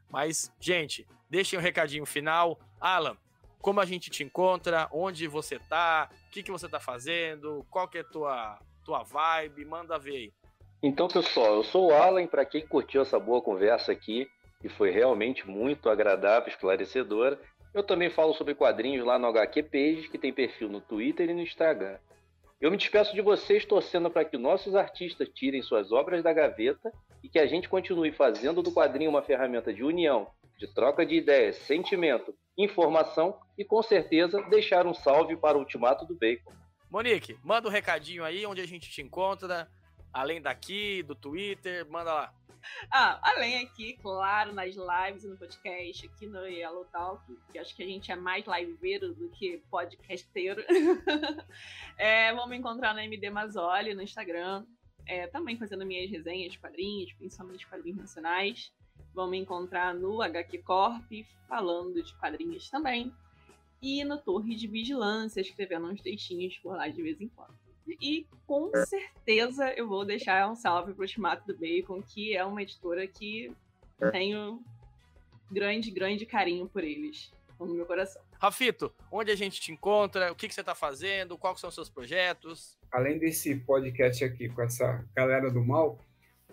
Mas, 0.10 0.52
gente, 0.60 1.08
deixem 1.30 1.58
um 1.58 1.62
recadinho 1.62 2.06
final. 2.06 2.60
Alan, 2.82 3.16
como 3.62 3.80
a 3.80 3.86
gente 3.86 4.10
te 4.10 4.24
encontra, 4.24 4.90
onde 4.92 5.26
você 5.26 5.58
tá, 5.58 6.10
o 6.28 6.32
que, 6.32 6.44
que 6.44 6.52
você 6.52 6.68
tá 6.68 6.82
fazendo, 6.82 7.66
qual 7.72 7.88
que 7.88 8.00
é 8.00 8.02
a 8.02 8.04
tua, 8.04 8.60
tua 8.84 9.04
vibe, 9.04 9.64
manda 9.64 9.98
ver 9.98 10.16
aí. 10.16 10.34
Então, 10.84 11.08
pessoal, 11.08 11.56
eu 11.56 11.64
sou 11.64 11.88
o 11.88 11.94
Alan, 11.94 12.28
para 12.28 12.44
quem 12.44 12.68
curtiu 12.68 13.02
essa 13.02 13.18
boa 13.18 13.42
conversa 13.42 13.94
aqui, 13.94 14.28
que 14.62 14.68
foi 14.68 14.92
realmente 14.92 15.48
muito 15.48 15.90
agradável, 15.90 16.50
esclarecedora, 16.50 17.40
eu 17.74 17.84
também 17.84 18.10
falo 18.10 18.34
sobre 18.34 18.54
quadrinhos 18.54 19.06
lá 19.06 19.18
no 19.18 19.28
HQ 19.28 19.64
Page, 19.64 20.10
que 20.10 20.18
tem 20.18 20.34
perfil 20.34 20.68
no 20.68 20.82
Twitter 20.82 21.30
e 21.30 21.34
no 21.34 21.42
Instagram. 21.42 21.98
Eu 22.60 22.70
me 22.70 22.78
despeço 22.78 23.16
de 23.16 23.22
vocês 23.22 23.66
torcendo 23.66 24.12
para 24.12 24.26
que 24.26 24.38
nossos 24.38 24.76
artistas 24.76 25.30
tirem 25.30 25.62
suas 25.62 25.92
obras 25.92 26.22
da 26.22 26.34
gaveta 26.34 26.92
e 27.24 27.30
que 27.30 27.40
a 27.40 27.48
gente 27.48 27.70
continue 27.70 28.12
fazendo 28.12 28.62
do 28.62 28.72
quadrinho 28.72 29.10
uma 29.10 29.22
ferramenta 29.22 29.74
de 29.74 29.84
união, 29.84 30.28
de 30.58 30.68
troca 30.68 31.06
de 31.06 31.16
ideias, 31.16 31.56
sentimento, 31.56 32.36
informação 32.58 33.40
e, 33.58 33.64
com 33.64 33.82
certeza, 33.82 34.42
deixar 34.50 34.86
um 34.86 34.94
salve 34.94 35.38
para 35.38 35.58
o 35.58 35.62
Ultimato 35.62 36.06
do 36.06 36.16
Bacon. 36.16 36.52
Monique, 36.92 37.38
manda 37.44 37.68
um 37.68 37.72
recadinho 37.72 38.24
aí 38.24 38.46
onde 38.46 38.62
a 38.62 38.68
gente 38.68 38.90
te 38.92 39.02
encontra, 39.02 39.68
além 40.12 40.42
daqui, 40.42 41.02
do 41.02 41.16
Twitter, 41.16 41.90
manda 41.90 42.14
lá. 42.14 42.34
Ah, 42.92 43.20
além 43.22 43.64
aqui, 43.64 43.98
claro, 44.02 44.54
nas 44.54 44.76
lives 44.76 45.24
e 45.24 45.28
no 45.28 45.38
podcast, 45.38 46.06
aqui 46.06 46.28
no 46.28 46.46
Yellow 46.46 46.86
Talk, 46.86 47.22
que 47.52 47.60
acho 47.60 47.76
que 47.76 47.84
a 47.84 47.86
gente 47.86 48.12
é 48.12 48.16
mais 48.16 48.46
liveiro 48.46 49.14
do 49.14 49.30
que 49.30 49.62
podcasteiro. 49.70 50.64
é, 51.98 52.34
vão 52.34 52.48
me 52.48 52.58
encontrar 52.58 52.94
na 52.94 53.04
MD 53.04 53.30
Mazzoli 53.30 53.94
no 53.94 54.02
Instagram, 54.02 54.66
é, 55.06 55.28
também 55.28 55.58
fazendo 55.58 55.86
minhas 55.86 56.10
resenhas 56.10 56.54
de 56.54 56.60
quadrinhos, 56.60 57.14
principalmente 57.14 57.68
quadrinhos 57.68 58.00
nacionais. 58.00 58.72
Vão 59.14 59.30
me 59.30 59.38
encontrar 59.38 59.94
no 59.94 60.22
HQ 60.22 60.60
Corp, 60.60 61.12
falando 61.48 62.02
de 62.02 62.14
quadrinhos 62.16 62.70
também. 62.70 63.14
E 63.82 64.04
no 64.04 64.18
Torre 64.18 64.56
de 64.56 64.68
Vigilância, 64.68 65.42
escrevendo 65.42 65.88
uns 65.88 66.02
textinhos 66.02 66.58
por 66.58 66.76
lá 66.76 66.88
de 66.88 67.02
vez 67.02 67.20
em 67.20 67.28
quando. 67.28 67.54
E 68.02 68.26
com 68.48 68.72
certeza 68.86 69.74
eu 69.74 69.88
vou 69.88 70.06
deixar 70.06 70.50
um 70.50 70.56
salve 70.56 70.94
pro 70.94 71.04
Ultimato 71.04 71.46
do 71.46 71.58
Bacon, 71.58 72.02
que 72.02 72.36
é 72.36 72.44
uma 72.46 72.62
editora 72.62 73.06
que 73.06 73.52
tenho 74.12 74.64
grande, 75.52 75.92
grande 75.92 76.26
carinho 76.26 76.68
por 76.68 76.84
eles 76.84 77.32
no 77.60 77.74
meu 77.74 77.86
coração. 77.86 78.22
Rafito, 78.40 78.94
onde 79.12 79.32
a 79.32 79.36
gente 79.36 79.62
te 79.62 79.72
encontra? 79.72 80.32
O 80.32 80.36
que, 80.36 80.48
que 80.48 80.54
você 80.54 80.62
está 80.62 80.76
fazendo? 80.76 81.38
Quais 81.38 81.60
são 81.60 81.70
os 81.70 81.76
seus 81.76 81.90
projetos? 81.90 82.78
Além 82.94 83.18
desse 83.18 83.56
podcast 83.56 84.24
aqui 84.24 84.48
com 84.48 84.62
essa 84.62 85.04
galera 85.16 85.50
do 85.50 85.66
mal, 85.66 85.98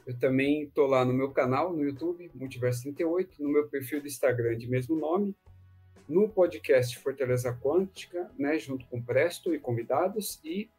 eu 0.07 0.19
também 0.19 0.63
estou 0.63 0.87
lá 0.87 1.05
no 1.05 1.13
meu 1.13 1.31
canal 1.33 1.71
no 1.71 1.85
YouTube, 1.85 2.31
Multiverso 2.35 2.81
38, 2.85 3.43
no 3.43 3.51
meu 3.51 3.69
perfil 3.69 4.01
do 4.01 4.07
Instagram 4.07 4.57
de 4.57 4.67
mesmo 4.67 4.97
nome, 4.97 5.37
no 6.09 6.31
podcast 6.31 6.99
Fortaleza 6.99 7.53
Quântica, 7.53 8.31
né, 8.39 8.59
junto 8.59 8.87
com 8.87 9.03
Presto 9.03 9.55
e 9.55 9.59
convidados, 9.59 10.41
e 10.43 10.71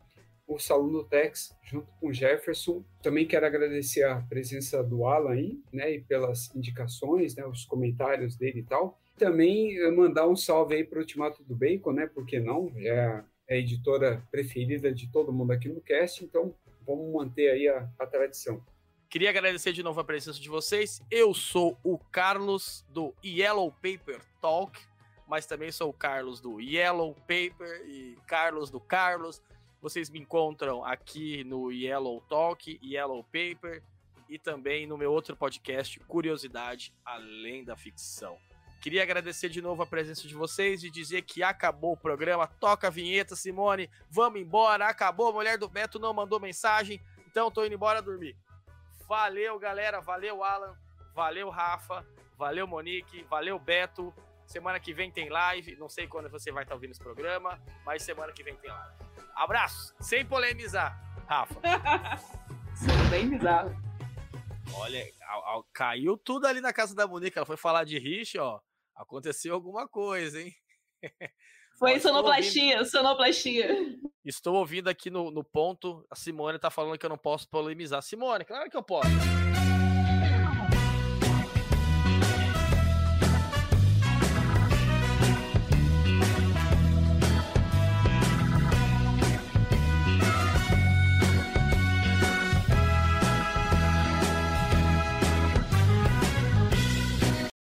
o 0.48 0.58
Salão 0.58 0.92
do 0.92 1.04
Tex, 1.04 1.56
junto 1.62 1.92
com 2.00 2.12
Jefferson. 2.12 2.84
Também 3.04 3.28
quero 3.28 3.46
agradecer 3.46 4.02
a 4.04 4.16
presença 4.20 4.84
do 4.84 5.06
Alan 5.06 5.34
aí, 5.34 5.62
né, 5.72 5.94
e 5.94 6.02
pelas 6.02 6.54
indicações, 6.56 7.36
né, 7.36 7.46
os 7.46 7.66
comentários 7.66 8.36
dele 8.36 8.62
e 8.62 8.64
tal. 8.64 9.00
Também 9.16 9.78
eh, 9.78 9.92
mandar 9.92 10.28
um 10.28 10.36
salve 10.36 10.74
aí 10.74 10.84
para 10.84 10.98
o 10.98 11.02
Ultimato 11.02 11.44
do 11.44 11.56
Bacon, 11.56 11.92
né, 11.92 12.10
porque 12.12 12.40
não, 12.40 12.74
é 12.78 13.24
a 13.52 13.56
editora 13.56 14.26
preferida 14.32 14.94
de 14.94 15.12
todo 15.12 15.34
mundo 15.34 15.52
aqui 15.52 15.68
no 15.68 15.82
cast, 15.82 16.24
então 16.24 16.56
vamos 16.88 17.12
manter 17.12 17.52
aí 17.52 17.68
a, 17.68 17.90
a 18.00 18.08
tradição. 18.08 18.64
Queria 19.10 19.30
agradecer 19.30 19.74
de 19.74 19.84
novo 19.84 20.00
a 20.00 20.06
presença 20.06 20.40
de 20.40 20.48
vocês. 20.48 21.02
Eu 21.12 21.34
sou 21.34 21.78
o 21.84 21.98
Carlos 21.98 22.86
do 22.88 23.14
Yellow 23.24 23.70
Paper 23.70 24.22
Talk, 24.42 24.80
mas 25.28 25.46
também 25.46 25.70
sou 25.70 25.90
o 25.90 25.94
Carlos 25.94 26.40
do 26.40 26.62
Yellow 26.62 27.14
Paper 27.14 27.86
e 27.86 28.18
Carlos 28.26 28.72
do 28.72 28.80
Carlos. 28.80 29.42
Vocês 29.82 30.10
me 30.10 30.20
encontram 30.20 30.86
aqui 30.86 31.44
no 31.44 31.74
Yellow 31.74 32.22
Talk, 32.30 32.80
Yellow 32.82 33.22
Paper 33.22 33.84
e 34.30 34.40
também 34.40 34.88
no 34.88 34.98
meu 34.98 35.12
outro 35.12 35.36
podcast, 35.36 36.00
Curiosidade 36.02 36.94
Além 37.04 37.66
da 37.66 37.76
Ficção. 37.76 38.38
Queria 38.82 39.04
agradecer 39.04 39.48
de 39.48 39.62
novo 39.62 39.84
a 39.84 39.86
presença 39.86 40.28
de 40.28 40.34
vocês 40.34 40.84
e 40.84 40.90
dizer 40.90 41.22
que 41.22 41.44
acabou 41.44 41.94
o 41.94 41.98
programa. 41.98 42.48
Toca 42.48 42.88
a 42.88 42.90
vinheta, 42.90 43.36
Simone. 43.36 43.88
Vamos 44.10 44.42
embora. 44.42 44.88
Acabou. 44.88 45.30
A 45.30 45.34
mulher 45.34 45.56
do 45.56 45.70
Beto 45.70 46.00
não 46.00 46.12
mandou 46.12 46.40
mensagem. 46.40 47.00
Então 47.28 47.52
tô 47.52 47.64
indo 47.64 47.76
embora 47.76 48.02
dormir. 48.02 48.36
Valeu, 49.08 49.60
galera. 49.60 50.02
Valeu, 50.02 50.44
Alan. 50.44 50.76
Valeu, 51.14 51.50
Rafa. 51.52 52.04
Valeu, 52.36 52.66
Monique. 52.66 53.24
Valeu, 53.30 53.60
Beto. 53.60 54.12
Semana 54.48 54.80
que 54.80 54.96
vem 54.96 55.12
tem 55.12 55.30
live. 55.30 55.76
Não 55.76 55.88
sei 55.88 56.08
quando 56.08 56.28
você 56.28 56.52
vai 56.52 56.64
estar 56.64 56.74
ouvindo 56.74 56.90
esse 56.90 57.00
programa, 57.00 57.62
mas 57.86 58.02
semana 58.02 58.34
que 58.34 58.42
vem 58.42 58.56
tem 58.56 58.72
live. 58.72 58.96
Abraço. 59.36 59.94
Sem 60.00 60.26
polemizar, 60.26 61.00
Rafa. 61.28 61.62
Sendo 62.74 63.10
bem 63.12 63.30
bizarro. 63.30 63.80
Olha, 64.74 65.06
caiu 65.72 66.18
tudo 66.18 66.48
ali 66.48 66.62
na 66.62 66.74
casa 66.74 66.96
da 66.96 67.06
Monique. 67.06 67.38
Ela 67.38 67.46
foi 67.46 67.58
falar 67.58 67.84
de 67.84 68.00
Rich, 68.00 68.40
ó. 68.40 68.60
Aconteceu 68.96 69.54
alguma 69.54 69.88
coisa, 69.88 70.42
hein? 70.42 70.54
Foi 71.78 71.94
Ó, 71.94 71.96
estou 71.96 72.12
sonoplastia, 72.12 72.86
sonoplastia. 72.86 73.76
Estou 74.24 74.56
ouvindo 74.56 74.88
aqui 74.88 75.10
no, 75.10 75.32
no 75.32 75.44
ponto. 75.44 76.06
A 76.12 76.16
Simone 76.16 76.60
tá 76.60 76.70
falando 76.70 76.98
que 76.98 77.06
eu 77.06 77.10
não 77.10 77.18
posso 77.18 77.50
polemizar. 77.50 78.04
Simone, 78.04 78.46
claro 78.46 78.70
que 78.70 78.78
eu 78.78 78.84
posso. 78.84 79.10